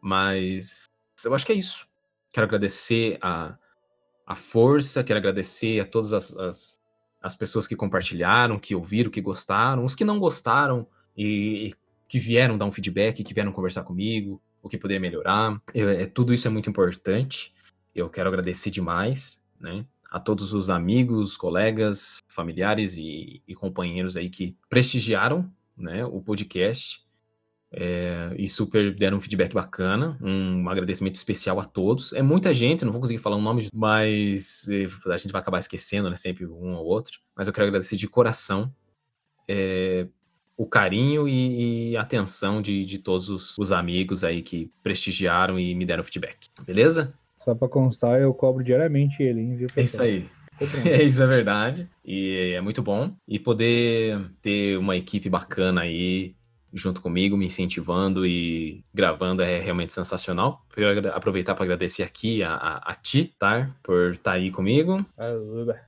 mas 0.00 0.84
eu 1.24 1.34
acho 1.34 1.46
que 1.46 1.52
é 1.52 1.56
isso. 1.56 1.86
Quero 2.32 2.46
agradecer 2.46 3.18
a, 3.20 3.56
a 4.26 4.36
força, 4.36 5.02
quero 5.02 5.18
agradecer 5.18 5.80
a 5.80 5.86
todas 5.86 6.12
as, 6.12 6.36
as, 6.36 6.80
as 7.22 7.34
pessoas 7.34 7.66
que 7.66 7.74
compartilharam, 7.74 8.58
que 8.58 8.74
ouviram, 8.74 9.10
que 9.10 9.20
gostaram, 9.20 9.84
os 9.84 9.94
que 9.94 10.04
não 10.04 10.18
gostaram 10.18 10.86
e, 11.16 11.68
e 11.68 11.74
que 12.06 12.18
vieram 12.18 12.58
dar 12.58 12.66
um 12.66 12.72
feedback, 12.72 13.24
que 13.24 13.34
vieram 13.34 13.52
conversar 13.52 13.82
comigo, 13.84 14.40
o 14.62 14.68
que 14.68 14.76
poderia 14.78 15.00
melhorar. 15.00 15.60
Eu- 15.72 15.88
é, 15.88 16.06
tudo 16.06 16.34
isso 16.34 16.46
é 16.46 16.50
muito 16.50 16.68
importante. 16.68 17.54
Eu 17.94 18.10
quero 18.10 18.28
agradecer 18.28 18.70
demais, 18.70 19.42
né? 19.58 19.86
A 20.10 20.20
todos 20.20 20.52
os 20.52 20.70
amigos, 20.70 21.36
colegas, 21.36 22.18
familiares 22.28 22.96
e, 22.96 23.42
e 23.46 23.54
companheiros 23.54 24.16
aí 24.16 24.28
que 24.30 24.56
prestigiaram, 24.68 25.50
né, 25.76 26.04
o 26.06 26.20
podcast 26.22 27.04
é, 27.72 28.32
e 28.38 28.48
super 28.48 28.94
deram 28.94 29.18
um 29.18 29.20
feedback 29.20 29.52
bacana. 29.52 30.16
Um 30.22 30.68
agradecimento 30.68 31.16
especial 31.16 31.58
a 31.60 31.64
todos. 31.64 32.12
É 32.12 32.22
muita 32.22 32.54
gente, 32.54 32.84
não 32.84 32.92
vou 32.92 33.00
conseguir 33.00 33.18
falar 33.20 33.36
o 33.36 33.42
nome, 33.42 33.62
de- 33.62 33.68
mas 33.74 34.66
eh, 34.68 34.86
a 35.12 35.16
gente 35.16 35.32
vai 35.32 35.40
acabar 35.42 35.58
esquecendo, 35.58 36.08
né? 36.08 36.16
Sempre 36.16 36.46
um 36.46 36.74
ou 36.74 36.86
outro. 36.86 37.18
Mas 37.36 37.46
eu 37.46 37.52
quero 37.52 37.66
agradecer 37.66 37.96
de 37.96 38.08
coração 38.08 38.72
é, 39.48 40.06
o 40.56 40.66
carinho 40.66 41.28
e, 41.28 41.90
e 41.90 41.96
atenção 41.96 42.62
de, 42.62 42.84
de 42.84 42.98
todos 42.98 43.28
os, 43.28 43.56
os 43.58 43.72
amigos 43.72 44.24
aí 44.24 44.40
que 44.42 44.70
prestigiaram 44.82 45.58
e 45.58 45.74
me 45.74 45.84
deram 45.84 46.02
feedback. 46.04 46.48
Beleza? 46.64 47.12
Só 47.46 47.54
pra 47.54 47.68
constar, 47.68 48.20
eu 48.20 48.34
cobro 48.34 48.64
diariamente 48.64 49.22
ele, 49.22 49.40
hein, 49.40 49.54
viu? 49.56 49.68
É 49.76 49.82
isso 49.82 50.02
aí. 50.02 50.26
É, 50.86 51.02
isso 51.02 51.22
é 51.22 51.26
verdade. 51.26 51.86
E 52.02 52.54
é 52.54 52.62
muito 52.62 52.82
bom. 52.82 53.12
E 53.28 53.38
poder 53.38 54.18
ter 54.40 54.78
uma 54.78 54.96
equipe 54.96 55.28
bacana 55.28 55.82
aí 55.82 56.34
junto 56.72 57.02
comigo, 57.02 57.36
me 57.36 57.44
incentivando 57.44 58.26
e 58.26 58.82
gravando 58.94 59.42
é 59.42 59.60
realmente 59.60 59.92
sensacional. 59.92 60.62
Quero 60.74 61.10
aproveitar 61.14 61.54
para 61.54 61.64
agradecer 61.64 62.02
aqui 62.02 62.42
a, 62.42 62.54
a, 62.54 62.76
a 62.92 62.94
ti, 62.94 63.34
Tar, 63.38 63.76
por 63.82 64.12
estar 64.12 64.32
aí 64.32 64.50
comigo, 64.50 65.04
Aluba. 65.18 65.78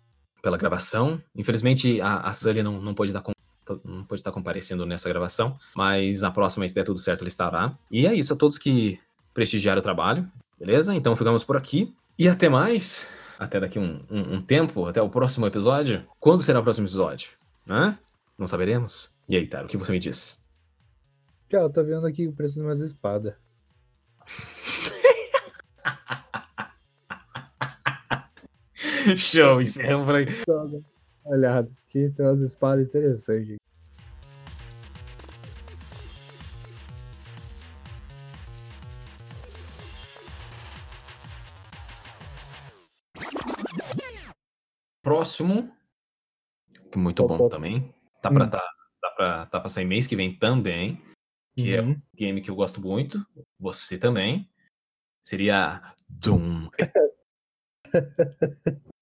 pela 0.43 0.59
gravação. 0.59 1.19
Infelizmente, 1.35 1.99
a, 2.03 2.19
a 2.19 2.35
Sully 2.35 2.63
não, 2.63 2.79
não 2.79 2.95
pôde 2.95 3.11
estar 3.11 3.23
com- 3.23 3.33
não 3.87 4.05
pôde 4.05 4.21
estar 4.21 4.33
comparecendo 4.33 4.85
nessa 4.85 5.09
gravação, 5.09 5.59
mas 5.75 6.21
na 6.21 6.31
próxima, 6.31 6.69
se 6.69 6.75
der 6.75 6.85
tudo 6.85 6.99
certo, 6.99 7.23
ela 7.23 7.29
estará. 7.29 7.75
E 7.91 8.07
é 8.07 8.15
isso, 8.15 8.35
a 8.35 8.37
todos 8.37 8.59
que 8.59 8.99
prestigiaram 9.33 9.81
o 9.81 9.83
trabalho, 9.83 10.31
beleza? 10.59 10.95
Então 10.95 11.15
ficamos 11.17 11.45
por 11.45 11.57
aqui. 11.57 11.95
E 12.19 12.29
até 12.29 12.49
mais. 12.49 13.07
Até 13.39 13.61
daqui 13.61 13.79
um, 13.79 14.05
um, 14.11 14.35
um 14.35 14.43
tempo, 14.43 14.87
até 14.87 15.01
o 15.01 15.09
próximo 15.09 15.47
episódio. 15.47 16.05
Quando 16.19 16.43
será 16.43 16.59
o 16.61 16.63
próximo 16.63 16.87
episódio? 16.87 17.31
Hã? 17.69 17.97
Não 18.37 18.49
saberemos? 18.49 19.15
E 19.29 19.37
aí, 19.37 19.47
Taro, 19.47 19.67
o 19.67 19.69
que 19.69 19.77
você 19.77 19.93
me 19.93 19.99
diz? 19.99 20.41
Tchau, 21.49 21.71
tô 21.71 21.85
vendo 21.85 22.07
aqui 22.07 22.27
o 22.27 22.33
preço 22.33 22.55
de 22.55 22.61
umas 22.61 22.81
espadas. 22.81 23.35
Show, 29.17 29.61
encerramos 29.61 30.07
por 30.07 30.15
aí. 30.17 30.27
Olha, 31.25 31.59
aqui 31.61 32.11
tem 32.11 32.27
umas 32.27 32.41
espadas 32.41 32.87
interessantes. 32.87 33.57
Próximo, 45.29 45.71
que 46.91 46.97
muito 46.97 47.23
Opa. 47.23 47.37
bom 47.37 47.49
também. 47.51 47.95
Tá 48.23 48.31
pra, 48.31 48.47
Hum. 48.47 48.49
tá, 48.51 48.63
tá, 49.03 49.11
pra, 49.11 49.47
tá 49.47 49.61
pra 49.61 49.69
sair 49.69 49.85
mês 49.85 50.07
que 50.07 50.17
vem 50.17 50.35
também. 50.39 51.03
Que 51.55 51.75
é 51.77 51.83
Uhum. 51.83 51.91
um 51.91 52.01
game 52.17 52.41
que 52.41 52.51
eu 52.51 52.55
gosto 52.55 52.81
muito. 52.81 53.19
Você 53.61 53.99
também. 53.99 54.49
Seria 55.23 55.83
Doom. 56.09 56.71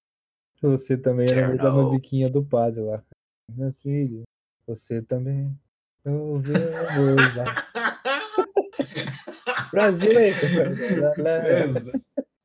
Você 0.62 0.96
também 0.98 1.26
era 1.30 1.54
da 1.56 1.70
musiquinha 1.70 2.28
do 2.28 2.44
padre 2.44 2.80
lá. 2.80 3.04
Meus 3.52 3.78
filhos, 3.80 4.24
você 4.66 5.00
também. 5.02 5.56
Ouvimos 6.04 7.36
lá. 7.36 7.54
Brasil, 9.70 10.18
hein? 10.18 10.32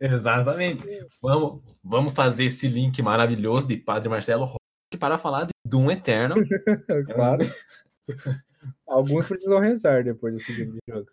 Exa- 0.01 0.15
Exatamente. 0.15 1.07
Vamos, 1.21 1.61
vamos 1.83 2.13
fazer 2.13 2.45
esse 2.45 2.67
link 2.67 3.01
maravilhoso 3.01 3.67
de 3.67 3.77
Padre 3.77 4.09
Marcelo 4.09 4.45
Rossi 4.45 4.99
para 4.99 5.17
falar 5.17 5.45
de 5.45 5.51
Doom 5.65 5.91
Eternal. 5.91 6.37
claro. 7.13 7.45
Alguns 8.87 9.27
precisam 9.27 9.59
rezar 9.59 10.03
depois 10.03 10.33
desse 10.33 10.53
de 10.53 10.79
jogo. 10.89 11.07